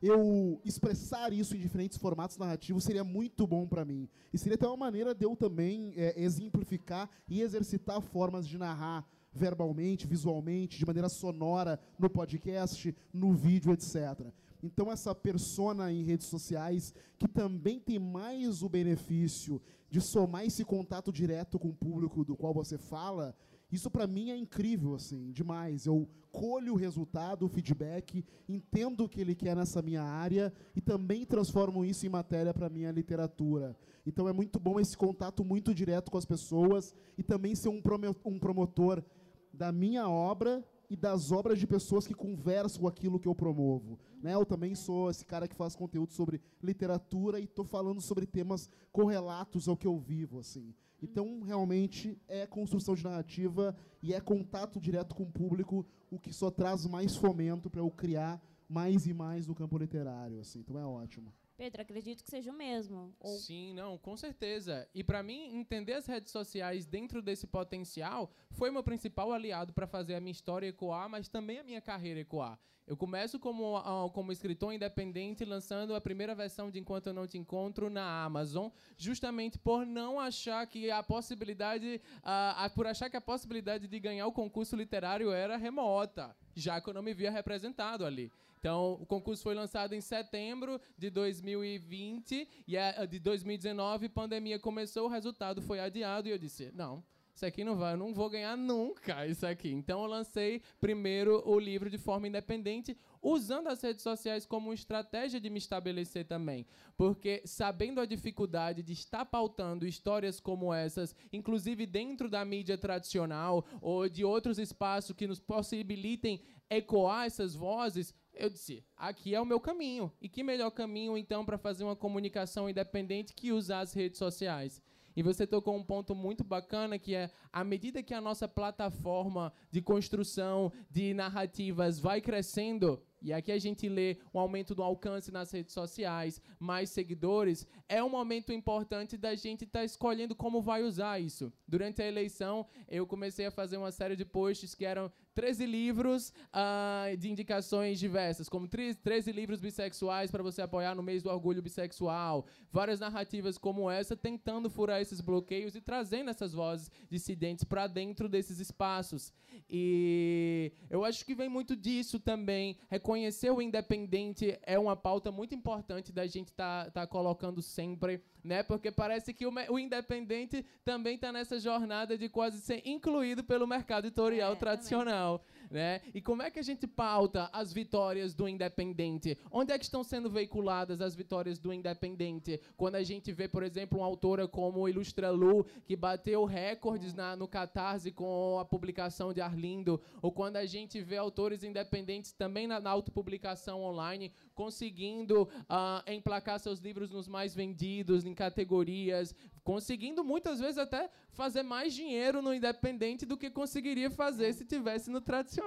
eu 0.00 0.60
expressar 0.64 1.32
isso 1.32 1.56
em 1.56 1.58
diferentes 1.58 1.98
formatos 1.98 2.38
narrativos 2.38 2.84
seria 2.84 3.02
muito 3.02 3.44
bom 3.44 3.66
para 3.66 3.84
mim. 3.84 4.08
E 4.32 4.38
seria 4.38 4.54
até 4.54 4.68
uma 4.68 4.76
maneira 4.76 5.12
de 5.12 5.24
eu 5.24 5.34
também 5.34 5.92
é, 5.96 6.14
exemplificar 6.22 7.10
e 7.28 7.42
exercitar 7.42 8.00
formas 8.00 8.46
de 8.46 8.56
narrar 8.56 9.04
verbalmente, 9.32 10.06
visualmente, 10.06 10.78
de 10.78 10.86
maneira 10.86 11.08
sonora, 11.08 11.80
no 11.98 12.08
podcast, 12.08 12.94
no 13.12 13.32
vídeo, 13.32 13.72
etc. 13.72 14.32
Então, 14.62 14.90
essa 14.90 15.14
persona 15.14 15.92
em 15.92 16.02
redes 16.02 16.26
sociais, 16.26 16.94
que 17.18 17.26
também 17.26 17.78
tem 17.78 17.98
mais 17.98 18.62
o 18.62 18.68
benefício 18.68 19.60
de 19.88 20.00
somar 20.00 20.44
esse 20.44 20.64
contato 20.64 21.12
direto 21.12 21.58
com 21.58 21.68
o 21.68 21.74
público 21.74 22.24
do 22.24 22.36
qual 22.36 22.54
você 22.54 22.78
fala, 22.78 23.34
Isso 23.72 23.88
para 23.88 24.06
mim 24.06 24.30
é 24.30 24.36
incrível, 24.36 24.94
assim, 24.94 25.30
demais. 25.30 25.86
Eu 25.86 26.08
colho 26.32 26.74
o 26.74 26.76
resultado, 26.76 27.46
o 27.46 27.48
feedback, 27.48 28.24
entendo 28.48 29.04
o 29.04 29.08
que 29.08 29.20
ele 29.20 29.34
quer 29.34 29.54
nessa 29.54 29.80
minha 29.80 30.02
área 30.02 30.52
e 30.74 30.80
também 30.80 31.24
transformo 31.24 31.84
isso 31.84 32.04
em 32.06 32.08
matéria 32.08 32.52
para 32.52 32.68
minha 32.68 32.90
literatura. 32.90 33.76
Então 34.04 34.28
é 34.28 34.32
muito 34.32 34.58
bom 34.58 34.80
esse 34.80 34.96
contato 34.96 35.44
muito 35.44 35.74
direto 35.74 36.10
com 36.10 36.18
as 36.18 36.24
pessoas 36.24 36.94
e 37.16 37.22
também 37.22 37.54
ser 37.54 37.68
um, 37.68 37.80
promotor 37.80 39.04
da 39.52 39.70
minha 39.70 40.08
obra 40.08 40.64
e 40.90 40.96
das 40.96 41.30
obras 41.30 41.58
de 41.58 41.68
pessoas 41.68 42.04
que 42.04 42.12
conversam 42.12 42.82
com 42.82 42.88
aquilo 42.88 43.20
que 43.20 43.28
eu 43.28 43.34
promovo. 43.34 43.96
Né? 44.20 44.34
Eu 44.34 44.44
também 44.44 44.74
sou 44.74 45.08
esse 45.08 45.24
cara 45.24 45.46
que 45.46 45.54
faz 45.54 45.76
conteúdo 45.76 46.12
sobre 46.12 46.40
literatura 46.60 47.38
e 47.38 47.44
estou 47.44 47.64
falando 47.64 48.00
sobre 48.00 48.26
temas 48.26 48.68
correlatos 48.90 49.68
ao 49.68 49.76
que 49.76 49.86
eu 49.86 49.96
vivo. 49.96 50.40
assim. 50.40 50.74
Então, 51.00 51.40
realmente, 51.42 52.18
é 52.28 52.44
construção 52.46 52.94
de 52.94 53.04
narrativa 53.04 53.74
e 54.02 54.12
é 54.12 54.20
contato 54.20 54.80
direto 54.80 55.14
com 55.14 55.22
o 55.22 55.30
público, 55.30 55.86
o 56.10 56.18
que 56.18 56.32
só 56.32 56.50
traz 56.50 56.84
mais 56.84 57.16
fomento 57.16 57.70
para 57.70 57.80
eu 57.80 57.90
criar 57.90 58.42
mais 58.68 59.06
e 59.06 59.14
mais 59.14 59.46
no 59.46 59.54
campo 59.54 59.78
literário. 59.78 60.40
Assim. 60.40 60.58
Então, 60.58 60.78
é 60.78 60.84
ótimo. 60.84 61.32
Pedro, 61.60 61.82
acredito 61.82 62.24
que 62.24 62.30
seja 62.30 62.50
o 62.50 62.54
mesmo. 62.54 63.14
Ou... 63.20 63.36
Sim, 63.36 63.74
não, 63.74 63.98
com 63.98 64.16
certeza. 64.16 64.88
E 64.94 65.04
para 65.04 65.22
mim, 65.22 65.54
entender 65.54 65.92
as 65.92 66.06
redes 66.06 66.32
sociais 66.32 66.86
dentro 66.86 67.20
desse 67.20 67.46
potencial 67.46 68.32
foi 68.52 68.70
meu 68.70 68.82
principal 68.82 69.30
aliado 69.30 69.70
para 69.70 69.86
fazer 69.86 70.14
a 70.14 70.20
minha 70.20 70.32
história 70.32 70.68
ecoar, 70.68 71.06
mas 71.10 71.28
também 71.28 71.58
a 71.58 71.62
minha 71.62 71.82
carreira 71.82 72.18
ecoar. 72.18 72.58
Eu 72.86 72.96
começo 72.96 73.38
como, 73.38 73.78
uh, 73.78 74.10
como 74.10 74.32
escritor 74.32 74.72
independente, 74.72 75.44
lançando 75.44 75.94
a 75.94 76.00
primeira 76.00 76.34
versão 76.34 76.70
de 76.70 76.78
Enquanto 76.78 77.08
Eu 77.08 77.12
Não 77.12 77.26
Te 77.26 77.36
Encontro 77.36 77.90
na 77.90 78.24
Amazon, 78.24 78.70
justamente 78.96 79.58
por 79.58 79.84
não 79.84 80.18
achar 80.18 80.66
que 80.66 80.90
a 80.90 81.02
possibilidade, 81.02 82.00
uh, 82.20 82.74
por 82.74 82.86
achar 82.86 83.10
que 83.10 83.18
a 83.18 83.20
possibilidade 83.20 83.86
de 83.86 84.00
ganhar 84.00 84.26
o 84.26 84.32
concurso 84.32 84.74
literário 84.74 85.30
era 85.30 85.58
remota, 85.58 86.34
já 86.54 86.80
que 86.80 86.88
eu 86.88 86.94
não 86.94 87.02
me 87.02 87.12
via 87.12 87.30
representado 87.30 88.06
ali. 88.06 88.32
Então, 88.60 88.98
o 89.00 89.06
concurso 89.06 89.42
foi 89.42 89.54
lançado 89.54 89.94
em 89.94 90.02
setembro 90.02 90.78
de 90.96 91.08
2020 91.08 92.46
e 92.68 92.76
a, 92.76 93.06
de 93.06 93.18
2019, 93.18 94.10
pandemia 94.10 94.58
começou, 94.58 95.06
o 95.06 95.10
resultado 95.10 95.62
foi 95.62 95.80
adiado 95.80 96.28
e 96.28 96.30
eu 96.30 96.38
disse: 96.38 96.70
"Não, 96.74 97.02
isso 97.40 97.46
aqui 97.46 97.64
não 97.64 97.74
vai, 97.74 97.94
eu 97.94 97.96
não 97.96 98.12
vou 98.12 98.28
ganhar 98.28 98.54
nunca 98.54 99.26
isso 99.26 99.46
aqui. 99.46 99.70
Então 99.70 100.02
eu 100.02 100.06
lancei 100.06 100.60
primeiro 100.78 101.42
o 101.48 101.58
livro 101.58 101.88
de 101.88 101.96
forma 101.96 102.28
independente, 102.28 102.94
usando 103.22 103.68
as 103.68 103.80
redes 103.80 104.02
sociais 104.02 104.44
como 104.44 104.74
estratégia 104.74 105.40
de 105.40 105.48
me 105.48 105.56
estabelecer 105.56 106.26
também. 106.26 106.66
Porque 106.98 107.40
sabendo 107.46 107.98
a 107.98 108.04
dificuldade 108.04 108.82
de 108.82 108.92
estar 108.92 109.24
pautando 109.24 109.86
histórias 109.86 110.38
como 110.38 110.74
essas, 110.74 111.16
inclusive 111.32 111.86
dentro 111.86 112.28
da 112.28 112.44
mídia 112.44 112.76
tradicional 112.76 113.64
ou 113.80 114.06
de 114.06 114.22
outros 114.22 114.58
espaços 114.58 115.16
que 115.16 115.26
nos 115.26 115.40
possibilitem 115.40 116.42
ecoar 116.68 117.24
essas 117.24 117.54
vozes, 117.54 118.14
eu 118.34 118.48
disse, 118.48 118.84
aqui 118.96 119.34
é 119.34 119.40
o 119.40 119.46
meu 119.46 119.60
caminho. 119.60 120.12
E 120.20 120.28
que 120.28 120.42
melhor 120.42 120.70
caminho, 120.70 121.16
então, 121.16 121.44
para 121.44 121.58
fazer 121.58 121.84
uma 121.84 121.96
comunicação 121.96 122.68
independente 122.68 123.34
que 123.34 123.52
usar 123.52 123.80
as 123.80 123.92
redes 123.92 124.18
sociais? 124.18 124.82
E 125.16 125.22
você 125.22 125.46
tocou 125.46 125.76
um 125.76 125.82
ponto 125.82 126.14
muito 126.14 126.44
bacana 126.44 126.98
que 126.98 127.14
é 127.14 127.30
à 127.52 127.64
medida 127.64 128.02
que 128.02 128.14
a 128.14 128.20
nossa 128.20 128.46
plataforma 128.46 129.52
de 129.70 129.82
construção 129.82 130.72
de 130.88 131.12
narrativas 131.12 131.98
vai 131.98 132.20
crescendo, 132.20 133.02
e 133.20 133.32
aqui 133.32 133.52
a 133.52 133.58
gente 133.58 133.88
lê 133.88 134.16
o 134.32 134.38
aumento 134.38 134.74
do 134.74 134.82
alcance 134.82 135.30
nas 135.30 135.50
redes 135.50 135.74
sociais, 135.74 136.40
mais 136.58 136.90
seguidores, 136.90 137.66
é 137.88 138.02
um 138.02 138.08
momento 138.08 138.52
importante 138.52 139.16
da 139.16 139.34
gente 139.34 139.64
estar 139.64 139.80
tá 139.80 139.84
escolhendo 139.84 140.34
como 140.34 140.62
vai 140.62 140.82
usar 140.82 141.20
isso. 141.20 141.52
Durante 141.66 142.00
a 142.00 142.06
eleição, 142.06 142.66
eu 142.88 143.06
comecei 143.06 143.46
a 143.46 143.50
fazer 143.50 143.76
uma 143.76 143.92
série 143.92 144.16
de 144.16 144.24
posts 144.24 144.74
que 144.74 144.84
eram 144.84 145.12
13 145.40 145.64
livros 145.64 146.34
uh, 146.52 147.16
de 147.16 147.30
indicações 147.30 147.98
diversas, 147.98 148.46
como 148.46 148.68
13 148.68 149.32
livros 149.32 149.58
bissexuais 149.58 150.30
para 150.30 150.42
você 150.42 150.60
apoiar 150.60 150.94
no 150.94 151.02
mês 151.02 151.22
do 151.22 151.30
orgulho 151.30 151.62
bissexual, 151.62 152.44
várias 152.70 153.00
narrativas 153.00 153.56
como 153.56 153.90
essa, 153.90 154.14
tentando 154.14 154.68
furar 154.68 155.00
esses 155.00 155.22
bloqueios 155.22 155.74
e 155.74 155.80
trazendo 155.80 156.28
essas 156.28 156.52
vozes 156.52 156.90
dissidentes 157.08 157.64
para 157.64 157.86
dentro 157.86 158.28
desses 158.28 158.60
espaços. 158.60 159.32
E 159.70 160.74
eu 160.90 161.06
acho 161.06 161.24
que 161.24 161.34
vem 161.34 161.48
muito 161.48 161.74
disso 161.74 162.20
também, 162.20 162.76
reconhecer 162.90 163.50
o 163.50 163.62
independente 163.62 164.58
é 164.62 164.78
uma 164.78 164.94
pauta 164.94 165.32
muito 165.32 165.54
importante 165.54 166.12
da 166.12 166.26
gente 166.26 166.48
estar 166.48 166.84
tá, 166.84 166.90
tá 166.90 167.06
colocando 167.06 167.62
sempre, 167.62 168.22
né? 168.44 168.62
Porque 168.62 168.90
parece 168.90 169.32
que 169.32 169.46
o, 169.46 169.52
o 169.68 169.78
independente 169.78 170.64
também 170.84 171.14
está 171.14 171.32
nessa 171.32 171.58
jornada 171.58 172.16
de 172.16 172.28
quase 172.28 172.60
ser 172.60 172.82
incluído 172.84 173.44
pelo 173.44 173.66
mercado 173.66 174.06
editorial 174.06 174.52
é, 174.52 174.56
tradicional, 174.56 175.38
também. 175.38 175.59
Né? 175.70 176.00
E 176.12 176.20
como 176.20 176.42
é 176.42 176.50
que 176.50 176.58
a 176.58 176.62
gente 176.62 176.86
pauta 176.86 177.48
as 177.52 177.72
vitórias 177.72 178.34
do 178.34 178.48
independente? 178.48 179.38
Onde 179.50 179.72
é 179.72 179.78
que 179.78 179.84
estão 179.84 180.02
sendo 180.02 180.28
veiculadas 180.28 181.00
as 181.00 181.14
vitórias 181.14 181.58
do 181.58 181.72
independente? 181.72 182.60
Quando 182.76 182.96
a 182.96 183.02
gente 183.02 183.32
vê, 183.32 183.46
por 183.46 183.62
exemplo, 183.62 183.98
uma 183.98 184.06
autora 184.06 184.48
como 184.48 184.88
Ilustra 184.88 185.30
Lu, 185.30 185.64
que 185.86 185.94
bateu 185.94 186.44
recordes 186.44 187.14
na, 187.14 187.36
no 187.36 187.46
Catarse 187.46 188.10
com 188.10 188.58
a 188.58 188.64
publicação 188.64 189.32
de 189.32 189.40
Arlindo, 189.40 190.00
ou 190.20 190.32
quando 190.32 190.56
a 190.56 190.66
gente 190.66 191.00
vê 191.00 191.16
autores 191.16 191.62
independentes 191.62 192.32
também 192.32 192.66
na, 192.66 192.80
na 192.80 192.90
autopublicação 192.90 193.82
online, 193.82 194.32
conseguindo 194.54 195.42
uh, 195.42 196.10
emplacar 196.10 196.58
seus 196.58 196.80
livros 196.80 197.10
nos 197.10 197.28
mais 197.28 197.54
vendidos, 197.54 198.26
em 198.26 198.34
categorias, 198.34 199.34
conseguindo 199.62 200.24
muitas 200.24 200.58
vezes 200.58 200.78
até 200.78 201.08
fazer 201.30 201.62
mais 201.62 201.94
dinheiro 201.94 202.42
no 202.42 202.52
independente 202.52 203.24
do 203.24 203.36
que 203.36 203.50
conseguiria 203.50 204.10
fazer 204.10 204.52
se 204.52 204.64
tivesse 204.64 205.10
no 205.10 205.20
tradicional. 205.20 205.59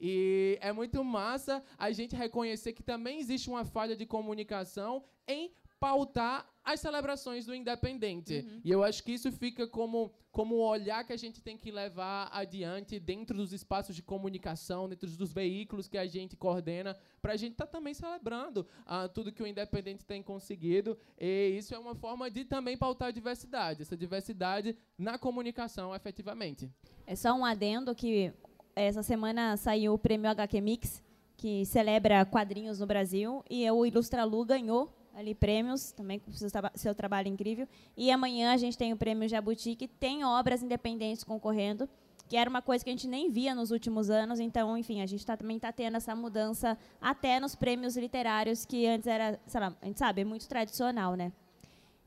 E 0.00 0.58
é 0.60 0.72
muito 0.72 1.02
massa 1.02 1.62
a 1.76 1.90
gente 1.90 2.14
reconhecer 2.14 2.72
que 2.72 2.82
também 2.82 3.18
existe 3.18 3.48
uma 3.48 3.64
falha 3.64 3.96
de 3.96 4.06
comunicação 4.06 5.04
em 5.26 5.52
pautar 5.80 6.48
as 6.64 6.80
celebrações 6.80 7.46
do 7.46 7.54
independente. 7.54 8.44
Uhum. 8.46 8.60
E 8.64 8.70
eu 8.70 8.82
acho 8.82 9.02
que 9.02 9.12
isso 9.12 9.30
fica 9.32 9.66
como 9.66 10.12
como 10.30 10.56
o 10.56 10.68
olhar 10.68 11.04
que 11.04 11.12
a 11.12 11.16
gente 11.16 11.40
tem 11.40 11.56
que 11.56 11.70
levar 11.70 12.28
adiante 12.30 13.00
dentro 13.00 13.36
dos 13.36 13.52
espaços 13.52 13.96
de 13.96 14.02
comunicação, 14.02 14.88
dentro 14.88 15.10
dos 15.10 15.32
veículos 15.32 15.88
que 15.88 15.98
a 15.98 16.06
gente 16.06 16.36
coordena, 16.36 16.96
para 17.20 17.32
a 17.32 17.36
gente 17.36 17.52
estar 17.52 17.66
tá 17.66 17.72
também 17.72 17.92
celebrando 17.92 18.64
ah, 18.86 19.08
tudo 19.08 19.32
que 19.32 19.42
o 19.42 19.46
independente 19.46 20.04
tem 20.04 20.22
conseguido. 20.22 20.96
E 21.18 21.56
isso 21.58 21.74
é 21.74 21.78
uma 21.78 21.94
forma 21.94 22.30
de 22.30 22.44
também 22.44 22.76
pautar 22.76 23.08
a 23.08 23.10
diversidade, 23.10 23.82
essa 23.82 23.96
diversidade 23.96 24.76
na 24.96 25.18
comunicação, 25.18 25.92
efetivamente. 25.92 26.70
É 27.04 27.16
só 27.16 27.32
um 27.32 27.44
adendo 27.44 27.92
que 27.92 28.32
essa 28.78 29.02
semana 29.02 29.56
saiu 29.56 29.94
o 29.94 29.98
prêmio 29.98 30.30
HQ 30.30 30.60
Mix, 30.60 31.02
que 31.36 31.64
celebra 31.66 32.24
quadrinhos 32.24 32.78
no 32.78 32.86
Brasil, 32.86 33.44
e 33.48 33.68
o 33.70 33.84
Ilustra 33.84 34.24
Lu 34.24 34.44
ganhou 34.44 34.92
ali 35.14 35.34
prêmios, 35.34 35.90
também 35.90 36.20
com 36.20 36.30
seu, 36.32 36.48
seu 36.74 36.94
trabalho 36.94 37.28
incrível. 37.28 37.66
E 37.96 38.10
amanhã 38.10 38.52
a 38.52 38.56
gente 38.56 38.78
tem 38.78 38.92
o 38.92 38.96
prêmio 38.96 39.28
Jabuti, 39.28 39.74
que 39.74 39.88
tem 39.88 40.24
obras 40.24 40.62
independentes 40.62 41.24
concorrendo, 41.24 41.88
que 42.28 42.36
era 42.36 42.48
uma 42.48 42.62
coisa 42.62 42.84
que 42.84 42.90
a 42.90 42.92
gente 42.92 43.08
nem 43.08 43.30
via 43.30 43.54
nos 43.54 43.70
últimos 43.72 44.10
anos. 44.10 44.38
Então, 44.38 44.78
enfim, 44.78 45.00
a 45.00 45.06
gente 45.06 45.26
tá, 45.26 45.36
também 45.36 45.56
está 45.56 45.72
tendo 45.72 45.96
essa 45.96 46.14
mudança 46.14 46.78
até 47.00 47.40
nos 47.40 47.56
prêmios 47.56 47.96
literários, 47.96 48.64
que 48.64 48.86
antes 48.86 49.08
era, 49.08 49.40
sei 49.46 49.60
lá, 49.60 49.74
a 49.82 49.86
gente 49.86 49.98
sabe, 49.98 50.20
é 50.20 50.24
muito 50.24 50.46
tradicional, 50.46 51.14
né? 51.14 51.32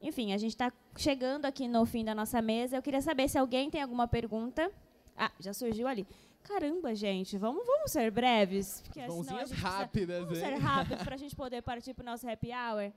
Enfim, 0.02 0.34
a 0.34 0.38
gente 0.38 0.52
está 0.52 0.72
chegando 0.98 1.46
aqui 1.46 1.68
no 1.68 1.86
fim 1.86 2.04
da 2.04 2.16
nossa 2.16 2.42
mesa. 2.42 2.78
Eu 2.78 2.82
queria 2.82 3.02
saber 3.02 3.28
se 3.28 3.38
alguém 3.38 3.70
tem 3.70 3.82
alguma 3.82 4.08
pergunta. 4.08 4.72
Ah, 5.18 5.32
já 5.40 5.54
surgiu 5.54 5.88
ali. 5.88 6.08
Caramba, 6.44 6.94
gente, 6.96 7.38
vamos, 7.38 7.66
vamos 7.66 7.92
ser 7.92 8.12
breves. 8.12 8.82
Porque 8.82 9.06
Mãozinhas 9.08 9.52
rápidas, 9.52 10.26
precisa, 10.26 10.46
Vamos 10.46 10.60
ser 10.60 10.66
rápidos 10.66 11.04
para 11.04 11.16
a 11.16 11.18
gente 11.20 11.36
poder 11.36 11.62
partir 11.62 11.94
para 11.94 12.04
o 12.04 12.06
nosso 12.06 12.30
happy 12.30 12.50
hour. 12.52 12.92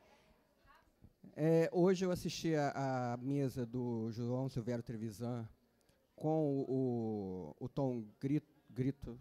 É, 1.37 1.69
hoje 1.73 2.05
eu 2.05 2.11
assisti 2.11 2.55
a, 2.55 3.15
a, 3.15 3.17
mesa 3.17 3.67
do 3.67 4.11
João 4.13 4.49
Silvério 4.49 4.85
Trevisan 4.85 5.49
com 6.15 6.65
o, 6.69 7.55
o, 7.59 7.65
o 7.65 7.69
Tom 7.69 8.05
Grito, 8.21 8.55
Grito, 8.71 9.19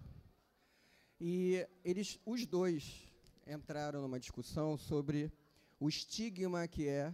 e 1.19 1.65
eles, 1.83 2.19
os 2.25 2.45
dois, 2.45 3.07
entraram 3.47 4.01
numa 4.01 4.19
discussão 4.19 4.77
sobre 4.77 5.31
o 5.79 5.89
estigma 5.89 6.67
que 6.67 6.87
é 6.87 7.13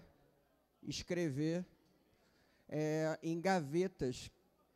escrever 0.84 1.66
é, 2.68 3.18
em 3.24 3.40
gavetas 3.40 4.32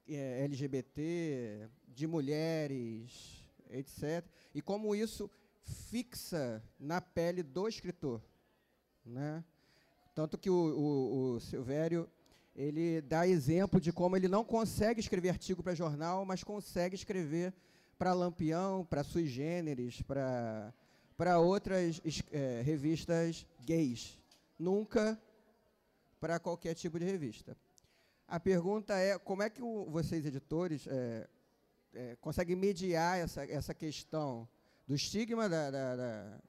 é, 0.07 0.43
LGBT, 0.43 1.69
de 1.93 2.07
mulheres, 2.07 3.45
etc. 3.69 4.25
E 4.53 4.61
como 4.61 4.95
isso 4.95 5.29
fixa 5.63 6.61
na 6.79 6.99
pele 6.99 7.43
do 7.43 7.67
escritor. 7.67 8.21
Né? 9.05 9.43
Tanto 10.13 10.37
que 10.37 10.49
o, 10.49 10.53
o, 10.53 11.33
o 11.35 11.39
Silvério 11.39 12.09
ele 12.55 13.01
dá 13.01 13.27
exemplo 13.27 13.81
de 13.81 13.91
como 13.91 14.15
ele 14.15 14.27
não 14.27 14.43
consegue 14.43 14.99
escrever 14.99 15.29
artigo 15.29 15.63
para 15.63 15.73
jornal, 15.73 16.23
mas 16.23 16.43
consegue 16.43 16.95
escrever 16.95 17.53
para 17.97 18.13
Lampião, 18.13 18.85
para 18.85 19.03
Sui 19.03 19.25
Generis, 19.25 20.01
para 20.01 20.73
para 21.15 21.39
outras 21.39 22.01
é, 22.31 22.61
revistas 22.63 23.45
gays. 23.61 24.19
Nunca 24.57 25.19
para 26.19 26.39
qualquer 26.39 26.73
tipo 26.73 26.97
de 26.99 27.05
revista. 27.05 27.55
A 28.27 28.39
pergunta 28.39 28.97
é 28.97 29.17
como 29.19 29.43
é 29.43 29.49
que 29.49 29.61
o, 29.61 29.85
vocês, 29.89 30.25
editores, 30.25 30.87
é, 30.87 31.27
é, 31.93 32.15
conseguem 32.19 32.55
mediar 32.55 33.19
essa, 33.19 33.45
essa 33.45 33.73
questão 33.73 34.47
do 34.87 34.95
estigma, 34.95 35.47
da, 35.47 35.71
da, 35.71 35.95
da 35.95 36.39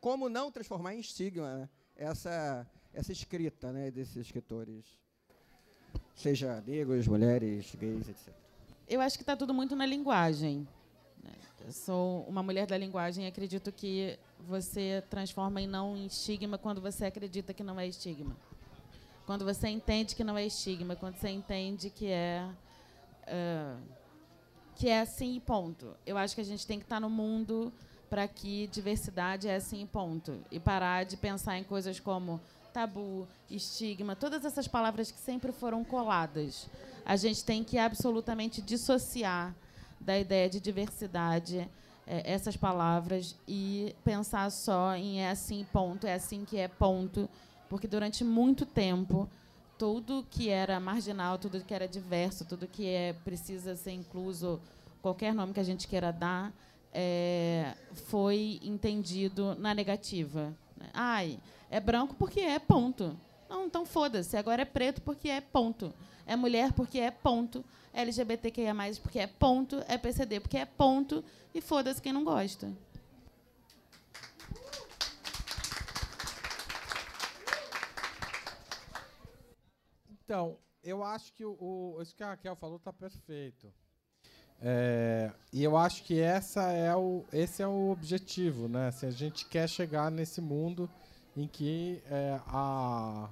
como 0.00 0.28
não 0.28 0.50
transformar 0.50 0.94
em 0.94 1.00
estigma 1.00 1.56
né, 1.56 1.68
essa, 1.96 2.66
essa 2.92 3.12
escrita 3.12 3.72
né, 3.72 3.90
desses 3.90 4.16
escritores, 4.16 4.84
seja 6.14 6.60
negros, 6.66 7.06
mulheres, 7.06 7.74
gays, 7.74 8.08
etc. 8.08 8.32
Eu 8.88 9.00
acho 9.00 9.16
que 9.16 9.22
está 9.22 9.36
tudo 9.36 9.54
muito 9.54 9.74
na 9.74 9.86
linguagem. 9.86 10.66
né. 11.22 11.32
Eu 11.64 11.72
sou 11.72 12.24
uma 12.24 12.42
mulher 12.42 12.66
da 12.66 12.76
linguagem 12.76 13.24
e 13.24 13.28
acredito 13.28 13.70
que 13.72 14.18
você 14.40 15.02
transforma 15.08 15.60
em 15.60 15.66
não 15.66 15.96
em 15.96 16.06
estigma 16.06 16.58
quando 16.58 16.80
você 16.80 17.04
acredita 17.04 17.54
que 17.54 17.62
não 17.62 17.78
é 17.78 17.86
estigma. 17.86 18.36
Quando 19.24 19.44
você 19.44 19.68
entende 19.68 20.16
que 20.16 20.24
não 20.24 20.36
é 20.36 20.44
estigma, 20.44 20.96
quando 20.96 21.16
você 21.16 21.28
entende 21.28 21.90
que 21.90 22.06
é 22.06 22.48
ah, 23.26 23.78
que 24.76 24.88
é 24.88 25.00
assim 25.00 25.36
e 25.36 25.40
ponto. 25.40 25.94
Eu 26.06 26.16
acho 26.16 26.34
que 26.34 26.40
a 26.40 26.44
gente 26.44 26.66
tem 26.66 26.78
que 26.78 26.84
estar 26.84 27.00
no 27.00 27.10
mundo 27.10 27.72
para 28.08 28.28
que 28.28 28.66
diversidade 28.66 29.48
é 29.48 29.56
assim 29.56 29.82
e 29.82 29.86
ponto 29.86 30.38
e 30.50 30.60
parar 30.60 31.04
de 31.04 31.16
pensar 31.16 31.56
em 31.58 31.64
coisas 31.64 31.98
como 31.98 32.40
tabu, 32.72 33.26
estigma, 33.50 34.16
todas 34.16 34.44
essas 34.44 34.66
palavras 34.66 35.10
que 35.10 35.18
sempre 35.18 35.52
foram 35.52 35.84
coladas. 35.84 36.68
A 37.04 37.16
gente 37.16 37.44
tem 37.44 37.62
que 37.62 37.78
absolutamente 37.78 38.62
dissociar 38.62 39.54
da 40.00 40.18
ideia 40.18 40.48
de 40.48 40.60
diversidade 40.60 41.68
eh, 42.06 42.22
essas 42.24 42.56
palavras 42.56 43.36
e 43.46 43.94
pensar 44.04 44.50
só 44.50 44.94
em 44.94 45.20
é 45.20 45.30
assim 45.30 45.66
ponto, 45.72 46.06
é 46.06 46.14
assim 46.14 46.44
que 46.44 46.58
é 46.58 46.68
ponto, 46.68 47.28
porque 47.68 47.86
durante 47.86 48.24
muito 48.24 48.66
tempo 48.66 49.28
tudo 49.82 50.24
que 50.30 50.48
era 50.48 50.78
marginal, 50.78 51.36
tudo 51.38 51.60
que 51.60 51.74
era 51.74 51.88
diverso, 51.88 52.44
tudo 52.44 52.68
que 52.68 52.86
é 52.86 53.14
precisa 53.24 53.74
ser 53.74 53.90
incluso, 53.90 54.60
qualquer 55.02 55.34
nome 55.34 55.52
que 55.52 55.58
a 55.58 55.64
gente 55.64 55.88
queira 55.88 56.12
dar, 56.12 56.52
é, 56.94 57.74
foi 58.08 58.60
entendido 58.62 59.56
na 59.56 59.74
negativa. 59.74 60.54
né? 60.76 60.88
Ai, 60.94 61.36
é 61.68 61.80
branco 61.80 62.14
porque 62.16 62.38
é 62.38 62.60
ponto. 62.60 63.18
Não, 63.50 63.66
então 63.66 63.84
foda-se. 63.84 64.36
Agora 64.36 64.62
é 64.62 64.64
preto 64.64 65.02
porque 65.02 65.28
é 65.28 65.40
ponto. 65.40 65.92
É 66.28 66.36
mulher 66.36 66.72
porque 66.72 67.00
é 67.00 67.10
ponto. 67.10 67.64
É 67.92 68.02
LGBTQIA+, 68.02 68.72
porque 69.02 69.18
é 69.18 69.26
ponto. 69.26 69.82
É 69.88 69.98
PCD 69.98 70.38
porque 70.38 70.58
é 70.58 70.64
ponto. 70.64 71.24
E 71.52 71.60
foda-se 71.60 72.00
quem 72.00 72.12
não 72.12 72.22
gosta. 72.22 72.72
Então, 80.32 80.56
eu 80.82 81.04
acho 81.04 81.30
que 81.34 81.44
o, 81.44 81.52
o- 81.60 82.00
isso 82.00 82.16
que 82.16 82.22
a 82.22 82.28
Raquel 82.28 82.56
falou 82.56 82.78
está 82.78 82.90
perfeito. 82.90 83.70
É, 84.62 85.30
e 85.52 85.62
eu 85.62 85.76
acho 85.76 86.02
que 86.04 86.18
essa 86.18 86.72
é 86.72 86.96
o, 86.96 87.22
esse 87.30 87.62
é 87.62 87.66
o 87.66 87.90
objetivo, 87.90 88.66
né? 88.66 88.90
Se 88.92 89.04
a 89.04 89.10
gente 89.10 89.44
quer 89.44 89.68
chegar 89.68 90.10
nesse 90.10 90.40
mundo 90.40 90.88
em 91.36 91.46
que 91.46 92.02
é, 92.10 92.40
a, 92.46 93.28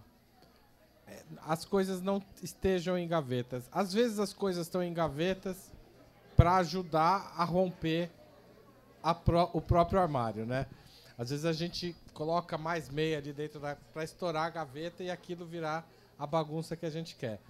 é, 1.07 1.23
as 1.47 1.65
coisas 1.65 2.03
não 2.03 2.23
estejam 2.43 2.99
em 2.99 3.09
gavetas. 3.09 3.67
Às 3.73 3.95
vezes 3.95 4.19
as 4.19 4.35
coisas 4.35 4.67
estão 4.67 4.83
em 4.83 4.93
gavetas 4.93 5.73
para 6.37 6.57
ajudar 6.57 7.33
a 7.35 7.45
romper 7.45 8.11
a 9.03 9.15
pró- 9.15 9.49
o 9.55 9.63
próprio 9.63 9.99
armário, 9.99 10.45
né? 10.45 10.67
Às 11.17 11.31
vezes 11.31 11.47
a 11.47 11.53
gente 11.55 11.97
coloca 12.13 12.59
mais 12.59 12.91
meia 12.91 13.17
ali 13.17 13.33
dentro 13.33 13.59
para 13.91 14.05
estourar 14.05 14.45
a 14.45 14.51
gaveta 14.51 15.03
e 15.03 15.11
aquilo 15.11 15.47
virar 15.47 15.89
a 16.21 16.27
bagunça 16.27 16.77
que 16.77 16.85
a 16.85 16.91
gente 16.91 17.17
quer. 17.17 17.41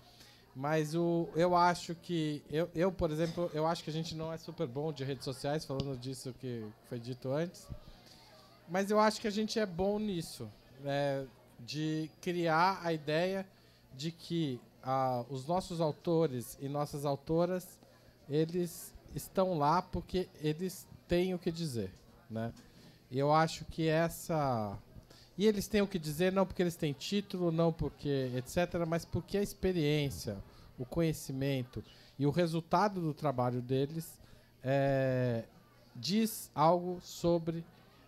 Mas 0.54 0.94
o, 0.94 1.28
eu 1.34 1.56
acho 1.56 1.94
que 1.94 2.42
eu, 2.50 2.70
eu, 2.74 2.92
por 2.92 3.10
exemplo, 3.10 3.50
eu 3.52 3.66
acho 3.66 3.82
que 3.82 3.90
a 3.90 3.92
gente 3.92 4.14
não 4.14 4.32
é 4.32 4.38
super 4.38 4.66
bom 4.66 4.92
de 4.92 5.02
redes 5.04 5.24
sociais, 5.24 5.64
falando 5.64 5.98
disso 5.98 6.32
que 6.40 6.64
foi 6.88 6.98
dito 6.98 7.30
antes. 7.32 7.68
Mas 8.68 8.90
eu 8.90 9.00
acho 9.00 9.20
que 9.20 9.26
a 9.26 9.30
gente 9.30 9.58
é 9.58 9.66
bom 9.66 9.98
nisso, 9.98 10.48
né, 10.80 11.26
de 11.58 12.08
criar 12.20 12.80
a 12.82 12.92
ideia 12.92 13.44
de 13.92 14.12
que 14.12 14.60
ah, 14.82 15.24
os 15.28 15.46
nossos 15.46 15.80
autores 15.80 16.56
e 16.60 16.68
nossas 16.68 17.04
autoras 17.04 17.78
eles 18.28 18.94
estão 19.14 19.58
lá 19.58 19.82
porque 19.82 20.28
eles 20.40 20.86
têm 21.08 21.34
o 21.34 21.38
que 21.38 21.50
dizer, 21.50 21.92
né? 22.30 22.52
E 23.10 23.18
eu 23.18 23.32
acho 23.32 23.64
que 23.64 23.88
essa 23.88 24.78
e 25.40 25.46
eles 25.46 25.66
têm 25.66 25.80
o 25.80 25.86
que 25.86 25.98
dizer 25.98 26.30
não 26.30 26.44
porque 26.44 26.62
eles 26.62 26.76
têm 26.76 26.92
título, 26.92 27.50
não 27.50 27.72
porque 27.72 28.30
etc, 28.36 28.84
mas 28.86 29.06
porque 29.06 29.38
a 29.38 29.42
experiência, 29.42 30.36
o 30.78 30.84
conhecimento 30.84 31.82
e 32.18 32.26
o 32.26 32.30
resultado 32.30 33.00
do 33.00 33.14
trabalho 33.14 33.62
deles 33.62 34.20
é, 34.62 35.44
diz 35.96 36.50
algo 36.54 37.00
sobre 37.00 37.64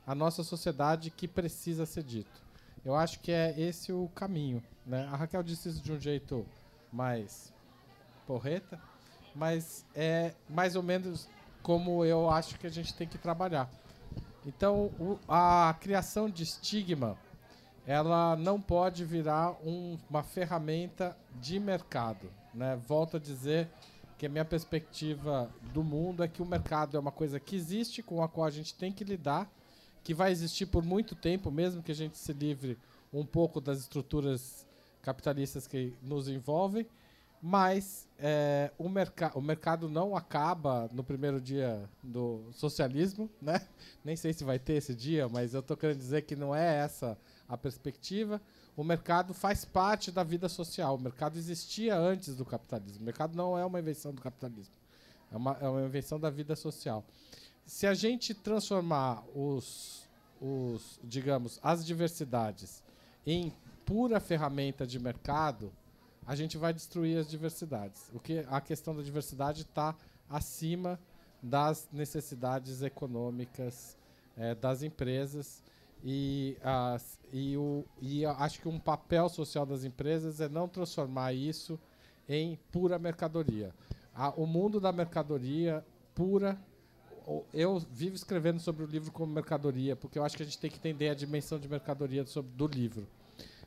a 0.07 0.15
nossa 0.15 0.45
sociedade 0.45 1.11
que 1.11 1.27
precisa 1.27 1.87
ser 1.87 2.03
dito. 2.03 2.43
Eu 2.85 2.95
acho 2.95 3.19
que 3.21 3.33
é 3.33 3.59
esse 3.59 3.95
o 3.95 4.11
caminho. 4.15 4.63
Né? 4.85 5.09
A 5.11 5.17
Raquel 5.17 5.43
disse 5.43 5.71
isso 5.71 5.81
de 5.81 5.91
um 5.91 5.99
jeito 5.99 6.45
mais 6.93 7.51
porreta, 8.27 8.79
mas 9.35 9.87
é 9.95 10.35
mais 10.51 10.77
ou 10.77 10.83
menos 10.83 11.31
como 11.63 12.05
eu 12.05 12.29
acho 12.29 12.59
que 12.59 12.67
a 12.67 12.71
gente 12.71 12.93
tem 12.93 13.09
que 13.09 13.17
trabalhar. 13.17 13.71
Então, 14.45 14.87
o- 14.99 15.19
a 15.29 15.75
criação 15.81 16.29
de 16.29 16.43
estigma, 16.43 17.17
ela 17.87 18.37
não 18.37 18.61
pode 18.61 19.05
virar 19.05 19.53
um- 19.65 19.99
uma 20.09 20.23
ferramenta 20.23 21.17
de 21.41 21.59
mercado. 21.59 22.31
Né? 22.55 22.81
Volto 22.87 23.17
a 23.17 23.21
dizer 23.21 23.69
que 24.19 24.27
a 24.27 24.29
minha 24.29 24.45
perspectiva 24.45 25.51
do 25.73 25.83
mundo 25.83 26.23
é 26.23 26.29
que 26.29 26.41
o 26.43 26.47
mercado 26.47 26.97
é 26.97 27.01
uma 27.01 27.11
coisa 27.11 27.41
que 27.41 27.57
existe, 27.57 28.03
com 28.03 28.23
a 28.23 28.29
qual 28.29 28.47
a 28.47 28.51
gente 28.51 28.75
tem 28.75 28.93
que 28.93 29.03
lidar, 29.03 29.51
que 30.05 30.15
vai 30.15 30.31
existir 30.31 30.67
por 30.67 30.85
muito 30.85 31.15
tempo, 31.15 31.51
mesmo 31.51 31.83
que 31.83 31.91
a 31.91 31.95
gente 31.95 32.17
se 32.17 32.33
livre 32.33 32.79
um 33.13 33.25
pouco 33.25 33.61
das 33.61 33.79
estruturas 33.79 34.67
capitalistas 35.03 35.67
que 35.67 35.93
nos 36.01 36.29
envolvem, 36.29 36.87
mas 37.43 38.07
é, 38.17 38.71
o, 38.79 38.89
merca 38.89 39.33
o 39.37 39.41
mercado 39.41 39.89
não 39.89 40.17
acaba 40.17 40.89
no 40.93 41.03
primeiro 41.03 41.41
dia 41.41 41.83
do 42.01 42.45
socialismo, 42.53 43.29
né? 43.41 43.67
Nem 44.05 44.15
sei 44.15 44.33
se 44.33 44.45
vai 44.45 44.61
ter 44.61 44.75
esse 44.75 44.95
dia, 44.95 45.29
mas 45.29 45.53
eu 45.53 45.59
estou 45.61 45.77
querendo 45.77 45.99
dizer 45.99 46.23
que 46.23 46.37
não 46.37 46.55
é 46.55 46.77
essa 46.77 47.19
a 47.53 47.57
perspectiva. 47.59 48.41
O 48.75 48.83
mercado 48.83 49.35
faz 49.35 49.63
parte 49.63 50.11
da 50.11 50.25
vida 50.25 50.49
social. 50.49 50.95
O 50.95 50.99
mercado 50.99 51.37
existia 51.37 51.95
antes 51.95 52.35
do 52.35 52.47
capitalismo. 52.47 53.03
O 53.03 53.05
mercado 53.05 53.37
não 53.37 53.59
é 53.59 53.65
uma 53.65 53.79
invenção 53.79 54.15
do 54.15 54.23
capitalismo. 54.23 54.75
É 55.31 55.37
uma, 55.37 55.59
é 55.61 55.69
uma 55.69 55.83
invenção 55.83 56.19
da 56.19 56.31
vida 56.31 56.57
social. 56.57 57.05
Se 57.67 57.87
a 57.87 57.93
gente 57.93 58.33
transformar 58.33 59.23
os, 59.35 60.09
os, 60.41 60.99
digamos, 61.05 61.61
as 61.63 61.85
diversidades 61.85 62.83
em 63.27 63.53
pura 63.85 64.19
ferramenta 64.19 64.87
de 64.87 64.99
mercado, 64.99 65.71
a 66.27 66.35
gente 66.35 66.57
vai 66.57 66.73
destruir 66.73 67.19
as 67.19 67.29
diversidades. 67.29 68.11
O 68.15 68.19
que 68.19 68.47
a 68.49 68.61
questão 68.63 68.97
da 68.97 69.03
diversidade 69.03 69.63
está 69.63 69.95
acima 70.29 70.99
das 71.43 71.87
necessidades 71.93 72.81
econômicas 72.81 73.97
eh, 74.39 74.55
das 74.55 74.83
empresas 74.83 75.63
e, 76.05 76.57
as, 76.63 77.19
e, 77.33 77.57
o, 77.57 77.85
e 78.01 78.25
acho 78.27 78.61
que 78.61 78.69
um 78.69 78.79
papel 78.79 79.29
social 79.29 79.65
das 79.65 79.85
empresas 79.85 80.41
é 80.41 80.49
não 80.49 80.69
transformar 80.69 81.33
isso 81.33 81.79
em 82.29 82.59
pura 82.71 82.99
mercadoria. 82.99 83.73
A- 84.15 84.31
o 84.31 84.47
mundo 84.47 84.81
da 84.81 84.93
mercadoria 84.93 85.85
pura 86.15 86.59
eu 87.55 87.79
vivo 87.79 88.17
escrevendo 88.17 88.59
sobre 88.59 88.85
o 88.85 88.87
livro 88.87 89.13
como 89.13 89.33
mercadoria, 89.33 89.95
porque 89.95 90.19
eu 90.19 90.25
acho 90.25 90.37
que 90.37 90.43
a 90.43 90.47
gente 90.47 90.59
tem 90.59 90.71
que 90.71 90.79
entender 90.79 91.09
a 91.09 91.15
dimensão 91.15 91.59
de 91.59 91.69
mercadoria 91.69 92.25
do 92.57 92.67
livro. 92.67 93.07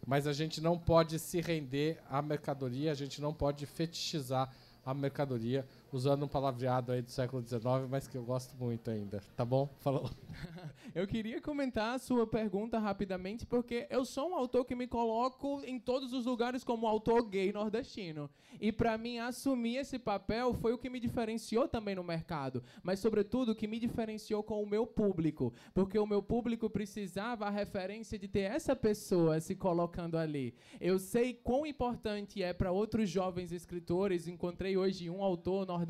Mas 0.05 0.27
a 0.27 0.33
gente 0.33 0.59
não 0.61 0.77
pode 0.77 1.17
se 1.17 1.39
render 1.41 1.97
à 2.09 2.21
mercadoria, 2.21 2.91
a 2.91 2.95
gente 2.95 3.21
não 3.21 3.33
pode 3.33 3.65
fetichizar 3.65 4.53
a 4.85 4.93
mercadoria, 4.93 5.65
usando 5.95 6.23
um 6.23 6.27
palavreado 6.27 6.91
aí 6.91 7.01
do 7.01 7.09
século 7.09 7.41
XIX, 7.41 7.63
mas 7.89 8.05
que 8.05 8.17
eu 8.17 8.23
gosto 8.23 8.53
muito 8.57 8.91
ainda. 8.91 9.23
Tá 9.35 9.45
bom? 9.45 9.69
Falou. 9.79 10.09
Eu 10.93 11.05
queria 11.05 11.41
comentar 11.41 11.93
a 11.93 11.99
sua 11.99 12.25
pergunta 12.25 12.79
rapidamente, 12.79 13.45
porque 13.45 13.85
eu 13.89 14.05
sou 14.05 14.29
um 14.29 14.35
autor 14.35 14.63
que 14.63 14.73
me 14.73 14.87
coloco 14.87 15.61
em 15.65 15.77
todos 15.77 16.13
os 16.13 16.25
lugares 16.25 16.63
como 16.63 16.87
autor 16.87 17.27
gay 17.27 17.51
nordestino. 17.51 18.29
E 18.61 18.71
para 18.71 18.97
mim 18.97 19.17
assumir 19.17 19.75
esse 19.75 19.99
papel 19.99 20.53
foi 20.53 20.71
o 20.71 20.77
que 20.77 20.89
me 20.89 21.01
diferenciou 21.01 21.67
também 21.67 21.95
no 21.95 22.03
mercado, 22.03 22.63
mas 22.81 23.01
sobretudo 23.01 23.51
o 23.51 23.55
que 23.55 23.67
me 23.67 23.77
diferenciou 23.77 24.41
com 24.41 24.63
o 24.63 24.69
meu 24.69 24.87
público, 24.87 25.53
porque 25.73 25.99
o 25.99 26.07
meu 26.07 26.23
público 26.23 26.69
precisava 26.69 27.45
a 27.45 27.49
referência 27.49 28.17
de 28.17 28.29
ter 28.29 28.49
essa 28.51 28.73
pessoa 28.73 29.41
se 29.41 29.53
colocando 29.53 30.17
ali. 30.17 30.55
Eu 30.79 30.97
sei 30.97 31.33
quão 31.33 31.65
importante 31.65 32.41
é 32.41 32.53
para 32.53 32.71
outros 32.71 33.09
jovens 33.09 33.51
escritores. 33.51 34.29
Encontrei 34.29 34.77
hoje 34.77 35.09
um 35.09 35.21
autor 35.21 35.67
nordestino 35.67 35.84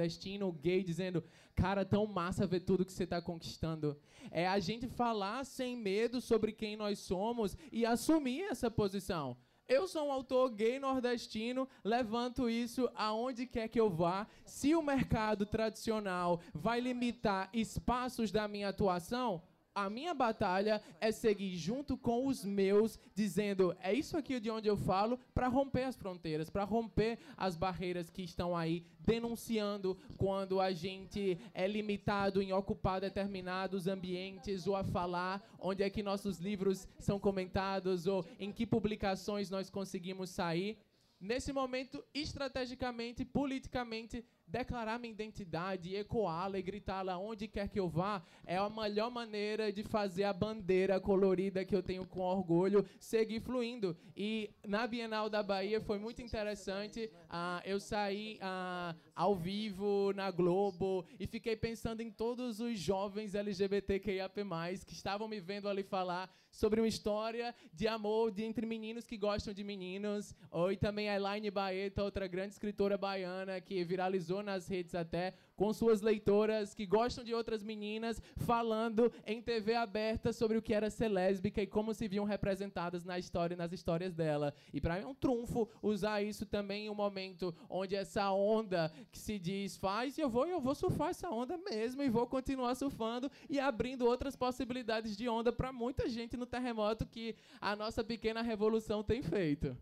gay 0.52 0.84
dizendo: 0.84 1.24
"Cara, 1.56 1.86
tão 1.86 2.06
massa 2.06 2.48
ver 2.48 2.62
tudo 2.62 2.86
que 2.86 2.94
você 2.94 3.04
está 3.04 3.22
conquistando". 3.22 3.98
É 4.32 4.48
a 4.48 4.60
gente 4.60 4.88
falar 4.88 5.44
sem 5.46 5.78
medo 5.78 6.20
sobre 6.20 6.52
quem 6.52 6.76
nós 6.76 7.00
somos 7.00 7.58
e 7.72 7.86
assumir 7.86 8.44
essa 8.44 8.70
posição. 8.70 9.38
Eu 9.68 9.88
sou 9.88 10.08
um 10.08 10.12
autor 10.12 10.52
gay 10.52 10.80
nordestino, 10.80 11.68
levanto 11.84 12.48
isso 12.48 12.88
aonde 12.94 13.48
quer 13.48 13.68
que 13.68 13.80
eu 13.80 13.90
vá. 13.90 14.28
Se 14.46 14.76
o 14.76 14.82
mercado 14.82 15.44
tradicional 15.44 16.40
vai 16.54 16.80
limitar 16.80 17.50
espaços 17.52 18.32
da 18.32 18.48
minha 18.48 18.70
atuação, 18.70 19.42
a 19.76 19.90
minha 19.90 20.14
batalha 20.14 20.82
é 21.02 21.12
seguir 21.12 21.58
junto 21.58 21.98
com 21.98 22.26
os 22.26 22.46
meus, 22.46 22.98
dizendo 23.14 23.76
é 23.82 23.94
isso 23.94 24.18
aqui 24.18 24.40
de 24.40 24.50
onde 24.50 24.70
eu 24.70 24.78
falo, 24.78 25.20
para 25.34 25.50
romper 25.50 25.84
as 25.84 25.98
fronteiras, 25.98 26.50
para 26.50 26.64
romper 26.64 27.20
as 27.36 27.58
barreiras 27.58 28.10
que 28.10 28.24
estão 28.24 28.56
aí, 28.56 28.86
denunciando 29.00 29.98
quando 30.18 30.62
a 30.62 30.72
gente 30.72 31.38
é 31.54 31.68
limitado 31.68 32.42
em 32.42 32.54
ocupar 32.54 33.02
determinados 33.02 33.86
ambientes 33.86 34.66
ou 34.66 34.78
a 34.78 34.84
falar 34.84 35.46
onde 35.60 35.84
é 35.84 35.90
que 35.90 36.02
nossos 36.02 36.40
livros 36.40 36.88
são 36.98 37.20
comentados 37.20 38.08
ou 38.08 38.26
em 38.40 38.54
que 38.54 38.66
publicações 38.66 39.50
nós 39.50 39.70
conseguimos 39.70 40.30
sair. 40.30 40.78
Nesse 41.20 41.52
momento, 41.52 42.04
estrategicamente, 42.14 43.26
politicamente, 43.26 44.24
declarar 44.48 45.00
minha 45.00 45.12
identidade, 45.12 45.96
ecoá-la 45.96 46.60
e 46.60 46.62
gritá-la 46.62 47.18
onde 47.18 47.48
quer 47.48 47.68
que 47.68 47.80
eu 47.80 47.90
vá, 47.90 48.22
é 48.46 48.58
a 48.58 48.70
melhor 48.70 49.10
maneira 49.10 49.72
de 49.72 49.84
fazer 49.84 50.24
a 50.24 50.34
bandeira 50.34 51.00
colorida 51.00 51.66
que 51.66 51.76
eu 51.76 51.82
tenho 51.82 52.06
com 52.06 52.22
orgulho 52.22 52.86
seguir 53.00 53.40
fluindo. 53.42 53.98
E 54.16 54.50
na 54.66 54.86
Bienal 54.88 55.30
da 55.30 55.42
Bahia 55.42 55.82
foi 55.82 55.98
muito 55.98 56.22
interessante. 56.22 57.10
Uh, 57.26 57.62
eu 57.66 57.80
saí 57.80 58.40
uh, 58.42 58.96
ao 59.16 59.36
vivo 59.36 60.14
na 60.14 60.32
Globo 60.32 61.06
e 61.20 61.26
fiquei 61.26 61.56
pensando 61.56 62.02
em 62.02 62.12
todos 62.12 62.60
os 62.60 62.80
jovens 62.80 63.36
LGBTQIAP+, 63.36 64.42
que 64.86 64.94
estavam 64.94 65.28
me 65.28 65.40
vendo 65.40 65.68
ali 65.68 65.84
falar 65.84 66.30
sobre 66.56 66.80
uma 66.80 66.88
história 66.88 67.54
de 67.74 67.86
amor 67.88 68.32
de 68.32 68.44
entre 68.44 68.66
meninos 68.66 69.06
que 69.06 69.18
gostam 69.18 69.54
de 69.54 69.64
meninos. 69.64 70.34
E 70.72 70.78
também 70.78 71.10
a 71.10 71.16
Elaine 71.16 71.52
Baeta, 71.52 72.04
outra 72.04 72.28
grande 72.28 72.54
escritora 72.54 72.98
baiana 72.98 73.60
que 73.60 73.84
viralizou 73.84 74.35
nas 74.44 74.68
redes 74.68 74.96
até, 74.96 75.34
com 75.56 75.72
suas 75.74 76.02
leitoras 76.02 76.74
que 76.74 76.86
gostam 76.86 77.24
de 77.24 77.34
outras 77.34 77.64
meninas, 77.64 78.22
falando 78.38 79.12
em 79.26 79.42
TV 79.42 79.76
aberta 79.76 80.34
sobre 80.34 80.58
o 80.58 80.62
que 80.62 80.74
era 80.74 80.90
ser 80.90 81.08
lésbica 81.08 81.62
e 81.62 81.68
como 81.68 81.94
se 81.94 82.08
viam 82.08 82.26
representadas 82.26 83.04
na 83.04 83.18
história, 83.18 83.56
nas 83.56 83.72
histórias 83.72 84.14
dela. 84.14 84.54
E 84.74 84.82
para 84.82 84.96
mim 84.96 85.04
é 85.04 85.08
um 85.08 85.16
trunfo 85.16 85.68
usar 85.82 86.22
isso 86.22 86.46
também 86.46 86.86
em 86.86 86.90
um 86.90 86.96
momento 86.96 87.56
onde 87.70 87.96
essa 87.96 88.32
onda 88.32 88.92
que 89.12 89.20
se 89.20 89.40
diz 89.40 89.78
faz, 89.78 90.18
e 90.18 90.22
eu 90.22 90.30
vou, 90.30 90.48
eu 90.48 90.60
vou 90.60 90.76
surfar 90.76 91.10
essa 91.10 91.30
onda 91.30 91.58
mesmo 91.58 92.04
e 92.04 92.10
vou 92.10 92.28
continuar 92.28 92.76
surfando 92.76 93.32
e 93.50 93.60
abrindo 93.60 94.06
outras 94.06 94.36
possibilidades 94.36 95.16
de 95.16 95.28
onda 95.30 95.52
para 95.52 95.72
muita 95.72 96.10
gente 96.10 96.38
no 96.38 96.46
terremoto 96.46 97.06
que 97.06 97.36
a 97.60 97.76
nossa 97.76 98.04
pequena 98.04 98.42
revolução 98.42 99.04
tem 99.04 99.22
feito. 99.22 99.76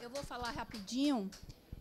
Eu 0.00 0.05
vou 0.16 0.24
falar 0.24 0.50
rapidinho. 0.50 1.30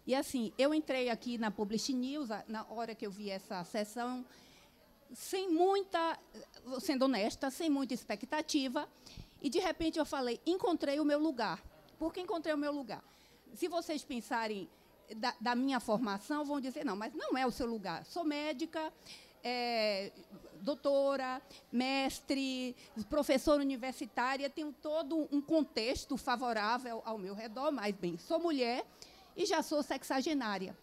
E 0.06 0.14
assim, 0.14 0.52
eu 0.58 0.74
entrei 0.74 1.10
aqui 1.10 1.38
na 1.38 1.50
Publish 1.50 1.94
News, 1.94 2.28
na 2.48 2.66
hora 2.70 2.94
que 2.94 3.06
eu 3.06 3.12
vi 3.12 3.30
essa 3.30 3.64
sessão, 3.64 4.26
sem 5.14 5.50
muita, 5.50 6.20
sendo 6.82 7.06
honesta, 7.06 7.50
sem 7.50 7.70
muita 7.70 7.94
expectativa. 7.94 8.90
E 9.42 9.50
de 9.50 9.60
repente 9.60 9.98
eu 9.98 10.06
falei, 10.06 10.42
encontrei 10.46 11.00
o 11.00 11.06
meu 11.06 11.18
lugar. 11.18 11.64
Por 11.98 12.14
que 12.14 12.20
encontrei 12.20 12.54
o 12.54 12.58
meu 12.58 12.74
lugar? 12.74 13.02
Se 13.54 13.70
vocês 13.70 14.04
pensarem 14.04 14.70
da, 15.16 15.34
da 15.40 15.56
minha 15.56 15.80
formação, 15.80 16.44
vão 16.44 16.60
dizer, 16.60 16.84
não, 16.84 16.96
mas 16.96 17.14
não 17.14 17.38
é 17.38 17.48
o 17.48 17.52
seu 17.52 17.66
lugar. 17.66 18.06
Sou 18.06 18.26
médica, 18.26 18.92
é, 19.48 20.12
doutora, 20.60 21.40
mestre, 21.72 22.76
professora 23.08 23.62
universitária, 23.62 24.50
tenho 24.50 24.74
todo 24.74 25.28
um 25.32 25.40
contexto 25.40 26.18
favorável 26.18 27.04
ao 27.06 27.20
meu 27.20 27.36
redor, 27.36 27.72
mas 27.72 27.94
bem, 27.94 28.18
sou 28.18 28.40
mulher 28.40 28.84
e 29.38 29.46
já 29.46 29.62
sou 29.62 29.84
sexagenária. 29.84 30.76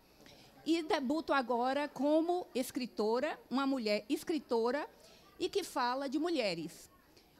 E 0.64 0.80
debuto 0.84 1.32
agora 1.32 1.88
como 1.88 2.46
escritora, 2.54 3.36
uma 3.50 3.66
mulher 3.66 4.04
escritora 4.08 4.88
e 5.40 5.48
que 5.48 5.64
fala 5.64 6.08
de 6.08 6.20
mulheres. 6.20 6.88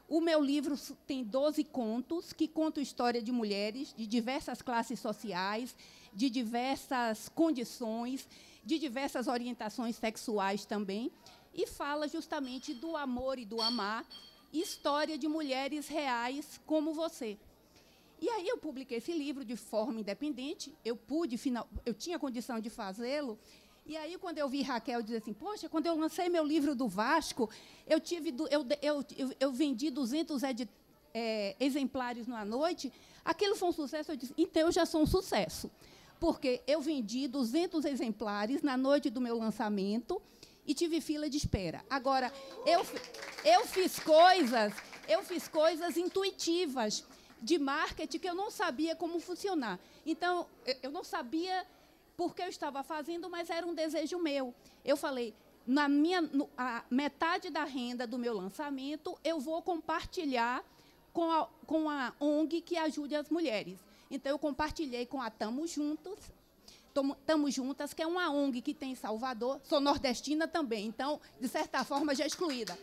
O 0.09 0.19
meu 0.19 0.43
livro 0.43 0.75
tem 1.07 1.23
12 1.23 1.63
contos 1.63 2.33
que 2.33 2.49
contam 2.49 2.83
história 2.83 3.21
de 3.21 3.31
mulheres 3.31 3.93
de 3.95 4.05
diversas 4.05 4.61
classes 4.61 4.99
sociais, 4.99 5.73
de 6.13 6.29
diversas 6.29 7.29
condições, 7.29 8.27
de 8.63 8.79
diversas 8.79 9.27
orientações 9.27 9.95
sexuais 9.95 10.65
também, 10.65 11.11
e 11.53 11.67
fala 11.67 12.07
justamente 12.07 12.73
do 12.73 12.95
amor 12.97 13.37
e 13.37 13.45
do 13.45 13.61
amar, 13.61 14.05
história 14.51 15.17
de 15.17 15.27
mulheres 15.27 15.87
reais 15.87 16.59
como 16.65 16.93
você. 16.93 17.37
E 18.19 18.29
aí 18.29 18.47
eu 18.47 18.57
publiquei 18.57 18.97
esse 18.97 19.11
livro 19.11 19.43
de 19.43 19.55
forma 19.55 19.99
independente, 19.99 20.73
eu 20.85 20.95
pude, 20.95 21.39
eu 21.85 21.93
tinha 21.93 22.17
condição 22.17 22.59
de 22.59 22.69
fazê-lo, 22.69 23.37
e 23.85 23.97
aí, 23.97 24.17
quando 24.17 24.37
eu 24.37 24.47
vi 24.47 24.61
Raquel 24.61 25.01
dizer 25.01 25.17
assim, 25.17 25.33
poxa, 25.33 25.67
quando 25.67 25.87
eu 25.87 25.95
lancei 25.95 26.29
meu 26.29 26.45
livro 26.45 26.73
do 26.73 26.87
Vasco, 26.87 27.49
eu, 27.85 27.99
tive, 27.99 28.33
eu, 28.49 28.65
eu, 28.81 29.05
eu, 29.39 29.51
vendi 29.51 29.89
200 29.89 30.41
ed, 30.43 30.69
é, 31.13 31.55
exemplares 31.59 32.25
numa 32.25 32.45
noite, 32.45 32.91
aquilo 33.25 33.55
foi 33.57 33.69
um 33.69 33.73
sucesso. 33.73 34.11
Eu 34.11 34.15
disse, 34.15 34.33
então 34.37 34.63
eu 34.63 34.71
já 34.71 34.85
sou 34.85 35.01
um 35.01 35.05
sucesso. 35.05 35.69
Porque 36.23 36.61
eu 36.65 36.79
vendi 36.79 37.27
200 37.27 37.83
exemplares 37.83 38.61
na 38.61 38.77
noite 38.77 39.09
do 39.09 39.19
meu 39.19 39.37
lançamento 39.37 40.21
e 40.65 40.73
tive 40.73 41.01
fila 41.01 41.29
de 41.29 41.35
espera. 41.35 41.83
Agora, 41.89 42.31
eu, 42.65 42.79
eu 43.43 43.65
fiz 43.67 43.99
coisas, 43.99 44.71
eu 45.05 45.21
fiz 45.21 45.49
coisas 45.49 45.97
intuitivas 45.97 47.03
de 47.41 47.59
marketing 47.59 48.19
que 48.19 48.29
eu 48.29 48.35
não 48.35 48.49
sabia 48.49 48.95
como 48.95 49.19
funcionar. 49.19 49.77
Então, 50.05 50.47
eu 50.81 50.91
não 50.91 51.03
sabia 51.03 51.67
porque 52.15 52.41
eu 52.41 52.47
estava 52.47 52.83
fazendo, 52.83 53.29
mas 53.29 53.49
era 53.49 53.67
um 53.67 53.73
desejo 53.73 54.17
meu. 54.17 54.55
Eu 54.85 54.95
falei, 54.95 55.33
na 55.67 55.89
minha 55.89 56.21
no, 56.21 56.49
metade 56.89 57.49
da 57.49 57.65
renda 57.65 58.07
do 58.07 58.17
meu 58.17 58.33
lançamento, 58.33 59.19
eu 59.25 59.41
vou 59.41 59.61
compartilhar 59.61 60.63
com 61.11 61.29
a, 61.29 61.49
com 61.67 61.89
a 61.89 62.13
ONG 62.17 62.61
que 62.61 62.77
ajude 62.77 63.13
as 63.13 63.27
mulheres. 63.27 63.77
Então, 64.13 64.31
eu 64.31 64.37
compartilhei 64.37 65.07
com 65.07 65.19
a 65.19 65.31
Tamo 65.31 65.65
Juntos, 65.65 66.19
Tamo 67.25 67.49
Juntas, 67.49 67.95
que 67.95 68.03
é 68.03 68.05
uma 68.05 68.29
ONG 68.29 68.61
que 68.61 68.71
tem 68.71 68.91
em 68.91 68.95
Salvador, 68.95 69.59
sou 69.63 69.79
nordestina 69.79 70.47
também, 70.47 70.85
então, 70.85 71.19
de 71.41 71.47
certa 71.47 71.83
forma, 71.83 72.13
já 72.13 72.23
excluída. 72.23 72.77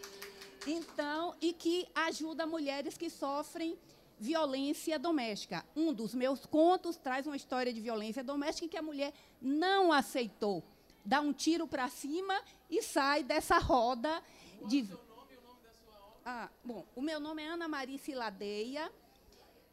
Então, 0.67 1.37
e 1.41 1.53
que 1.53 1.87
ajuda 1.95 2.49
mulheres 2.49 2.99
que 2.99 3.09
sofrem 3.09 3.79
violência 4.19 4.99
doméstica. 4.99 5.65
Um 5.77 5.93
dos 5.93 6.17
meus 6.17 6.45
contos 6.45 6.97
traz 6.97 7.29
uma 7.29 7.37
história 7.37 7.73
de 7.73 7.81
violência 7.81 8.25
doméstica 8.25 8.67
em 8.67 8.69
que 8.69 8.77
a 8.77 8.83
mulher 8.83 9.15
não 9.41 9.93
aceitou. 9.93 10.65
Dá 11.05 11.21
um 11.21 11.33
tiro 11.33 11.69
para 11.69 11.89
cima 11.89 12.35
e 12.69 12.83
sai 12.83 13.23
dessa 13.23 13.57
roda 13.59 14.21
de. 14.67 14.85
Ah, 16.27 16.51
bom, 16.65 16.85
o 16.97 17.01
meu 17.01 17.21
nome 17.21 17.41
é 17.41 17.47
Ana 17.47 17.69
Maria 17.69 17.99
Ciladeia. 17.99 18.91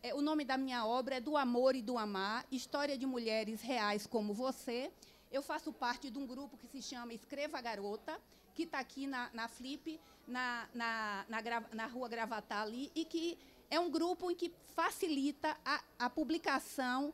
É, 0.03 0.13
o 0.13 0.21
nome 0.21 0.45
da 0.45 0.57
minha 0.57 0.85
obra 0.85 1.15
é 1.15 1.19
Do 1.19 1.35
Amor 1.35 1.75
e 1.75 1.81
do 1.81 1.97
Amar, 1.97 2.45
História 2.51 2.97
de 2.97 3.05
Mulheres 3.05 3.61
Reais 3.61 4.05
como 4.05 4.33
Você. 4.33 4.91
Eu 5.31 5.41
faço 5.41 5.73
parte 5.73 6.09
de 6.09 6.19
um 6.19 6.27
grupo 6.27 6.55
que 6.55 6.67
se 6.67 6.81
chama 6.81 7.13
Escreva 7.13 7.59
Garota, 7.59 8.19
que 8.53 8.63
está 8.63 8.79
aqui 8.79 9.07
na, 9.07 9.29
na 9.33 9.47
Flip, 9.47 9.99
na, 10.27 10.69
na, 10.73 11.25
na, 11.27 11.41
na 11.73 11.85
rua 11.87 12.07
Gravatar 12.07 12.61
ali, 12.61 12.91
e 12.93 13.05
que 13.05 13.37
é 13.71 13.79
um 13.79 13.89
grupo 13.89 14.29
em 14.29 14.35
que 14.35 14.51
facilita 14.75 15.57
a, 15.65 15.83
a 15.97 16.09
publicação 16.09 17.11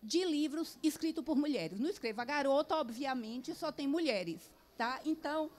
de 0.00 0.24
livros 0.24 0.78
escritos 0.82 1.24
por 1.24 1.36
mulheres. 1.36 1.80
No 1.80 1.88
Escreva 1.88 2.24
Garota, 2.24 2.76
obviamente, 2.76 3.54
só 3.54 3.72
tem 3.72 3.88
mulheres. 3.88 4.50
Tá? 4.78 5.00
Então, 5.04 5.50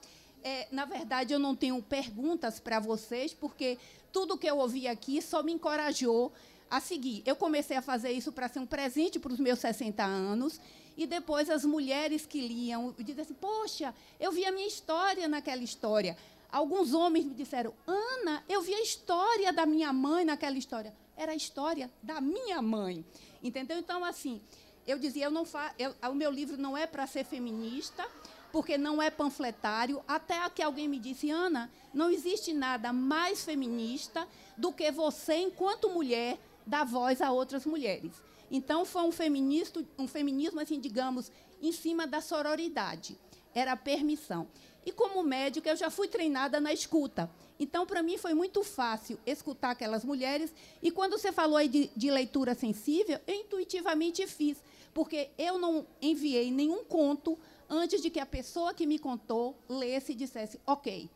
é, 0.42 0.66
na 0.72 0.86
verdade, 0.86 1.34
eu 1.34 1.38
não 1.38 1.54
tenho 1.54 1.80
perguntas 1.82 2.58
para 2.58 2.80
vocês, 2.80 3.32
porque 3.32 3.78
tudo 4.10 4.38
que 4.38 4.46
eu 4.46 4.58
ouvi 4.58 4.88
aqui 4.88 5.22
só 5.22 5.42
me 5.42 5.52
encorajou 5.52 6.32
a 6.72 6.80
seguir. 6.80 7.22
Eu 7.26 7.36
comecei 7.36 7.76
a 7.76 7.82
fazer 7.82 8.12
isso 8.12 8.32
para 8.32 8.48
ser 8.48 8.58
um 8.58 8.66
presente 8.66 9.18
para 9.18 9.30
os 9.30 9.38
meus 9.38 9.58
60 9.58 10.02
anos, 10.02 10.58
e 10.96 11.06
depois 11.06 11.50
as 11.50 11.66
mulheres 11.66 12.24
que 12.24 12.40
liam 12.40 12.94
dizem 12.98 13.20
assim: 13.20 13.34
Poxa, 13.34 13.94
eu 14.18 14.32
vi 14.32 14.46
a 14.46 14.50
minha 14.50 14.66
história 14.66 15.28
naquela 15.28 15.62
história. 15.62 16.16
Alguns 16.50 16.94
homens 16.94 17.26
me 17.26 17.34
disseram: 17.34 17.74
Ana, 17.86 18.42
eu 18.48 18.62
vi 18.62 18.72
a 18.72 18.80
história 18.80 19.52
da 19.52 19.66
minha 19.66 19.92
mãe 19.92 20.24
naquela 20.24 20.56
história. 20.56 20.94
Era 21.14 21.32
a 21.32 21.36
história 21.36 21.90
da 22.02 22.22
minha 22.22 22.62
mãe. 22.62 23.04
Entendeu? 23.42 23.78
Então, 23.78 24.02
assim, 24.02 24.40
eu 24.86 24.98
dizia: 24.98 25.26
eu 25.26 25.30
não 25.30 25.44
fa 25.44 25.74
eu, 25.78 25.94
o 26.10 26.14
meu 26.14 26.30
livro 26.30 26.56
não 26.56 26.74
é 26.74 26.86
para 26.86 27.06
ser 27.06 27.24
feminista, 27.24 28.06
porque 28.50 28.78
não 28.78 29.02
é 29.02 29.10
panfletário. 29.10 30.02
Até 30.08 30.48
que 30.48 30.62
alguém 30.62 30.88
me 30.88 30.98
disse: 30.98 31.30
Ana, 31.30 31.70
não 31.92 32.10
existe 32.10 32.54
nada 32.54 32.94
mais 32.94 33.44
feminista 33.44 34.26
do 34.56 34.72
que 34.72 34.90
você, 34.90 35.36
enquanto 35.36 35.90
mulher, 35.90 36.38
dar 36.66 36.84
voz 36.84 37.20
a 37.20 37.30
outras 37.30 37.66
mulheres. 37.66 38.12
Então, 38.50 38.84
foi 38.84 39.02
um, 39.02 39.12
feminista, 39.12 39.84
um 39.98 40.06
feminismo, 40.06 40.60
assim, 40.60 40.78
digamos, 40.78 41.30
em 41.60 41.72
cima 41.72 42.06
da 42.06 42.20
sororidade. 42.20 43.18
era 43.54 43.76
permissão. 43.76 44.48
E 44.84 44.90
como 44.90 45.22
médica, 45.22 45.70
eu 45.70 45.76
já 45.76 45.90
fui 45.90 46.08
treinada 46.08 46.58
na 46.58 46.72
escuta. 46.72 47.30
Então, 47.58 47.86
para 47.86 48.02
mim, 48.02 48.18
foi 48.18 48.34
muito 48.34 48.64
fácil 48.64 49.18
escutar 49.24 49.70
aquelas 49.70 50.04
mulheres. 50.04 50.52
E 50.82 50.90
quando 50.90 51.12
você 51.12 51.30
falou 51.30 51.56
aí 51.56 51.68
de, 51.68 51.90
de 51.94 52.10
leitura 52.10 52.54
sensível, 52.54 53.20
eu 53.26 53.34
intuitivamente 53.34 54.26
fiz, 54.26 54.58
porque 54.92 55.30
eu 55.38 55.58
não 55.58 55.86
enviei 56.00 56.50
nenhum 56.50 56.82
conto 56.84 57.38
antes 57.68 58.02
de 58.02 58.10
que 58.10 58.18
a 58.18 58.26
pessoa 58.26 58.74
que 58.74 58.86
me 58.86 58.98
contou 58.98 59.56
lesse 59.68 60.12
e 60.12 60.14
dissesse, 60.16 60.58
ok, 60.66 61.08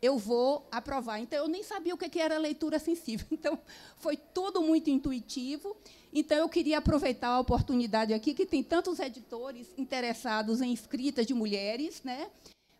eu 0.00 0.18
vou 0.18 0.66
aprovar. 0.70 1.18
Então, 1.20 1.38
eu 1.38 1.48
nem 1.48 1.62
sabia 1.62 1.94
o 1.94 1.98
que 1.98 2.18
era 2.18 2.38
leitura 2.38 2.78
sensível. 2.78 3.26
Então, 3.38 3.58
foi 3.98 4.16
tudo 4.16 4.60
muito 4.62 4.90
intuitivo. 4.90 5.76
Então, 6.12 6.38
eu 6.38 6.48
queria 6.48 6.78
aproveitar 6.78 7.28
a 7.28 7.40
oportunidade 7.40 8.12
aqui, 8.12 8.34
que 8.34 8.46
tem 8.46 8.62
tantos 8.62 8.98
editores 8.98 9.68
interessados 9.76 10.60
em 10.60 10.72
escritas 10.72 11.26
de 11.26 11.34
mulheres, 11.34 12.02
né, 12.02 12.30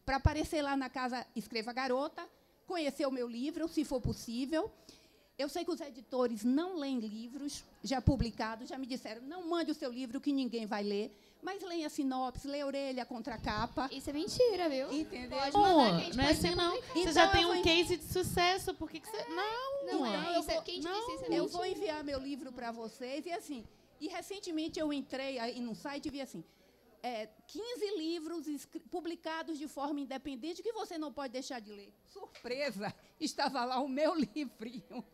para 0.05 0.17
aparecer 0.17 0.63
lá 0.63 0.77
na 0.77 0.89
casa 0.89 1.27
Escreva 1.37 1.73
Garota, 1.73 2.27
conhecer 2.67 3.07
o 3.07 3.11
meu 3.11 3.29
livro, 3.29 3.69
se 3.69 3.85
for 3.85 4.01
possível. 4.01 4.71
Eu 5.39 5.49
sei 5.49 5.65
que 5.65 5.71
os 5.71 5.81
editores 5.81 6.43
não 6.43 6.77
leem 6.77 6.99
livros 6.99 7.63
já 7.85 8.01
publicados, 8.01 8.69
já 8.69 8.77
me 8.77 8.87
disseram, 8.87 9.23
não 9.23 9.49
mande 9.49 9.71
o 9.71 9.75
seu 9.75 9.93
livro 9.93 10.21
que 10.21 10.33
ninguém 10.33 10.67
vai 10.67 10.83
ler, 10.83 11.17
mas 11.43 11.63
leia 11.63 11.87
a 11.87 11.91
sinopse, 11.91 12.47
leia 12.49 12.65
a 12.65 12.67
orelha 12.67 13.07
contra 13.07 13.35
a 13.35 13.39
capa. 13.39 13.89
Isso 13.93 14.11
é 14.11 14.13
mentira, 14.13 14.69
viu? 14.69 14.93
Entendeu? 14.93 15.39
Pode 15.39 15.57
mandar 15.57 16.01
gente 16.01 16.17
não 16.17 16.25
é 16.25 16.31
assim, 16.31 16.55
não. 16.55 16.77
Você 16.77 16.99
Então, 17.01 17.13
já 17.13 17.29
tem 17.29 17.43
eu 17.43 17.49
um 17.51 17.55
vou- 17.55 17.63
case 17.63 17.97
de 17.97 18.05
sucesso, 18.05 18.75
por 18.75 18.91
que, 18.91 19.01
que 19.01 19.09
você... 19.09 19.25
Não, 19.29 19.87
Não 19.87 20.01
ué. 20.03 20.35
é, 20.37 20.39
isso 20.41 20.51
é, 20.51 20.55
vou- 20.55 20.63
quem 20.63 20.81
não, 20.81 20.93
disse 20.93 21.15
isso 21.25 21.33
é 21.33 21.39
Eu 21.39 21.49
vou 21.49 21.65
enviar 21.67 22.03
meu 22.05 22.19
livro 22.19 22.53
para 22.53 22.71
vocês 22.73 23.25
e 23.27 23.33
assim. 23.33 23.65
E 24.01 24.09
recentemente 24.09 24.79
eu 24.79 24.93
entrei 24.93 25.39
aí 25.39 25.61
no 25.61 25.75
site 25.75 26.07
e 26.07 26.11
vi 26.11 26.21
assim. 26.21 26.45
é, 27.03 27.29
15 27.47 27.97
livros 27.97 28.47
publicados 28.91 29.57
de 29.57 29.69
forma 29.69 30.01
independente 30.01 30.63
que 30.65 30.73
você 30.73 30.99
não 30.99 31.13
pode 31.13 31.33
deixar 31.33 31.61
de 31.61 31.71
ler. 31.71 31.93
Surpresa! 32.09 32.93
Estava 33.21 33.65
lá 33.65 33.79
o 33.81 33.89
meu 33.89 34.15
livrinho. 34.19 35.05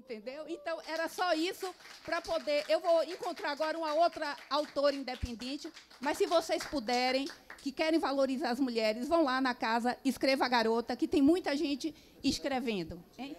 Entendeu? 0.00 0.44
Então, 0.48 0.80
era 0.88 1.08
só 1.08 1.34
isso 1.34 1.72
para 2.04 2.22
poder. 2.22 2.64
Eu 2.68 2.80
vou 2.80 3.04
encontrar 3.04 3.50
agora 3.50 3.76
uma 3.76 3.92
outra 3.92 4.34
autora 4.48 4.96
independente, 4.96 5.70
mas 6.00 6.16
se 6.16 6.26
vocês 6.26 6.64
puderem, 6.64 7.28
que 7.58 7.70
querem 7.70 8.00
valorizar 8.00 8.50
as 8.50 8.58
mulheres, 8.58 9.06
vão 9.06 9.22
lá 9.24 9.40
na 9.42 9.54
casa, 9.54 9.96
escreva 10.02 10.46
a 10.46 10.48
garota, 10.48 10.96
que 10.96 11.06
tem 11.06 11.20
muita 11.20 11.54
gente 11.54 11.94
escrevendo. 12.24 13.02
hein? 13.18 13.36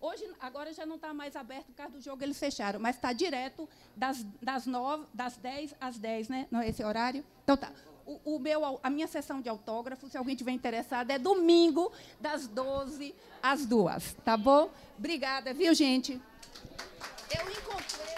Hoje, 0.00 0.24
agora 0.38 0.72
já 0.72 0.86
não 0.86 0.94
está 0.94 1.12
mais 1.12 1.34
aberto 1.34 1.66
por 1.66 1.74
causa 1.74 1.94
do 1.94 2.00
jogo, 2.00 2.22
eles 2.22 2.38
fecharam, 2.38 2.78
mas 2.78 2.94
está 2.94 3.12
direto 3.12 3.68
das, 3.96 4.22
das, 4.40 4.64
nove, 4.64 5.04
das 5.12 5.36
10 5.36 5.74
às 5.80 5.98
10, 5.98 6.28
né? 6.28 6.46
Não 6.52 6.60
é 6.60 6.68
esse 6.68 6.84
horário? 6.84 7.24
Então 7.42 7.56
tá. 7.56 7.72
O, 8.08 8.36
o 8.36 8.38
meu, 8.38 8.80
a 8.82 8.88
minha 8.88 9.06
sessão 9.06 9.38
de 9.42 9.50
autógrafo, 9.50 10.08
se 10.08 10.16
alguém 10.16 10.34
tiver 10.34 10.52
interessado, 10.52 11.10
é 11.10 11.18
domingo, 11.18 11.92
das 12.18 12.48
12 12.48 13.14
às 13.42 13.66
2, 13.66 14.16
tá 14.24 14.34
bom? 14.34 14.70
Obrigada, 14.96 15.52
viu, 15.52 15.74
gente? 15.74 16.12
Eu 16.14 17.50
encontrei. 17.50 18.16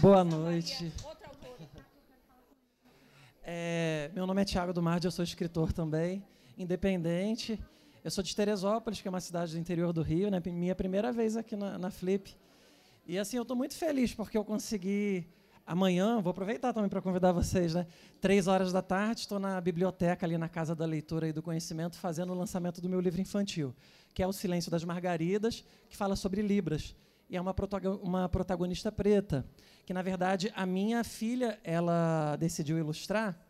Boa 0.00 0.24
noite. 0.24 0.92
É, 3.44 4.10
meu 4.12 4.26
nome 4.26 4.42
é 4.42 4.44
Tiago 4.44 4.72
do 4.72 4.82
Mardi, 4.82 5.06
eu 5.06 5.12
sou 5.12 5.22
escritor 5.22 5.72
também, 5.72 6.26
independente. 6.58 7.62
Eu 8.02 8.10
sou 8.10 8.24
de 8.24 8.34
Teresópolis, 8.34 9.00
que 9.00 9.06
é 9.06 9.10
uma 9.10 9.20
cidade 9.20 9.52
do 9.52 9.58
interior 9.60 9.92
do 9.92 10.02
Rio, 10.02 10.32
né? 10.32 10.42
Minha 10.46 10.74
primeira 10.74 11.12
vez 11.12 11.36
aqui 11.36 11.54
na, 11.54 11.78
na 11.78 11.92
Flip. 11.92 12.36
E 13.08 13.18
assim, 13.18 13.38
eu 13.38 13.42
estou 13.42 13.56
muito 13.56 13.74
feliz 13.74 14.12
porque 14.12 14.36
eu 14.36 14.44
consegui. 14.44 15.26
Amanhã, 15.66 16.20
vou 16.20 16.30
aproveitar 16.30 16.74
também 16.74 16.90
para 16.90 17.00
convidar 17.00 17.32
vocês, 17.32 17.72
né? 17.72 17.86
Três 18.20 18.46
horas 18.46 18.70
da 18.70 18.82
tarde, 18.82 19.22
estou 19.22 19.38
na 19.38 19.58
biblioteca 19.62 20.26
ali 20.26 20.36
na 20.36 20.46
Casa 20.46 20.74
da 20.74 20.84
Leitura 20.84 21.26
e 21.26 21.32
do 21.32 21.42
Conhecimento, 21.42 21.96
fazendo 21.96 22.34
o 22.34 22.36
lançamento 22.36 22.82
do 22.82 22.88
meu 22.88 23.00
livro 23.00 23.18
infantil, 23.18 23.74
que 24.12 24.22
é 24.22 24.26
O 24.26 24.32
Silêncio 24.32 24.70
das 24.70 24.84
Margaridas, 24.84 25.64
que 25.88 25.96
fala 25.96 26.16
sobre 26.16 26.42
Libras. 26.42 26.94
E 27.30 27.36
é 27.38 27.40
uma, 27.40 27.54
uma 28.02 28.28
protagonista 28.28 28.92
preta, 28.92 29.46
que 29.86 29.94
na 29.94 30.02
verdade 30.02 30.52
a 30.54 30.66
minha 30.66 31.02
filha 31.02 31.58
ela 31.64 32.36
decidiu 32.36 32.76
ilustrar. 32.76 33.42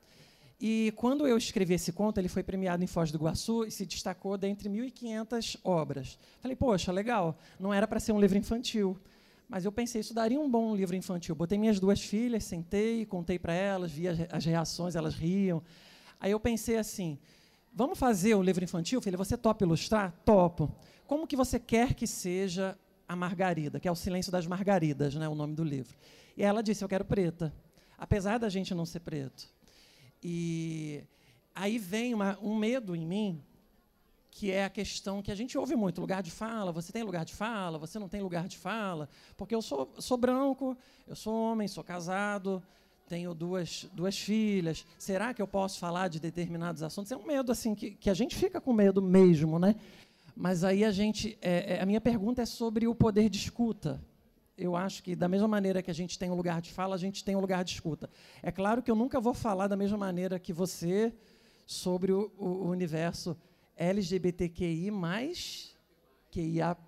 E 0.61 0.93
quando 0.95 1.27
eu 1.27 1.37
escrevi 1.37 1.75
esse 1.75 1.93
conto, 1.93 2.19
ele 2.19 2.29
foi 2.29 2.45
premiado 2.45 2.83
em 2.85 2.87
Foz 2.87 3.11
do 3.11 3.19
Iguaçu 3.19 3.65
e 3.65 3.73
se 3.73 3.85
destacou 3.85 4.39
dentre 4.39 4.69
1.500 4.69 5.59
obras. 5.65 6.17
Falei, 6.41 6.57
poxa, 6.57 6.93
legal, 6.93 7.37
não 7.59 7.75
era 7.75 7.89
para 7.89 7.99
ser 7.99 8.13
um 8.13 8.21
livro 8.21 8.39
infantil. 8.39 8.97
Mas 9.49 9.65
eu 9.65 9.73
pensei, 9.73 10.01
isso 10.01 10.13
daria 10.13 10.39
um 10.39 10.51
bom 10.51 10.77
livro 10.77 10.95
infantil. 10.95 11.35
Botei 11.35 11.57
minhas 11.57 11.81
duas 11.81 12.03
filhas, 12.03 12.45
sentei, 12.45 13.07
contei 13.07 13.39
para 13.39 13.55
elas, 13.55 13.91
vi 13.91 14.07
as, 14.07 14.45
reações, 14.45 14.95
elas 14.95 15.15
riam. 15.15 15.63
Aí 16.21 16.31
eu 16.31 16.39
pensei 16.39 16.77
assim, 16.77 17.19
vamos 17.73 17.99
fazer 17.99 18.35
um 18.35 18.43
livro 18.43 18.63
infantil? 18.63 19.01
Filha, 19.01 19.17
você 19.17 19.39
topa 19.39 19.65
ilustrar? 19.65 20.13
Topo. 20.25 20.71
Como 21.07 21.27
que 21.27 21.35
você 21.35 21.59
quer 21.59 21.95
que 21.95 22.07
seja 22.07 22.77
a 23.09 23.17
Margarida, 23.17 23.81
que 23.81 23.89
é 23.89 23.91
o 23.91 23.97
Silêncio 23.97 24.31
das 24.31 24.47
Margaridas, 24.47 25.15
né, 25.15 25.27
o 25.27 25.35
nome 25.35 25.55
do 25.55 25.65
livro. 25.65 25.97
E 26.37 26.43
ela 26.43 26.63
disse, 26.63 26.85
eu 26.85 26.89
quero 26.89 27.05
preta, 27.05 27.53
apesar 27.97 28.39
da 28.39 28.51
gente 28.51 28.75
não 28.75 28.85
ser 28.85 29.01
preto. 29.01 29.49
E 30.23 31.03
aí 31.55 31.79
vem 31.79 32.13
uma, 32.13 32.39
um 32.43 32.55
medo 32.55 32.95
em 32.95 33.07
mim, 33.07 33.43
que 34.39 34.53
é 34.53 34.67
a 34.67 34.71
questão 34.71 35.21
que 35.21 35.33
a 35.33 35.35
gente 35.35 35.59
ouve 35.59 35.75
muito, 35.75 36.01
lugar 36.01 36.23
de 36.23 36.31
fala, 36.31 36.71
você 36.71 36.93
tem 36.93 37.03
lugar 37.03 37.25
de 37.25 37.35
fala, 37.35 37.77
você 37.77 37.99
não 37.99 38.09
tem 38.09 38.23
lugar 38.23 38.47
de 38.47 38.57
fala, 38.57 39.09
porque 39.37 39.53
eu 39.53 39.61
sou, 39.61 39.93
sou 39.99 40.17
branco, 40.17 40.79
eu 41.09 41.17
sou 41.17 41.35
homem, 41.35 41.67
sou 41.67 41.83
casado, 41.83 42.63
tenho 43.09 43.35
duas, 43.35 43.89
duas 43.93 44.17
filhas, 44.17 44.87
será 44.97 45.35
que 45.35 45.43
eu 45.43 45.49
posso 45.49 45.81
falar 45.81 46.07
de 46.07 46.21
determinados 46.21 46.85
assuntos? 46.85 47.11
É 47.11 47.17
um 47.17 47.27
medo 47.27 47.51
assim 47.51 47.75
que, 47.75 47.91
que 47.91 48.09
a 48.09 48.15
gente 48.15 48.37
fica 48.37 48.61
com 48.61 48.73
medo 48.73 49.03
mesmo, 49.03 49.59
né? 49.59 49.75
Mas 50.37 50.63
aí 50.63 50.85
a 50.85 50.93
gente, 50.93 51.37
é, 51.43 51.75
é, 51.75 51.83
a 51.83 51.87
minha 51.87 52.01
pergunta 52.01 52.41
é 52.41 52.47
sobre 52.47 52.87
o 52.87 52.95
poder 52.95 53.29
de 53.29 53.39
escuta. 53.39 54.01
Eu 54.57 54.77
acho 54.77 55.03
que 55.03 55.17
da 55.17 55.27
mesma 55.27 55.49
maneira 55.49 55.83
que 55.83 55.91
a 55.91 55.95
gente 55.95 56.17
tem 56.17 56.31
um 56.31 56.37
lugar 56.37 56.61
de 56.63 56.71
fala, 56.71 56.95
a 56.95 56.99
gente 56.99 57.25
tem 57.25 57.35
um 57.35 57.41
lugar 57.41 57.65
de 57.65 57.73
escuta. 57.73 58.09
É 58.41 58.53
claro 58.53 58.85
que 58.85 58.91
eu 58.91 58.95
nunca 58.95 59.19
vou 59.19 59.35
falar 59.35 59.67
da 59.67 59.77
mesma 59.77 59.99
maneira 59.99 60.39
que 60.39 60.53
você 60.53 61.13
sobre 61.67 62.13
o, 62.13 62.31
o, 62.39 62.47
o 62.47 62.71
universo 62.71 63.37
LGBTQI+, 63.79 64.91
QIAP+, 66.31 66.79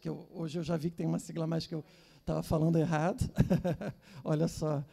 que 0.00 0.08
eu, 0.08 0.28
hoje 0.30 0.58
eu 0.58 0.62
já 0.62 0.76
vi 0.76 0.90
que 0.90 0.96
tem 0.96 1.06
uma 1.06 1.18
sigla 1.18 1.46
mais 1.46 1.66
que 1.66 1.74
eu 1.74 1.82
estava 2.20 2.42
falando 2.42 2.78
errado. 2.78 3.28
Olha 4.22 4.46
só, 4.46 4.84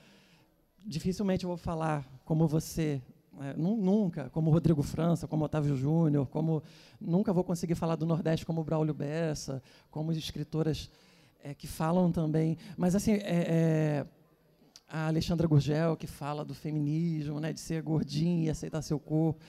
dificilmente 0.85 1.43
eu 1.43 1.49
vou 1.49 1.57
falar 1.57 2.07
como 2.23 2.47
você, 2.47 3.01
é, 3.41 3.53
nu- 3.57 3.75
nunca, 3.75 4.30
como 4.30 4.49
Rodrigo 4.49 4.81
França, 4.81 5.27
como 5.27 5.43
Otávio 5.43 5.75
Júnior, 5.75 6.25
como 6.27 6.63
nunca 7.01 7.34
vou 7.34 7.43
conseguir 7.43 7.75
falar 7.75 7.95
do 7.97 8.05
Nordeste 8.05 8.45
como 8.45 8.63
Braulio 8.63 8.93
Bessa, 8.93 9.61
como 9.91 10.11
escritoras 10.13 10.89
é, 11.43 11.53
que 11.53 11.67
falam 11.67 12.11
também, 12.11 12.57
mas 12.77 12.95
assim, 12.95 13.13
é, 13.15 13.19
é, 13.25 14.05
a 14.88 15.07
Alexandra 15.07 15.47
Gurgel 15.47 15.97
que 15.97 16.07
fala 16.07 16.45
do 16.45 16.53
feminismo, 16.53 17.41
né, 17.41 17.51
de 17.51 17.59
ser 17.59 17.81
gordinha 17.81 18.45
e 18.45 18.49
aceitar 18.49 18.81
seu 18.81 18.97
corpo, 18.99 19.41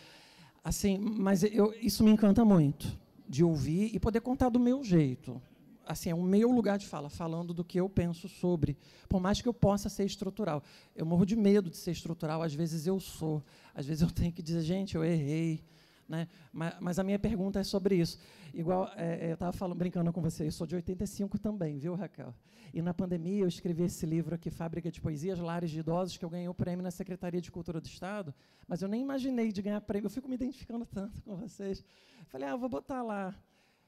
assim, 0.65 0.99
mas 0.99 1.45
eu, 1.45 1.75
isso 1.81 2.03
me 2.03 2.11
encanta 2.11 2.43
muito 2.45 2.99
de 3.29 3.45
ouvir 3.45 3.95
e 3.95 4.01
poder 4.01 4.23
contar 4.23 4.49
do 4.49 4.59
meu 4.59 4.83
jeito. 4.83 5.41
Assim, 5.87 6.09
é 6.09 6.15
o 6.15 6.23
meu 6.23 6.51
lugar 6.51 6.79
de 6.79 6.87
fala, 6.87 7.11
falando 7.11 7.53
do 7.53 7.63
que 7.63 7.79
eu 7.79 7.91
penso 7.91 8.27
sobre, 8.27 8.75
por 9.07 9.21
mais 9.21 9.43
que 9.43 9.49
eu 9.49 9.53
possa 9.53 9.91
ser 9.91 10.07
estrutural. 10.07 10.63
Eu 10.97 11.05
morro 11.05 11.27
de 11.27 11.37
medo 11.37 11.69
de 11.69 11.77
ser 11.77 11.91
estrutural, 11.91 12.43
às 12.43 12.55
vezes 12.55 12.87
eu 12.87 12.99
sou, 12.99 13.43
às 13.75 13.85
vezes 13.85 14.01
eu 14.01 14.11
tenho 14.11 14.33
que 14.33 14.43
dizer, 14.43 14.63
gente, 14.63 14.95
eu 14.95 15.05
errei, 15.05 15.63
né? 16.09 16.27
Mas, 16.51 16.75
mas 16.81 16.99
a 16.99 17.05
minha 17.05 17.19
pergunta 17.19 17.61
é 17.61 17.65
sobre 17.65 17.97
isso. 17.97 18.19
Igual 18.55 18.89
é, 18.97 19.27
é, 19.27 19.31
eu 19.31 19.35
estava 19.35 19.53
falando, 19.53 19.77
brincando 19.77 20.13
com 20.13 20.23
você, 20.23 20.47
eu 20.47 20.53
sou 20.53 20.65
de 20.65 20.77
85 20.77 21.39
também, 21.41 21.77
viu, 21.77 21.97
Raquel? 21.97 22.33
E 22.73 22.81
na 22.81 22.95
pandemia 22.95 23.43
eu 23.43 23.49
escrevi 23.49 23.83
esse 23.83 24.07
livro 24.07 24.33
aqui, 24.33 24.49
Fábrica 24.49 24.93
de 24.93 25.01
Poesias, 25.01 25.41
Lares 25.41 25.73
de 25.73 25.81
Idosos, 25.81 26.17
que 26.17 26.25
eu 26.25 26.31
ganhei 26.31 26.49
o 26.49 26.55
prêmio 26.55 26.81
na 26.81 26.93
Secretaria 26.93 27.41
de 27.41 27.51
Cultura 27.51 27.81
do 27.81 27.87
Estado, 27.87 28.33
mas 28.69 28.81
eu 28.81 28.89
nem 28.89 29.03
imaginei 29.03 29.51
de 29.51 29.61
ganhar 29.61 29.81
prêmio. 29.81 30.07
Eu 30.07 30.11
fico 30.11 30.29
me 30.29 30.37
identificando 30.37 30.87
tanto 30.99 31.21
com 31.23 31.35
vocês. 31.35 31.85
Falei, 32.29 32.49
ah, 32.49 32.55
vou 32.55 32.69
botar 32.69 33.03
lá, 33.03 33.35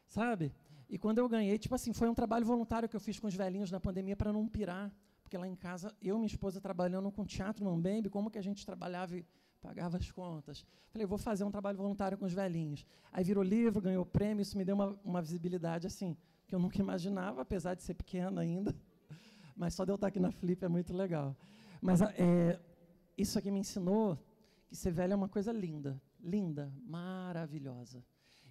sabe? 0.05 0.52
E 0.90 0.98
quando 0.98 1.18
eu 1.18 1.28
ganhei, 1.28 1.56
tipo 1.59 1.74
assim, 1.76 1.93
foi 1.93 2.09
um 2.09 2.14
trabalho 2.14 2.44
voluntário 2.44 2.88
que 2.88 2.97
eu 2.97 3.01
fiz 3.01 3.20
com 3.20 3.28
os 3.28 3.34
velhinhos 3.36 3.70
na 3.70 3.78
pandemia 3.78 4.16
para 4.16 4.32
não 4.32 4.48
pirar, 4.48 4.93
porque 5.22 5.38
lá 5.38 5.47
em 5.47 5.55
casa 5.55 5.94
eu 6.02 6.16
e 6.16 6.18
minha 6.18 6.26
esposa 6.26 6.60
trabalhando 6.60 7.10
com 7.12 7.24
teatro 7.24 7.64
Mambembe, 7.64 8.10
como 8.10 8.30
que 8.32 8.38
a 8.38 8.43
gente 8.43 8.66
trabalhava 8.66 9.14
pagava 9.61 9.97
as 9.97 10.11
contas. 10.11 10.65
Falei, 10.89 11.07
vou 11.07 11.19
fazer 11.19 11.45
um 11.45 11.51
trabalho 11.51 11.77
voluntário 11.77 12.16
com 12.16 12.24
os 12.24 12.33
velhinhos. 12.33 12.87
Aí 13.12 13.24
virou 13.24 13.43
livro, 13.43 13.81
ganhou 13.81 14.05
prêmio, 14.05 14.43
isso 14.43 14.57
me 14.57 14.65
deu 14.65 14.74
uma, 14.74 14.99
uma 15.05 15.23
visibilidade 15.23 15.87
assim 15.87 16.16
que 16.47 16.55
eu 16.55 16.59
nunca 16.59 16.81
imaginava, 16.81 17.43
apesar 17.43 17.74
de 17.74 17.83
ser 17.83 17.95
pequena 17.95 18.41
ainda. 18.41 18.74
Mas 19.57 19.74
só 19.74 19.85
de 19.85 19.91
eu 19.91 19.97
estar 19.97 20.07
aqui 20.07 20.20
na 20.20 20.31
Flip 20.31 20.65
é 20.65 20.69
muito 20.69 20.95
legal. 20.95 21.37
Mas 21.81 22.01
é, 22.01 22.59
isso 23.16 23.39
aqui 23.39 23.51
me 23.51 23.59
ensinou 23.59 24.19
que 24.69 24.77
ser 24.77 24.91
velho 24.91 25.12
é 25.12 25.16
uma 25.16 25.28
coisa 25.28 25.53
linda, 25.53 26.01
linda, 26.20 26.73
maravilhosa. 26.85 28.05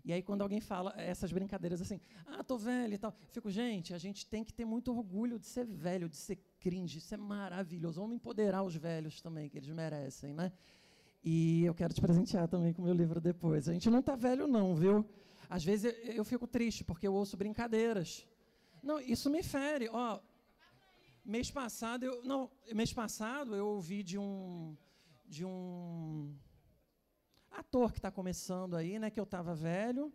E 0.04 0.14
aí, 0.14 0.22
quando 0.22 0.44
alguém 0.44 0.62
fala 0.62 0.94
essas 0.98 1.32
brincadeiras 1.32 1.82
assim, 1.82 2.00
ah, 2.28 2.44
tô 2.44 2.60
velho 2.60 2.94
e 2.94 2.98
tal, 2.98 3.12
fico, 3.32 3.50
gente, 3.50 3.92
a 3.92 3.98
gente 3.98 4.24
tem 4.28 4.44
que 4.44 4.54
ter 4.54 4.64
muito 4.64 4.92
orgulho 4.92 5.40
de 5.40 5.48
ser 5.48 5.66
velho, 5.66 6.08
de 6.08 6.16
ser 6.16 6.36
cringe, 6.60 7.00
isso 7.00 7.14
é 7.16 7.18
maravilhoso. 7.18 8.00
Vamos 8.00 8.16
empoderar 8.16 8.62
os 8.62 8.76
velhos 8.76 9.20
também, 9.20 9.50
que 9.50 9.58
eles 9.58 9.70
merecem, 9.70 10.32
né? 10.32 10.52
E 11.28 11.66
eu 11.66 11.74
quero 11.74 11.92
te 11.92 12.00
presentear 12.00 12.48
também 12.48 12.72
com 12.72 12.84
o 12.84 12.86
meu 12.86 12.94
livro 12.94 13.20
depois. 13.20 13.68
A 13.68 13.74
gente 13.74 13.90
não 13.90 14.00
está 14.00 14.16
velho, 14.16 14.46
não, 14.46 14.76
viu? 14.76 15.04
Às 15.50 15.64
vezes 15.64 15.86
eu, 15.86 16.14
eu, 16.14 16.24
fico 16.24 16.46
triste 16.46 16.84
porque 16.84 17.08
eu 17.08 17.16
ouço 17.16 17.36
brincadeiras. 17.36 18.28
Não, 18.84 19.00
isso 19.00 19.28
me 19.28 19.42
fere. 19.42 19.90
Ó, 19.90 20.20
mês 21.26 21.50
passado 21.50 22.04
eu 22.06 22.24
não, 22.24 22.52
mês 22.76 22.94
passado 22.94 23.56
eu 23.56 23.68
ouvi 23.70 24.04
de 24.04 24.20
um 24.20 24.78
de 25.26 25.44
um 25.44 26.32
ator 27.50 27.92
que 27.92 27.98
está 27.98 28.12
começando 28.12 28.76
aí, 28.76 29.00
né? 29.00 29.10
Que 29.10 29.20
eu 29.20 29.24
estava 29.24 29.56
velho, 29.56 30.14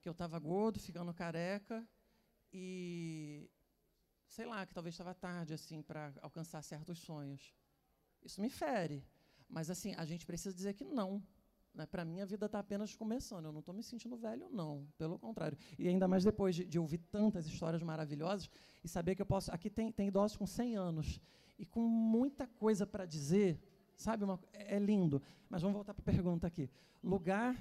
que 0.00 0.08
eu 0.08 0.12
estava 0.12 0.36
gordo, 0.40 0.80
ficando 0.80 1.14
careca 1.14 1.86
e 2.52 3.48
sei 4.26 4.46
lá, 4.46 4.66
que 4.66 4.74
talvez 4.74 4.94
estava 4.94 5.14
tarde 5.14 5.54
assim 5.54 5.80
para 5.80 6.12
alcançar 6.20 6.60
certos 6.62 6.98
sonhos. 6.98 7.54
Isso 8.20 8.40
me 8.40 8.50
fere. 8.50 9.06
Mas 9.50 9.70
assim, 9.70 9.94
a 9.96 10.04
gente 10.04 10.24
precisa 10.24 10.54
dizer 10.54 10.74
que 10.74 10.84
não. 10.84 11.22
Né? 11.74 11.86
Para 11.86 12.04
mim, 12.04 12.20
a 12.20 12.24
vida 12.24 12.46
está 12.46 12.58
apenas 12.58 12.94
começando. 12.94 13.46
Eu 13.46 13.52
não 13.52 13.60
estou 13.60 13.74
me 13.74 13.82
sentindo 13.82 14.16
velho, 14.16 14.48
não. 14.50 14.86
Pelo 14.96 15.18
contrário. 15.18 15.58
E 15.78 15.88
ainda 15.88 16.06
mais 16.08 16.24
depois 16.24 16.54
de, 16.54 16.64
de, 16.64 16.78
ouvir 16.78 16.98
tantas 16.98 17.46
histórias 17.46 17.82
maravilhosas 17.82 18.48
e 18.82 18.88
saber 18.88 19.14
que 19.14 19.22
eu 19.22 19.26
posso. 19.26 19.52
Aqui 19.52 19.68
tem, 19.68 19.90
tem 19.92 20.08
idosos 20.08 20.36
com 20.36 20.46
100 20.46 20.76
anos 20.76 21.20
e 21.58 21.66
com 21.66 21.80
muita 21.80 22.46
coisa 22.46 22.86
para 22.86 23.04
dizer. 23.04 23.60
Sabe? 23.96 24.24
Uma, 24.24 24.40
é 24.52 24.78
lindo. 24.78 25.22
Mas 25.48 25.62
vamos 25.62 25.74
voltar 25.74 25.94
para 25.94 26.02
a 26.02 26.14
pergunta 26.14 26.46
aqui. 26.46 26.70
Lugar 27.02 27.56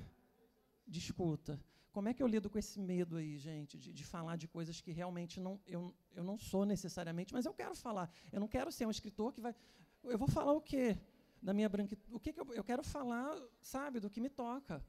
de 0.87 0.99
escuta. 0.99 1.59
Como 1.91 2.07
é 2.07 2.13
que 2.13 2.21
eu 2.21 2.27
lido 2.27 2.49
com 2.49 2.57
esse 2.57 2.79
medo 2.79 3.17
aí, 3.17 3.37
gente, 3.37 3.77
de, 3.77 3.91
de, 3.91 4.03
falar 4.05 4.35
de 4.35 4.47
coisas 4.47 4.79
que 4.79 4.91
realmente 4.91 5.39
não, 5.39 5.59
eu, 5.65 5.93
eu 6.15 6.23
não 6.23 6.37
sou 6.37 6.63
necessariamente, 6.63 7.33
mas 7.33 7.45
eu 7.45 7.53
quero 7.53 7.75
falar. 7.75 8.09
Eu 8.31 8.39
não 8.39 8.47
quero 8.47 8.71
ser 8.71 8.85
um 8.85 8.91
escritor 8.91 9.33
que 9.33 9.41
vai. 9.41 9.55
Eu 10.03 10.17
vou 10.17 10.27
falar 10.27 10.53
o 10.53 10.61
quê? 10.61 10.97
Da 11.41 11.53
minha 11.53 11.69
branquitude. 11.69 12.13
O 12.13 12.19
que, 12.19 12.33
que 12.33 12.39
eu, 12.39 12.47
eu 12.53 12.63
quero 12.63 12.83
falar, 12.83 13.35
sabe, 13.61 13.99
do 13.99 14.09
que 14.09 14.21
me 14.21 14.29
toca. 14.29 14.83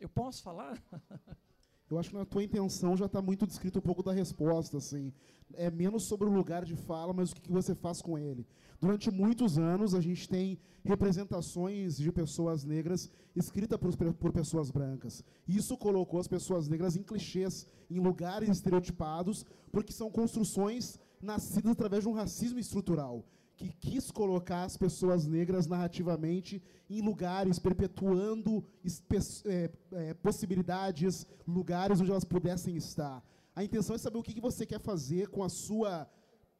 Eu 0.00 0.08
posso 0.08 0.42
falar? 0.42 0.82
Eu 1.92 1.98
acho 1.98 2.08
que 2.08 2.16
na 2.16 2.24
tua 2.24 2.42
intenção 2.42 2.96
já 2.96 3.04
está 3.04 3.20
muito 3.20 3.46
descrito 3.46 3.78
um 3.78 3.82
pouco 3.82 4.02
da 4.02 4.12
resposta, 4.12 4.78
assim. 4.78 5.12
É 5.52 5.70
menos 5.70 6.04
sobre 6.04 6.26
o 6.26 6.32
lugar 6.32 6.64
de 6.64 6.74
fala, 6.74 7.12
mas 7.12 7.32
o 7.32 7.34
que, 7.34 7.52
você 7.52 7.74
faz 7.74 8.00
com 8.00 8.18
ele. 8.18 8.46
Durante 8.80 9.10
muitos 9.10 9.58
anos, 9.58 9.94
a 9.94 10.00
gente 10.00 10.26
tem 10.26 10.58
representações 10.82 11.98
de 11.98 12.10
pessoas 12.10 12.64
negras 12.64 13.10
escritas 13.36 13.78
por, 13.78 14.14
por 14.14 14.32
pessoas 14.32 14.70
brancas. 14.70 15.22
Isso 15.46 15.76
colocou 15.76 16.18
as 16.18 16.26
pessoas 16.26 16.66
negras 16.66 16.96
em 16.96 17.02
clichês, 17.02 17.66
em 17.90 18.00
lugares 18.00 18.48
estereotipados, 18.48 19.44
porque 19.70 19.92
são 19.92 20.10
construções 20.10 20.98
nascidas 21.20 21.72
através 21.72 22.04
de 22.04 22.08
um 22.08 22.14
racismo 22.14 22.58
estrutural 22.58 23.22
que 23.62 23.90
quis 23.90 24.10
colocar 24.10 24.64
as 24.64 24.76
pessoas 24.76 25.26
negras 25.26 25.66
narrativamente 25.66 26.62
em 26.90 27.00
lugares, 27.00 27.58
perpetuando 27.58 28.64
é, 29.46 29.70
é, 29.92 30.14
possibilidades, 30.14 31.26
lugares 31.46 32.00
onde 32.00 32.10
elas 32.10 32.24
pudessem 32.24 32.76
estar. 32.76 33.22
A 33.54 33.62
intenção 33.62 33.94
é 33.94 33.98
saber 33.98 34.18
o 34.18 34.22
que, 34.22 34.40
você 34.40 34.66
quer 34.66 34.80
fazer 34.80 35.28
com 35.28 35.42
a 35.42 35.48
sua 35.48 36.08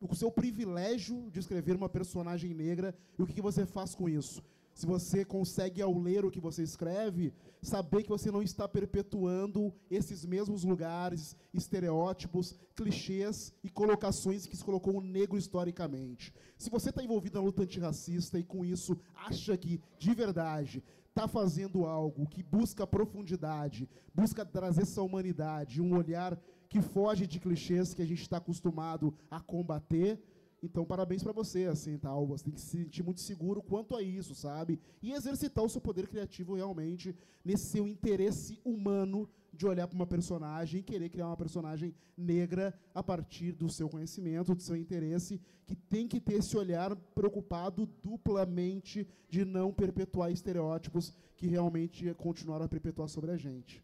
com 0.00 0.14
o 0.14 0.16
seu 0.16 0.32
privilégio 0.32 1.30
de 1.30 1.38
escrever 1.38 1.76
uma 1.76 1.88
personagem 1.88 2.52
negra 2.52 2.92
e 3.16 3.22
o 3.22 3.26
que 3.26 3.40
você 3.40 3.64
faz 3.64 3.94
com 3.94 4.08
isso 4.08 4.42
se 4.74 4.86
você 4.86 5.24
consegue, 5.24 5.82
ao 5.82 5.96
ler 5.96 6.24
o 6.24 6.30
que 6.30 6.40
você 6.40 6.62
escreve, 6.62 7.32
saber 7.60 8.02
que 8.02 8.08
você 8.08 8.30
não 8.30 8.42
está 8.42 8.66
perpetuando 8.66 9.72
esses 9.90 10.24
mesmos 10.24 10.64
lugares, 10.64 11.36
estereótipos, 11.52 12.54
clichês 12.74 13.52
e 13.62 13.70
colocações 13.70 14.46
que 14.46 14.56
se 14.56 14.64
colocou 14.64 14.96
o 14.96 15.00
negro 15.00 15.38
historicamente. 15.38 16.32
Se 16.56 16.70
você 16.70 16.90
está 16.90 17.02
envolvido 17.02 17.38
na 17.38 17.44
luta 17.44 17.62
antirracista 17.62 18.38
e 18.38 18.44
com 18.44 18.64
isso 18.64 18.98
acha 19.14 19.56
que, 19.56 19.80
de 19.98 20.14
verdade, 20.14 20.82
está 21.08 21.28
fazendo 21.28 21.84
algo 21.84 22.26
que 22.26 22.42
busca 22.42 22.86
profundidade, 22.86 23.88
busca 24.14 24.44
trazer 24.44 24.82
essa 24.82 25.02
humanidade, 25.02 25.80
um 25.80 25.94
olhar 25.96 26.38
que 26.68 26.80
foge 26.80 27.26
de 27.26 27.38
clichês 27.38 27.92
que 27.92 28.00
a 28.00 28.06
gente 28.06 28.22
está 28.22 28.38
acostumado 28.38 29.14
a 29.30 29.38
combater, 29.38 30.18
então, 30.62 30.84
parabéns 30.84 31.22
para 31.24 31.32
você, 31.32 31.64
assim, 31.64 31.98
tal. 31.98 32.24
Você 32.26 32.44
tem 32.44 32.52
que 32.52 32.60
se 32.60 32.68
sentir 32.68 33.02
muito 33.02 33.20
seguro 33.20 33.60
quanto 33.60 33.96
a 33.96 34.02
isso, 34.02 34.32
sabe? 34.34 34.78
E 35.02 35.12
exercitar 35.12 35.64
o 35.64 35.68
seu 35.68 35.80
poder 35.80 36.06
criativo 36.06 36.54
realmente 36.54 37.16
nesse 37.44 37.72
seu 37.72 37.88
interesse 37.88 38.60
humano 38.64 39.28
de 39.52 39.66
olhar 39.66 39.88
para 39.88 39.96
uma 39.96 40.06
personagem 40.06 40.80
e 40.80 40.82
querer 40.82 41.08
criar 41.08 41.26
uma 41.26 41.36
personagem 41.36 41.92
negra 42.16 42.72
a 42.94 43.02
partir 43.02 43.52
do 43.52 43.68
seu 43.68 43.88
conhecimento, 43.88 44.54
do 44.54 44.62
seu 44.62 44.76
interesse, 44.76 45.40
que 45.66 45.74
tem 45.74 46.06
que 46.06 46.20
ter 46.20 46.34
esse 46.34 46.56
olhar 46.56 46.94
preocupado 46.94 47.86
duplamente 48.02 49.06
de 49.28 49.44
não 49.44 49.72
perpetuar 49.72 50.30
estereótipos 50.30 51.12
que 51.36 51.48
realmente 51.48 52.14
continuaram 52.14 52.64
a 52.64 52.68
perpetuar 52.68 53.08
sobre 53.08 53.32
a 53.32 53.36
gente. 53.36 53.82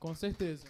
Com 0.00 0.14
certeza. 0.14 0.64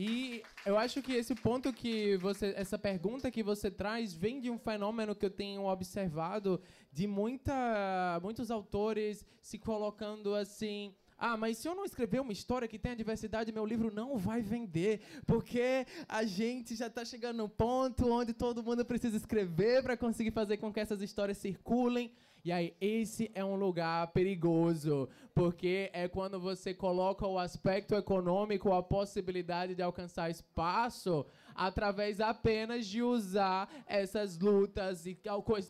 E 0.00 0.44
eu 0.64 0.78
acho 0.78 1.02
que 1.02 1.12
esse 1.12 1.34
ponto 1.34 1.72
que 1.72 2.16
você, 2.18 2.54
essa 2.56 2.78
pergunta 2.78 3.32
que 3.32 3.42
você 3.42 3.68
traz, 3.68 4.14
vem 4.14 4.38
de 4.38 4.48
um 4.48 4.56
fenômeno 4.56 5.12
que 5.12 5.26
eu 5.26 5.30
tenho 5.30 5.64
observado 5.64 6.62
de 6.92 7.08
muita, 7.08 8.20
muitos 8.22 8.48
autores 8.48 9.26
se 9.42 9.58
colocando 9.58 10.36
assim. 10.36 10.94
Ah, 11.18 11.36
mas 11.36 11.58
se 11.58 11.66
eu 11.66 11.74
não 11.74 11.84
escrever 11.84 12.20
uma 12.20 12.32
história 12.32 12.68
que 12.68 12.78
tenha 12.78 12.94
diversidade, 12.94 13.50
meu 13.50 13.66
livro 13.66 13.92
não 13.92 14.16
vai 14.16 14.40
vender, 14.40 15.00
porque 15.26 15.84
a 16.08 16.22
gente 16.24 16.76
já 16.76 16.86
está 16.86 17.04
chegando 17.04 17.38
no 17.38 17.48
ponto 17.48 18.08
onde 18.08 18.32
todo 18.32 18.62
mundo 18.62 18.84
precisa 18.84 19.16
escrever 19.16 19.82
para 19.82 19.96
conseguir 19.96 20.30
fazer 20.30 20.58
com 20.58 20.72
que 20.72 20.78
essas 20.78 21.02
histórias 21.02 21.38
circulem. 21.38 22.12
E 22.44 22.52
aí, 22.52 22.74
esse 22.80 23.30
é 23.34 23.44
um 23.44 23.56
lugar 23.56 24.06
perigoso, 24.08 25.08
porque 25.34 25.90
é 25.92 26.08
quando 26.08 26.40
você 26.40 26.72
coloca 26.72 27.26
o 27.26 27.38
aspecto 27.38 27.94
econômico, 27.94 28.72
a 28.72 28.82
possibilidade 28.82 29.74
de 29.74 29.82
alcançar 29.82 30.30
espaço, 30.30 31.26
através 31.54 32.20
apenas 32.20 32.86
de 32.86 33.02
usar 33.02 33.68
essas 33.86 34.38
lutas 34.38 35.04
e 35.06 35.18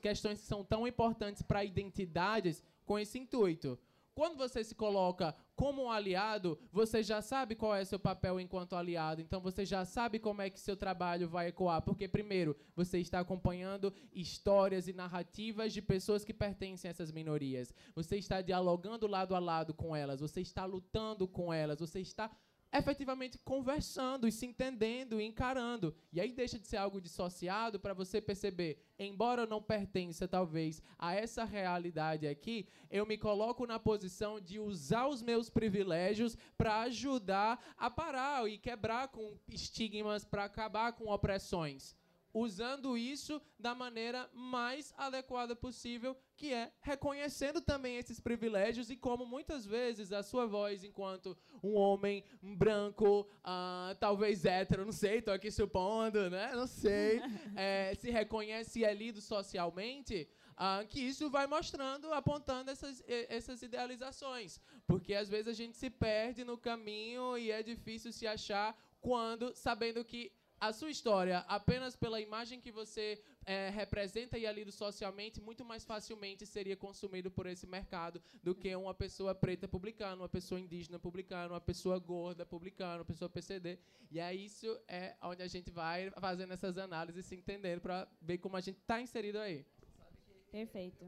questões 0.01 0.41
que 0.41 0.47
são 0.47 0.63
tão 0.63 0.87
importantes 0.87 1.43
para 1.43 1.65
identidades 1.65 2.63
com 2.85 2.99
esse 2.99 3.19
intuito. 3.19 3.79
Quando 4.15 4.37
você 4.37 4.63
se 4.65 4.75
coloca 4.75 5.35
como 5.59 5.83
um 5.83 5.91
aliado, 5.91 6.57
você 6.71 7.03
já 7.03 7.21
sabe 7.21 7.57
qual 7.57 7.75
é 7.75 7.85
seu 7.85 7.99
papel 7.99 8.39
enquanto 8.39 8.77
aliado. 8.77 9.21
Então 9.21 9.41
você 9.41 9.67
já 9.67 9.85
sabe 9.85 10.21
como 10.21 10.41
é 10.41 10.49
que 10.49 10.61
seu 10.61 10.77
trabalho 10.77 11.29
vai 11.29 11.49
ecoar, 11.49 11.83
porque 11.83 12.07
primeiro, 12.07 12.57
você 12.77 13.01
está 13.01 13.19
acompanhando 13.19 13.93
histórias 14.13 14.87
e 14.87 14.93
narrativas 14.93 15.73
de 15.73 15.83
pessoas 15.83 16.25
que 16.25 16.33
pertencem 16.33 16.89
a 16.89 16.93
essas 16.93 17.11
minorias. 17.11 17.75
Você 17.97 18.17
está 18.19 18.41
dialogando 18.41 19.09
lado 19.09 19.35
a 19.35 19.41
lado 19.41 19.75
com 19.75 19.97
elas, 19.97 20.21
você 20.21 20.41
está 20.41 20.65
lutando 20.65 21.27
com 21.27 21.53
elas, 21.53 21.81
você 21.81 21.99
está 21.99 22.31
efetivamente 22.73 23.39
conversando 23.39 24.29
e 24.29 24.33
se 24.33 24.47
entendendo 24.47 25.21
e 25.21 25.25
encarando. 25.25 25.95
E 26.13 26.21
aí 26.21 26.33
deixa 26.33 26.59
de 26.59 26.67
ser 26.67 26.77
algo 26.77 27.01
dissociado 27.01 27.81
para 27.81 27.95
você 27.95 28.21
perceber, 28.21 28.79
embora 28.99 29.43
eu 29.43 29.47
não 29.47 29.63
pertença 29.63 30.29
talvez 30.29 30.83
a 30.99 31.15
essa 31.15 31.45
realidade 31.45 32.27
aqui, 32.27 32.69
eu 32.91 33.07
me 33.07 33.17
coloco 33.17 33.67
na 33.67 33.79
posição 33.79 34.41
de 34.41 34.59
usar 34.59 35.09
os 35.09 35.23
meus 35.23 35.49
privilégios 35.51 36.37
para 36.57 36.81
ajudar 36.83 37.75
a 37.77 37.91
parar 37.91 38.49
e 38.49 38.59
quebrar 38.59 39.09
com 39.09 39.39
estigmas, 39.49 40.25
para 40.25 40.45
acabar 40.45 40.93
com 40.93 41.09
opressões 41.09 41.98
usando 42.39 42.97
isso 42.97 43.41
da 43.59 43.75
maneira 43.75 44.29
mais 44.33 44.93
adequada 44.97 45.55
possível, 45.57 46.17
que 46.37 46.53
é 46.53 46.73
reconhecendo 46.81 47.61
também 47.61 47.97
esses 47.97 48.21
privilégios 48.21 48.91
e 48.91 48.97
como 48.97 49.27
muitas 49.27 49.67
vezes 49.67 50.13
a 50.13 50.23
sua 50.23 50.47
voz, 50.47 50.85
enquanto 50.85 51.37
um 51.63 51.75
homem 51.75 52.25
branco, 52.43 53.29
uh, 53.39 53.95
talvez 53.99 54.45
hétero, 54.45 54.85
não 54.85 54.93
sei, 54.93 55.19
estou 55.19 55.35
aqui 55.35 55.51
supondo, 55.51 56.31
né? 56.31 56.53
Não 56.55 56.67
sei, 56.67 57.21
é, 57.57 57.95
se 57.99 58.11
reconhece 58.11 58.81
e 58.81 58.85
é 58.85 58.95
lido 58.95 59.21
socialmente. 59.21 60.29
Uh, 60.59 60.85
que 60.89 61.01
isso 61.01 61.31
vai 61.31 61.47
mostrando, 61.47 62.13
apontando 62.13 62.69
essas, 62.69 63.01
essas 63.07 63.63
idealizações. 63.63 64.61
Porque 64.89 65.15
às 65.15 65.29
vezes 65.29 65.47
a 65.47 65.53
gente 65.53 65.77
se 65.77 65.89
perde 65.89 66.43
no 66.43 66.59
caminho 66.59 67.39
e 67.39 67.53
é 67.53 67.63
difícil 67.63 68.13
se 68.13 68.27
achar 68.27 68.77
quando, 69.01 69.55
sabendo 69.55 70.05
que 70.05 70.33
a 70.61 70.73
sua 70.73 70.91
história, 70.91 71.39
apenas 71.49 71.95
pela 71.95 72.21
imagem 72.21 72.61
que 72.61 72.71
você 72.71 73.23
é, 73.47 73.71
representa 73.71 74.37
e 74.37 74.45
é 74.45 74.53
lido 74.53 74.73
socialmente, 74.73 75.41
muito 75.41 75.65
mais 75.65 75.85
facilmente 75.85 76.45
seria 76.45 76.77
consumido 76.77 77.31
por 77.31 77.47
esse 77.47 77.67
mercado 77.67 78.21
do 78.43 78.55
que 78.55 78.75
uma 78.75 78.93
pessoa 78.93 79.35
preta 79.35 79.69
publicando, 79.69 80.23
uma 80.23 80.29
pessoa 80.29 80.61
indígena 80.61 80.99
publicando, 80.99 81.55
uma 81.55 81.61
pessoa 81.61 81.99
gorda 81.99 82.45
publicando, 82.45 82.99
uma 82.99 83.05
pessoa 83.05 83.29
PCD. 83.29 83.79
E 84.11 84.19
é 84.19 84.35
isso 84.35 84.79
é 84.89 85.15
onde 85.23 85.43
a 85.43 85.47
gente 85.47 85.71
vai 85.71 86.11
fazendo 86.13 86.53
essas 86.53 86.77
análises, 86.77 87.25
se 87.25 87.37
entendendo, 87.37 87.81
para 87.81 88.09
ver 88.21 88.39
como 88.39 88.57
a 88.57 88.61
gente 88.61 88.79
está 88.79 89.01
inserido 89.01 89.39
aí. 89.39 89.65
Perfeito. 90.51 91.07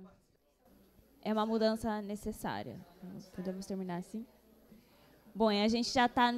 É 1.22 1.32
uma 1.32 1.44
mudança 1.44 2.01
necessária. 2.01 2.78
Podemos 3.35 3.66
terminar 3.66 3.97
assim? 3.97 4.24
Bom, 5.35 5.48
a 5.48 5.69
gente 5.69 5.90
já 5.93 6.07
está 6.07 6.31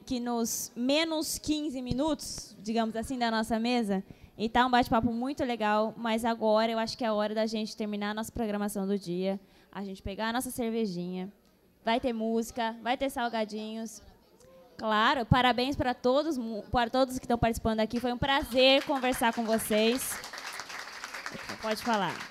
aqui 0.00 0.18
nos 0.18 0.72
menos 0.74 1.38
15 1.38 1.80
minutos, 1.80 2.56
digamos 2.58 2.96
assim, 2.96 3.18
da 3.18 3.30
nossa 3.30 3.58
mesa. 3.58 4.02
E 4.36 4.48
tá 4.48 4.66
um 4.66 4.70
bate-papo 4.70 5.12
muito 5.12 5.44
legal, 5.44 5.94
mas 5.96 6.24
agora 6.24 6.72
eu 6.72 6.78
acho 6.78 6.96
que 6.96 7.04
é 7.04 7.08
a 7.08 7.12
hora 7.12 7.34
da 7.34 7.46
gente 7.46 7.76
terminar 7.76 8.10
a 8.10 8.14
nossa 8.14 8.32
programação 8.32 8.86
do 8.86 8.98
dia, 8.98 9.38
a 9.70 9.84
gente 9.84 10.02
pegar 10.02 10.28
a 10.28 10.32
nossa 10.32 10.50
cervejinha. 10.50 11.30
Vai 11.84 12.00
ter 12.00 12.12
música, 12.12 12.74
vai 12.82 12.96
ter 12.96 13.10
salgadinhos. 13.10 14.02
Claro, 14.76 15.26
parabéns 15.26 15.76
para 15.76 15.92
todos, 15.92 16.38
para 16.70 16.88
todos 16.88 17.18
que 17.18 17.24
estão 17.26 17.38
participando 17.38 17.80
aqui. 17.80 18.00
Foi 18.00 18.12
um 18.12 18.18
prazer 18.18 18.82
conversar 18.84 19.32
com 19.34 19.44
vocês. 19.44 20.18
Pode 21.60 21.82
falar. 21.82 22.29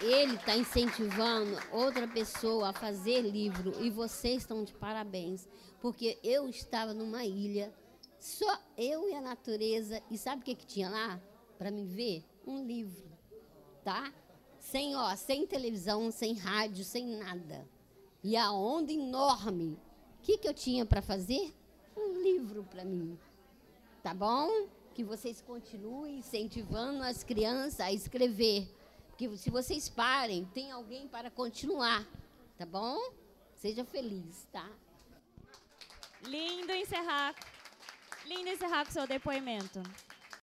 Ele 0.00 0.34
está 0.34 0.56
incentivando 0.56 1.56
outra 1.72 2.06
pessoa 2.06 2.70
a 2.70 2.72
fazer 2.72 3.22
livro 3.22 3.72
e 3.82 3.90
vocês 3.90 4.42
estão 4.42 4.64
de 4.64 4.74
parabéns, 4.74 5.48
porque 5.80 6.18
eu 6.22 6.48
estava 6.48 6.92
numa 6.92 7.24
ilha, 7.24 7.72
só 8.18 8.58
eu 8.76 9.08
e 9.08 9.14
a 9.14 9.20
natureza, 9.20 10.02
e 10.10 10.18
sabe 10.18 10.42
o 10.42 10.44
que, 10.44 10.54
que 10.54 10.66
tinha 10.66 10.90
lá 10.90 11.20
para 11.58 11.70
me 11.70 11.84
ver? 11.84 12.24
Um 12.46 12.66
livro, 12.66 13.08
tá? 13.82 14.12
Sem, 14.58 14.96
ó, 14.96 15.14
sem 15.14 15.46
televisão, 15.46 16.10
sem 16.10 16.34
rádio, 16.34 16.84
sem 16.84 17.06
nada. 17.06 17.66
E 18.22 18.36
a 18.36 18.50
onda 18.50 18.92
enorme. 18.92 19.78
O 20.18 20.22
que, 20.22 20.38
que 20.38 20.48
eu 20.48 20.54
tinha 20.54 20.86
para 20.86 21.02
fazer? 21.02 21.54
Um 21.96 22.20
livro 22.22 22.64
para 22.64 22.84
mim. 22.84 23.18
Tá 24.02 24.14
bom? 24.14 24.68
Que 24.94 25.04
vocês 25.04 25.40
continuem 25.40 26.18
incentivando 26.18 27.02
as 27.02 27.22
crianças 27.22 27.80
a 27.80 27.92
escrever 27.92 28.68
que 29.16 29.36
se 29.36 29.50
vocês 29.50 29.88
parem, 29.88 30.44
tem 30.46 30.70
alguém 30.70 31.06
para 31.08 31.30
continuar, 31.30 32.06
tá 32.58 32.66
bom? 32.66 32.98
Seja 33.54 33.84
feliz, 33.84 34.46
tá? 34.52 34.68
Lindo 36.22 36.72
encerrar. 36.72 37.34
Lindo 38.26 38.48
encerrar 38.48 38.84
com 38.84 38.92
seu 38.92 39.06
depoimento. 39.06 39.82